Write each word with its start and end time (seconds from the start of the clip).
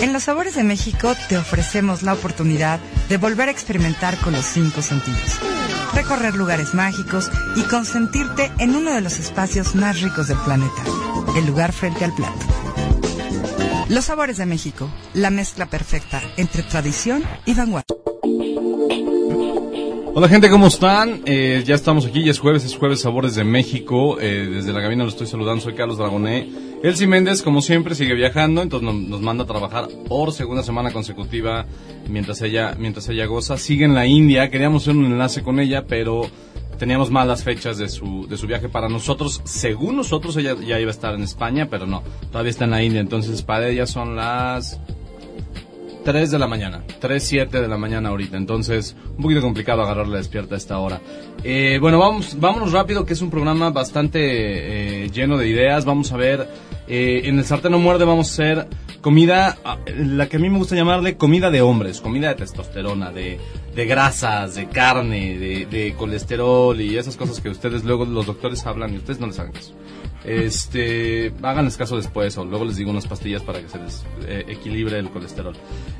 En 0.00 0.14
Los 0.14 0.22
Sabores 0.24 0.54
de 0.54 0.64
México 0.64 1.14
te 1.28 1.36
ofrecemos 1.36 2.02
la 2.02 2.14
oportunidad 2.14 2.80
de 3.10 3.18
volver 3.18 3.48
a 3.48 3.52
experimentar 3.52 4.16
con 4.18 4.32
los 4.32 4.46
cinco 4.46 4.80
sentidos. 4.80 5.38
Recorrer 5.94 6.34
lugares 6.34 6.72
mágicos 6.74 7.30
y 7.54 7.62
consentirte 7.64 8.50
en 8.58 8.74
uno 8.76 8.92
de 8.92 9.02
los 9.02 9.18
espacios 9.18 9.74
más 9.74 10.00
ricos 10.00 10.28
del 10.28 10.38
planeta, 10.38 10.82
el 11.36 11.46
lugar 11.46 11.72
frente 11.72 12.06
al 12.06 12.14
plato. 12.14 12.46
Los 13.90 14.06
Sabores 14.06 14.38
de 14.38 14.46
México, 14.46 14.90
la 15.12 15.28
mezcla 15.28 15.66
perfecta 15.66 16.22
entre 16.38 16.62
tradición 16.62 17.22
y 17.44 17.52
vanguardia. 17.52 18.09
Hola 20.20 20.28
gente, 20.28 20.50
¿cómo 20.50 20.66
están? 20.66 21.22
Eh, 21.24 21.62
ya 21.64 21.74
estamos 21.74 22.04
aquí, 22.04 22.22
ya 22.22 22.30
es 22.30 22.38
jueves, 22.38 22.62
es 22.66 22.76
jueves 22.76 23.00
Sabores 23.00 23.36
de 23.36 23.42
México. 23.42 24.20
Eh, 24.20 24.50
desde 24.52 24.70
la 24.70 24.82
cabina 24.82 25.02
lo 25.02 25.08
estoy 25.08 25.26
saludando, 25.26 25.62
soy 25.62 25.72
Carlos 25.72 25.96
Dragoné. 25.96 26.46
Elsie 26.82 27.06
Méndez, 27.06 27.40
como 27.40 27.62
siempre, 27.62 27.94
sigue 27.94 28.12
viajando, 28.12 28.60
entonces 28.60 28.86
nos 29.08 29.22
manda 29.22 29.44
a 29.44 29.46
trabajar 29.46 29.88
por 30.06 30.32
segunda 30.32 30.62
semana 30.62 30.92
consecutiva 30.92 31.64
mientras 32.06 32.42
ella, 32.42 32.76
mientras 32.78 33.08
ella 33.08 33.24
goza. 33.24 33.56
Sigue 33.56 33.86
en 33.86 33.94
la 33.94 34.06
India, 34.06 34.50
queríamos 34.50 34.82
hacer 34.82 34.94
un 34.94 35.06
enlace 35.06 35.42
con 35.42 35.58
ella, 35.58 35.86
pero 35.88 36.28
teníamos 36.78 37.10
malas 37.10 37.42
fechas 37.42 37.78
de 37.78 37.88
su, 37.88 38.26
de 38.28 38.36
su 38.36 38.46
viaje 38.46 38.68
para 38.68 38.90
nosotros. 38.90 39.40
Según 39.44 39.96
nosotros, 39.96 40.36
ella 40.36 40.54
ya 40.54 40.78
iba 40.78 40.90
a 40.90 40.92
estar 40.92 41.14
en 41.14 41.22
España, 41.22 41.68
pero 41.70 41.86
no, 41.86 42.02
todavía 42.30 42.50
está 42.50 42.66
en 42.66 42.72
la 42.72 42.82
India, 42.82 43.00
entonces 43.00 43.40
para 43.40 43.70
ella 43.70 43.86
son 43.86 44.16
las 44.16 44.80
3 46.04 46.30
de 46.30 46.38
la 46.38 46.46
mañana, 46.46 46.82
3, 46.98 47.22
7 47.22 47.60
de 47.60 47.68
la 47.68 47.76
mañana 47.76 48.08
ahorita, 48.08 48.36
entonces 48.36 48.96
un 49.16 49.22
poquito 49.22 49.40
complicado 49.40 49.82
agarrarla 49.82 50.16
despierta 50.16 50.54
a 50.54 50.58
esta 50.58 50.78
hora. 50.78 51.00
Eh, 51.44 51.78
bueno, 51.80 51.98
vamos, 51.98 52.38
vámonos 52.38 52.72
rápido, 52.72 53.04
que 53.04 53.12
es 53.12 53.22
un 53.22 53.30
programa 53.30 53.70
bastante 53.70 55.04
eh, 55.04 55.10
lleno 55.10 55.36
de 55.36 55.48
ideas, 55.48 55.84
vamos 55.84 56.12
a 56.12 56.16
ver, 56.16 56.48
eh, 56.88 57.22
en 57.24 57.38
el 57.38 57.44
sartén 57.44 57.72
no 57.72 57.78
muerde 57.78 58.04
vamos 58.04 58.28
a 58.28 58.32
hacer 58.32 58.66
comida, 59.00 59.58
ah, 59.64 59.78
la 59.86 60.28
que 60.28 60.36
a 60.36 60.40
mí 60.40 60.50
me 60.50 60.58
gusta 60.58 60.74
llamarle 60.74 61.16
comida 61.16 61.50
de 61.50 61.62
hombres, 61.62 62.00
comida 62.00 62.28
de 62.28 62.34
testosterona, 62.36 63.10
de, 63.10 63.38
de 63.74 63.86
grasas, 63.86 64.54
de 64.54 64.68
carne, 64.68 65.38
de, 65.38 65.66
de 65.66 65.94
colesterol 65.94 66.80
y 66.80 66.96
esas 66.98 67.16
cosas 67.16 67.40
que 67.40 67.48
ustedes 67.48 67.84
luego 67.84 68.04
los 68.04 68.26
doctores 68.26 68.66
hablan 68.66 68.94
y 68.94 68.98
ustedes 68.98 69.20
no 69.20 69.26
les 69.26 69.38
hagan 69.38 69.52
caso. 69.52 69.74
Este, 70.24 71.32
háganles 71.42 71.76
caso 71.76 71.96
después 71.96 72.36
o 72.36 72.44
luego 72.44 72.64
les 72.64 72.76
digo 72.76 72.90
unas 72.90 73.06
pastillas 73.06 73.42
para 73.42 73.60
que 73.60 73.68
se 73.68 73.78
les 73.78 74.04
eh, 74.26 74.44
equilibre 74.48 74.98
el 74.98 75.08
colesterol. 75.10 75.54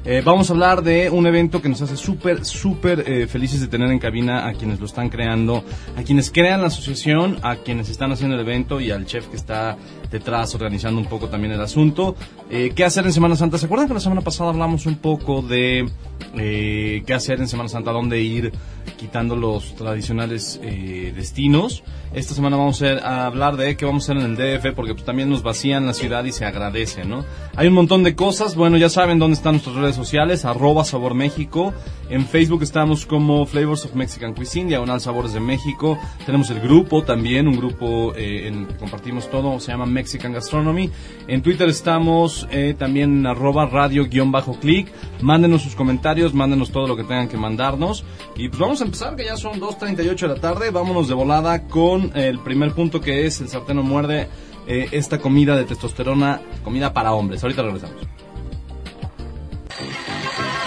Eh, 0.04 0.22
vamos 0.24 0.50
a 0.50 0.52
hablar 0.52 0.82
de 0.82 1.10
un 1.10 1.26
evento 1.26 1.62
que 1.62 1.68
nos 1.68 1.80
hace 1.82 1.96
súper, 1.96 2.44
súper 2.44 3.04
eh, 3.06 3.26
felices 3.26 3.60
de 3.60 3.68
tener 3.68 3.90
en 3.90 3.98
cabina 3.98 4.46
a 4.46 4.52
quienes 4.52 4.78
lo 4.78 4.86
están 4.86 5.08
creando, 5.08 5.64
a 5.96 6.02
quienes 6.02 6.30
crean 6.30 6.60
la 6.60 6.66
asociación, 6.66 7.38
a 7.42 7.56
quienes 7.56 7.88
están 7.88 8.12
haciendo 8.12 8.34
el 8.36 8.42
evento 8.42 8.80
y 8.80 8.90
al 8.90 9.06
chef 9.06 9.26
que 9.28 9.36
está 9.36 9.78
detrás 10.10 10.54
organizando 10.54 11.00
un 11.00 11.06
poco 11.06 11.28
también 11.28 11.52
el 11.52 11.60
asunto. 11.60 12.16
Eh, 12.50 12.72
¿Qué 12.74 12.84
hacer 12.84 13.06
en 13.06 13.12
Semana 13.12 13.36
Santa? 13.36 13.58
¿Se 13.58 13.66
acuerdan 13.66 13.88
que 13.88 13.94
la 13.94 14.00
semana 14.00 14.20
pasada 14.20 14.50
hablamos 14.50 14.86
un 14.86 14.96
poco 14.96 15.42
de 15.42 15.88
eh, 16.34 17.02
qué 17.06 17.14
hacer 17.14 17.40
en 17.40 17.48
Semana 17.48 17.68
Santa, 17.68 17.92
dónde 17.92 18.20
ir 18.20 18.52
quitando 18.98 19.36
los 19.36 19.74
tradicionales 19.76 20.60
eh, 20.62 21.12
destinos? 21.14 21.82
Esta 22.12 22.34
semana 22.34 22.56
vamos 22.56 22.82
a, 22.82 23.26
hablar 23.26 23.56
de 23.56 23.76
qué 23.76 23.84
vamos 23.84 24.08
a 24.08 24.12
hacer 24.12 24.24
en 24.24 24.30
el 24.30 24.36
DF 24.36 24.74
porque 24.74 24.94
pues, 24.94 25.04
también 25.04 25.28
nos 25.30 25.42
vacían 25.42 25.86
la 25.86 25.94
ciudad 25.94 26.24
y 26.24 26.32
se 26.32 26.44
agradece, 26.44 27.04
¿no? 27.04 27.24
Hay 27.54 27.68
un 27.68 27.74
montón 27.74 28.02
de 28.02 28.16
cosas, 28.16 28.56
bueno, 28.56 28.76
ya 28.76 28.88
saben 28.88 29.18
dónde 29.18 29.36
están 29.36 29.52
nuestras 29.54 29.76
redes 29.76 29.96
sociales, 29.96 30.44
arroba 30.44 30.84
Sabor 30.84 31.14
México. 31.14 31.72
En 32.10 32.26
Facebook 32.26 32.64
estamos 32.64 33.06
como 33.06 33.46
Flavors 33.46 33.84
of 33.84 33.94
Mexican 33.94 34.34
Cuisine, 34.34 34.68
Diagonal 34.68 35.00
Sabores 35.00 35.32
de 35.32 35.38
México. 35.38 35.96
Tenemos 36.26 36.50
el 36.50 36.58
grupo 36.58 37.04
también, 37.04 37.46
un 37.46 37.56
grupo 37.56 38.12
eh, 38.16 38.48
en 38.48 38.62
el 38.62 38.66
que 38.66 38.76
compartimos 38.76 39.30
todo, 39.30 39.60
se 39.60 39.70
llama 39.70 39.86
Mexican 39.86 40.32
Gastronomy. 40.32 40.90
En 41.28 41.40
Twitter 41.40 41.68
estamos 41.68 42.48
eh, 42.50 42.74
también 42.76 43.20
en 43.20 43.26
arroba 43.28 43.66
radio-click. 43.66 44.92
Mándenos 45.22 45.62
sus 45.62 45.76
comentarios, 45.76 46.34
mándenos 46.34 46.72
todo 46.72 46.88
lo 46.88 46.96
que 46.96 47.04
tengan 47.04 47.28
que 47.28 47.36
mandarnos. 47.36 48.04
Y 48.34 48.48
pues 48.48 48.58
vamos 48.58 48.80
a 48.80 48.84
empezar, 48.86 49.14
que 49.14 49.26
ya 49.26 49.36
son 49.36 49.60
2.38 49.60 50.18
de 50.18 50.28
la 50.28 50.34
tarde. 50.34 50.70
Vámonos 50.70 51.06
de 51.06 51.14
volada 51.14 51.68
con 51.68 52.10
el 52.16 52.40
primer 52.40 52.72
punto 52.72 53.00
que 53.00 53.24
es 53.26 53.40
el 53.40 53.48
sartén 53.48 53.76
no 53.76 53.84
muerde. 53.84 54.28
eh, 54.66 54.88
esta 54.92 55.18
comida 55.18 55.56
de 55.56 55.64
testosterona, 55.64 56.40
comida 56.62 56.92
para 56.92 57.12
hombres. 57.12 57.42
Ahorita 57.42 57.62
regresamos. 57.62 58.19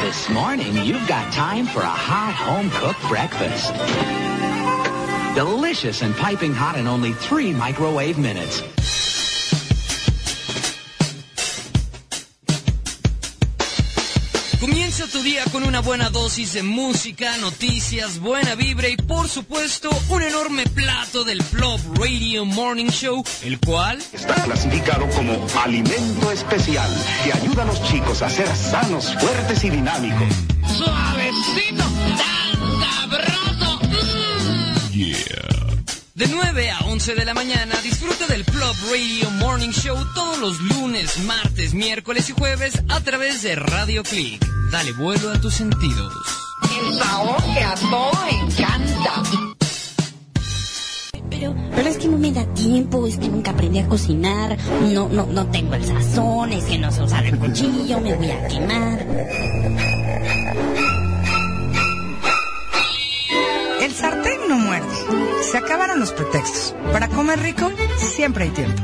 This 0.04 0.30
morning, 0.30 0.76
you've 0.86 1.08
got 1.08 1.32
time 1.32 1.66
for 1.66 1.80
a 1.80 1.86
hot 1.86 2.34
home 2.34 2.70
cooked 2.72 3.02
breakfast. 3.08 3.74
Delicious 5.34 6.02
and 6.02 6.14
piping 6.14 6.54
hot 6.54 6.78
in 6.78 6.88
only 6.88 7.14
three 7.14 7.54
microwave 7.54 8.18
minutes. 8.18 8.62
Comienza 14.94 15.18
tu 15.18 15.24
día 15.24 15.44
con 15.52 15.64
una 15.64 15.80
buena 15.80 16.12
dosis 16.12 16.54
de 16.54 16.62
música, 16.62 17.36
noticias, 17.38 18.20
buena 18.20 18.54
vibra 18.54 18.88
y 18.90 18.96
por 18.96 19.28
supuesto 19.28 19.90
un 20.10 20.22
enorme 20.22 20.68
plato 20.68 21.24
del 21.24 21.42
Plop 21.46 21.80
Radio 21.98 22.46
Morning 22.46 22.92
Show, 22.92 23.24
el 23.42 23.60
cual 23.60 23.98
Está 24.14 24.36
clasificado 24.36 25.10
como 25.10 25.48
alimento 25.64 26.32
especial 26.32 26.88
que 27.24 27.34
ayuda 27.34 27.64
a 27.64 27.66
los 27.66 27.82
chicos 27.86 28.22
a 28.22 28.30
ser 28.30 28.48
sanos, 28.56 29.16
fuertes 29.20 29.64
y 29.64 29.72
dinámicos. 29.72 30.28
suavecito, 30.78 31.84
tan 32.20 32.60
sabroso. 32.80 33.80
De 36.24 36.30
9 36.30 36.72
a 36.72 36.80
11 36.86 37.16
de 37.16 37.26
la 37.26 37.34
mañana 37.34 37.76
disfruta 37.84 38.28
del 38.28 38.46
Plop 38.46 38.78
Radio 38.90 39.30
Morning 39.32 39.72
Show 39.72 39.98
todos 40.16 40.40
los 40.40 40.58
lunes, 40.62 41.18
martes, 41.26 41.74
miércoles 41.74 42.30
y 42.30 42.32
jueves 42.32 42.82
a 42.88 43.02
través 43.02 43.44
de 43.44 43.56
Radio 43.56 44.04
Click. 44.04 44.42
Dale 44.72 44.94
vuelo 44.94 45.32
a 45.32 45.42
tus 45.42 45.56
sentidos. 45.56 46.14
El 46.80 46.94
sabor 46.98 47.44
que 47.44 47.60
a 47.60 47.76
todos 47.76 48.18
encanta. 48.32 49.24
Pero, 51.30 51.56
pero 51.76 51.90
es 51.90 51.98
que 51.98 52.08
no 52.08 52.18
me 52.18 52.32
da 52.32 52.46
tiempo, 52.54 53.06
es 53.06 53.18
que 53.18 53.28
nunca 53.28 53.52
aprendí 53.52 53.80
a 53.80 53.88
cocinar, 53.90 54.58
no, 54.94 55.10
no, 55.10 55.26
no 55.26 55.48
tengo 55.48 55.76
el 55.76 55.84
sazón, 55.84 56.54
es 56.54 56.64
que 56.64 56.78
no 56.78 56.90
sé 56.90 57.04
usar 57.04 57.26
el 57.26 57.38
cuchillo, 57.38 58.00
me 58.00 58.14
voy 58.14 58.32
a 58.32 58.48
quemar. 58.48 59.06
El 63.94 64.00
sartén 64.00 64.40
no 64.50 64.56
muerde. 64.58 64.88
Se 65.44 65.56
acabaron 65.56 66.00
los 66.00 66.12
pretextos. 66.14 66.74
Para 66.92 67.10
comer 67.10 67.40
rico, 67.40 67.70
siempre 67.98 68.46
hay 68.46 68.50
tiempo. 68.50 68.82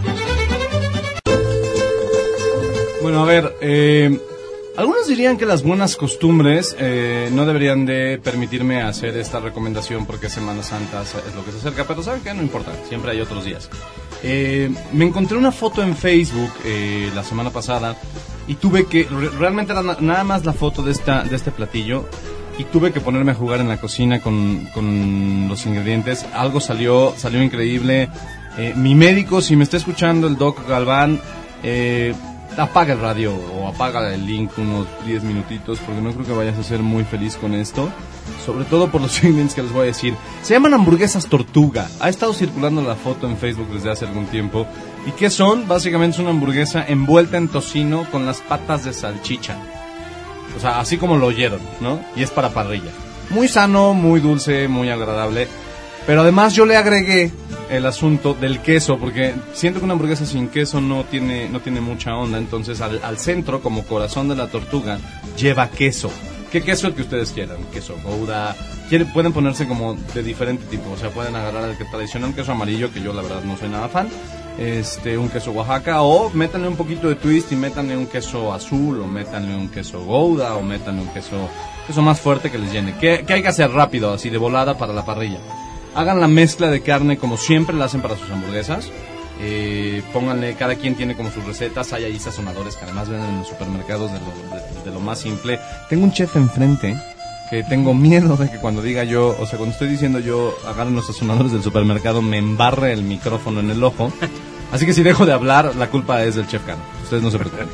Bueno, 3.02 3.24
a 3.24 3.26
ver, 3.26 3.56
eh, 3.60 4.20
algunos 4.78 5.08
dirían 5.08 5.38
que 5.38 5.48
las 5.48 5.64
buenas 5.64 5.96
costumbres 5.96 6.76
eh, 6.78 7.30
no 7.32 7.48
deberían 7.48 7.88
de 7.88 8.22
permitirme 8.24 8.84
hacer 8.84 9.18
esta 9.18 9.40
recomendación 9.40 10.06
porque 10.06 10.30
Semana 10.30 10.62
Santa 10.62 11.02
es 11.02 11.16
lo 11.36 11.44
que 11.44 11.54
se 11.54 11.58
acerca, 11.58 11.86
pero 11.88 12.04
¿saben 12.04 12.22
qué? 12.22 12.32
No 12.36 12.44
importa, 12.44 12.72
siempre 12.88 13.10
hay 13.10 13.20
otros 13.22 13.44
días. 13.46 13.68
Eh, 14.22 14.70
me 14.94 15.06
encontré 15.06 15.40
una 15.40 15.52
foto 15.52 15.82
en 15.82 15.98
Facebook 15.98 16.52
eh, 16.66 17.10
la 17.16 17.24
semana 17.24 17.50
pasada 17.50 17.98
y 18.48 18.54
tuve 18.54 18.86
que, 18.86 19.06
re- 19.10 19.30
realmente 19.30 19.72
era 19.74 19.82
na- 19.82 19.98
nada 20.02 20.24
más 20.24 20.46
la 20.46 20.54
foto 20.54 20.84
de, 20.84 20.92
esta, 20.92 21.24
de 21.24 21.36
este 21.36 21.50
platillo 21.50 22.06
y 22.60 22.66
tuve 22.66 22.92
que 22.92 23.00
ponerme 23.00 23.32
a 23.32 23.36
jugar 23.36 23.62
en 23.62 23.70
la 23.70 23.78
cocina 23.78 24.20
con, 24.20 24.68
con 24.74 25.48
los 25.48 25.66
ingredientes. 25.66 26.26
Algo 26.34 26.60
salió, 26.60 27.14
salió 27.16 27.42
increíble. 27.42 28.10
Eh, 28.58 28.74
mi 28.76 28.96
médico, 28.96 29.42
si 29.42 29.56
me 29.56 29.64
está 29.64 29.78
escuchando, 29.78 30.28
el 30.28 30.36
Doc 30.36 30.68
Galván, 30.68 31.22
eh, 31.64 32.14
apaga 32.58 32.94
el 32.94 33.00
radio 33.00 33.34
o 33.34 33.70
apaga 33.70 34.14
el 34.14 34.26
link 34.28 34.52
unos 34.58 34.88
10 35.06 35.24
minutitos 35.24 35.80
porque 35.80 36.02
no 36.02 36.12
creo 36.12 36.26
que 36.26 36.34
vayas 36.34 36.58
a 36.58 36.64
ser 36.64 36.82
muy 36.82 37.06
feliz 37.06 37.38
con 37.38 37.56
esto. 37.56 37.90
Sobre 38.46 38.66
todo 38.66 38.92
por 38.92 39.00
los 39.00 39.16
ingredientes 39.24 39.56
que 39.56 39.64
les 39.64 39.72
voy 39.72 39.84
a 39.84 39.86
decir. 39.86 40.14
Se 40.44 40.54
llaman 40.54 40.74
hamburguesas 40.74 41.28
tortuga. 41.28 41.88
Ha 42.02 42.10
estado 42.10 42.34
circulando 42.34 42.82
la 42.82 42.96
foto 42.96 43.26
en 43.26 43.38
Facebook 43.38 43.70
desde 43.72 43.90
hace 43.90 44.06
algún 44.06 44.26
tiempo. 44.26 44.68
¿Y 45.08 45.12
qué 45.12 45.30
son? 45.30 45.66
Básicamente 45.66 46.16
es 46.16 46.20
una 46.20 46.32
hamburguesa 46.32 46.86
envuelta 46.86 47.38
en 47.38 47.48
tocino 47.48 48.06
con 48.12 48.26
las 48.26 48.42
patas 48.42 48.84
de 48.84 48.92
salchicha. 48.92 49.79
O 50.60 50.62
sea, 50.62 50.82
así 50.82 50.98
como 50.98 51.16
lo 51.16 51.28
oyeron, 51.28 51.62
¿no? 51.80 52.02
Y 52.18 52.22
es 52.22 52.32
para 52.32 52.50
parrilla. 52.50 52.92
Muy 53.30 53.48
sano, 53.48 53.94
muy 53.94 54.20
dulce, 54.20 54.68
muy 54.68 54.90
agradable. 54.90 55.48
Pero 56.06 56.22
además 56.22 56.54
yo 56.54 56.66
le 56.66 56.76
agregué 56.76 57.32
el 57.70 57.86
asunto 57.86 58.34
del 58.34 58.60
queso, 58.60 58.98
porque 58.98 59.34
siento 59.54 59.80
que 59.80 59.86
una 59.86 59.94
hamburguesa 59.94 60.26
sin 60.26 60.50
queso 60.50 60.82
no 60.82 61.06
tiene, 61.06 61.48
no 61.48 61.62
tiene 61.62 61.80
mucha 61.80 62.14
onda. 62.18 62.38
Entonces 62.38 62.82
al, 62.82 63.18
centro, 63.18 63.62
como 63.62 63.86
corazón 63.86 64.28
de 64.28 64.36
la 64.36 64.48
tortuga, 64.48 65.00
lleva 65.38 65.70
queso. 65.70 66.12
¿Qué 66.52 66.62
queso 66.62 66.88
el 66.88 66.94
que 66.94 67.04
ustedes 67.04 67.32
quieran? 67.32 67.64
Queso 67.72 67.96
Gouda. 68.04 68.54
Pueden 69.14 69.32
ponerse 69.32 69.66
como 69.66 69.94
de 70.14 70.24
diferente 70.24 70.66
tipo. 70.66 70.92
O 70.92 70.98
sea, 70.98 71.10
pueden 71.10 71.38
agarrar 71.38 71.70
el 71.70 71.78
que 71.78 71.86
tradicional 71.86 72.36
queso 72.36 72.52
amarillo, 72.52 72.92
que 72.92 73.02
yo 73.02 73.14
la 73.14 73.22
verdad 73.22 73.44
no 73.44 73.56
soy 73.56 73.70
nada 73.70 73.88
fan. 73.88 74.10
Este, 74.60 75.18
un 75.18 75.30
queso 75.30 75.52
Oaxaca. 75.52 76.02
O 76.02 76.30
métanle 76.32 76.68
un 76.68 76.76
poquito 76.76 77.08
de 77.08 77.16
twist 77.16 77.52
y 77.52 77.56
métanle 77.56 77.96
un 77.96 78.08
queso 78.08 78.54
azul. 78.54 79.02
O 79.02 79.08
métanle 79.08 79.56
un 79.56 79.70
queso 79.70 80.04
Gouda. 80.04 80.56
O 80.56 80.62
métanle 80.62 81.02
un 81.02 81.08
queso, 81.10 81.38
queso 81.88 82.02
más 82.02 82.20
fuerte 82.20 82.52
que 82.52 82.58
les 82.58 82.72
llene. 82.74 82.96
¿Qué, 83.00 83.24
qué 83.26 83.34
hay 83.34 83.42
que 83.42 83.48
hacer 83.48 83.72
rápido, 83.72 84.12
así 84.14 84.30
de 84.30 84.38
volada 84.38 84.78
para 84.78 84.92
la 84.94 85.06
parrilla? 85.06 85.40
Hagan 85.96 86.20
la 86.20 86.28
mezcla 86.28 86.70
de 86.70 86.82
carne 86.82 87.18
como 87.18 87.38
siempre 87.38 87.76
la 87.76 87.86
hacen 87.86 88.02
para 88.02 88.16
sus 88.18 88.30
hamburguesas. 88.30 88.92
Eh, 89.42 90.04
pónganle, 90.12 90.56
cada 90.56 90.76
quien 90.76 90.96
tiene 90.96 91.16
como 91.16 91.32
sus 91.32 91.46
recetas, 91.46 91.94
hay 91.94 92.04
ahí 92.04 92.20
sazonadores 92.20 92.76
que 92.76 92.84
además 92.84 93.08
venden 93.08 93.30
en 93.30 93.40
los 93.40 93.48
supermercados 93.48 94.12
de 94.12 94.20
lo, 94.20 94.26
de- 94.26 94.84
de 94.84 94.92
lo 94.92 95.00
más 95.00 95.20
simple. 95.20 95.58
Tengo 95.90 96.04
un 96.04 96.12
chef 96.12 96.36
enfrente 96.36 96.94
que 97.50 97.64
tengo 97.64 97.94
miedo 97.94 98.38
de 98.38 98.50
que 98.52 98.58
cuando 98.58 98.82
diga 98.82 99.04
yo, 99.04 99.36
o 99.40 99.46
sea, 99.46 99.58
cuando 99.58 99.74
estoy 99.74 99.88
diciendo 99.88 100.20
yo, 100.20 100.56
agarren 100.68 100.96
los 100.96 101.08
sazonadores 101.08 101.52
del 101.52 101.64
supermercado, 101.64 102.22
me 102.22 102.38
embarre 102.38 102.94
el 102.94 103.04
micrófono 103.04 103.60
en 103.60 103.72
el 103.72 103.84
ojo. 103.84 104.12
Así 104.72 104.86
que 104.86 104.94
si 104.94 105.02
dejo 105.02 105.26
de 105.26 105.34
hablar, 105.34 105.76
la 105.76 105.90
culpa 105.90 106.24
es 106.24 106.36
del 106.36 106.48
chef 106.48 106.64
Cano. 106.64 106.82
Ustedes 107.04 107.24
no 107.24 107.32
se 107.32 107.40
preocupen. 107.40 107.68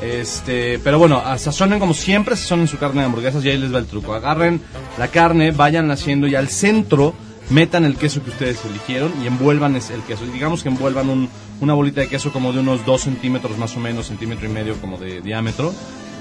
Este, 0.00 0.78
pero 0.78 0.98
bueno, 0.98 1.20
sazonen 1.38 1.80
como 1.80 1.92
siempre, 1.94 2.36
sazonen 2.36 2.68
su 2.68 2.78
carne 2.78 3.00
de 3.00 3.06
hamburguesas 3.06 3.44
y 3.44 3.50
ahí 3.50 3.58
les 3.58 3.74
va 3.74 3.78
el 3.78 3.86
truco. 3.86 4.14
Agarren 4.14 4.60
la 4.98 5.08
carne, 5.08 5.50
vayan 5.50 5.90
haciendo 5.90 6.28
y 6.28 6.36
al 6.36 6.48
centro 6.48 7.14
metan 7.50 7.84
el 7.84 7.96
queso 7.96 8.22
que 8.22 8.30
ustedes 8.30 8.64
eligieron 8.64 9.12
y 9.22 9.26
envuelvan 9.26 9.74
el 9.74 9.82
queso. 10.06 10.24
Digamos 10.32 10.62
que 10.62 10.68
envuelvan 10.68 11.08
un- 11.08 11.28
una 11.60 11.74
bolita 11.74 12.00
de 12.00 12.08
queso 12.08 12.32
como 12.32 12.52
de 12.52 12.60
unos 12.60 12.84
2 12.86 13.00
centímetros 13.02 13.56
más 13.58 13.76
o 13.76 13.80
menos, 13.80 14.06
centímetro 14.06 14.46
y 14.46 14.50
medio 14.52 14.74
como 14.80 14.98
de 14.98 15.20
diámetro, 15.22 15.72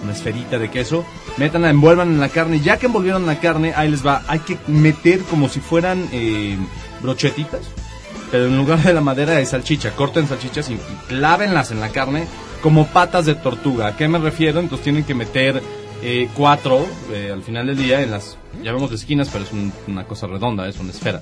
una 0.04 0.14
esferita 0.14 0.58
de 0.60 0.70
queso. 0.70 1.06
Métanla, 1.38 1.70
envuelvan 1.70 2.10
en 2.10 2.20
la 2.20 2.30
carne. 2.30 2.60
Ya 2.60 2.78
que 2.78 2.86
envolvieron 2.88 3.26
la 3.26 3.40
carne, 3.40 3.74
ahí 3.76 3.90
les 3.90 4.06
va. 4.06 4.24
Hay 4.28 4.40
que 4.40 4.58
meter 4.68 5.20
como 5.24 5.50
si 5.50 5.60
fueran 5.60 6.08
eh, 6.12 6.58
brochetitas, 7.02 7.62
pero 8.32 8.46
en 8.48 8.58
lugar 8.58 8.82
de 8.84 8.94
la 8.94 9.02
madera 9.02 9.34
de 9.34 9.46
salchicha, 9.46 9.92
corten 9.92 10.28
salchichas 10.28 10.70
y, 10.70 10.74
y 10.74 10.80
clávenlas 11.08 11.72
en 11.72 11.80
la 11.80 11.90
carne 11.90 12.26
como 12.62 12.88
patas 12.88 13.26
de 13.26 13.36
tortuga. 13.36 13.88
¿A 13.88 13.96
qué 13.98 14.08
me 14.08 14.18
refiero? 14.20 14.60
Entonces 14.60 14.84
tienen 14.84 15.04
que 15.04 15.14
meter 15.16 15.62
eh, 16.02 16.28
cuatro 16.36 16.86
eh, 17.12 17.30
al 17.34 17.44
final 17.44 17.68
del 17.68 17.78
día 17.78 18.02
en 18.02 18.12
las, 18.12 18.38
ya 18.64 18.72
vemos 18.74 18.92
esquinas, 18.92 19.30
pero 19.32 19.44
es 19.44 19.52
un- 19.52 19.72
una 19.88 20.04
cosa 20.06 20.28
redonda, 20.28 20.68
es 20.68 20.78
una 20.80 20.92
esfera. 20.92 21.22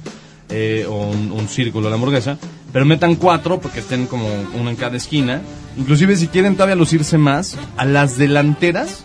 Eh, 0.49 0.85
o 0.89 1.09
un, 1.09 1.31
un 1.31 1.47
círculo 1.47 1.89
la 1.89 1.95
hamburguesa, 1.95 2.37
pero 2.71 2.85
metan 2.85 3.15
cuatro 3.15 3.59
porque 3.59 3.79
estén 3.79 4.07
como 4.07 4.27
uno 4.53 4.69
en 4.69 4.75
cada 4.75 4.97
esquina. 4.97 5.41
Inclusive 5.77 6.15
si 6.17 6.27
quieren 6.27 6.53
todavía 6.55 6.75
lucirse 6.75 7.17
más, 7.17 7.57
a 7.77 7.85
las 7.85 8.17
delanteras 8.17 9.03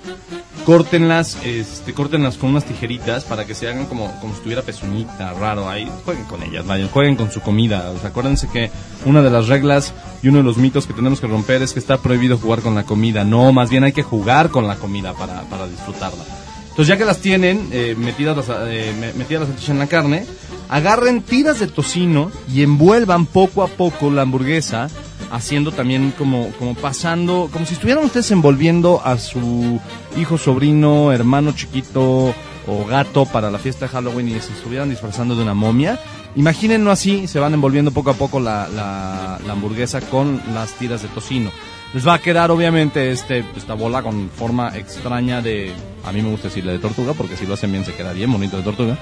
córtenlas, 0.65 1.39
este, 1.45 1.95
córtenlas 1.95 2.37
con 2.37 2.51
unas 2.51 2.65
tijeritas 2.65 3.25
para 3.25 3.47
que 3.47 3.55
se 3.55 3.69
hagan 3.69 3.87
como, 3.87 4.13
como 4.21 4.35
si 4.35 4.41
tuviera 4.43 4.61
pezuñita, 4.63 5.33
raro 5.33 5.69
ahí. 5.69 5.91
Jueguen 6.05 6.25
con 6.25 6.43
ellas, 6.43 6.67
vayan, 6.67 6.89
jueguen 6.89 7.17
con 7.17 7.31
su 7.31 7.41
comida. 7.41 7.91
O 7.97 7.99
sea, 7.99 8.11
acuérdense 8.11 8.49
que 8.53 8.71
una 9.07 9.23
de 9.23 9.31
las 9.31 9.49
reglas 9.49 9.95
y 10.23 10.29
uno 10.29 10.39
de 10.39 10.45
los 10.45 10.59
mitos 10.59 10.87
que 10.87 10.93
tenemos 10.93 11.21
que 11.21 11.27
romper 11.27 11.63
es 11.63 11.73
que 11.73 11.79
está 11.79 11.97
prohibido 11.99 12.37
jugar 12.37 12.61
con 12.61 12.75
la 12.75 12.83
comida. 12.83 13.25
No, 13.25 13.51
más 13.53 13.71
bien 13.71 13.85
hay 13.85 13.93
que 13.93 14.03
jugar 14.03 14.51
con 14.51 14.67
la 14.67 14.77
comida 14.77 15.15
para, 15.15 15.43
para 15.43 15.67
disfrutarla. 15.69 16.23
Entonces 16.71 16.87
ya 16.89 16.99
que 16.99 17.05
las 17.07 17.19
tienen 17.19 17.69
eh, 17.73 17.95
metidas, 17.99 18.37
las, 18.37 18.47
eh, 18.69 18.95
me- 19.01 19.13
metidas 19.15 19.49
las 19.49 19.69
en 19.71 19.79
la 19.79 19.87
carne, 19.87 20.27
agarren 20.69 21.23
tiras 21.23 21.61
de 21.61 21.67
tocino 21.67 22.31
y 22.53 22.63
envuelvan 22.63 23.27
poco 23.27 23.63
a 23.63 23.69
poco 23.69 24.11
la 24.11 24.23
hamburguesa, 24.23 24.89
haciendo 25.31 25.73
también 25.73 26.13
como, 26.17 26.51
como 26.59 26.75
pasando, 26.75 27.49
como 27.53 27.67
si 27.67 27.75
estuvieran 27.75 28.05
ustedes 28.05 28.31
envolviendo 28.31 29.01
a 29.05 29.19
su 29.19 29.81
hijo, 30.17 30.39
sobrino, 30.39 31.13
hermano 31.13 31.53
chiquito 31.53 32.35
o 32.67 32.85
gato 32.87 33.25
para 33.25 33.51
la 33.51 33.59
fiesta 33.59 33.87
de 33.87 33.93
Halloween 33.93 34.29
y 34.29 34.41
se 34.41 34.53
estuvieran 34.53 34.91
disfrazando 34.91 35.35
de 35.35 35.43
una 35.43 35.55
momia. 35.55 35.99
Imagínenlo 36.37 36.91
así, 36.91 37.27
se 37.27 37.41
van 37.41 37.55
envolviendo 37.55 37.91
poco 37.91 38.11
a 38.11 38.15
poco 38.15 38.39
la, 38.39 38.69
la, 38.69 39.39
hamburguesa 39.51 40.01
con 40.03 40.41
las 40.53 40.75
tiras 40.75 41.03
de 41.03 41.09
tocino. 41.09 41.51
Les 41.95 42.07
va 42.07 42.15
a 42.15 42.19
quedar 42.19 42.51
obviamente 42.51 43.11
este, 43.11 43.43
esta 43.57 43.73
bola 43.73 44.03
con 44.03 44.29
forma 44.29 44.77
extraña 44.77 45.41
de, 45.41 45.73
a 46.05 46.13
mí 46.13 46.21
me 46.21 46.31
gusta 46.31 46.49
decirle 46.49 46.73
de 46.73 46.79
tortuga, 46.79 47.15
porque 47.15 47.37
si 47.37 47.47
lo 47.47 47.55
hacen 47.55 47.73
bien 47.73 47.87
se 47.87 47.95
queda 47.95 48.13
bien 48.13 48.31
bonito 48.31 48.59
de 48.59 48.63
tortuga. 48.63 48.99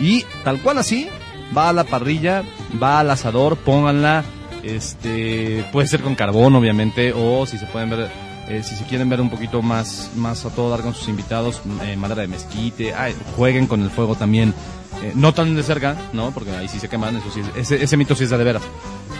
Y 0.00 0.24
tal 0.44 0.60
cual 0.60 0.78
así, 0.78 1.08
va 1.56 1.68
a 1.68 1.72
la 1.72 1.84
parrilla, 1.84 2.42
va 2.82 3.00
al 3.00 3.10
asador, 3.10 3.56
pónganla, 3.56 4.24
este, 4.62 5.64
puede 5.72 5.86
ser 5.86 6.00
con 6.02 6.14
carbón 6.14 6.54
obviamente, 6.54 7.12
o 7.14 7.46
si 7.46 7.56
se 7.58 7.66
pueden 7.66 7.90
ver, 7.90 8.10
eh, 8.48 8.62
si 8.62 8.74
se 8.76 8.84
quieren 8.84 9.08
ver 9.08 9.20
un 9.20 9.30
poquito 9.30 9.62
más, 9.62 10.10
más 10.16 10.44
a 10.44 10.50
todo 10.50 10.70
dar 10.70 10.80
con 10.82 10.94
sus 10.94 11.08
invitados, 11.08 11.62
eh, 11.84 11.96
madera 11.96 12.22
de 12.22 12.28
mezquite, 12.28 12.92
jueguen 13.36 13.66
con 13.66 13.82
el 13.82 13.90
fuego 13.90 14.14
también, 14.16 14.52
eh, 15.02 15.12
no 15.14 15.32
tan 15.32 15.54
de 15.54 15.62
cerca, 15.62 15.96
¿no? 16.12 16.30
Porque 16.32 16.50
ahí 16.50 16.68
sí 16.68 16.78
se 16.78 16.88
queman, 16.88 17.16
eso 17.16 17.30
sí, 17.32 17.40
es- 17.40 17.70
ese, 17.72 17.82
ese 17.84 17.96
mito 17.96 18.14
sí 18.14 18.24
es 18.24 18.30
de, 18.30 18.38
de 18.38 18.44
veras. 18.44 18.62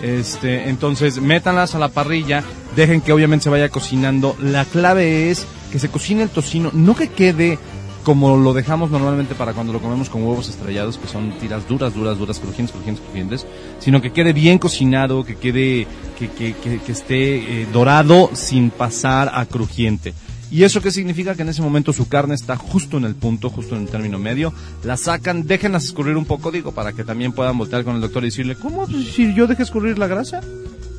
Este, 0.02 0.68
entonces, 0.68 1.20
métanlas 1.20 1.74
a 1.74 1.78
la 1.78 1.88
parrilla, 1.88 2.42
dejen 2.74 3.00
que 3.00 3.12
obviamente 3.12 3.44
se 3.44 3.50
vaya 3.50 3.68
cocinando. 3.70 4.36
La 4.40 4.64
clave 4.66 5.30
es 5.30 5.46
que 5.72 5.78
se 5.78 5.88
cocine 5.88 6.22
el 6.22 6.28
tocino, 6.30 6.70
no 6.74 6.94
que 6.94 7.08
quede 7.08 7.58
como 8.06 8.36
lo 8.36 8.54
dejamos 8.54 8.92
normalmente 8.92 9.34
para 9.34 9.52
cuando 9.52 9.72
lo 9.72 9.80
comemos 9.80 10.08
con 10.08 10.22
huevos 10.22 10.48
estrellados, 10.48 10.96
que 10.96 11.08
son 11.08 11.36
tiras 11.40 11.66
duras, 11.66 11.92
duras, 11.92 12.16
duras, 12.16 12.38
crujientes, 12.38 12.72
crujientes, 12.72 13.04
crujientes, 13.04 13.46
sino 13.80 14.00
que 14.00 14.12
quede 14.12 14.32
bien 14.32 14.60
cocinado, 14.60 15.24
que 15.24 15.34
quede, 15.34 15.88
que, 16.16 16.30
que, 16.30 16.54
que, 16.54 16.92
esté 16.92 17.62
eh, 17.62 17.66
dorado 17.72 18.30
sin 18.32 18.70
pasar 18.70 19.32
a 19.34 19.44
crujiente. 19.46 20.14
¿Y 20.52 20.62
eso 20.62 20.80
qué 20.80 20.92
significa? 20.92 21.34
Que 21.34 21.42
en 21.42 21.48
ese 21.48 21.62
momento 21.62 21.92
su 21.92 22.08
carne 22.08 22.36
está 22.36 22.54
justo 22.54 22.96
en 22.96 23.06
el 23.06 23.16
punto, 23.16 23.50
justo 23.50 23.74
en 23.74 23.82
el 23.82 23.88
término 23.88 24.20
medio. 24.20 24.52
La 24.84 24.96
sacan, 24.96 25.44
déjenlas 25.44 25.86
escurrir 25.86 26.16
un 26.16 26.26
poco, 26.26 26.52
digo, 26.52 26.70
para 26.70 26.92
que 26.92 27.02
también 27.02 27.32
puedan 27.32 27.58
voltear 27.58 27.82
con 27.82 27.96
el 27.96 28.00
doctor 28.00 28.22
y 28.22 28.26
decirle, 28.26 28.54
¿cómo? 28.54 28.86
Si 28.86 29.34
yo 29.34 29.48
dejé 29.48 29.64
escurrir 29.64 29.98
la 29.98 30.06
grasa. 30.06 30.42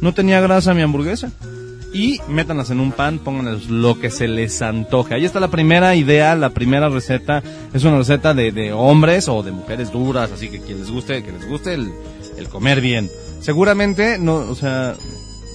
No 0.01 0.13
tenía 0.13 0.41
grasa 0.41 0.73
mi 0.73 0.81
hamburguesa. 0.81 1.31
Y 1.93 2.19
métanlas 2.27 2.69
en 2.69 2.79
un 2.79 2.91
pan, 2.91 3.19
pónganles 3.19 3.69
lo 3.69 3.99
que 3.99 4.09
se 4.09 4.27
les 4.27 4.61
antoje. 4.61 5.15
Ahí 5.15 5.25
está 5.25 5.39
la 5.39 5.47
primera 5.47 5.95
idea, 5.95 6.35
la 6.35 6.49
primera 6.49 6.89
receta. 6.89 7.41
Es 7.73 7.83
una 7.83 7.97
receta 7.97 8.33
de, 8.33 8.51
de 8.51 8.73
hombres 8.73 9.27
o 9.29 9.41
de 9.41 9.51
mujeres 9.51 9.91
duras, 9.91 10.31
así 10.31 10.49
que 10.49 10.59
quien 10.59 10.79
les 10.79 10.91
guste, 10.91 11.23
que 11.23 11.31
les 11.31 11.47
guste 11.47 11.73
el, 11.73 11.91
el 12.37 12.49
comer 12.49 12.81
bien. 12.81 13.09
Seguramente, 13.39 14.17
no, 14.19 14.35
o 14.35 14.55
sea, 14.55 14.95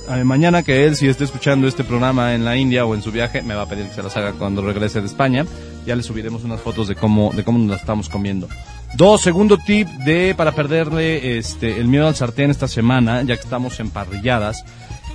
eh, 0.08 0.25
mañana 0.25 0.62
que 0.62 0.87
él, 0.87 0.96
si 0.96 1.06
esté 1.06 1.25
escuchando 1.25 1.69
este 1.69 1.84
programa 1.84 2.34
en 2.34 2.44
la 2.44 2.56
India 2.56 2.84
o 2.84 2.94
en 2.94 3.03
su 3.03 3.12
viaje, 3.12 3.43
me 3.43 3.55
va 3.55 3.62
a 3.62 3.69
pedir 3.69 3.86
que 3.86 3.94
se 3.94 4.03
las 4.03 4.17
haga 4.17 4.32
cuando 4.32 4.62
regrese 4.62 5.01
de 5.01 5.06
España. 5.06 5.46
Ya 5.86 5.96
le 5.96 6.03
subiremos 6.03 6.44
unas 6.44 6.60
fotos 6.60 6.89
de 6.89 6.94
cómo, 6.94 7.32
de 7.34 7.44
cómo 7.44 7.58
nos 7.58 7.69
las 7.69 7.81
estamos 7.81 8.08
comiendo. 8.08 8.48
Dos, 8.94 9.22
segundo 9.22 9.58
tip 9.58 9.89
de 9.89 10.34
para 10.36 10.53
perderle 10.53 11.39
este 11.39 11.81
el 11.81 11.89
miedo 11.89 12.06
al 12.06 12.15
sartén 12.15 12.51
esta 12.51 12.69
semana, 12.69 13.22
ya 13.22 13.36
que 13.36 13.43
estamos 13.43 13.79
en 13.81 13.91
parrilladas. 13.91 14.65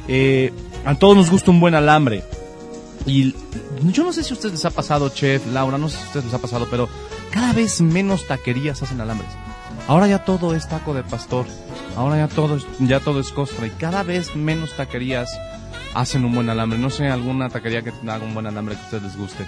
Eh, 0.08 0.54
a 0.86 0.96
todos 0.96 1.16
nos 1.16 1.30
gusta 1.30 1.52
un 1.52 1.60
buen 1.60 1.76
alambre. 1.76 2.24
Y 3.06 3.34
yo 3.92 4.04
no 4.04 4.12
sé 4.12 4.24
si 4.24 4.32
a 4.32 4.34
ustedes 4.34 4.54
les 4.54 4.66
ha 4.66 4.72
pasado, 4.72 5.10
chef, 5.10 5.46
Laura, 5.52 5.78
no 5.78 5.90
sé 5.90 5.98
si 5.98 6.04
a 6.04 6.08
ustedes 6.08 6.26
les 6.26 6.34
ha 6.34 6.40
pasado, 6.40 6.68
pero 6.70 6.90
cada 7.32 7.54
vez 7.54 7.82
menos 7.82 8.28
taquerías 8.28 8.82
hacen 8.82 9.00
alambres. 9.00 9.30
Ahora 9.88 10.08
ya 10.08 10.26
todo 10.26 10.54
es 10.54 10.68
taco 10.68 10.94
de 10.94 11.04
pastor. 11.04 11.46
Ahora 11.96 12.18
ya 12.18 12.28
todo 12.28 12.58
es, 12.58 12.66
ya 12.80 13.00
todo 13.00 13.20
es 13.20 13.32
costra 13.32 13.68
y 13.68 13.72
cada 13.72 14.04
vez 14.04 14.36
menos 14.36 14.76
taquerías 14.76 15.30
hacen 15.94 16.26
un 16.26 16.36
buen 16.36 16.50
alambre. 16.50 16.78
No 16.78 16.90
sé 16.90 17.08
alguna 17.08 17.50
taquería 17.50 17.82
que 17.82 17.92
haga 18.08 18.24
un 18.24 18.34
buen 18.34 18.46
alambre 18.46 18.76
que 18.76 18.82
a 18.82 18.84
ustedes 18.86 19.04
les 19.04 19.18
guste. 19.18 19.46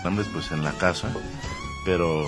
alambres 0.00 0.28
pues 0.32 0.50
en 0.52 0.64
la 0.64 0.72
casa, 0.72 1.08
pero 1.84 2.24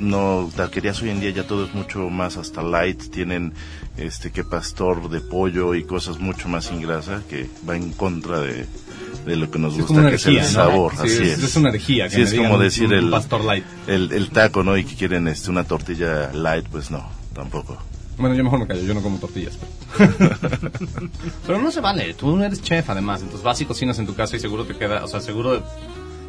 no 0.00 0.50
taquerías 0.56 1.00
hoy 1.02 1.10
en 1.10 1.20
día 1.20 1.30
ya 1.30 1.46
todo 1.46 1.64
es 1.64 1.74
mucho 1.74 2.08
más 2.10 2.36
hasta 2.36 2.62
light, 2.62 3.10
tienen 3.10 3.52
este 3.96 4.30
que 4.30 4.42
pastor 4.44 5.08
de 5.10 5.20
pollo 5.20 5.74
y 5.74 5.84
cosas 5.84 6.18
mucho 6.18 6.48
más 6.48 6.64
sin 6.66 6.80
grasa 6.82 7.22
que 7.28 7.48
va 7.68 7.76
en 7.76 7.92
contra 7.92 8.40
de, 8.40 8.66
de 9.26 9.36
lo 9.36 9.50
que 9.50 9.58
nos 9.58 9.74
Sí, 9.74 9.80
es 9.80 9.86
gusta 9.86 10.08
que 10.08 10.14
es 10.16 10.26
herejía, 10.26 10.40
el 10.46 10.46
¿no? 10.48 10.52
sabor, 10.54 10.92
Sí, 10.92 10.98
así 11.02 11.12
es- 11.22 11.38
es. 11.38 11.42
es 11.44 11.56
una 11.56 11.70
que 12.08 12.14
Sí, 12.14 12.22
es 12.22 12.34
como 12.34 12.58
decir 12.58 12.88
un 12.88 12.94
el 12.94 13.10
pastor 13.10 13.44
light. 13.44 13.64
El, 13.86 14.12
el 14.12 14.30
taco, 14.30 14.62
¿no? 14.64 14.76
Y 14.76 14.84
que 14.84 14.94
quieren 14.96 15.28
este 15.28 15.50
una 15.50 15.64
tortilla 15.64 16.32
light, 16.32 16.66
pues 16.68 16.90
no, 16.90 17.06
tampoco. 17.34 17.76
Bueno, 18.18 18.34
yo 18.34 18.44
mejor 18.44 18.58
me 18.60 18.66
callo, 18.66 18.82
yo 18.82 18.94
no 18.94 19.02
como 19.02 19.18
tortillas. 19.18 19.58
Pero, 19.96 20.12
pero 21.46 21.58
no 21.60 21.70
se 21.70 21.80
vale, 21.80 22.14
tú 22.14 22.36
no 22.36 22.44
eres 22.44 22.62
chef 22.62 22.88
además, 22.90 23.20
entonces 23.22 23.42
vas 23.42 23.60
y 23.60 23.64
cocinas 23.64 23.98
en 23.98 24.06
tu 24.06 24.14
casa 24.14 24.36
y 24.36 24.40
seguro 24.40 24.64
te 24.64 24.74
queda, 24.76 25.02
o 25.04 25.08
sea, 25.08 25.20
seguro 25.20 25.62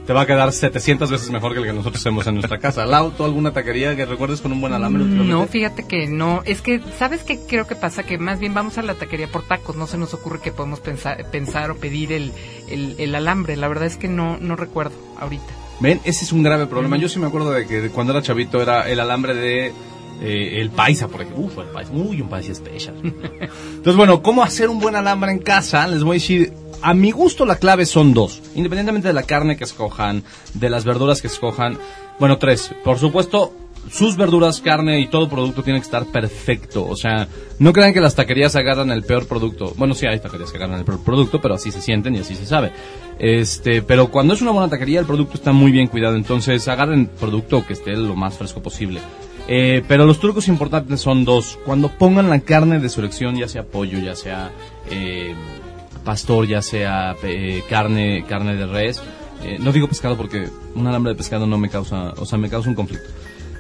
te 0.06 0.14
va 0.14 0.22
a 0.22 0.26
quedar 0.26 0.52
700 0.52 1.10
veces 1.10 1.30
mejor 1.32 1.54
que 1.54 1.60
el 1.60 1.66
que 1.66 1.74
nosotros 1.74 2.02
hacemos 2.02 2.28
en 2.28 2.36
nuestra 2.36 2.58
casa. 2.60 2.86
Lau, 2.86 3.12
¿tú 3.12 3.24
alguna 3.24 3.54
taquería 3.54 3.96
que 3.96 4.06
recuerdes 4.06 4.42
con 4.42 4.52
un 4.52 4.60
buen 4.60 4.74
alambre? 4.74 5.04
No, 5.04 5.22
últimamente? 5.22 5.52
fíjate 5.52 5.88
que 5.88 6.08
no. 6.08 6.42
Es 6.46 6.62
que, 6.62 6.82
¿sabes 7.00 7.24
qué 7.24 7.40
creo 7.48 7.68
que 7.68 7.76
pasa? 7.76 8.04
Que 8.04 8.18
más 8.18 8.40
bien 8.40 8.54
vamos 8.54 8.78
a 8.78 8.82
la 8.82 8.96
taquería 8.96 9.28
por 9.28 9.44
tacos. 9.44 9.76
No 9.76 9.88
se 9.88 9.98
nos 9.98 10.14
ocurre 10.14 10.40
que 10.42 10.52
podemos 10.52 10.82
pensar, 10.82 11.26
pensar 11.32 11.72
o 11.72 11.78
pedir 11.78 12.12
el, 12.12 12.32
el, 12.68 12.96
el 12.98 13.16
alambre. 13.16 13.56
La 13.56 13.68
verdad 13.68 13.86
es 13.86 13.96
que 13.96 14.08
no, 14.10 14.38
no 14.40 14.56
recuerdo 14.56 14.96
ahorita. 15.20 15.46
Ven, 15.80 16.02
ese 16.04 16.26
es 16.26 16.34
un 16.34 16.44
grave 16.44 16.68
problema. 16.68 16.98
Yo 16.98 17.08
sí 17.10 17.20
me 17.20 17.28
acuerdo 17.28 17.52
de 17.52 17.66
que 17.66 17.90
cuando 17.90 18.14
era 18.14 18.22
chavito 18.22 18.62
era 18.62 18.90
el 18.90 19.00
alambre 19.00 19.34
de 19.34 19.74
eh, 20.22 20.62
el 20.62 20.70
paisa, 20.70 21.08
por 21.08 21.22
ejemplo. 21.22 21.46
Uf, 21.46 21.58
el 21.60 21.68
paisa. 21.68 21.92
Uy, 21.94 22.22
un 22.22 22.30
paisa 22.30 22.52
especial. 22.52 22.96
Entonces, 23.04 23.96
bueno, 23.96 24.22
¿cómo 24.22 24.44
hacer 24.44 24.70
un 24.70 24.80
buen 24.80 24.96
alambre 24.96 25.32
en 25.32 25.40
casa? 25.40 25.88
Les 25.88 26.04
voy 26.04 26.18
a 26.18 26.20
decir 26.20 26.54
a 26.84 26.94
mi 26.94 27.12
gusto 27.12 27.46
la 27.46 27.56
clave 27.56 27.86
son 27.86 28.14
dos, 28.14 28.42
independientemente 28.56 29.08
de 29.08 29.14
la 29.14 29.24
carne 29.24 29.56
que 29.56 29.64
escojan, 29.64 30.24
de 30.54 30.70
las 30.70 30.84
verduras 30.84 31.22
que 31.22 31.28
escojan, 31.28 31.78
bueno, 32.20 32.38
tres. 32.38 32.76
Por 32.84 33.00
supuesto, 33.00 33.54
sus 33.90 34.18
verduras, 34.18 34.62
carne 34.62 35.00
y 35.00 35.08
todo 35.08 35.30
producto 35.30 35.64
tiene 35.64 35.80
que 35.80 35.86
estar 35.86 36.06
perfecto. 36.06 36.86
O 36.86 36.96
sea, 36.96 37.28
no 37.60 37.74
crean 37.74 37.94
que 37.94 38.02
las 38.02 38.16
taquerías 38.16 38.56
agarran 38.56 38.92
el 38.92 39.04
peor 39.04 39.28
producto. 39.28 39.74
Bueno, 39.78 39.94
sí 39.94 40.06
hay 40.06 40.20
taquerías 40.20 40.52
que 40.52 40.58
agarran 40.58 40.80
el 40.80 40.86
peor 40.86 41.04
producto, 41.04 41.42
pero 41.42 41.56
así 41.56 41.72
se 41.72 41.82
sienten 41.82 42.16
y 42.16 42.20
así 42.20 42.36
se 42.36 42.46
sabe. 42.46 42.72
Este, 43.18 43.82
pero 43.82 44.08
cuando 44.08 44.34
es 44.34 44.42
una 44.42 44.52
buena 44.52 44.70
taquería, 44.70 45.00
el 45.00 45.06
producto 45.06 45.36
está 45.36 45.54
muy 45.54 45.72
bien 45.72 45.88
cuidado. 45.88 46.16
Entonces, 46.16 46.68
agarren 46.68 47.08
producto 47.08 47.66
que 47.66 47.74
esté 47.74 47.96
lo 47.96 48.16
más 48.16 48.38
fresco 48.38 48.62
posible. 48.62 49.00
Eh, 49.48 49.84
pero 49.88 50.06
los 50.06 50.20
trucos 50.20 50.48
importantes 50.48 51.02
son 51.02 51.26
dos. 51.26 51.58
Cuando 51.66 51.90
pongan 51.90 52.30
la 52.30 52.40
carne 52.40 52.80
de 52.80 52.90
su 52.90 53.02
elección, 53.02 53.36
ya 53.36 53.48
sea 53.48 53.64
pollo, 53.64 54.00
ya 54.00 54.16
sea 54.16 54.52
eh, 54.90 55.34
pastor, 56.04 56.48
ya 56.48 56.62
sea 56.62 57.16
eh, 57.24 57.64
carne, 57.70 58.26
carne 58.28 58.56
de 58.56 58.66
res. 58.66 59.02
Eh, 59.44 59.58
no 59.60 59.72
digo 59.72 59.88
pescado 59.88 60.16
porque 60.16 60.48
un 60.76 60.88
alambre 60.88 61.12
de 61.12 61.18
pescado 61.18 61.48
no 61.48 61.58
me 61.58 61.70
causa, 61.70 62.14
o 62.18 62.26
sea, 62.26 62.38
me 62.38 62.50
causa 62.50 62.70
un 62.70 62.76
conflicto. 62.76 63.08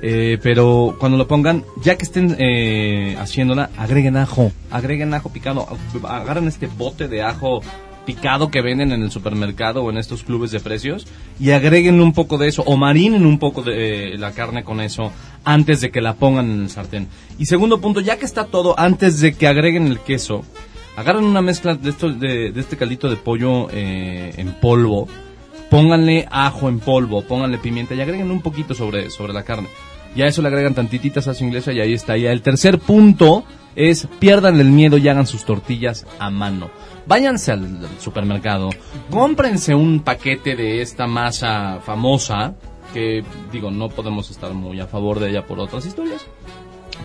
Eh, 0.01 0.37
pero 0.41 0.95
cuando 0.99 1.17
lo 1.17 1.27
pongan, 1.27 1.63
ya 1.81 1.97
que 1.97 2.03
estén 2.03 3.17
haciéndola, 3.17 3.69
agreguen 3.77 4.17
ajo, 4.17 4.51
agreguen 4.69 5.13
ajo 5.13 5.29
picado, 5.29 5.65
agarren 6.03 6.47
este 6.47 6.67
bote 6.67 7.07
de 7.07 7.23
ajo 7.23 7.61
picado 8.05 8.51
que 8.51 8.61
venden 8.61 8.91
en 8.91 9.01
el 9.01 9.11
supermercado 9.11 9.83
o 9.83 9.89
en 9.89 9.97
estos 9.97 10.23
clubes 10.23 10.51
de 10.51 10.59
precios 10.59 11.07
y 11.39 11.51
agreguen 11.51 12.01
un 12.01 12.13
poco 12.13 12.37
de 12.37 12.49
eso 12.49 12.63
o 12.65 12.77
marinen 12.77 13.25
un 13.25 13.39
poco 13.39 13.61
de 13.61 14.15
la 14.17 14.31
carne 14.31 14.63
con 14.63 14.81
eso 14.81 15.11
antes 15.43 15.81
de 15.81 15.91
que 15.91 16.01
la 16.01 16.15
pongan 16.15 16.49
en 16.51 16.61
el 16.63 16.69
sartén. 16.69 17.07
Y 17.39 17.45
segundo 17.45 17.81
punto, 17.81 18.01
ya 18.01 18.17
que 18.17 18.25
está 18.25 18.45
todo, 18.45 18.77
antes 18.77 19.19
de 19.19 19.33
que 19.33 19.47
agreguen 19.47 19.87
el 19.87 19.99
queso, 19.99 20.43
agarren 20.95 21.23
una 21.23 21.41
mezcla 21.41 21.75
de, 21.75 21.89
esto, 21.89 22.09
de, 22.09 22.51
de 22.51 22.59
este 22.59 22.77
caldito 22.77 23.09
de 23.09 23.15
pollo 23.15 23.69
eh, 23.71 24.33
en 24.37 24.53
polvo, 24.53 25.07
pónganle 25.69 26.27
ajo 26.29 26.69
en 26.69 26.79
polvo, 26.79 27.23
pónganle 27.23 27.57
pimienta 27.57 27.95
y 27.95 28.01
agreguen 28.01 28.31
un 28.31 28.41
poquito 28.41 28.73
sobre, 28.73 29.09
sobre 29.09 29.33
la 29.33 29.43
carne. 29.43 29.69
Y 30.15 30.21
a 30.21 30.27
eso 30.27 30.41
le 30.41 30.49
agregan 30.49 30.75
tantitita 30.75 31.21
salsa 31.21 31.43
inglesa 31.43 31.73
y 31.73 31.79
ahí 31.79 31.93
está. 31.93 32.17
Y 32.17 32.25
el 32.27 32.43
tercer 32.43 32.77
punto 32.77 33.43
es 33.75 34.07
pierdan 34.19 34.59
el 34.59 34.69
miedo 34.69 34.97
y 34.97 35.07
hagan 35.09 35.25
sus 35.25 35.45
tortillas 35.45 36.05
a 36.19 36.29
mano. 36.29 36.69
Váyanse 37.07 37.51
al, 37.51 37.63
al 37.63 37.99
supermercado, 37.99 38.69
cómprense 39.09 39.73
un 39.75 40.01
paquete 40.01 40.55
de 40.55 40.81
esta 40.81 41.07
masa 41.07 41.79
famosa, 41.83 42.53
que 42.93 43.23
digo, 43.51 43.71
no 43.71 43.89
podemos 43.89 44.29
estar 44.29 44.53
muy 44.53 44.79
a 44.79 44.87
favor 44.87 45.19
de 45.19 45.31
ella 45.31 45.45
por 45.45 45.59
otras 45.59 45.85
historias, 45.85 46.21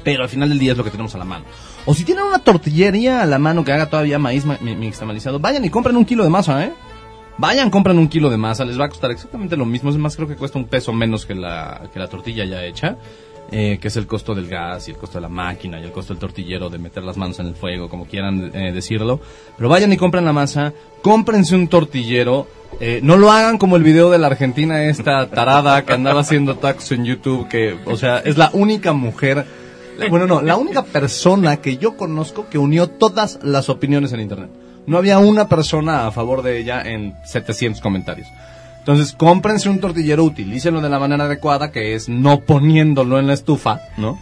pero 0.05 0.23
al 0.23 0.29
final 0.29 0.51
del 0.51 0.59
día 0.59 0.73
es 0.73 0.79
lo 0.79 0.85
que 0.85 0.91
tenemos 0.91 1.15
a 1.15 1.19
la 1.19 1.25
mano. 1.25 1.47
O 1.91 1.95
si 1.95 2.05
tienen 2.05 2.25
una 2.25 2.39
tortillería 2.41 3.23
a 3.23 3.27
la 3.27 3.39
mano 3.39 3.65
que 3.65 3.73
haga 3.73 3.87
todavía 3.89 4.19
maíz 4.19 4.45
ma- 4.45 4.59
mi- 4.61 4.77
mixtamalizado, 4.77 5.39
vayan 5.41 5.65
y 5.65 5.71
compren 5.71 5.97
un 5.97 6.05
kilo 6.05 6.23
de 6.23 6.29
masa, 6.29 6.63
¿eh? 6.67 6.73
Vayan, 7.39 7.71
compran 7.71 7.99
un 7.99 8.09
kilo 8.09 8.29
de 8.29 8.37
masa, 8.37 8.65
les 8.67 8.79
va 8.79 8.85
a 8.85 8.89
costar 8.91 9.11
exactamente 9.11 9.57
lo 9.57 9.65
mismo, 9.65 9.89
es 9.89 9.97
más, 9.97 10.15
creo 10.17 10.29
que 10.29 10.35
cuesta 10.37 10.59
un 10.59 10.67
peso 10.67 10.93
menos 10.93 11.25
que 11.25 11.35
la, 11.35 11.89
que 11.93 11.99
la 11.99 12.09
tortilla 12.09 12.45
ya 12.45 12.63
hecha, 12.65 12.97
eh, 13.51 13.79
que 13.81 13.89
es 13.89 13.97
el 13.97 14.07
costo 14.07 14.35
del 14.35 14.49
gas 14.49 14.89
y 14.89 14.91
el 14.91 14.99
costo 14.99 15.17
de 15.17 15.23
la 15.23 15.29
máquina 15.31 15.81
y 15.81 15.85
el 15.85 15.93
costo 15.93 16.13
del 16.13 16.21
tortillero 16.21 16.69
de 16.69 16.77
meter 16.79 17.03
las 17.05 17.17
manos 17.17 17.39
en 17.39 17.47
el 17.47 17.55
fuego, 17.55 17.89
como 17.89 18.05
quieran 18.07 18.51
eh, 18.53 18.73
decirlo. 18.73 19.21
Pero 19.57 19.69
vayan 19.71 19.91
y 19.93 19.97
compren 19.97 20.25
la 20.27 20.33
masa, 20.35 20.75
cómprense 21.01 21.55
un 21.55 21.69
tortillero, 21.69 22.49
eh, 22.81 23.01
no 23.03 23.17
lo 23.17 23.31
hagan 23.33 23.57
como 23.57 23.77
el 23.77 23.83
video 23.83 24.11
de 24.11 24.19
la 24.19 24.27
Argentina 24.27 24.83
esta 24.85 25.31
tarada 25.31 25.85
que 25.87 25.95
andaba 25.95 26.21
haciendo 26.21 26.57
tacos 26.57 26.93
en 26.93 27.05
YouTube, 27.07 27.49
que, 27.49 27.79
o 27.87 27.97
sea, 27.97 28.19
es 28.19 28.37
la 28.37 28.51
única 28.53 28.93
mujer, 28.93 29.47
bueno, 30.11 30.27
no, 30.27 30.43
la 30.43 30.57
única 30.57 30.85
persona 30.85 31.59
que 31.59 31.77
yo 31.77 31.97
conozco 31.97 32.49
que 32.49 32.59
unió 32.59 32.89
todas 32.89 33.39
las 33.43 33.69
opiniones 33.69 34.13
en 34.13 34.21
Internet. 34.21 34.51
No 34.87 34.97
había 34.97 35.19
una 35.19 35.49
persona 35.49 36.07
a 36.07 36.13
favor 36.13 36.43
de 36.43 36.59
ella 36.59 36.83
en 36.83 37.15
700 37.25 37.83
comentarios. 37.83 38.29
Entonces, 38.79 39.13
cómprense 39.13 39.69
un 39.69 39.81
tortillero, 39.81 40.25
utilícenlo 40.25 40.81
de 40.81 40.89
la 40.89 40.99
manera 40.99 41.25
adecuada, 41.25 41.71
que 41.71 41.95
es 41.95 42.09
no 42.09 42.41
poniéndolo 42.41 43.19
en 43.19 43.27
la 43.27 43.35
estufa, 43.35 43.83
¿no? 43.99 44.19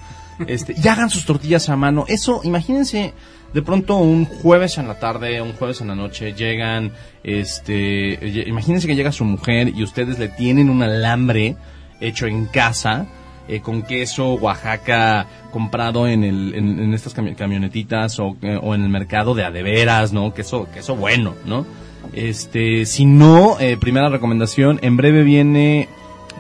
Este, 0.47 0.75
y 0.76 0.88
hagan 0.88 1.09
sus 1.09 1.25
tortillas 1.25 1.68
a 1.68 1.76
mano. 1.76 2.04
Eso, 2.09 2.40
imagínense, 2.42 3.14
de 3.54 3.62
pronto 3.62 3.97
un 3.97 4.25
jueves 4.25 4.76
en 4.78 4.88
la 4.88 4.99
tarde, 4.99 5.40
un 5.40 5.52
jueves 5.52 5.80
en 5.80 5.88
la 5.88 5.95
noche, 5.95 6.35
llegan, 6.35 6.92
este, 7.23 8.45
imagínense 8.47 8.87
que 8.87 8.97
llega 8.97 9.12
su 9.12 9.25
mujer 9.25 9.68
y 9.68 9.83
ustedes 9.83 10.18
le 10.18 10.28
tienen 10.28 10.68
un 10.68 10.83
alambre 10.83 11.56
hecho 12.00 12.26
en 12.26 12.47
casa, 12.47 13.06
eh, 13.48 13.60
con 13.60 13.82
queso 13.82 14.34
Oaxaca 14.34 15.26
comprado 15.52 16.06
en, 16.08 16.24
el, 16.24 16.54
en, 16.54 16.92
estas 16.94 17.16
cami- 17.16 17.34
camionetitas 17.36 18.18
o, 18.20 18.36
eh, 18.42 18.58
o 18.60 18.74
en 18.74 18.82
el 18.82 18.88
mercado 18.88 19.34
de 19.34 19.44
adeveras, 19.44 20.12
¿no? 20.12 20.34
Queso, 20.34 20.66
queso 20.72 20.96
bueno, 20.96 21.34
¿no? 21.46 21.66
Este, 22.12 22.86
si 22.86 23.04
no, 23.06 23.58
eh, 23.60 23.76
primera 23.80 24.08
recomendación, 24.08 24.78
en 24.82 24.96
breve 24.96 25.22
viene, 25.22 25.88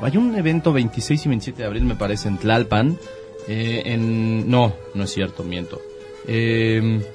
hay 0.02 0.16
un 0.16 0.34
evento 0.36 0.72
26 0.72 1.26
y 1.26 1.28
27 1.28 1.62
de 1.62 1.66
abril, 1.66 1.84
me 1.84 1.96
parece, 1.96 2.28
en 2.28 2.38
Tlalpan, 2.38 2.96
eh, 3.48 3.82
en, 3.86 4.48
no, 4.50 4.74
no 4.94 5.04
es 5.04 5.10
cierto, 5.12 5.42
miento. 5.42 5.80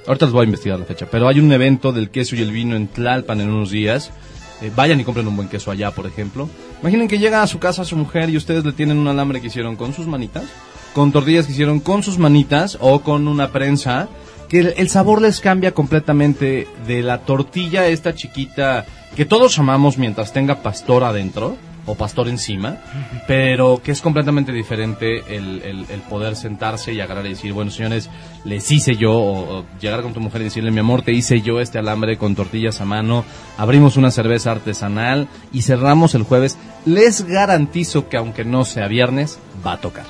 Ahorita 0.07 0.25
les 0.25 0.33
voy 0.33 0.41
a 0.41 0.45
investigar 0.45 0.79
la 0.79 0.85
fecha, 0.85 1.05
pero 1.11 1.27
hay 1.27 1.39
un 1.39 1.51
evento 1.51 1.91
del 1.91 2.09
queso 2.09 2.35
y 2.35 2.41
el 2.41 2.51
vino 2.51 2.75
en 2.75 2.87
Tlalpan 2.87 3.41
en 3.41 3.49
unos 3.49 3.69
días. 3.71 4.11
Eh, 4.61 4.71
vayan 4.75 4.99
y 4.99 5.03
compren 5.03 5.27
un 5.27 5.35
buen 5.35 5.49
queso 5.49 5.71
allá, 5.71 5.91
por 5.91 6.05
ejemplo. 6.05 6.49
Imaginen 6.81 7.07
que 7.07 7.19
llega 7.19 7.41
a 7.41 7.47
su 7.47 7.59
casa 7.59 7.83
su 7.83 7.97
mujer 7.97 8.29
y 8.29 8.37
ustedes 8.37 8.63
le 8.63 8.73
tienen 8.73 8.97
un 8.97 9.07
alambre 9.07 9.41
que 9.41 9.47
hicieron 9.47 9.75
con 9.75 9.93
sus 9.93 10.07
manitas, 10.07 10.45
con 10.93 11.11
tortillas 11.11 11.45
que 11.45 11.53
hicieron 11.53 11.79
con 11.79 12.03
sus 12.03 12.17
manitas 12.17 12.77
o 12.79 13.01
con 13.01 13.27
una 13.27 13.51
prensa, 13.51 14.07
que 14.49 14.59
el, 14.59 14.73
el 14.77 14.89
sabor 14.89 15.21
les 15.21 15.39
cambia 15.39 15.73
completamente 15.73 16.67
de 16.85 17.01
la 17.01 17.19
tortilla 17.19 17.87
esta 17.87 18.13
chiquita 18.13 18.85
que 19.15 19.25
todos 19.25 19.57
amamos 19.59 19.97
mientras 19.97 20.31
tenga 20.31 20.61
pastor 20.61 21.03
adentro 21.03 21.57
o 21.91 21.95
pastor 21.95 22.29
encima, 22.29 22.77
pero 23.27 23.81
que 23.83 23.91
es 23.91 24.01
completamente 24.01 24.53
diferente 24.53 25.35
el, 25.35 25.85
poder 26.09 26.37
sentarse 26.37 26.93
y 26.93 27.01
agarrar 27.01 27.25
y 27.25 27.29
decir, 27.29 27.51
bueno 27.51 27.69
señores, 27.69 28.09
les 28.45 28.71
hice 28.71 28.95
yo, 28.95 29.11
o, 29.13 29.65
llegar 29.81 30.01
con 30.01 30.13
tu 30.13 30.21
mujer 30.21 30.39
y 30.39 30.45
decirle, 30.45 30.71
mi 30.71 30.79
amor, 30.79 31.01
te 31.01 31.11
hice 31.11 31.41
yo 31.41 31.59
este 31.59 31.79
alambre 31.79 32.17
con 32.17 32.33
tortillas 32.33 32.79
a 32.79 32.85
mano, 32.85 33.25
abrimos 33.57 33.97
una 33.97 34.09
cerveza 34.09 34.51
artesanal 34.51 35.27
y 35.51 35.63
cerramos 35.63 36.15
el 36.15 36.23
jueves. 36.23 36.57
Les 36.85 37.25
garantizo 37.25 38.07
que 38.07 38.15
aunque 38.15 38.45
no 38.45 38.63
sea 38.63 38.87
viernes, 38.87 39.37
va 39.65 39.73
a 39.73 39.81
tocar. 39.81 40.05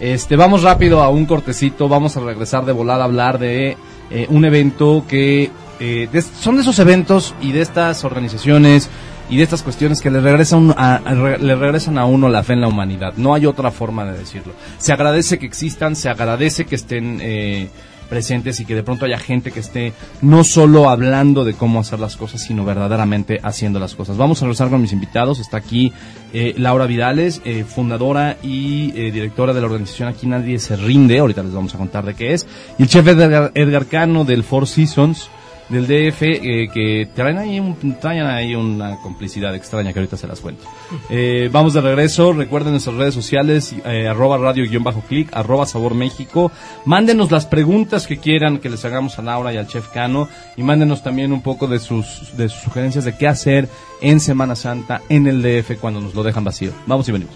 Este, 0.00 0.34
vamos 0.34 0.64
rápido 0.64 1.02
a 1.02 1.08
un 1.08 1.26
cortecito, 1.26 1.88
vamos 1.88 2.16
a 2.16 2.20
regresar 2.20 2.64
de 2.64 2.72
volada 2.72 3.02
a 3.02 3.06
hablar 3.06 3.38
de 3.38 3.76
eh, 4.10 4.26
un 4.28 4.44
evento 4.44 5.04
que 5.06 5.52
eh, 5.78 6.08
son 6.40 6.56
de 6.56 6.62
esos 6.62 6.80
eventos 6.80 7.32
y 7.40 7.52
de 7.52 7.62
estas 7.62 8.02
organizaciones 8.02 8.90
y 9.32 9.38
de 9.38 9.44
estas 9.44 9.62
cuestiones 9.62 10.02
que 10.02 10.10
le 10.10 10.20
regresan 10.20 10.74
a, 10.76 11.00
le 11.40 11.54
regresan 11.54 11.96
a 11.96 12.04
uno 12.04 12.28
la 12.28 12.42
fe 12.42 12.52
en 12.52 12.60
la 12.60 12.68
humanidad. 12.68 13.14
No 13.16 13.32
hay 13.32 13.46
otra 13.46 13.70
forma 13.70 14.04
de 14.04 14.18
decirlo. 14.18 14.52
Se 14.76 14.92
agradece 14.92 15.38
que 15.38 15.46
existan, 15.46 15.96
se 15.96 16.10
agradece 16.10 16.66
que 16.66 16.74
estén 16.74 17.18
eh, 17.22 17.70
presentes 18.10 18.60
y 18.60 18.66
que 18.66 18.74
de 18.74 18.82
pronto 18.82 19.06
haya 19.06 19.18
gente 19.18 19.50
que 19.50 19.60
esté 19.60 19.94
no 20.20 20.44
solo 20.44 20.90
hablando 20.90 21.46
de 21.46 21.54
cómo 21.54 21.80
hacer 21.80 21.98
las 21.98 22.18
cosas, 22.18 22.42
sino 22.42 22.62
verdaderamente 22.66 23.40
haciendo 23.42 23.80
las 23.80 23.94
cosas. 23.94 24.18
Vamos 24.18 24.42
a 24.42 24.44
regresar 24.44 24.68
con 24.68 24.82
mis 24.82 24.92
invitados. 24.92 25.38
Está 25.38 25.56
aquí 25.56 25.94
eh, 26.34 26.52
Laura 26.58 26.84
Vidales, 26.84 27.40
eh, 27.46 27.64
fundadora 27.64 28.36
y 28.42 28.92
eh, 28.94 29.12
directora 29.12 29.54
de 29.54 29.62
la 29.62 29.66
organización 29.66 30.10
Aquí 30.10 30.26
Nadie 30.26 30.58
Se 30.58 30.76
Rinde. 30.76 31.20
Ahorita 31.20 31.42
les 31.42 31.54
vamos 31.54 31.74
a 31.74 31.78
contar 31.78 32.04
de 32.04 32.12
qué 32.12 32.34
es. 32.34 32.46
Y 32.78 32.82
el 32.82 32.88
chef 32.90 33.06
Edgar, 33.06 33.50
Edgar 33.54 33.86
Cano 33.86 34.26
del 34.26 34.44
Four 34.44 34.68
Seasons 34.68 35.30
del 35.72 35.86
DF 35.86 36.22
eh, 36.22 36.68
que 36.72 37.08
traen 37.14 37.38
ahí, 37.38 37.58
un- 37.58 37.98
traen 38.00 38.24
ahí 38.26 38.54
una 38.54 38.96
complicidad 39.02 39.54
extraña 39.54 39.92
que 39.92 39.98
ahorita 39.98 40.16
se 40.16 40.26
las 40.28 40.40
cuento. 40.40 40.64
Eh, 41.10 41.48
vamos 41.50 41.72
de 41.74 41.80
regreso, 41.80 42.32
recuerden 42.32 42.72
nuestras 42.72 42.96
redes 42.96 43.14
sociales, 43.14 43.74
eh, 43.84 44.06
arroba 44.08 44.38
radio-click, 44.38 45.30
arroba 45.34 45.66
sabor 45.66 45.94
México. 45.94 46.52
Mándenos 46.84 47.30
las 47.30 47.46
preguntas 47.46 48.06
que 48.06 48.18
quieran 48.18 48.58
que 48.58 48.70
les 48.70 48.84
hagamos 48.84 49.18
a 49.18 49.22
Laura 49.22 49.52
y 49.52 49.56
al 49.56 49.66
chef 49.66 49.88
Cano 49.88 50.28
y 50.56 50.62
mándenos 50.62 51.02
también 51.02 51.32
un 51.32 51.42
poco 51.42 51.66
de 51.66 51.78
sus, 51.78 52.36
de 52.36 52.48
sus 52.48 52.62
sugerencias 52.62 53.04
de 53.04 53.16
qué 53.16 53.26
hacer 53.26 53.68
en 54.00 54.20
Semana 54.20 54.54
Santa 54.54 55.00
en 55.08 55.26
el 55.26 55.42
DF 55.42 55.78
cuando 55.80 56.00
nos 56.00 56.14
lo 56.14 56.22
dejan 56.22 56.44
vacío. 56.44 56.72
Vamos 56.86 57.08
y 57.08 57.12
venimos. 57.12 57.34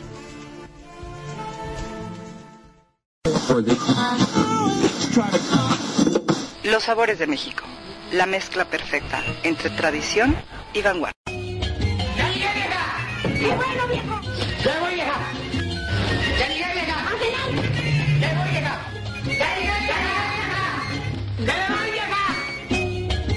Los 6.65 6.83
sabores 6.85 7.19
de 7.19 7.27
México. 7.27 7.65
La 8.13 8.27
mezcla 8.27 8.65
perfecta 8.65 9.23
entre 9.43 9.71
tradición 9.71 10.37
y 10.73 10.83
vanguardia. 10.83 11.13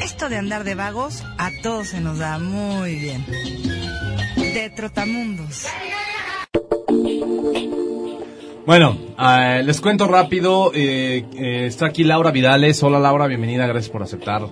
Esto 0.01 0.29
de 0.29 0.37
andar 0.37 0.63
de 0.63 0.75
vagos 0.75 1.23
a 1.37 1.49
todos 1.63 1.89
se 1.89 2.01
nos 2.01 2.19
da 2.19 2.39
muy 2.39 2.95
bien. 2.95 3.25
De 4.35 4.69
trotamundos. 4.75 5.65
Bueno, 8.65 8.97
eh, 9.19 9.61
les 9.63 9.81
cuento 9.81 10.07
rápido. 10.07 10.71
eh, 10.73 11.25
eh, 11.35 11.65
está 11.65 11.87
aquí 11.87 12.03
Laura 12.03 12.31
Vidales. 12.31 12.81
Hola 12.83 12.99
Laura, 12.99 13.27
bienvenida. 13.27 13.65
Gracias 13.67 13.89
por 13.91 14.03
aceptar 14.03 14.43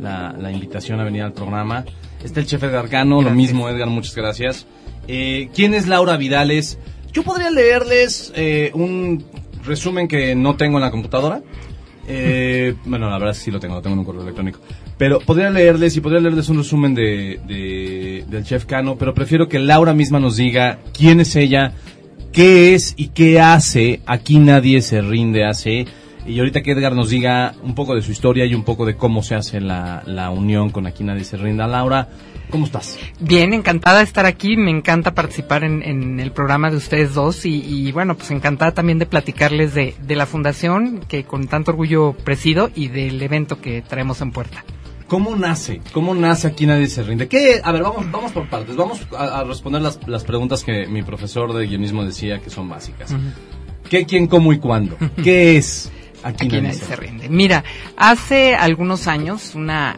la, 0.00 0.34
la 0.38 0.50
invitación 0.50 1.00
a 1.00 1.04
venir 1.04 1.22
al 1.22 1.32
programa. 1.32 1.84
Está 2.24 2.40
el 2.40 2.46
chef 2.46 2.62
Edgar 2.62 2.88
Cano, 2.88 3.22
lo 3.22 3.30
mismo 3.30 3.68
Edgar, 3.68 3.88
muchas 3.88 4.14
gracias. 4.14 4.66
¿Quién 5.06 5.74
es 5.74 5.86
Laura 5.86 6.16
Vidales? 6.16 6.78
Yo 7.12 7.22
podría 7.22 7.50
leerles 7.50 8.32
un 8.74 9.24
resumen 9.64 10.08
que 10.08 10.34
no 10.34 10.56
tengo 10.56 10.78
en 10.78 10.82
la 10.84 10.90
computadora. 10.90 11.40
Bueno, 12.86 13.08
la 13.10 13.18
verdad 13.18 13.34
sí 13.34 13.50
lo 13.50 13.60
tengo, 13.60 13.76
lo 13.76 13.82
tengo 13.82 13.94
en 13.94 14.00
un 14.00 14.04
correo 14.04 14.22
electrónico. 14.22 14.58
Pero 14.96 15.20
podría 15.20 15.50
leerles 15.50 15.96
y 15.96 16.00
podría 16.00 16.20
leerles 16.20 16.48
un 16.48 16.58
resumen 16.58 16.92
de, 16.94 17.38
de- 17.46 18.24
del 18.28 18.42
chef 18.44 18.64
Cano, 18.64 18.96
pero 18.96 19.14
prefiero 19.14 19.46
que 19.48 19.60
Laura 19.60 19.94
misma 19.94 20.18
nos 20.18 20.36
diga 20.36 20.80
quién 20.92 21.20
es 21.20 21.36
ella, 21.36 21.72
qué 22.32 22.74
es 22.74 22.94
y 22.96 23.08
qué 23.08 23.40
hace. 23.40 24.00
Aquí 24.06 24.38
nadie 24.38 24.82
se 24.82 25.00
rinde, 25.00 25.44
hace. 25.44 25.86
Y 26.26 26.38
ahorita 26.40 26.62
que 26.62 26.72
Edgar 26.72 26.94
nos 26.94 27.08
diga 27.08 27.54
un 27.62 27.74
poco 27.74 27.94
de 27.94 28.02
su 28.02 28.12
historia 28.12 28.44
y 28.44 28.54
un 28.54 28.62
poco 28.62 28.84
de 28.84 28.96
cómo 28.96 29.22
se 29.22 29.34
hace 29.34 29.60
la, 29.60 30.02
la 30.04 30.30
unión 30.30 30.68
con 30.70 30.86
Aquí 30.86 31.02
nadie 31.02 31.24
se 31.24 31.38
rinda. 31.38 31.66
Laura, 31.66 32.08
¿cómo 32.50 32.66
estás? 32.66 32.98
Bien, 33.18 33.54
encantada 33.54 33.98
de 33.98 34.04
estar 34.04 34.26
aquí, 34.26 34.58
me 34.58 34.70
encanta 34.70 35.14
participar 35.14 35.64
en, 35.64 35.82
en 35.82 36.20
el 36.20 36.32
programa 36.32 36.70
de 36.70 36.76
ustedes 36.76 37.14
dos 37.14 37.46
y, 37.46 37.90
bueno, 37.92 38.14
pues 38.14 38.30
encantada 38.30 38.72
también 38.72 38.98
de 38.98 39.06
platicarles 39.06 39.72
de, 39.72 39.94
de 40.02 40.16
la 40.16 40.26
fundación 40.26 41.00
que 41.08 41.24
con 41.24 41.46
tanto 41.46 41.70
orgullo 41.70 42.12
presido 42.12 42.70
y 42.74 42.88
del 42.88 43.22
evento 43.22 43.60
que 43.60 43.80
traemos 43.80 44.20
en 44.20 44.30
puerta. 44.30 44.64
¿Cómo 45.08 45.34
nace? 45.34 45.80
¿Cómo 45.92 46.14
nace 46.14 46.46
aquí 46.46 46.66
nadie 46.66 46.86
se 46.86 47.02
rinde? 47.02 47.26
¿Qué? 47.28 47.60
A 47.64 47.72
ver, 47.72 47.82
vamos, 47.82 48.10
vamos 48.10 48.30
por 48.32 48.48
partes. 48.48 48.76
Vamos 48.76 49.00
a, 49.16 49.40
a 49.40 49.44
responder 49.44 49.80
las, 49.82 49.98
las 50.06 50.22
preguntas 50.24 50.62
que 50.64 50.86
mi 50.86 51.02
profesor 51.02 51.52
de 51.54 51.66
guionismo 51.66 52.04
decía 52.04 52.40
que 52.40 52.50
son 52.50 52.68
básicas. 52.68 53.14
¿Qué, 53.88 54.04
quién, 54.04 54.26
cómo 54.26 54.52
y 54.52 54.58
cuándo? 54.58 54.96
¿Qué 55.24 55.56
es 55.56 55.90
aquí, 56.22 56.44
Aquí 56.44 56.48
nadie 56.48 56.62
nadie 56.62 56.74
se 56.78 56.84
se 56.84 56.96
rinde? 56.96 57.22
rinde. 57.24 57.28
Mira, 57.36 57.64
hace 57.96 58.54
algunos 58.54 59.06
años 59.06 59.54
una 59.54 59.96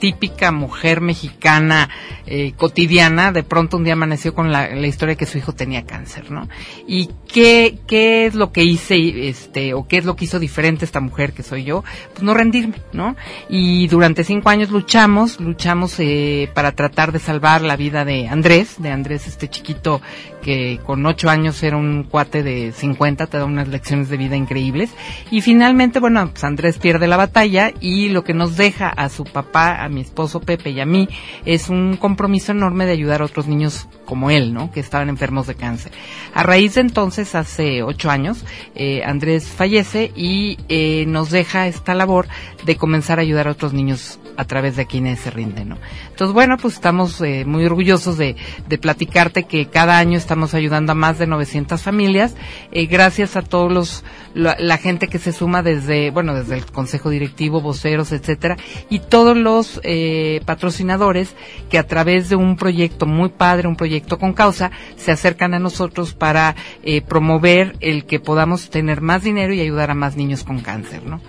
típica 0.00 0.50
mujer 0.50 1.00
mexicana 1.00 1.88
eh, 2.26 2.52
cotidiana, 2.56 3.32
de 3.32 3.42
pronto 3.42 3.76
un 3.76 3.84
día 3.84 3.92
amaneció 3.92 4.34
con 4.34 4.50
la, 4.50 4.74
historia 4.86 5.12
de 5.12 5.18
que 5.18 5.26
su 5.26 5.38
hijo 5.38 5.52
tenía 5.52 5.84
cáncer, 5.84 6.30
¿no? 6.30 6.48
Y 6.86 7.10
qué, 7.32 7.78
qué 7.86 8.26
es 8.26 8.34
lo 8.34 8.50
que 8.50 8.64
hice, 8.64 9.28
este, 9.28 9.74
o 9.74 9.86
qué 9.86 9.98
es 9.98 10.04
lo 10.04 10.16
que 10.16 10.24
hizo 10.24 10.38
diferente 10.38 10.84
esta 10.84 11.00
mujer 11.00 11.32
que 11.32 11.42
soy 11.42 11.64
yo, 11.64 11.84
pues 12.12 12.22
no 12.22 12.34
rendirme, 12.34 12.76
¿no? 12.92 13.14
Y 13.48 13.86
durante 13.88 14.24
cinco 14.24 14.48
años 14.48 14.70
luchamos, 14.70 15.38
luchamos 15.38 15.94
eh, 15.98 16.50
para 16.54 16.72
tratar 16.72 17.12
de 17.12 17.18
salvar 17.18 17.60
la 17.62 17.76
vida 17.76 18.04
de 18.04 18.26
Andrés, 18.26 18.76
de 18.78 18.90
Andrés 18.90 19.26
este 19.26 19.48
chiquito 19.48 20.00
que 20.40 20.80
con 20.84 21.04
ocho 21.06 21.28
años 21.28 21.62
era 21.62 21.76
un 21.76 22.04
cuate 22.04 22.42
de 22.42 22.72
50, 22.72 23.26
te 23.26 23.36
da 23.36 23.44
unas 23.44 23.68
lecciones 23.68 24.08
de 24.08 24.16
vida 24.16 24.36
increíbles. 24.36 24.90
Y 25.30 25.40
finalmente, 25.42 26.00
bueno, 26.00 26.28
pues 26.30 26.44
Andrés 26.44 26.78
pierde 26.78 27.06
la 27.06 27.16
batalla 27.16 27.72
y 27.80 28.08
lo 28.08 28.24
que 28.24 28.34
nos 28.34 28.56
deja 28.56 28.88
a 28.88 29.08
su 29.08 29.24
papá, 29.24 29.88
mi 29.90 30.02
esposo 30.02 30.40
Pepe 30.40 30.70
y 30.70 30.80
a 30.80 30.86
mí, 30.86 31.08
es 31.44 31.68
un 31.68 31.96
compromiso 31.96 32.52
enorme 32.52 32.86
de 32.86 32.92
ayudar 32.92 33.22
a 33.22 33.24
otros 33.24 33.46
niños 33.48 33.88
como 34.04 34.30
él, 34.30 34.54
¿no? 34.54 34.70
Que 34.70 34.80
estaban 34.80 35.08
enfermos 35.08 35.46
de 35.46 35.56
cáncer. 35.56 35.92
A 36.34 36.42
raíz 36.42 36.74
de 36.74 36.82
entonces, 36.82 37.34
hace 37.34 37.82
ocho 37.82 38.10
años, 38.10 38.44
eh, 38.74 39.02
Andrés 39.04 39.48
fallece 39.48 40.12
y 40.14 40.58
eh, 40.68 41.04
nos 41.06 41.30
deja 41.30 41.66
esta 41.66 41.94
labor 41.94 42.28
de 42.64 42.76
comenzar 42.76 43.18
a 43.18 43.22
ayudar 43.22 43.48
a 43.48 43.52
otros 43.52 43.72
niños 43.72 44.19
a 44.36 44.44
través 44.44 44.76
de 44.76 44.86
quienes 44.86 45.20
se 45.20 45.30
rinden, 45.30 45.70
¿no? 45.70 45.78
Entonces, 46.10 46.32
bueno, 46.34 46.56
pues 46.56 46.74
estamos 46.74 47.20
eh, 47.20 47.44
muy 47.44 47.64
orgullosos 47.64 48.18
de, 48.18 48.36
de 48.68 48.78
platicarte 48.78 49.44
que 49.44 49.66
cada 49.66 49.98
año 49.98 50.16
estamos 50.16 50.54
ayudando 50.54 50.92
a 50.92 50.94
más 50.94 51.18
de 51.18 51.26
900 51.26 51.82
familias, 51.82 52.34
eh, 52.72 52.86
gracias 52.86 53.36
a 53.36 53.42
todos 53.42 53.72
los, 53.72 54.04
la, 54.34 54.56
la 54.58 54.78
gente 54.78 55.08
que 55.08 55.18
se 55.18 55.32
suma 55.32 55.62
desde, 55.62 56.10
bueno, 56.10 56.34
desde 56.34 56.56
el 56.56 56.66
consejo 56.66 57.10
directivo, 57.10 57.60
voceros, 57.60 58.12
etcétera, 58.12 58.56
y 58.88 59.00
todos 59.00 59.36
los 59.36 59.80
eh, 59.82 60.40
patrocinadores 60.44 61.34
que 61.68 61.78
a 61.78 61.86
través 61.86 62.28
de 62.28 62.36
un 62.36 62.56
proyecto 62.56 63.06
muy 63.06 63.30
padre, 63.30 63.68
un 63.68 63.76
proyecto 63.76 64.18
con 64.18 64.32
causa, 64.32 64.70
se 64.96 65.12
acercan 65.12 65.54
a 65.54 65.58
nosotros 65.58 66.14
para 66.14 66.56
eh, 66.82 67.02
promover 67.02 67.76
el 67.80 68.04
que 68.04 68.20
podamos 68.20 68.70
tener 68.70 69.00
más 69.00 69.22
dinero 69.22 69.52
y 69.52 69.60
ayudar 69.60 69.90
a 69.90 69.94
más 69.94 70.16
niños 70.16 70.44
con 70.44 70.60
cáncer, 70.60 71.04
¿no? 71.04 71.20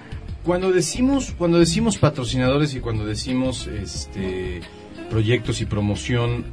Cuando 0.43 0.71
decimos, 0.71 1.33
cuando 1.37 1.59
decimos 1.59 1.97
patrocinadores 1.97 2.73
y 2.73 2.79
cuando 2.79 3.05
decimos 3.05 3.67
este 3.67 4.61
proyectos 5.09 5.61
y 5.61 5.65
promoción, 5.65 6.45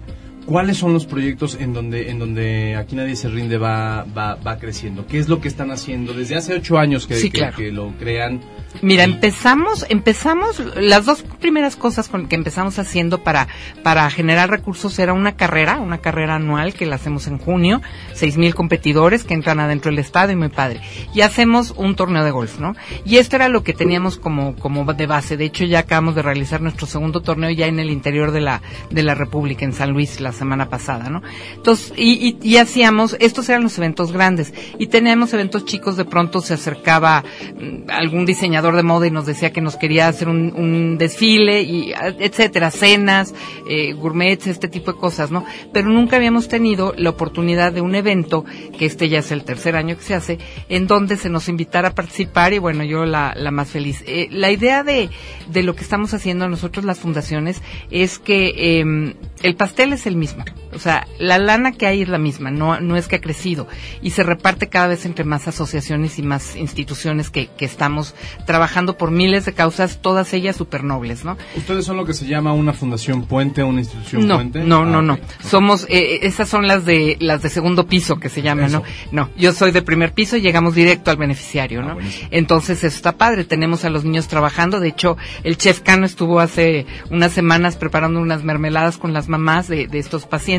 ¿cuáles 0.45 0.77
son 0.77 0.93
los 0.93 1.07
proyectos 1.07 1.57
en 1.61 1.73
donde, 1.73 2.11
en 2.11 2.19
donde 2.19 2.75
aquí 2.77 2.97
nadie 2.97 3.17
se 3.17 3.29
rinde 3.29 3.57
va, 3.57 4.05
va, 4.05 4.35
va 4.35 4.59
creciendo? 4.59 5.07
¿Qué 5.07 5.19
es 5.19 5.29
lo 5.29 5.41
que 5.41 5.49
están 5.49 5.71
haciendo? 5.71 6.13
Desde 6.13 6.37
hace 6.37 6.55
ocho 6.55 6.77
años 6.79 7.07
que, 7.07 7.15
Sí, 7.17 7.31
que- 7.31 7.39
claro. 7.39 7.57
que 7.57 7.71
lo 7.73 7.93
crean. 7.99 8.41
Mira, 8.81 9.03
empezamos, 9.03 9.87
empezamos, 9.89 10.63
las 10.77 11.05
dos 11.05 11.23
primeras 11.41 11.75
cosas 11.75 12.09
con 12.09 12.29
que 12.29 12.37
empezamos 12.37 12.79
haciendo 12.79 13.19
para, 13.25 13.49
para 13.83 14.09
generar 14.11 14.51
recursos 14.51 14.99
era 14.99 15.13
una 15.15 15.37
carrera, 15.37 15.79
una 15.79 15.99
carrera 15.99 16.37
anual 16.37 16.75
que 16.75 16.87
la 16.87 16.97
hacemos 16.97 17.27
en 17.27 17.39
junio, 17.39 17.83
seis 18.13 18.37
mil 18.37 18.55
competidores 18.55 19.25
que 19.25 19.35
entran 19.35 19.59
adentro 19.59 19.91
del 19.91 19.99
estadio 19.99 20.35
y 20.35 20.37
muy 20.37 20.49
padre. 20.49 20.81
Y 21.13 21.23
hacemos 21.23 21.73
un 21.77 21.97
torneo 21.97 22.25
de 22.25 22.31
golf, 22.31 22.61
¿no? 22.61 22.77
Y 23.05 23.17
esto 23.17 23.37
era 23.37 23.49
lo 23.49 23.65
que 23.65 23.73
teníamos 23.73 24.17
como, 24.17 24.55
como 24.55 24.85
de 24.93 25.07
base. 25.07 25.37
De 25.37 25.47
hecho, 25.47 25.65
ya 25.65 25.81
acabamos 25.81 26.15
de 26.15 26.23
realizar 26.23 26.61
nuestro 26.61 26.87
segundo 26.87 27.21
torneo 27.21 27.51
ya 27.51 27.67
en 27.67 27.81
el 27.81 27.91
interior 27.91 28.31
de 28.31 28.43
la, 28.43 28.63
de 28.91 29.03
la 29.03 29.15
República, 29.15 29.65
en 29.65 29.73
San 29.73 29.91
Luis, 29.91 30.21
la 30.21 30.33
semana 30.33 30.69
pasada, 30.69 31.11
¿no? 31.11 31.23
Entonces, 31.55 31.93
y, 31.97 32.39
y, 32.43 32.49
y 32.49 32.59
hacíamos, 32.59 33.17
estos 33.19 33.49
eran 33.49 33.65
los 33.65 33.77
eventos 33.79 34.13
grandes. 34.13 34.55
Y 34.79 34.87
teníamos 34.87 35.33
eventos 35.33 35.65
chicos, 35.65 35.97
de 35.97 36.05
pronto 36.05 36.41
se 36.41 36.55
acercaba 36.55 37.25
mm, 37.57 37.91
algún 37.91 38.25
diseñador 38.25 38.68
de 38.77 38.83
moda 38.83 39.07
y 39.07 39.11
nos 39.11 39.27
decía 39.27 39.53
que 39.53 39.61
nos 39.61 39.77
quería 39.77 40.09
hacer 40.09 40.29
un, 40.29 40.53
un 40.55 40.99
desfile 40.99 41.63
y 41.63 41.93
etcétera, 42.19 42.71
cenas, 42.71 43.35
eh, 43.69 43.93
gourmets, 43.93 44.47
este 44.47 44.69
tipo 44.69 44.93
de 44.93 44.99
cosas, 44.99 45.31
¿no? 45.31 45.45
Pero 45.73 45.89
nunca 45.89 46.17
habíamos 46.17 46.49
tenido 46.49 46.95
la 46.97 47.11
oportunidad 47.11 47.73
de 47.73 47.81
un 47.81 47.95
evento, 47.95 48.45
que 48.79 48.87
este 48.87 49.09
ya 49.09 49.21
es 49.21 49.31
el 49.33 49.45
tercer 49.45 49.77
año 49.77 49.97
que 49.97 50.03
se 50.03 50.15
hace, 50.15 50.39
en 50.69 50.87
donde 50.87 51.17
se 51.17 51.29
nos 51.29 51.49
invitara 51.49 51.89
a 51.89 51.95
participar 51.95 52.53
y 52.53 52.59
bueno, 52.59 52.85
yo 52.85 53.05
la, 53.05 53.35
la 53.37 53.51
más 53.51 53.69
feliz. 53.69 54.03
Eh, 54.07 54.29
la 54.31 54.51
idea 54.51 54.83
de, 54.83 55.11
de 55.51 55.63
lo 55.63 55.75
que 55.75 55.83
estamos 55.83 56.15
haciendo 56.15 56.49
nosotros 56.49 56.85
las 56.85 56.99
fundaciones 56.99 57.63
es 57.91 58.19
que 58.19 58.81
eh, 58.81 59.15
el 59.43 59.57
pastel 59.57 59.93
es 59.93 60.07
el 60.07 60.17
mismo. 60.17 60.45
O 60.75 60.79
sea, 60.79 61.07
la 61.19 61.39
lana 61.39 61.73
que 61.73 61.87
hay 61.87 62.03
es 62.03 62.09
la 62.09 62.19
misma, 62.19 62.51
no, 62.51 62.81
no 62.81 62.97
es 62.97 63.09
que 63.09 63.17
ha 63.17 63.21
crecido 63.21 63.67
y 64.03 64.11
se 64.11 64.23
reparte 64.23 64.69
cada 64.69 64.89
vez 64.89 65.07
entre 65.07 65.25
más 65.25 65.49
asociaciones 65.49 66.19
y 66.19 66.23
más 66.23 66.57
instituciones 66.57 67.31
que, 67.31 67.49
que 67.57 67.65
estamos 67.65 68.15
trabajando 68.47 68.97
por 68.99 69.11
miles 69.11 69.45
de 69.47 69.55
causas, 69.55 70.01
todas 70.03 70.33
ellas 70.35 70.57
súper 70.57 70.85
nobles, 70.85 71.25
¿no? 71.25 71.37
¿Ustedes 71.57 71.85
son 71.85 71.97
lo 71.97 72.05
que 72.05 72.13
se 72.15 72.27
llama 72.27 72.53
una 72.53 72.73
fundación 72.73 73.25
puente, 73.25 73.63
una 73.63 73.81
institución 73.81 74.27
No, 74.27 74.37
puente? 74.37 74.61
no, 74.61 74.81
Ah, 74.83 74.85
no, 74.85 75.03
no. 75.03 75.19
Somos, 75.43 75.87
eh, 75.89 76.21
esas 76.23 76.49
son 76.49 76.67
las 76.67 76.85
de 76.85 77.17
las 77.21 77.43
de 77.43 77.49
segundo 77.51 77.87
piso 77.87 78.19
que 78.21 78.29
se 78.29 78.43
llaman. 78.43 78.71
¿no? 78.71 78.83
No, 79.11 79.31
yo 79.37 79.53
soy 79.53 79.71
de 79.71 79.83
primer 79.83 80.13
piso 80.13 80.37
y 80.37 80.41
llegamos 80.41 80.75
directo 80.75 81.11
al 81.11 81.17
beneficiario, 81.17 81.83
¿no? 81.83 81.97
Entonces 82.31 82.85
eso 82.85 82.95
está 82.97 83.17
padre. 83.17 83.45
Tenemos 83.45 83.85
a 83.85 83.91
los 83.91 84.05
niños 84.05 84.29
trabajando. 84.29 84.81
De 84.81 84.89
hecho, 84.89 85.17
el 85.45 85.57
chef 85.57 85.81
Cano 85.81 86.05
estuvo 86.07 86.41
hace 86.41 86.87
unas 87.11 87.33
semanas 87.33 87.77
preparando 87.77 88.21
unas 88.21 88.45
mermeladas 88.45 88.99
con 88.99 89.13
las 89.13 89.29
mamás 89.29 89.67
de, 89.69 89.87
de 89.87 89.99
estos 89.99 90.27
pacientes 90.27 90.59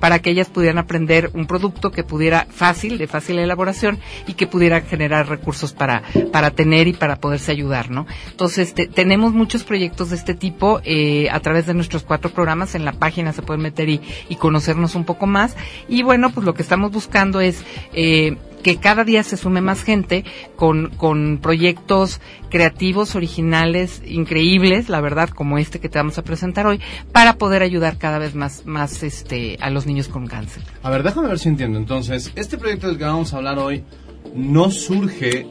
para 0.00 0.18
que 0.20 0.30
ellas 0.30 0.48
pudieran 0.48 0.78
aprender 0.78 1.30
un 1.34 1.46
producto 1.46 1.90
que 1.90 2.04
pudiera 2.04 2.46
fácil, 2.50 2.98
de 2.98 3.06
fácil 3.06 3.38
elaboración 3.38 3.98
y 4.26 4.34
que 4.34 4.46
pudiera 4.46 4.80
generar 4.80 5.28
recursos 5.28 5.72
para 5.72 6.02
para 6.32 6.50
tener 6.50 6.88
y 6.88 6.92
para 6.92 7.16
poderse 7.16 7.50
ayudar, 7.52 7.90
¿no? 7.90 8.06
Entonces 8.30 8.74
te- 8.74 8.86
tenemos 8.86 9.32
muchos 9.32 9.64
proyectos 9.64 10.10
de 10.10 10.16
este 10.16 10.34
tipo 10.34 10.80
eh, 10.84 11.28
a 11.30 11.40
través 11.40 11.66
de 11.66 11.74
nuestros 11.74 12.02
cuatro 12.02 12.30
programas 12.30 12.74
en 12.74 12.84
la 12.84 12.92
página 12.92 13.32
se 13.32 13.42
pueden 13.42 13.62
meter 13.62 13.88
y, 13.88 14.00
y 14.28 14.36
conocernos 14.36 14.94
un 14.94 15.04
poco 15.04 15.26
más 15.26 15.56
y 15.88 16.02
bueno 16.02 16.30
pues 16.30 16.44
lo 16.46 16.54
que 16.54 16.62
estamos 16.62 16.90
buscando 16.92 17.40
es 17.40 17.62
eh, 17.92 18.36
que 18.66 18.78
cada 18.78 19.04
día 19.04 19.22
se 19.22 19.36
sume 19.36 19.60
más 19.60 19.84
gente 19.84 20.24
con, 20.56 20.88
con 20.88 21.38
proyectos 21.38 22.20
creativos, 22.50 23.14
originales, 23.14 24.02
increíbles, 24.04 24.88
la 24.88 25.00
verdad, 25.00 25.28
como 25.28 25.58
este 25.58 25.78
que 25.78 25.88
te 25.88 25.98
vamos 25.98 26.18
a 26.18 26.24
presentar 26.24 26.66
hoy, 26.66 26.80
para 27.12 27.34
poder 27.34 27.62
ayudar 27.62 27.96
cada 27.96 28.18
vez 28.18 28.34
más, 28.34 28.66
más 28.66 29.04
este, 29.04 29.56
a 29.60 29.70
los 29.70 29.86
niños 29.86 30.08
con 30.08 30.26
cáncer. 30.26 30.64
A 30.82 30.90
ver, 30.90 31.04
déjame 31.04 31.28
ver 31.28 31.38
si 31.38 31.48
entiendo. 31.48 31.78
Entonces, 31.78 32.32
este 32.34 32.58
proyecto 32.58 32.88
del 32.88 32.98
que 32.98 33.04
vamos 33.04 33.32
a 33.32 33.36
hablar 33.36 33.56
hoy 33.60 33.84
no 34.34 34.70
surge 34.70 35.46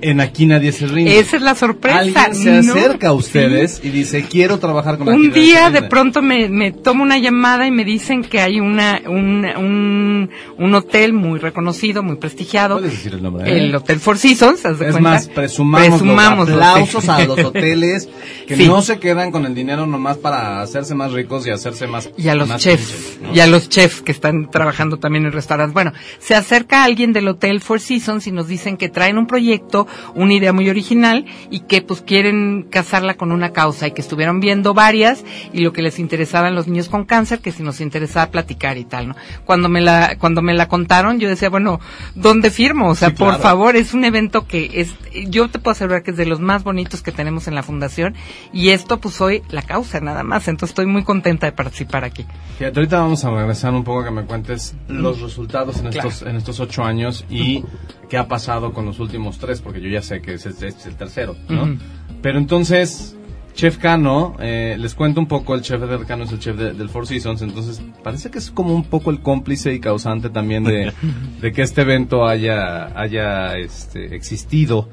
en 0.00 0.20
Aquí 0.20 0.46
Nadie 0.46 0.72
se 0.72 0.86
rinde. 0.86 1.18
Esa 1.18 1.36
es 1.36 1.42
la 1.42 1.54
sorpresa. 1.54 1.98
Alguien 1.98 2.34
se 2.34 2.62
¿no? 2.62 2.72
acerca 2.74 3.08
a 3.08 3.12
ustedes 3.12 3.80
y 3.82 3.90
dice, 3.90 4.24
quiero 4.28 4.58
trabajar 4.58 4.98
con 4.98 5.08
un 5.08 5.30
día 5.30 5.66
rinde". 5.66 5.80
de 5.82 5.88
pronto 5.88 6.22
me, 6.22 6.48
me 6.48 6.72
tomo 6.72 7.02
una 7.02 7.18
llamada 7.18 7.66
y 7.66 7.70
me 7.70 7.84
dicen 7.84 8.22
que 8.22 8.40
hay 8.40 8.60
una, 8.60 9.00
un, 9.06 9.44
un, 9.56 10.30
un 10.58 10.74
hotel 10.74 11.12
muy 11.12 11.38
reconocido, 11.38 12.02
muy 12.02 12.16
prestigiado. 12.16 12.76
Puedes 12.78 12.92
decir 12.92 13.14
el 13.14 13.22
nombre, 13.22 13.50
¿eh? 13.50 13.58
El 13.58 13.74
Hotel 13.74 14.00
Four 14.00 14.18
Seasons, 14.18 14.64
¿haz 14.66 14.78
de 14.78 14.86
Es 14.86 14.92
cuenta? 14.92 15.10
más, 15.10 15.28
presumamos, 15.28 15.88
Presumamos 15.88 16.48
los 16.48 16.56
aplausos 16.62 17.08
a 17.08 17.24
los 17.24 17.38
hoteles 17.38 18.08
que 18.46 18.56
Sí. 18.56 18.66
no 18.66 18.82
se 18.82 18.98
quedan 18.98 19.30
con 19.30 19.46
el 19.46 19.54
dinero 19.54 19.86
nomás 19.86 20.16
para 20.18 20.60
hacerse 20.62 20.94
más 20.94 21.12
ricos 21.12 21.46
y 21.46 21.50
hacerse 21.50 21.86
más 21.86 22.10
y 22.16 22.28
a 22.28 22.34
los 22.34 22.48
más 22.48 22.60
chefs 22.62 22.90
pinches, 22.92 23.18
¿no? 23.22 23.34
y 23.34 23.40
a 23.40 23.46
los 23.46 23.68
chefs 23.68 24.02
que 24.02 24.12
están 24.12 24.50
trabajando 24.50 24.98
también 24.98 25.24
en 25.26 25.32
restaurantes. 25.32 25.74
Bueno, 25.74 25.92
se 26.18 26.34
acerca 26.34 26.84
alguien 26.84 27.12
del 27.12 27.26
hotel 27.28 27.60
Four 27.60 27.80
Seasons 27.80 28.13
Seasons 28.14 28.26
y 28.26 28.32
nos 28.32 28.48
dicen 28.48 28.76
que 28.76 28.88
traen 28.88 29.18
un 29.18 29.26
proyecto, 29.26 29.86
una 30.14 30.34
idea 30.34 30.52
muy 30.52 30.68
original 30.68 31.24
y 31.50 31.60
que 31.60 31.82
pues 31.82 32.00
quieren 32.00 32.66
casarla 32.70 33.14
con 33.14 33.32
una 33.32 33.52
causa 33.52 33.86
y 33.86 33.92
que 33.92 34.00
estuvieron 34.00 34.40
viendo 34.40 34.74
varias 34.74 35.24
y 35.52 35.60
lo 35.60 35.72
que 35.72 35.82
les 35.82 35.98
interesaba 35.98 36.48
en 36.48 36.54
los 36.54 36.66
niños 36.66 36.88
con 36.88 37.04
cáncer, 37.04 37.40
que 37.40 37.52
si 37.52 37.62
nos 37.62 37.80
interesaba 37.80 38.30
platicar 38.30 38.78
y 38.78 38.84
tal, 38.84 39.08
¿no? 39.08 39.16
Cuando 39.44 39.68
me 39.68 39.80
la, 39.80 40.16
cuando 40.18 40.42
me 40.42 40.54
la 40.54 40.68
contaron, 40.68 41.18
yo 41.18 41.28
decía, 41.28 41.50
bueno, 41.50 41.80
¿dónde 42.14 42.50
firmo? 42.50 42.88
O 42.88 42.94
sea, 42.94 43.10
Sí, 43.10 43.16
por 43.16 43.38
favor, 43.38 43.76
es 43.76 43.94
un 43.94 44.04
evento 44.04 44.46
que 44.46 44.70
es, 44.80 44.94
yo 45.28 45.48
te 45.48 45.58
puedo 45.58 45.72
asegurar 45.72 46.02
que 46.02 46.12
es 46.12 46.16
de 46.16 46.26
los 46.26 46.40
más 46.40 46.64
bonitos 46.64 47.02
que 47.02 47.12
tenemos 47.12 47.48
en 47.48 47.54
la 47.54 47.62
fundación 47.62 48.14
y 48.52 48.70
esto 48.70 48.98
pues 49.00 49.14
soy 49.14 49.42
la 49.50 49.62
causa 49.62 50.00
nada 50.00 50.22
más, 50.22 50.48
entonces 50.48 50.70
estoy 50.70 50.86
muy 50.86 51.04
contenta 51.04 51.46
de 51.46 51.52
participar 51.52 52.04
aquí. 52.04 52.24
Fíjate, 52.58 52.80
ahorita 52.80 53.00
vamos 53.00 53.24
a 53.24 53.30
regresar 53.30 53.74
un 53.74 53.84
poco 53.84 54.00
a 54.00 54.04
que 54.04 54.10
me 54.10 54.24
cuentes 54.24 54.74
los 54.88 55.20
resultados 55.20 55.78
en 55.78 55.88
estos, 55.88 56.22
en 56.22 56.36
estos 56.36 56.60
ocho 56.60 56.84
años 56.84 57.24
y 57.28 57.64
qué 58.14 58.18
ha 58.18 58.28
pasado 58.28 58.72
con 58.72 58.86
los 58.86 59.00
últimos 59.00 59.38
tres, 59.38 59.60
porque 59.60 59.80
yo 59.80 59.88
ya 59.88 60.00
sé 60.00 60.22
que 60.22 60.34
este 60.34 60.68
es 60.68 60.86
el 60.86 60.94
tercero, 60.94 61.34
¿no? 61.48 61.64
Ujú. 61.64 61.78
Pero 62.22 62.38
entonces, 62.38 63.16
Chef 63.54 63.76
Cano, 63.78 64.36
eh, 64.38 64.76
les 64.78 64.94
cuento 64.94 65.18
un 65.18 65.26
poco, 65.26 65.56
el 65.56 65.62
chef 65.62 65.80
de 65.80 66.04
Cano 66.06 66.22
es 66.22 66.30
el 66.30 66.38
chef 66.38 66.56
de- 66.56 66.74
del 66.74 66.88
Four 66.88 67.08
Seasons, 67.08 67.42
entonces 67.42 67.82
parece 68.04 68.30
que 68.30 68.38
es 68.38 68.52
como 68.52 68.72
un 68.72 68.84
poco 68.84 69.10
el 69.10 69.18
cómplice 69.18 69.74
y 69.74 69.80
causante 69.80 70.30
también 70.30 70.62
de, 70.62 70.92
de 71.42 71.52
que 71.52 71.62
este 71.62 71.80
evento 71.80 72.24
haya, 72.24 72.96
haya 72.96 73.56
este, 73.58 74.14
existido. 74.14 74.88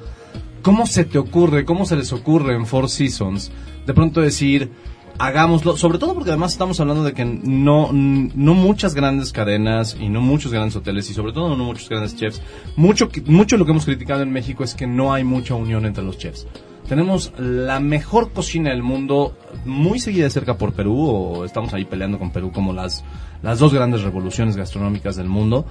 ¿Cómo 0.64 0.88
se 0.88 1.06
te 1.06 1.20
ocurre, 1.20 1.64
cómo 1.64 1.86
se 1.86 1.98
les 1.98 2.12
ocurre 2.14 2.56
en 2.56 2.66
Four 2.66 2.90
Seasons 2.90 3.52
de 3.86 3.94
pronto 3.94 4.20
decir, 4.22 4.72
hagámoslo, 5.18 5.78
sobre 5.78 5.98
todo 5.98 6.14
porque 6.14 6.30
además 6.30 6.54
estamos 6.54 6.80
hablando 6.80 7.04
de 7.04 7.14
que 7.14 7.26
no, 7.26 7.90
no 7.92 8.54
muchas 8.54 8.94
grandes 8.94 9.32
cadenas 9.32 9.98
y 10.00 10.10
no 10.10 10.22
muchos 10.22 10.52
grandes 10.52 10.76
hoteles 10.76 11.10
y 11.10 11.14
sobre 11.14 11.34
todo 11.34 11.56
no 11.56 11.64
muchos 11.64 11.90
grandes 11.90 12.16
chefs, 12.16 12.42
mucho, 12.76 13.10
mucho 13.26 13.58
lo 13.58 13.66
que 13.66 13.72
hemos 13.72 13.86
criticado 13.86 14.22
en 14.24 14.32
México 14.32 14.64
es 14.64 14.74
que 14.74 14.88
no 14.88 15.14
hay 15.14 15.24
mucha 15.24 15.56
unión 15.56 15.86
entre 15.86 16.04
los 16.04 16.18
chefs. 16.18 16.48
Tenemos 16.88 17.32
la 17.38 17.80
mejor 17.80 18.34
cocina 18.34 18.72
del 18.72 18.84
mundo, 18.84 19.38
muy 19.64 20.00
seguida 20.00 20.26
de 20.26 20.30
cerca 20.30 20.58
por 20.58 20.74
Perú, 20.74 21.00
o 21.00 21.46
estamos 21.46 21.74
ahí 21.74 21.86
peleando 21.86 22.20
con 22.20 22.32
Perú 22.32 22.52
como 22.52 22.74
las, 22.74 23.06
las 23.42 23.60
dos 23.60 23.74
grandes 23.74 24.02
revoluciones 24.02 24.58
gastronómicas 24.58 25.16
del 25.16 25.30
mundo. 25.30 25.66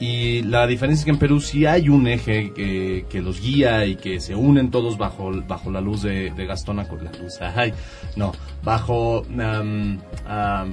Y 0.00 0.42
la 0.44 0.66
diferencia 0.66 1.02
es 1.02 1.04
que 1.04 1.10
en 1.10 1.18
Perú 1.18 1.40
sí 1.40 1.66
hay 1.66 1.90
un 1.90 2.06
eje 2.06 2.52
que, 2.54 3.04
que 3.10 3.20
los 3.20 3.42
guía 3.42 3.84
y 3.84 3.96
que 3.96 4.18
se 4.18 4.34
unen 4.34 4.70
todos 4.70 4.96
bajo, 4.96 5.30
bajo 5.46 5.70
la 5.70 5.82
luz 5.82 6.02
de, 6.02 6.30
de 6.30 6.46
Gastón 6.46 6.78
la 6.78 6.84
luz, 6.84 7.38
ay, 7.54 7.74
no, 8.16 8.32
bajo, 8.64 9.26
am, 9.38 10.00
am, 10.26 10.72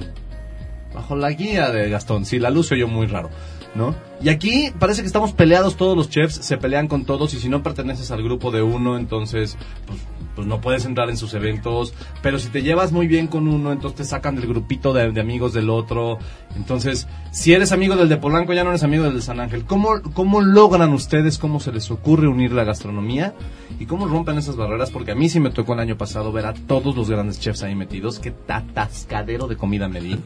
bajo 0.94 1.14
la 1.14 1.30
guía 1.32 1.70
de 1.70 1.90
Gastón. 1.90 2.24
Sí, 2.24 2.38
la 2.38 2.48
luz 2.48 2.68
se 2.68 2.74
oyó 2.74 2.88
muy 2.88 3.06
raro, 3.06 3.28
¿no? 3.74 3.94
Y 4.22 4.30
aquí 4.30 4.70
parece 4.78 5.02
que 5.02 5.06
estamos 5.06 5.32
peleados 5.32 5.76
todos 5.76 5.94
los 5.94 6.08
chefs, 6.08 6.36
se 6.36 6.56
pelean 6.56 6.88
con 6.88 7.04
todos 7.04 7.34
y 7.34 7.38
si 7.38 7.50
no 7.50 7.62
perteneces 7.62 8.10
al 8.10 8.22
grupo 8.22 8.50
de 8.50 8.62
uno, 8.62 8.96
entonces 8.96 9.58
pues, 9.86 9.98
pues 10.38 10.46
no 10.46 10.60
puedes 10.60 10.84
entrar 10.84 11.10
en 11.10 11.16
sus 11.16 11.34
eventos. 11.34 11.92
Pero 12.22 12.38
si 12.38 12.48
te 12.48 12.62
llevas 12.62 12.92
muy 12.92 13.08
bien 13.08 13.26
con 13.26 13.48
uno, 13.48 13.72
entonces 13.72 13.96
te 13.96 14.04
sacan 14.04 14.36
del 14.36 14.46
grupito 14.46 14.92
de, 14.92 15.10
de 15.10 15.20
amigos 15.20 15.52
del 15.52 15.68
otro. 15.68 16.20
Entonces, 16.54 17.08
si 17.32 17.54
eres 17.54 17.72
amigo 17.72 17.96
del 17.96 18.08
de 18.08 18.18
Polanco, 18.18 18.52
ya 18.52 18.62
no 18.62 18.70
eres 18.70 18.84
amigo 18.84 19.02
del 19.02 19.14
de 19.14 19.20
San 19.20 19.40
Ángel. 19.40 19.64
¿Cómo, 19.64 20.00
cómo 20.14 20.40
logran 20.40 20.92
ustedes, 20.92 21.38
cómo 21.38 21.58
se 21.58 21.72
les 21.72 21.90
ocurre 21.90 22.28
unir 22.28 22.52
la 22.52 22.62
gastronomía? 22.62 23.34
¿Y 23.80 23.86
cómo 23.86 24.06
rompen 24.06 24.38
esas 24.38 24.54
barreras? 24.54 24.92
Porque 24.92 25.10
a 25.10 25.16
mí 25.16 25.28
sí 25.28 25.40
me 25.40 25.50
tocó 25.50 25.72
el 25.74 25.80
año 25.80 25.98
pasado 25.98 26.30
ver 26.30 26.46
a 26.46 26.54
todos 26.54 26.94
los 26.94 27.10
grandes 27.10 27.40
chefs 27.40 27.64
ahí 27.64 27.74
metidos. 27.74 28.20
Qué 28.20 28.32
atascadero 28.46 29.48
de 29.48 29.56
comida 29.56 29.88
me 29.88 30.00
di, 30.00 30.20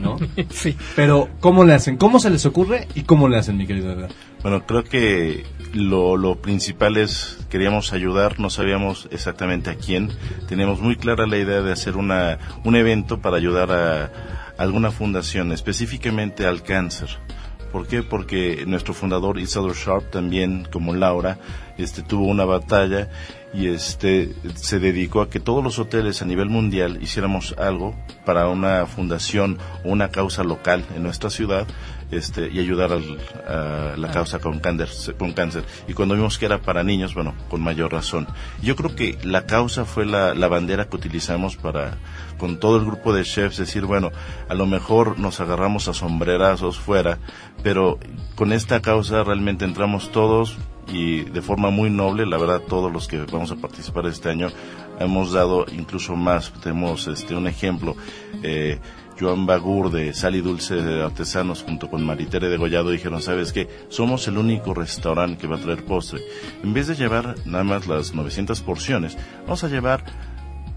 ¿no? 0.00 0.16
Sí. 0.48 0.74
Pero, 0.96 1.28
¿cómo 1.40 1.62
le 1.64 1.74
hacen? 1.74 1.98
¿Cómo 1.98 2.20
se 2.20 2.30
les 2.30 2.46
ocurre 2.46 2.88
y 2.94 3.02
cómo 3.02 3.28
le 3.28 3.36
hacen, 3.36 3.58
mi 3.58 3.66
querido 3.66 3.92
Edgar? 3.92 4.10
Bueno, 4.42 4.64
creo 4.66 4.82
que 4.82 5.44
lo, 5.72 6.16
lo 6.16 6.36
principal 6.36 6.96
es, 6.96 7.38
queríamos 7.50 7.92
ayudar, 7.92 8.40
no 8.40 8.50
sabíamos 8.50 9.08
exactamente 9.10 9.70
a 9.70 9.74
quién. 9.74 10.10
Teníamos 10.48 10.80
muy 10.80 10.96
clara 10.96 11.26
la 11.26 11.38
idea 11.38 11.62
de 11.62 11.72
hacer 11.72 11.96
una, 11.96 12.38
un 12.64 12.76
evento 12.76 13.20
para 13.20 13.36
ayudar 13.36 13.70
a 13.72 14.10
alguna 14.58 14.90
fundación, 14.90 15.52
específicamente 15.52 16.46
al 16.46 16.62
cáncer. 16.62 17.08
¿Por 17.72 17.86
qué? 17.86 18.02
Porque 18.02 18.64
nuestro 18.66 18.94
fundador 18.94 19.38
Isadora 19.38 19.74
Sharp 19.76 20.10
también, 20.10 20.66
como 20.70 20.94
Laura, 20.94 21.38
este 21.76 22.02
tuvo 22.02 22.24
una 22.26 22.44
batalla 22.44 23.10
y 23.52 23.68
este 23.68 24.34
se 24.54 24.78
dedicó 24.78 25.20
a 25.20 25.30
que 25.30 25.40
todos 25.40 25.62
los 25.62 25.78
hoteles 25.78 26.22
a 26.22 26.24
nivel 26.24 26.48
mundial 26.48 26.98
hiciéramos 27.02 27.54
algo 27.58 27.94
para 28.24 28.48
una 28.48 28.86
fundación 28.86 29.58
o 29.84 29.90
una 29.90 30.10
causa 30.10 30.44
local 30.44 30.84
en 30.96 31.02
nuestra 31.02 31.30
ciudad 31.30 31.66
este 32.10 32.48
y 32.50 32.58
ayudar 32.58 32.92
al- 32.92 33.18
a 33.46 33.94
la 33.96 34.10
causa 34.10 34.38
con 34.38 34.60
cáncer, 34.60 35.14
con 35.18 35.32
cáncer. 35.32 35.64
Y 35.86 35.92
cuando 35.92 36.14
vimos 36.14 36.38
que 36.38 36.46
era 36.46 36.58
para 36.62 36.82
niños, 36.82 37.14
bueno, 37.14 37.34
con 37.50 37.60
mayor 37.60 37.92
razón. 37.92 38.26
Yo 38.62 38.76
creo 38.76 38.94
que 38.96 39.18
la 39.22 39.46
causa 39.46 39.84
fue 39.84 40.06
la, 40.06 40.34
la 40.34 40.48
bandera 40.48 40.88
que 40.88 40.96
utilizamos 40.96 41.56
para, 41.56 41.98
con 42.38 42.58
todo 42.58 42.78
el 42.78 42.84
grupo 42.86 43.12
de 43.12 43.24
chefs, 43.24 43.58
decir, 43.58 43.84
bueno, 43.84 44.10
a 44.48 44.54
lo 44.54 44.66
mejor 44.66 45.18
nos 45.18 45.40
agarramos 45.40 45.88
a 45.88 45.94
sombrerazos 45.94 46.78
fuera, 46.78 47.18
pero 47.62 47.98
con 48.34 48.52
esta 48.52 48.80
causa 48.80 49.22
realmente 49.24 49.64
entramos 49.64 50.10
todos 50.10 50.56
y 50.90 51.20
de 51.24 51.42
forma 51.42 51.68
muy 51.68 51.90
noble, 51.90 52.24
la 52.24 52.38
verdad, 52.38 52.62
todos 52.66 52.90
los 52.90 53.08
que 53.08 53.18
vamos 53.30 53.50
a 53.50 53.56
participar 53.56 54.06
este 54.06 54.30
año 54.30 54.48
hemos 54.98 55.32
dado 55.32 55.66
incluso 55.70 56.16
más. 56.16 56.50
Tenemos 56.62 57.06
este 57.08 57.34
un 57.34 57.46
ejemplo. 57.46 57.94
Eh, 58.42 58.78
Joan 59.18 59.46
Bagur 59.46 59.90
de 59.90 60.14
Sal 60.14 60.36
y 60.36 60.40
Dulce 60.40 60.76
de 60.76 61.02
Artesanos 61.02 61.62
junto 61.62 61.88
con 61.90 62.04
Maritere 62.04 62.48
de 62.48 62.56
Gollado 62.56 62.90
dijeron, 62.90 63.20
¿sabes 63.20 63.52
qué? 63.52 63.68
Somos 63.88 64.28
el 64.28 64.38
único 64.38 64.74
restaurante 64.74 65.38
que 65.38 65.46
va 65.46 65.56
a 65.56 65.60
traer 65.60 65.84
postre. 65.84 66.20
En 66.62 66.72
vez 66.72 66.86
de 66.86 66.94
llevar 66.94 67.34
nada 67.44 67.64
más 67.64 67.86
las 67.86 68.14
900 68.14 68.60
porciones, 68.62 69.16
vamos 69.42 69.64
a 69.64 69.68
llevar 69.68 70.04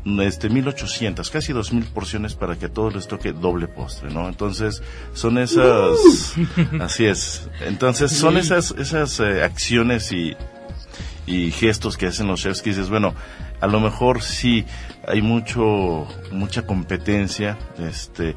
este 0.06 0.50
1800, 0.50 1.30
casi 1.30 1.54
2000 1.54 1.86
porciones 1.86 2.34
para 2.34 2.58
que 2.58 2.66
a 2.66 2.74
todos 2.74 2.96
les 2.96 3.08
toque 3.08 3.34
doble 3.34 3.68
postre, 3.68 4.12
¿no? 4.12 4.28
Entonces, 4.28 4.82
son 5.14 5.38
esas 5.38 6.36
así 6.80 7.06
es. 7.06 7.48
Entonces, 7.62 8.12
son 8.12 8.38
esas 8.38 8.72
esas 8.72 9.20
eh, 9.20 9.44
acciones 9.44 10.12
y 10.12 10.36
y 11.28 11.52
gestos 11.52 11.98
que 11.98 12.08
hacen 12.08 12.28
los 12.28 12.42
chefs 12.42 12.62
que 12.62 12.72
dices, 12.72 12.90
bueno, 12.90 13.14
a 13.62 13.68
lo 13.68 13.80
mejor 13.80 14.22
sí 14.22 14.66
hay 15.08 15.22
mucho 15.22 16.08
mucha 16.32 16.66
competencia, 16.66 17.58
este, 17.80 18.36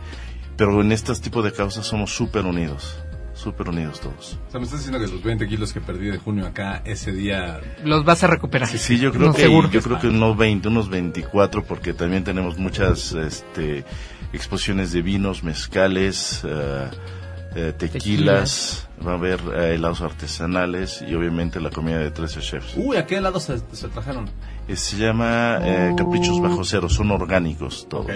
pero 0.57 0.81
en 0.81 0.93
estos 0.93 1.21
tipos 1.21 1.45
de 1.45 1.53
causas 1.53 1.87
somos 1.87 2.15
súper 2.15 2.45
unidos, 2.45 2.97
súper 3.35 3.69
unidos 3.71 4.01
todos. 4.01 4.39
O 4.47 4.51
sea, 4.51 4.61
me 4.61 4.65
estás 4.67 4.81
diciendo 4.81 5.05
que 5.05 5.11
los 5.13 5.23
20 5.23 5.47
kilos 5.49 5.73
que 5.73 5.81
perdí 5.81 6.07
de 6.07 6.19
junio 6.19 6.47
acá, 6.47 6.83
ese 6.85 7.13
día... 7.13 7.61
Los 7.85 8.05
vas 8.05 8.23
a 8.23 8.29
recuperar. 8.29 8.69
Sí, 8.69 8.79
sí, 8.79 8.99
yo 8.99 9.11
creo 9.13 9.27
No, 9.29 9.35
que 9.35 9.43
seguro. 9.43 9.69
yo 9.71 9.83
creo 9.83 9.99
que 9.99 10.07
unos 10.09 10.37
20, 10.37 10.69
unos 10.69 10.89
24 10.89 11.65
porque 11.65 11.93
también 11.95 12.23
tenemos 12.23 12.57
muchas 12.59 13.13
este 13.13 13.85
exposiciones 14.33 14.93
de 14.93 15.01
vinos, 15.03 15.43
mezcales, 15.45 16.43
eh, 16.45 17.73
tequilas, 17.79 18.89
va 19.07 19.13
a 19.13 19.15
haber 19.15 19.41
eh, 19.57 19.75
helados 19.75 20.01
artesanales 20.01 21.05
y 21.07 21.15
obviamente 21.15 21.61
la 21.61 21.71
comida 21.71 21.99
de 21.99 22.11
13 22.11 22.41
chefs. 22.41 22.73
Uy, 22.77 22.97
¿a 22.97 23.07
qué 23.07 23.21
lado 23.21 23.39
se, 23.39 23.59
se 23.73 23.89
trajeron? 23.89 24.29
Eh, 24.69 24.77
se 24.77 24.97
llama 24.97 25.59
eh, 25.63 25.95
Caprichos 25.97 26.41
Bajo 26.41 26.65
Cero, 26.65 26.89
son 26.89 27.11
orgánicos 27.11 27.87
todos. 27.89 28.07
Ok. 28.07 28.13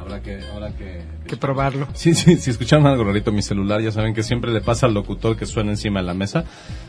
Habrá 0.00 0.20
que, 0.20 0.40
habrá 0.52 0.76
que... 0.76 1.02
que 1.28 1.36
probarlo. 1.36 1.86
Sí, 1.94 2.14
sí, 2.14 2.36
si 2.36 2.50
escucharon 2.50 2.86
algo 2.86 3.04
rarito 3.04 3.30
en 3.30 3.36
mi 3.36 3.42
celular, 3.42 3.80
ya 3.80 3.92
saben 3.92 4.14
que 4.14 4.22
siempre 4.22 4.52
le 4.52 4.60
pasa 4.60 4.86
al 4.86 4.94
locutor 4.94 5.36
que 5.36 5.46
suena 5.46 5.70
encima 5.70 6.00
de 6.00 6.06
la 6.06 6.14
mesa. 6.14 6.44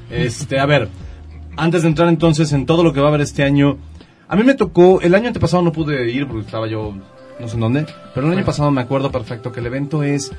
Este, 0.10 0.60
a 0.60 0.66
ver, 0.66 0.90
antes 1.56 1.84
de 1.84 1.90
entrar 1.90 2.10
entonces 2.10 2.52
en 2.54 2.66
todo 2.66 2.84
lo 2.84 2.92
que 2.92 3.00
va 3.00 3.08
a 3.08 3.10
haber 3.10 3.22
este 3.22 3.44
año, 3.44 3.78
a 4.28 4.36
mí 4.36 4.44
me 4.44 4.56
tocó, 4.56 5.00
el 5.02 5.14
año 5.14 5.28
antepasado 5.28 5.62
no 5.62 5.72
pude 5.72 6.10
ir 6.12 6.28
porque 6.28 6.46
estaba 6.46 6.68
yo 6.68 6.96
no 7.40 7.48
sé 7.48 7.56
en 7.56 7.60
dónde, 7.60 7.86
pero 8.14 8.28
el 8.28 8.34
año 8.34 8.46
pasado 8.46 8.72
me 8.72 8.82
acuerdo 8.82 9.12
perfecto 9.12 9.52
que 9.52 9.60
el 9.60 9.68
evento 9.68 10.04
es, 10.04 10.32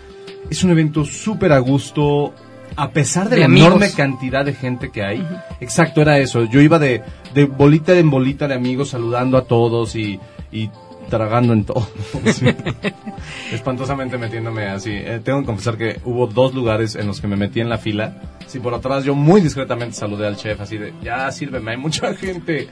es 0.50 0.64
un 0.64 0.70
evento 0.70 1.04
súper 1.04 1.52
a 1.52 1.58
gusto, 1.58 2.34
a 2.76 2.90
pesar 2.90 3.28
de, 3.28 3.36
De 3.36 3.40
la 3.40 3.46
amigos. 3.46 3.66
enorme 3.68 3.90
cantidad 3.92 4.44
de 4.44 4.54
gente 4.54 4.90
que 4.90 5.02
hay. 5.04 5.26
Exacto, 5.60 6.00
era 6.02 6.18
eso. 6.18 6.44
Yo 6.44 6.60
iba 6.60 6.78
de, 6.78 7.02
de 7.34 7.44
bolita 7.44 7.92
en 7.98 8.10
bolita 8.10 8.48
de 8.48 8.54
amigos 8.54 8.90
saludando 8.90 9.36
a 9.38 9.44
todos 9.44 9.94
y, 9.96 10.18
y 10.52 10.70
tragando 11.08 11.52
en 11.52 11.64
todo. 11.64 11.86
Espantosamente 13.52 14.18
metiéndome 14.18 14.66
así. 14.66 14.90
Eh, 14.92 15.20
tengo 15.22 15.40
que 15.40 15.46
confesar 15.46 15.76
que 15.76 16.00
hubo 16.04 16.26
dos 16.26 16.54
lugares 16.54 16.96
en 16.96 17.06
los 17.06 17.20
que 17.20 17.26
me 17.28 17.36
metí 17.36 17.60
en 17.60 17.68
la 17.68 17.78
fila. 17.78 18.16
Sí, 18.46 18.58
por 18.60 18.74
atrás 18.74 19.04
yo 19.04 19.14
muy 19.14 19.40
discretamente 19.40 19.94
saludé 19.96 20.26
al 20.26 20.36
chef 20.36 20.60
así 20.60 20.76
de, 20.78 20.92
ya 21.02 21.30
sírveme, 21.30 21.72
hay 21.72 21.76
mucha 21.76 22.14
gente. 22.14 22.68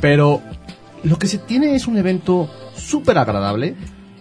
Pero 0.00 0.40
lo 1.02 1.18
que 1.18 1.26
se 1.26 1.38
tiene 1.38 1.74
es 1.74 1.86
un 1.86 1.96
evento 1.96 2.48
súper 2.76 3.18
agradable. 3.18 3.74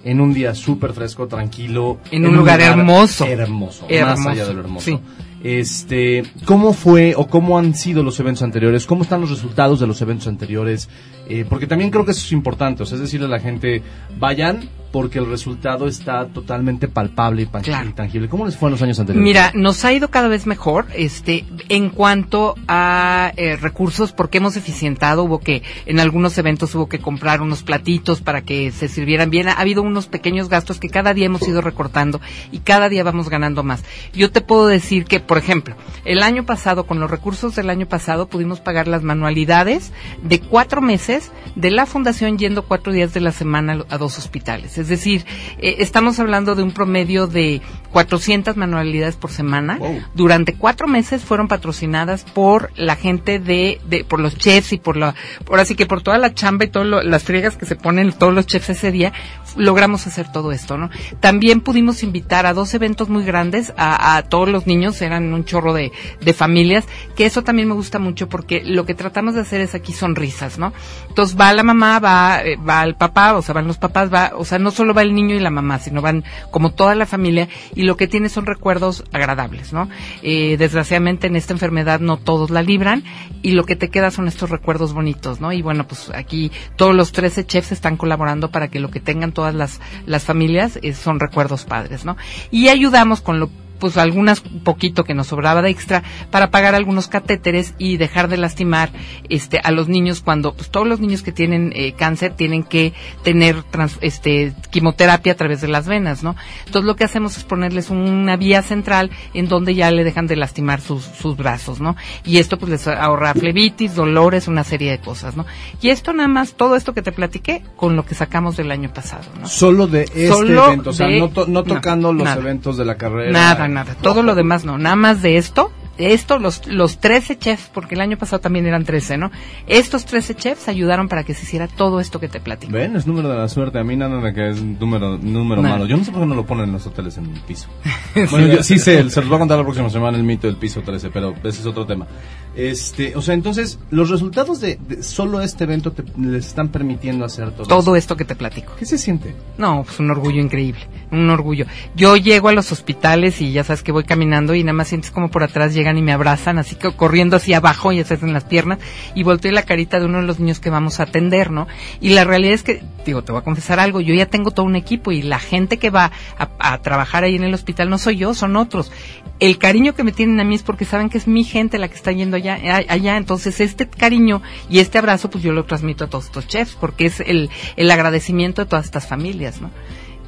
En 0.03 0.19
un 0.19 0.33
día 0.33 0.53
súper 0.53 0.93
fresco, 0.93 1.27
tranquilo. 1.27 1.99
En 2.11 2.25
un 2.25 2.35
lugar 2.35 2.59
hermoso. 2.61 3.25
Hermoso. 3.25 3.87
Más 3.89 4.25
allá 4.25 4.45
de 4.45 4.53
lo 4.53 4.59
hermoso. 4.61 4.85
sí. 4.85 4.99
Este, 5.43 6.23
¿cómo 6.45 6.71
fue 6.71 7.15
o 7.17 7.27
cómo 7.27 7.59
han 7.59 7.75
sido 7.75 8.01
los 8.01 8.17
eventos 8.21 8.43
anteriores? 8.43 8.85
¿Cómo 8.85 9.03
están 9.03 9.19
los 9.19 9.29
resultados 9.29 9.81
de 9.81 9.87
los 9.87 10.01
eventos 10.01 10.27
anteriores? 10.27 10.87
Eh, 11.29 11.45
porque 11.47 11.67
también 11.67 11.89
creo 11.89 12.05
que 12.05 12.11
eso 12.11 12.25
es 12.25 12.31
importante, 12.31 12.83
o 12.83 12.85
sea, 12.85 12.95
es 12.95 13.01
decirle 13.01 13.27
a 13.27 13.29
la 13.29 13.39
gente, 13.39 13.81
vayan 14.17 14.69
porque 14.93 15.17
el 15.17 15.25
resultado 15.25 15.87
está 15.87 16.27
totalmente 16.27 16.87
palpable 16.87 17.41
y, 17.41 17.45
Claro. 17.47 17.93
tangible. 17.95 18.29
¿Cómo 18.29 18.45
les 18.45 18.55
fue 18.55 18.69
en 18.69 18.73
los 18.73 18.81
años 18.83 18.99
anteriores? 18.99 19.25
Mira, 19.27 19.51
nos 19.55 19.83
ha 19.85 19.91
ido 19.91 20.09
cada 20.11 20.27
vez 20.27 20.45
mejor, 20.45 20.85
este, 20.93 21.45
en 21.67 21.89
cuanto 21.89 22.53
a 22.67 23.31
eh, 23.35 23.55
recursos, 23.55 24.11
porque 24.11 24.37
hemos 24.37 24.55
eficientado, 24.55 25.23
hubo 25.23 25.39
que, 25.39 25.63
en 25.87 25.99
algunos 25.99 26.37
eventos 26.37 26.75
hubo 26.75 26.87
que 26.89 26.99
comprar 26.99 27.41
unos 27.41 27.63
platitos 27.63 28.21
para 28.21 28.43
que 28.43 28.71
se 28.71 28.87
sirvieran 28.87 29.31
bien, 29.31 29.47
ha 29.47 29.53
habido 29.53 29.81
unos 29.81 30.05
pequeños 30.05 30.47
gastos 30.47 30.79
que 30.79 30.89
cada 30.89 31.15
día 31.15 31.25
hemos 31.25 31.47
ido 31.47 31.61
recortando 31.61 32.21
y 32.51 32.59
cada 32.59 32.87
día 32.87 33.03
vamos 33.03 33.29
ganando 33.29 33.63
más. 33.63 33.83
Yo 34.13 34.31
te 34.31 34.41
puedo 34.41 34.67
decir 34.67 35.05
que, 35.05 35.19
por 35.19 35.39
ejemplo, 35.39 35.75
el 36.05 36.21
año 36.21 36.45
pasado, 36.45 36.85
con 36.85 36.99
los 36.99 37.09
recursos 37.09 37.55
del 37.55 37.71
año 37.71 37.87
pasado, 37.87 38.27
pudimos 38.27 38.59
pagar 38.59 38.87
las 38.87 39.01
manualidades 39.01 39.91
de 40.21 40.39
cuatro 40.39 40.81
meses 40.83 41.12
de 41.55 41.71
la 41.71 41.85
fundación 41.85 42.37
yendo 42.37 42.63
cuatro 42.63 42.93
días 42.93 43.13
de 43.13 43.21
la 43.21 43.31
semana 43.31 43.85
a 43.89 43.97
dos 43.97 44.17
hospitales. 44.17 44.77
Es 44.77 44.87
decir, 44.87 45.25
eh, 45.59 45.75
estamos 45.79 46.19
hablando 46.19 46.55
de 46.55 46.63
un 46.63 46.71
promedio 46.71 47.27
de 47.27 47.61
400 47.91 48.57
manualidades 48.57 49.15
por 49.15 49.31
semana. 49.31 49.79
Durante 50.13 50.53
cuatro 50.53 50.87
meses 50.87 51.23
fueron 51.23 51.47
patrocinadas 51.47 52.23
por 52.23 52.71
la 52.75 52.95
gente 52.95 53.39
de, 53.39 53.79
de 53.87 54.03
por 54.03 54.19
los 54.19 54.37
chefs 54.37 54.73
y 54.73 54.77
por 54.77 54.97
la, 54.97 55.15
por 55.45 55.59
así 55.59 55.75
que 55.75 55.85
por 55.85 56.01
toda 56.01 56.17
la 56.17 56.33
chamba 56.33 56.65
y 56.65 56.69
todas 56.69 57.05
las 57.05 57.23
friegas 57.23 57.57
que 57.57 57.65
se 57.65 57.75
ponen 57.75 58.11
todos 58.11 58.33
los 58.33 58.47
chefs 58.47 58.69
ese 58.69 58.91
día, 58.91 59.13
logramos 59.55 60.07
hacer 60.07 60.31
todo 60.31 60.51
esto, 60.51 60.77
¿no? 60.77 60.89
También 61.19 61.61
pudimos 61.61 62.03
invitar 62.03 62.45
a 62.45 62.53
dos 62.53 62.73
eventos 62.73 63.09
muy 63.09 63.23
grandes 63.23 63.73
a, 63.77 64.17
a 64.17 64.23
todos 64.23 64.49
los 64.49 64.67
niños, 64.67 65.01
eran 65.01 65.33
un 65.33 65.45
chorro 65.45 65.73
de, 65.73 65.91
de 66.21 66.33
familias, 66.33 66.85
que 67.15 67.25
eso 67.25 67.43
también 67.43 67.67
me 67.67 67.73
gusta 67.73 67.99
mucho 67.99 68.29
porque 68.29 68.63
lo 68.63 68.85
que 68.85 68.93
tratamos 68.93 69.35
de 69.35 69.41
hacer 69.41 69.61
es 69.61 69.75
aquí 69.75 69.93
sonrisas, 69.93 70.57
¿no? 70.57 70.73
Entonces 71.09 71.39
va 71.39 71.53
la 71.53 71.63
mamá, 71.63 71.99
va, 71.99 72.41
eh, 72.43 72.57
va 72.57 72.83
el 72.83 72.95
papá, 72.95 73.35
o 73.35 73.41
sea, 73.41 73.53
van 73.53 73.67
los 73.67 73.77
papás, 73.77 74.13
va, 74.13 74.31
o 74.35 74.45
sea, 74.45 74.59
no 74.59 74.71
solo 74.71 74.93
va 74.93 75.01
el 75.01 75.13
niño 75.13 75.35
y 75.35 75.39
la 75.39 75.49
mamá, 75.49 75.79
sino 75.79 76.01
van 76.01 76.23
como 76.51 76.73
toda 76.73 76.95
la 76.95 77.05
familia 77.05 77.47
y 77.75 77.83
lo 77.83 77.97
que 77.97 78.07
tiene 78.07 78.29
son 78.29 78.45
recuerdos 78.45 79.03
agradables, 79.11 79.73
¿no? 79.73 79.89
Eh, 80.21 80.57
desgraciadamente 80.57 81.27
en 81.27 81.35
esta 81.35 81.53
enfermedad 81.53 81.99
no 81.99 82.17
todos 82.17 82.49
la 82.49 82.61
libran 82.61 83.03
y 83.41 83.51
lo 83.51 83.65
que 83.65 83.75
te 83.75 83.89
queda 83.89 84.11
son 84.11 84.27
estos 84.27 84.49
recuerdos 84.49 84.93
bonitos, 84.93 85.39
¿no? 85.39 85.51
Y 85.51 85.61
bueno, 85.61 85.87
pues 85.87 86.09
aquí 86.13 86.51
todos 86.75 86.95
los 86.95 87.11
13 87.11 87.45
chefs 87.45 87.71
están 87.71 87.97
colaborando 87.97 88.51
para 88.51 88.69
que 88.69 88.79
lo 88.79 88.89
que 88.89 88.99
tengan 88.99 89.31
todas 89.43 89.55
las, 89.55 89.81
las 90.05 90.23
familias 90.23 90.79
eh, 90.81 90.93
son 90.93 91.19
recuerdos 91.19 91.65
padres, 91.65 92.05
¿no? 92.05 92.15
Y 92.49 92.69
ayudamos 92.69 93.19
con 93.19 93.41
lo 93.41 93.49
pues 93.83 93.97
algunas 93.97 94.39
poquito 94.39 95.03
que 95.03 95.13
nos 95.13 95.27
sobraba 95.27 95.61
de 95.61 95.69
extra 95.69 96.03
para 96.31 96.51
pagar 96.51 96.73
algunos 96.73 97.09
catéteres 97.09 97.73
y 97.77 97.97
dejar 97.97 98.29
de 98.29 98.37
lastimar 98.37 98.91
este 99.27 99.59
a 99.61 99.71
los 99.71 99.89
niños 99.89 100.21
cuando 100.21 100.53
pues 100.53 100.69
todos 100.69 100.87
los 100.87 101.01
niños 101.01 101.21
que 101.21 101.33
tienen 101.33 101.73
eh, 101.75 101.91
cáncer 101.91 102.31
tienen 102.33 102.63
que 102.63 102.93
tener 103.25 103.61
trans- 103.63 103.97
este 103.99 104.53
quimioterapia 104.71 105.33
a 105.33 105.35
través 105.35 105.59
de 105.59 105.67
las 105.67 105.85
venas, 105.85 106.23
¿no? 106.23 106.37
Entonces 106.65 106.85
lo 106.87 106.95
que 106.95 107.03
hacemos 107.03 107.35
es 107.35 107.43
ponerles 107.43 107.89
una 107.89 108.37
vía 108.37 108.61
central 108.61 109.11
en 109.33 109.49
donde 109.49 109.75
ya 109.75 109.91
le 109.91 110.05
dejan 110.05 110.27
de 110.27 110.37
lastimar 110.37 110.79
sus, 110.79 111.03
sus 111.03 111.35
brazos, 111.35 111.81
¿no? 111.81 111.97
Y 112.23 112.37
esto 112.37 112.57
pues 112.57 112.71
les 112.71 112.87
ahorra 112.87 113.33
flebitis, 113.33 113.95
dolores, 113.95 114.47
una 114.47 114.63
serie 114.63 114.91
de 114.91 114.99
cosas, 114.99 115.35
¿no? 115.35 115.45
Y 115.81 115.89
esto 115.89 116.13
nada 116.13 116.29
más, 116.29 116.53
todo 116.53 116.77
esto 116.77 116.93
que 116.93 117.01
te 117.01 117.11
platiqué 117.11 117.63
con 117.75 117.97
lo 117.97 118.05
que 118.05 118.15
sacamos 118.15 118.55
del 118.55 118.71
año 118.71 118.93
pasado, 118.93 119.25
¿no? 119.41 119.45
Solo 119.49 119.87
de 119.87 120.03
este 120.03 120.29
Solo 120.29 120.67
evento, 120.67 120.91
o 120.91 120.93
sea, 120.93 121.07
de- 121.07 121.19
no, 121.19 121.27
to- 121.27 121.47
no 121.47 121.63
no, 121.63 121.63
tocando 121.63 122.13
los 122.13 122.23
nada. 122.23 122.39
eventos 122.39 122.77
de 122.77 122.85
la 122.85 122.95
carrera. 122.95 123.31
Nada, 123.31 123.67
nada. 123.73 123.95
Todo 123.95 124.23
lo 124.23 124.35
demás 124.35 124.65
no. 124.65 124.77
Nada 124.77 124.95
más 124.95 125.21
de 125.21 125.37
esto. 125.37 125.71
Esto, 125.99 126.39
los, 126.39 126.65
los 126.65 126.97
13 126.97 127.37
chefs, 127.37 127.69
porque 127.71 127.93
el 127.93 128.01
año 128.01 128.17
pasado 128.17 128.39
también 128.41 128.65
eran 128.65 128.83
13, 128.83 129.17
¿no? 129.17 129.29
Estos 129.67 130.05
13 130.07 130.33
chefs 130.33 130.67
ayudaron 130.67 131.07
para 131.07 131.23
que 131.23 131.35
se 131.35 131.43
hiciera 131.43 131.67
todo 131.67 131.99
esto 131.99 132.19
que 132.19 132.27
te 132.27 132.39
platico. 132.39 132.73
Ven, 132.73 132.95
es 132.95 133.05
número 133.05 133.29
de 133.29 133.37
la 133.37 133.47
suerte. 133.47 133.77
A 133.77 133.83
mí 133.83 133.95
nada 133.95 134.19
de 134.19 134.33
que 134.33 134.49
es 134.49 134.63
número, 134.63 135.19
número 135.19 135.61
malo. 135.61 135.85
Yo 135.85 135.95
no 135.95 136.03
sé 136.03 136.11
por 136.11 136.21
qué 136.21 136.25
no 136.25 136.33
lo 136.33 136.47
ponen 136.47 136.65
en 136.65 136.71
los 136.71 136.87
hoteles 136.87 137.17
en 137.17 137.25
el 137.25 137.41
piso. 137.41 137.67
Bueno, 138.31 138.47
yo 138.47 138.63
sí 138.63 138.79
sé, 138.79 139.07
se 139.09 139.19
los 139.19 139.29
voy 139.29 139.35
a 139.35 139.39
contar 139.39 139.57
la 139.57 139.63
próxima 139.63 139.89
semana 139.89 140.17
el 140.17 140.23
mito 140.23 140.47
del 140.47 140.55
piso 140.55 140.81
13, 140.81 141.09
pero 141.11 141.33
ese 141.43 141.59
es 141.59 141.65
otro 141.65 141.85
tema. 141.85 142.07
Este, 142.55 143.15
o 143.15 143.21
sea, 143.21 143.33
entonces, 143.33 143.79
los 143.89 144.09
resultados 144.09 144.61
de, 144.61 144.77
de 144.87 145.01
solo 145.01 145.41
este 145.41 145.63
evento 145.63 145.91
te, 145.91 146.03
les 146.19 146.45
están 146.45 146.69
permitiendo 146.69 147.25
hacer 147.25 147.51
todo, 147.51 147.65
Todo 147.65 147.95
esto 147.95 148.15
que 148.15 148.25
te 148.25 148.35
platico. 148.35 148.75
¿Qué 148.77 148.85
se 148.85 148.99
siente? 148.99 149.35
No, 149.57 149.83
pues 149.83 149.99
un 149.99 150.11
orgullo 150.11 150.39
increíble, 150.39 150.87
un 151.11 151.29
orgullo. 151.31 151.65
Yo 151.95 152.15
llego 152.15 152.49
a 152.49 152.53
los 152.53 152.71
hospitales 152.71 153.41
y 153.41 153.51
ya 153.51 153.63
sabes 153.63 153.81
que 153.81 153.91
voy 153.91 154.03
caminando 154.03 154.53
y 154.53 154.63
nada 154.63 154.73
más 154.73 154.89
sientes 154.89 155.09
como 155.09 155.31
por 155.31 155.43
atrás 155.43 155.73
llegan 155.73 155.97
y 155.97 156.03
me 156.03 156.11
abrazan, 156.11 156.59
así 156.59 156.75
que 156.75 156.91
corriendo 156.91 157.37
hacia 157.37 157.57
abajo 157.57 157.91
y 157.91 158.03
se 158.03 158.13
hacen 158.13 158.33
las 158.33 158.43
piernas 158.43 158.77
y 159.15 159.23
volteo 159.23 159.51
la 159.51 159.63
carita 159.63 159.99
de 159.99 160.05
uno 160.05 160.19
de 160.19 160.27
los 160.27 160.39
niños 160.39 160.59
que 160.59 160.69
vamos 160.69 160.99
a 160.99 161.03
atender, 161.03 161.49
¿no? 161.49 161.67
Y 162.01 162.09
la 162.09 162.23
realidad 162.23 162.53
es 162.53 162.63
que, 162.63 162.83
digo, 163.03 163.23
te 163.23 163.31
voy 163.31 163.41
a 163.41 163.43
confesar 163.43 163.79
algo, 163.79 163.99
yo 163.99 164.13
ya 164.13 164.27
tengo 164.27 164.51
todo 164.51 164.65
un 164.65 164.75
equipo 164.75 165.11
y 165.11 165.23
la 165.23 165.39
gente 165.39 165.77
que 165.77 165.89
va 165.89 166.11
a, 166.37 166.49
a 166.59 166.81
trabajar 166.83 167.23
ahí 167.23 167.35
en 167.35 167.43
el 167.43 167.53
hospital 167.53 167.89
no 167.89 167.97
soy 167.97 168.17
yo, 168.17 168.35
son 168.35 168.55
otros. 168.55 168.91
El 169.39 169.57
cariño 169.57 169.93
que 169.93 170.03
me 170.03 170.11
tienen 170.11 170.39
a 170.39 170.43
mí 170.43 170.55
es 170.55 170.63
porque 170.63 170.85
saben 170.85 171.09
que 171.09 171.17
es 171.17 171.27
mi 171.27 171.43
gente 171.43 171.77
la 171.77 171.87
que 171.89 171.95
está 171.95 172.11
yendo 172.11 172.37
allá, 172.37 172.59
allá, 172.87 173.17
entonces 173.17 173.59
este 173.59 173.87
cariño 173.89 174.41
y 174.69 174.79
este 174.79 174.99
abrazo 174.99 175.29
pues 175.29 175.43
yo 175.43 175.51
lo 175.51 175.65
transmito 175.65 176.05
a 176.05 176.07
todos 176.07 176.25
estos 176.25 176.47
chefs 176.47 176.77
porque 176.79 177.07
es 177.07 177.19
el, 177.19 177.49
el 177.75 177.91
agradecimiento 177.91 178.61
de 178.63 178.69
todas 178.69 178.85
estas 178.85 179.07
familias, 179.07 179.59
¿no? 179.59 179.69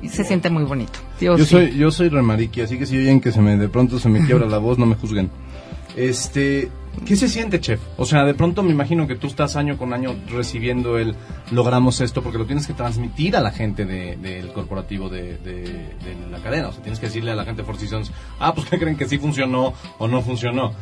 Y 0.01 0.09
se 0.09 0.23
siente 0.25 0.49
muy 0.49 0.63
bonito. 0.63 0.99
Yo, 1.21 1.37
Yo 1.37 1.45
sí. 1.45 1.51
soy, 1.51 1.77
yo 1.77 1.91
soy 1.91 2.09
remariqui, 2.09 2.61
así 2.61 2.77
que 2.77 2.85
si 2.85 2.97
oyen 2.97 3.21
que 3.21 3.31
se 3.31 3.41
me, 3.41 3.55
de 3.57 3.69
pronto 3.69 3.99
se 3.99 4.09
me 4.09 4.25
quiebra 4.25 4.47
la 4.47 4.57
voz, 4.57 4.77
no 4.77 4.85
me 4.85 4.95
juzguen. 4.95 5.29
Este, 5.95 6.69
¿qué 7.05 7.15
se 7.15 7.27
siente, 7.27 7.59
chef? 7.59 7.79
O 7.97 8.05
sea, 8.05 8.23
de 8.25 8.33
pronto 8.33 8.63
me 8.63 8.71
imagino 8.71 9.07
que 9.07 9.15
tú 9.15 9.27
estás 9.27 9.55
año 9.55 9.77
con 9.77 9.93
año 9.93 10.15
recibiendo 10.29 10.97
el 10.97 11.15
logramos 11.51 12.01
esto 12.01 12.21
porque 12.21 12.37
lo 12.37 12.45
tienes 12.45 12.67
que 12.67 12.73
transmitir 12.73 13.35
a 13.35 13.41
la 13.41 13.51
gente 13.51 13.85
de- 13.85 14.15
del 14.17 14.51
corporativo 14.53 15.09
de, 15.09 15.37
de- 15.37 15.63
de 15.63 16.29
la 16.31 16.39
cadena. 16.39 16.69
O 16.69 16.71
sea, 16.71 16.81
tienes 16.81 16.99
que 16.99 17.07
decirle 17.07 17.31
a 17.31 17.35
la 17.35 17.45
gente 17.45 17.61
de 17.61 17.65
Four 17.65 17.77
Seasons, 17.77 18.11
ah, 18.39 18.53
pues 18.53 18.67
que 18.69 18.77
creen 18.79 18.95
que 18.97 19.07
sí 19.07 19.17
funcionó 19.17 19.73
o 19.97 20.07
no 20.07 20.21
funcionó. 20.21 20.73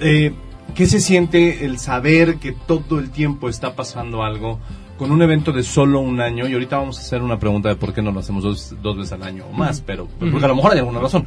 Eh, 0.00 0.32
¿Qué 0.74 0.86
se 0.86 1.00
siente 1.00 1.64
el 1.64 1.78
saber 1.78 2.36
que 2.36 2.52
todo 2.52 2.98
el 2.98 3.10
tiempo 3.10 3.48
está 3.48 3.74
pasando 3.74 4.22
algo 4.22 4.60
con 4.98 5.10
un 5.12 5.22
evento 5.22 5.50
de 5.52 5.62
solo 5.62 6.00
un 6.00 6.20
año? 6.20 6.46
Y 6.46 6.52
ahorita 6.52 6.76
vamos 6.78 6.98
a 6.98 7.00
hacer 7.02 7.22
una 7.22 7.38
pregunta 7.38 7.68
de 7.70 7.76
por 7.76 7.92
qué 7.94 8.02
no 8.02 8.12
lo 8.12 8.20
hacemos 8.20 8.42
dos, 8.44 8.74
dos 8.82 8.96
veces 8.96 9.12
al 9.12 9.22
año 9.22 9.44
o 9.50 9.52
más, 9.52 9.80
pero 9.80 10.06
porque 10.18 10.44
a 10.44 10.48
lo 10.48 10.54
mejor 10.56 10.72
hay 10.72 10.78
alguna 10.78 11.00
razón. 11.00 11.24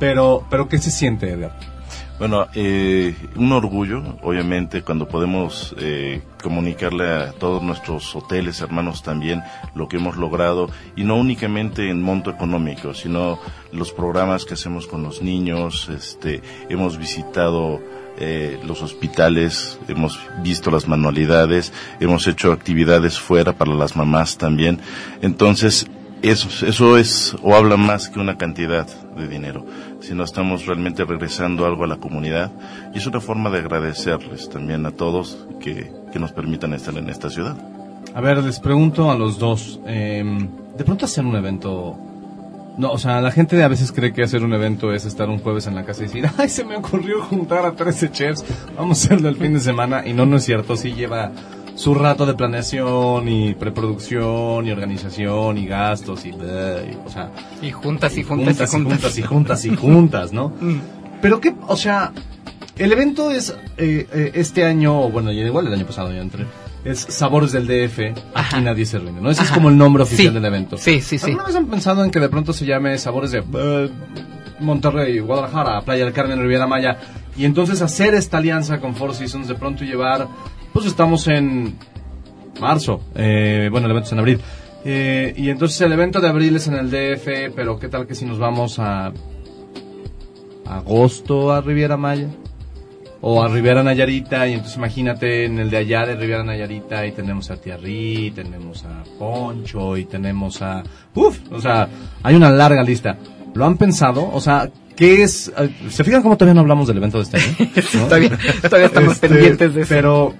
Pero, 0.00 0.44
pero 0.50 0.68
¿qué 0.68 0.78
se 0.78 0.90
siente, 0.90 1.30
Edgar? 1.30 1.77
Bueno, 2.18 2.48
eh, 2.52 3.14
un 3.36 3.52
orgullo, 3.52 4.02
obviamente, 4.22 4.82
cuando 4.82 5.06
podemos 5.06 5.72
eh, 5.78 6.20
comunicarle 6.42 7.08
a 7.08 7.30
todos 7.30 7.62
nuestros 7.62 8.16
hoteles, 8.16 8.60
hermanos 8.60 9.04
también, 9.04 9.44
lo 9.76 9.86
que 9.86 9.98
hemos 9.98 10.16
logrado, 10.16 10.68
y 10.96 11.04
no 11.04 11.14
únicamente 11.14 11.88
en 11.88 12.02
monto 12.02 12.30
económico, 12.30 12.92
sino 12.92 13.38
los 13.70 13.92
programas 13.92 14.44
que 14.44 14.54
hacemos 14.54 14.88
con 14.88 15.04
los 15.04 15.22
niños, 15.22 15.88
este, 15.90 16.42
hemos 16.68 16.98
visitado 16.98 17.80
eh, 18.18 18.58
los 18.66 18.82
hospitales, 18.82 19.78
hemos 19.86 20.18
visto 20.42 20.72
las 20.72 20.88
manualidades, 20.88 21.72
hemos 22.00 22.26
hecho 22.26 22.50
actividades 22.50 23.16
fuera 23.16 23.52
para 23.52 23.74
las 23.74 23.94
mamás 23.94 24.38
también. 24.38 24.80
Entonces, 25.22 25.86
eso, 26.22 26.66
eso 26.66 26.98
es 26.98 27.36
o 27.42 27.54
habla 27.54 27.76
más 27.76 28.08
que 28.08 28.18
una 28.18 28.36
cantidad 28.36 28.86
de 29.16 29.28
dinero, 29.28 29.64
sino 30.08 30.24
estamos 30.24 30.64
realmente 30.64 31.04
regresando 31.04 31.66
algo 31.66 31.84
a 31.84 31.86
la 31.86 31.96
comunidad 31.96 32.50
y 32.94 32.98
es 32.98 33.06
una 33.06 33.20
forma 33.20 33.50
de 33.50 33.58
agradecerles 33.58 34.48
también 34.48 34.86
a 34.86 34.90
todos 34.90 35.46
que, 35.60 35.92
que 36.10 36.18
nos 36.18 36.32
permitan 36.32 36.72
estar 36.72 36.96
en 36.96 37.10
esta 37.10 37.28
ciudad. 37.28 37.56
A 38.14 38.20
ver, 38.22 38.42
les 38.42 38.58
pregunto 38.58 39.10
a 39.10 39.16
los 39.16 39.38
dos, 39.38 39.80
eh, 39.86 40.24
de 40.76 40.84
pronto 40.84 41.04
hacer 41.04 41.26
un 41.26 41.36
evento... 41.36 41.94
No, 42.78 42.92
o 42.92 42.98
sea, 42.98 43.20
la 43.20 43.32
gente 43.32 43.62
a 43.62 43.68
veces 43.68 43.92
cree 43.92 44.14
que 44.14 44.22
hacer 44.22 44.42
un 44.44 44.54
evento 44.54 44.94
es 44.94 45.04
estar 45.04 45.28
un 45.28 45.40
jueves 45.40 45.66
en 45.66 45.74
la 45.74 45.84
casa 45.84 46.04
y 46.04 46.06
decir, 46.06 46.30
ay, 46.38 46.48
se 46.48 46.64
me 46.64 46.76
ocurrió 46.76 47.22
juntar 47.22 47.66
a 47.66 47.72
13 47.72 48.10
chefs, 48.10 48.44
vamos 48.76 49.02
a 49.02 49.06
hacerlo 49.06 49.28
el 49.28 49.36
fin 49.36 49.52
de 49.52 49.60
semana. 49.60 50.06
Y 50.06 50.14
no, 50.14 50.24
no 50.24 50.36
es 50.36 50.44
cierto, 50.44 50.74
sí 50.76 50.94
lleva 50.94 51.32
su 51.78 51.94
rato 51.94 52.26
de 52.26 52.34
planeación 52.34 53.28
y 53.28 53.54
preproducción 53.54 54.66
y 54.66 54.72
organización 54.72 55.58
y 55.58 55.66
gastos 55.66 56.26
y, 56.26 56.32
bleh, 56.32 56.90
y, 56.92 57.06
o 57.06 57.10
sea, 57.10 57.30
Y 57.62 57.70
juntas 57.70 58.16
y 58.18 58.24
juntas, 58.24 58.56
juntas 58.70 58.72
y 58.72 58.76
y 58.76 58.78
juntas. 58.80 59.18
y 59.18 59.22
juntas 59.22 59.64
y 59.64 59.76
juntas, 59.76 60.32
¿no? 60.32 60.48
Mm. 60.60 60.80
Pero 61.22 61.40
qué, 61.40 61.54
o 61.68 61.76
sea, 61.76 62.12
el 62.76 62.92
evento 62.92 63.30
es 63.30 63.50
eh, 63.76 64.06
eh, 64.12 64.30
este 64.34 64.64
año, 64.64 65.08
bueno, 65.08 65.30
igual 65.32 65.66
el 65.68 65.74
año 65.74 65.86
pasado 65.86 66.12
ya 66.12 66.20
entré, 66.20 66.46
es 66.84 66.98
Sabores 67.00 67.52
del 67.52 67.66
DF, 67.66 67.98
aquí 68.34 68.60
nadie 68.60 68.84
se 68.86 68.98
rinde, 68.98 69.20
¿no? 69.20 69.30
Ese 69.30 69.42
es 69.44 69.50
como 69.50 69.68
el 69.68 69.76
nombre 69.78 70.02
oficial 70.04 70.28
Sí. 70.28 70.34
del 70.34 70.44
evento. 70.44 70.76
Sí, 70.78 71.00
sí, 71.00 71.18
sí. 71.18 71.26
¿Alguna 71.26 71.44
vez 71.46 71.56
han 71.56 71.66
pensado 71.66 72.04
en 72.04 72.10
que 72.10 72.18
de 72.20 72.28
pronto 72.28 72.52
se 72.52 72.66
llame 72.66 72.96
Sabores 72.98 73.30
de 73.32 73.38
eh, 73.54 73.90
Monterrey, 74.60 75.18
Guadalajara, 75.20 75.80
Playa 75.82 76.04
del 76.04 76.12
Carmen, 76.12 76.40
Riviera 76.40 76.66
Maya, 76.66 76.98
y 77.36 77.44
entonces 77.44 77.82
hacer 77.82 78.14
esta 78.14 78.38
alianza 78.38 78.78
con 78.80 78.94
Four 78.96 79.14
Seasons, 79.14 79.46
de 79.48 79.54
pronto 79.54 79.84
llevar, 79.84 80.26
pues 80.78 80.90
estamos 80.92 81.26
en 81.26 81.76
marzo, 82.60 83.00
eh, 83.16 83.68
bueno, 83.68 83.86
el 83.86 83.90
evento 83.90 84.06
es 84.06 84.12
en 84.12 84.18
abril, 84.20 84.40
eh, 84.84 85.34
y 85.36 85.50
entonces 85.50 85.80
el 85.80 85.92
evento 85.92 86.20
de 86.20 86.28
abril 86.28 86.54
es 86.54 86.68
en 86.68 86.74
el 86.74 86.88
DF, 86.88 87.52
pero 87.56 87.80
¿qué 87.80 87.88
tal 87.88 88.06
que 88.06 88.14
si 88.14 88.24
nos 88.24 88.38
vamos 88.38 88.78
a 88.78 89.12
agosto 90.66 91.52
a 91.52 91.60
Riviera 91.60 91.96
Maya? 91.96 92.28
o 93.20 93.42
a 93.42 93.48
Rivera 93.48 93.82
Nayarita, 93.82 94.46
y 94.46 94.52
entonces 94.52 94.76
imagínate 94.76 95.46
en 95.46 95.58
el 95.58 95.68
de 95.70 95.78
allá 95.78 96.06
de 96.06 96.14
Rivera 96.14 96.44
Nayarita, 96.44 97.04
y 97.04 97.10
tenemos 97.10 97.50
a 97.50 97.56
Tiarri, 97.56 98.30
tenemos 98.32 98.84
a 98.84 99.02
Poncho, 99.18 99.96
y 99.96 100.04
tenemos 100.04 100.62
a... 100.62 100.84
Uf, 101.16 101.40
o 101.50 101.60
sea, 101.60 101.88
hay 102.22 102.36
una 102.36 102.52
larga 102.52 102.84
lista. 102.84 103.18
¿Lo 103.54 103.66
han 103.66 103.76
pensado? 103.76 104.30
O 104.32 104.40
sea, 104.40 104.70
¿qué 104.94 105.24
es? 105.24 105.52
eh, 105.58 105.68
¿Se 105.90 106.04
fijan 106.04 106.22
cómo 106.22 106.36
todavía 106.36 106.54
no 106.54 106.60
hablamos 106.60 106.86
del 106.86 106.98
evento 106.98 107.18
de 107.18 107.24
este 107.24 107.36
año? 107.38 107.56
¿No? 107.94 108.04
todavía, 108.04 108.38
todavía 108.62 108.86
estamos 108.86 109.14
Este, 109.14 109.28
pendientes 109.28 109.74
de 109.74 109.80
eso. 109.80 109.88
Pero, 109.88 110.34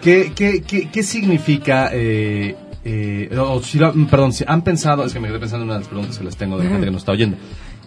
¿qué, 0.00 0.32
qué, 0.34 0.62
qué, 0.62 0.88
qué 0.90 1.02
significa, 1.02 1.90
eh, 1.92 2.54
eh, 2.84 3.36
o 3.38 3.60
si 3.62 3.78
lo- 3.78 3.92
perdón, 4.08 4.32
si 4.32 4.44
han 4.46 4.62
pensado, 4.62 5.04
es 5.04 5.12
que 5.12 5.20
me 5.20 5.28
quedé 5.28 5.38
pensando 5.38 5.62
en 5.64 5.68
una 5.70 5.74
de 5.74 5.80
las 5.80 5.88
preguntas 5.88 6.18
que 6.18 6.24
les 6.24 6.36
tengo 6.36 6.56
de 6.58 6.64
la 6.64 6.70
gente 6.70 6.86
que 6.86 6.92
nos 6.92 7.02
está 7.02 7.12
oyendo. 7.12 7.36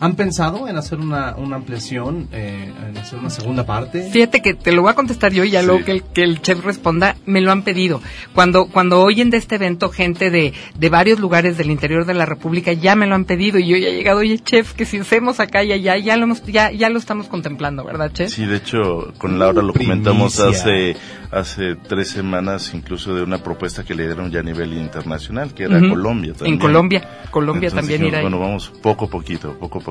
¿Han 0.02 0.16
pensado 0.16 0.68
en 0.68 0.78
hacer 0.78 1.00
una, 1.00 1.36
una 1.36 1.58
ampliación, 1.58 2.30
eh, 2.32 2.72
en 2.90 2.98
hacer 2.98 3.20
una 3.20 3.30
segunda 3.30 3.66
parte? 3.66 4.10
Fíjate 4.12 4.42
que 4.42 4.54
te 4.54 4.72
lo 4.72 4.82
voy 4.82 4.92
a 4.92 4.94
contestar 4.96 5.34
yo 5.34 5.44
y 5.44 5.50
ya 5.52 5.60
Sí. 5.60 5.66
luego 5.68 5.84
que 5.84 5.92
el, 5.92 6.04
que 6.04 6.24
el 6.24 6.42
chef 6.42 6.64
responda, 6.64 7.18
me 7.26 7.42
lo 7.42 7.52
han 7.52 7.64
pedido. 7.64 8.02
Cuando, 8.34 8.68
cuando 8.68 9.02
oyen 9.02 9.30
de 9.30 9.38
este 9.38 9.56
evento 9.56 9.90
gente 9.90 10.32
de, 10.32 10.54
de 10.78 10.90
varios 10.90 11.20
lugares 11.20 11.58
del 11.58 11.70
interior 11.70 12.06
de 12.06 12.14
la 12.14 12.26
República, 12.26 12.72
ya 12.72 12.96
me 12.96 13.08
lo 13.08 13.16
han 13.16 13.26
pedido 13.26 13.60
y 13.60 13.68
yo 13.68 13.76
ya 13.78 13.90
he 13.90 13.96
llegado, 13.96 14.20
oye 14.20 14.40
chef, 14.40 14.74
que 14.74 14.86
si 14.86 14.98
hacemos 15.00 15.40
acá 15.40 15.64
y 15.64 15.74
allá, 15.74 15.98
ya 15.98 16.16
lo 16.16 16.24
hemos, 16.24 16.44
ya, 16.46 16.72
ya 16.72 16.90
lo 16.90 16.98
estamos 16.98 17.28
contemplando, 17.28 17.84
¿verdad 17.84 18.12
chef? 18.14 18.32
Sí, 18.34 18.46
de 18.46 18.56
hecho, 18.58 19.14
con 19.18 19.38
Laura 19.38 19.62
lo 19.62 19.74
comentamos 19.74 20.36
Primicia. 20.38 20.62
hace 20.62 20.96
hace 21.32 21.76
tres 21.76 22.10
semanas, 22.10 22.72
incluso 22.74 23.14
de 23.14 23.22
una 23.22 23.38
propuesta 23.44 23.84
que 23.84 23.94
le 23.94 24.06
dieron 24.08 24.32
ya 24.32 24.40
a 24.40 24.44
nivel 24.44 24.74
internacional, 24.74 25.54
que 25.54 25.64
era. 25.66 25.80
Colombia 25.80 26.34
también. 26.34 26.54
En 26.56 26.60
Colombia, 26.60 27.08
Colombia 27.30 27.68
Entonces 27.68 27.80
también 27.80 28.02
dijimos, 28.02 28.12
ir 28.14 28.16
ahí. 28.16 28.22
Bueno, 28.24 28.40
vamos 28.40 28.72
poco 28.82 29.06
a 29.06 29.10
poquito, 29.10 29.54
poco 29.60 29.78
a 29.78 29.82
poquito. 29.82 29.89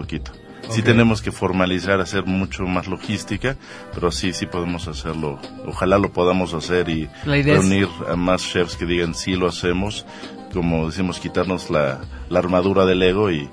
Sí 0.71 0.81
Ok. 0.81 0.87
tenemos 0.87 1.23
que 1.23 1.33
formalizar, 1.33 2.01
hacer 2.01 2.27
mucho 2.27 2.65
más 2.65 2.89
logística, 2.89 3.57
pero 3.95 4.11
sí, 4.11 4.33
sí 4.35 4.45
podemos 4.47 4.87
hacerlo. 4.87 5.39
Ojalá 5.67 5.99
lo 5.99 6.13
podamos 6.13 6.53
hacer 6.53 6.89
y 6.91 7.05
es- 7.27 7.45
reunir 7.47 7.89
a 8.11 8.17
más 8.17 8.43
chefs 8.43 8.77
que 8.77 8.85
digan 8.85 9.15
sí 9.15 9.35
lo 9.35 9.49
hacemos, 9.49 10.05
como 10.53 10.87
decimos, 10.87 11.21
quitarnos 11.21 11.71
la, 11.71 12.01
la 12.29 12.39
armadura 12.39 12.85
del 12.85 13.03
ego 13.03 13.31
y 13.31 13.49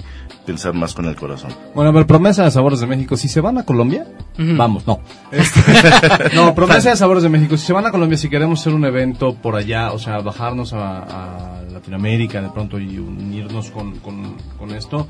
pensar 0.45 0.73
más 0.73 0.93
con 0.93 1.05
el 1.05 1.15
corazón. 1.15 1.51
Bueno, 1.73 1.89
a 1.89 1.93
ver, 1.93 2.05
promesa 2.05 2.43
de 2.43 2.51
Sabores 2.51 2.79
de 2.81 2.87
México. 2.87 3.15
Si 3.17 3.27
se 3.29 3.39
van 3.41 3.57
a 3.57 3.63
Colombia, 3.63 4.05
vamos, 4.37 4.85
no. 4.85 4.99
Este, 5.31 5.61
no, 6.35 6.53
promesa 6.55 6.89
de 6.89 6.95
Sabores 6.97 7.23
de 7.23 7.29
México. 7.29 7.55
Si 7.57 7.65
se 7.65 7.73
van 7.73 7.85
a 7.85 7.91
Colombia, 7.91 8.17
si 8.17 8.29
queremos 8.29 8.59
hacer 8.59 8.73
un 8.73 8.83
evento 8.85 9.35
por 9.35 9.55
allá, 9.55 9.91
o 9.93 9.99
sea, 9.99 10.19
bajarnos 10.19 10.73
a, 10.73 10.99
a 11.59 11.61
Latinoamérica 11.71 12.41
de 12.41 12.49
pronto 12.49 12.77
y 12.79 12.97
unirnos 12.99 13.71
con, 13.71 13.97
con, 13.99 14.35
con 14.57 14.71
esto, 14.71 15.07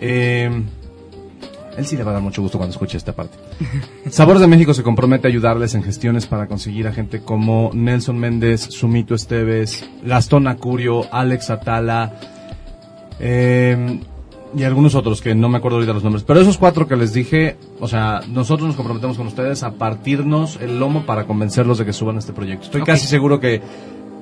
eh, 0.00 0.50
él 1.78 1.86
sí 1.86 1.96
le 1.96 2.02
va 2.02 2.10
a 2.10 2.14
dar 2.14 2.22
mucho 2.22 2.42
gusto 2.42 2.58
cuando 2.58 2.72
escuche 2.72 2.96
esta 2.96 3.12
parte. 3.12 3.38
Sabores 4.10 4.40
de 4.40 4.48
México 4.48 4.74
se 4.74 4.82
compromete 4.82 5.28
a 5.28 5.30
ayudarles 5.30 5.74
en 5.74 5.82
gestiones 5.82 6.26
para 6.26 6.46
conseguir 6.48 6.88
a 6.88 6.92
gente 6.92 7.20
como 7.20 7.70
Nelson 7.72 8.18
Méndez, 8.18 8.62
Sumito 8.62 9.14
Esteves, 9.14 9.88
Gastón 10.02 10.48
Acurio, 10.48 11.06
Alex 11.12 11.50
Atala, 11.50 12.14
eh, 13.20 14.00
y 14.56 14.62
algunos 14.64 14.94
otros 14.94 15.20
que 15.20 15.34
no 15.34 15.48
me 15.48 15.58
acuerdo 15.58 15.76
ahorita 15.76 15.92
los 15.92 16.02
nombres. 16.02 16.24
Pero 16.24 16.40
esos 16.40 16.58
cuatro 16.58 16.88
que 16.88 16.96
les 16.96 17.12
dije, 17.12 17.56
o 17.80 17.88
sea, 17.88 18.22
nosotros 18.28 18.66
nos 18.66 18.76
comprometemos 18.76 19.16
con 19.16 19.26
ustedes 19.26 19.62
a 19.62 19.74
partirnos 19.74 20.58
el 20.60 20.78
lomo 20.78 21.04
para 21.04 21.26
convencerlos 21.26 21.78
de 21.78 21.84
que 21.84 21.92
suban 21.92 22.18
este 22.18 22.32
proyecto. 22.32 22.64
Estoy 22.64 22.82
casi 22.82 23.06
seguro 23.06 23.40
que, 23.40 23.60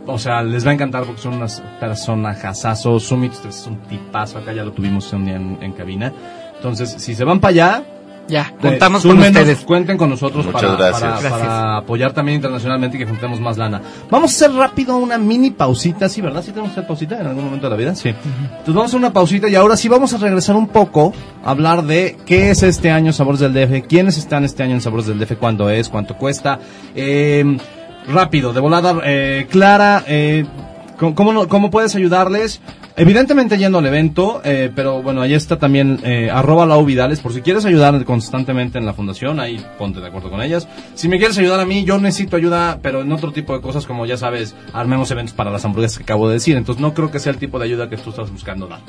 o 0.07 0.19
sea, 0.19 0.43
les 0.43 0.65
va 0.67 0.71
a 0.71 0.75
encantar 0.75 1.05
porque 1.05 1.21
son 1.23 1.35
unas 1.35 1.63
personajazazos. 1.81 3.05
Sumit 3.05 3.33
Esteves 3.33 3.61
es 3.61 3.67
un 3.67 3.79
tipazo, 3.83 4.39
acá 4.39 4.53
ya 4.53 4.65
lo 4.65 4.73
tuvimos 4.73 5.13
un 5.13 5.25
día 5.27 5.37
en, 5.37 5.59
en 5.61 5.73
cabina. 5.73 6.13
Entonces, 6.57 6.95
si 6.99 7.15
se 7.15 7.25
van 7.25 7.41
para 7.41 7.51
allá, 7.51 7.83
Ya, 8.29 8.53
eh, 8.53 8.55
contamos 8.61 9.03
con 9.03 9.19
ustedes. 9.19 9.61
Cuenten 9.65 9.97
con 9.97 10.11
nosotros 10.11 10.47
Muchas 10.47 10.61
para, 10.63 10.77
gracias. 10.77 11.01
para- 11.01 11.21
Gracias. 11.21 11.33
para 11.33 11.77
apoyar 11.77 12.13
también 12.13 12.37
internacionalmente 12.37 12.97
y 12.97 13.01
que 13.01 13.07
juntemos 13.07 13.39
más 13.41 13.57
lana. 13.57 13.81
Vamos 14.11 14.33
a 14.33 14.35
hacer 14.47 14.57
rápido 14.57 14.97
una 14.97 15.17
mini 15.19 15.51
pausita, 15.53 16.09
¿sí, 16.09 16.21
verdad? 16.23 16.43
¿Sí 16.43 16.51
tenemos 16.51 16.71
que 16.71 16.81
hacer 16.81 16.87
pausita 16.89 17.21
en 17.21 17.27
algún 17.27 17.45
momento 17.45 17.67
de 17.67 17.71
la 17.71 17.77
vida? 17.77 17.95
Sí. 17.95 18.09
Entonces 18.09 18.67
vamos 18.75 18.83
a 18.83 18.87
hacer 18.87 18.99
una 18.99 19.13
pausita 19.13 19.49
y 19.49 19.55
ahora 19.55 19.77
sí 19.77 19.89
vamos 19.89 20.13
a 20.15 20.19
regresar 20.19 20.57
un 20.57 20.67
poco 20.69 21.13
a 21.45 21.51
hablar 21.51 21.85
de 21.85 22.17
qué 22.27 22.51
es 22.51 22.63
este 22.65 22.91
año 22.91 23.13
Sabores 23.13 23.41
del 23.41 23.53
DF, 23.53 23.87
quiénes 23.87 24.19
están 24.19 24.45
este 24.45 24.63
año 24.65 24.75
en 24.75 24.81
Sabores 24.81 25.07
del 25.07 25.19
DF, 25.21 25.37
cuándo 25.37 25.71
es, 25.71 25.89
cuánto 25.89 26.17
cuesta. 26.17 26.59
Eh, 26.97 27.57
rápido, 28.09 28.53
de 28.53 28.61
volada, 28.61 28.97
eh, 29.05 29.47
Clara, 29.51 30.05
eh, 30.07 30.45
¿cómo, 30.99 31.49
cómo 31.49 31.71
puedes 31.71 31.95
ayudarles? 31.95 32.61
Evidentemente 32.99 33.59
yendo 33.59 33.77
al 33.77 33.85
evento, 33.85 34.41
eh, 34.43 34.71
pero 34.75 35.03
bueno, 35.03 35.21
ahí 35.21 35.35
está 35.35 35.59
también 35.59 36.01
eh, 36.03 36.31
arroba 36.33 36.65
Lau 36.65 36.83
Vidales, 36.83 37.21
por 37.21 37.35
si 37.35 37.43
quieres 37.43 37.67
ayudar 37.67 38.03
constantemente 38.07 38.79
en 38.79 38.87
la 38.87 38.95
fundación, 38.95 39.39
ahí 39.39 39.63
ponte 39.77 40.01
de 40.01 40.07
acuerdo 40.07 40.31
con 40.31 40.41
ellas. 40.41 40.67
Si 40.95 41.07
me 41.07 41.19
quieres 41.19 41.37
ayudar 41.37 41.61
a 41.61 41.67
mí, 41.67 41.85
yo 41.85 41.99
necesito 41.99 42.37
ayuda, 42.37 42.79
pero 42.81 43.03
en 43.03 43.13
otro 43.13 43.33
tipo 43.33 43.55
de 43.55 43.61
cosas, 43.61 43.85
como 43.85 44.07
ya 44.07 44.17
sabes, 44.17 44.55
armemos 44.73 45.11
eventos 45.11 45.35
para 45.35 45.51
las 45.51 45.63
hamburguesas 45.67 45.99
que 45.99 46.05
acabo 46.05 46.27
de 46.27 46.35
decir, 46.35 46.57
entonces 46.57 46.81
no 46.81 46.95
creo 46.95 47.11
que 47.11 47.19
sea 47.19 47.33
el 47.33 47.39
tipo 47.39 47.59
de 47.59 47.67
ayuda 47.67 47.91
que 47.91 47.99
tú 47.99 48.09
estás 48.09 48.31
buscando 48.31 48.67
dar. 48.67 48.81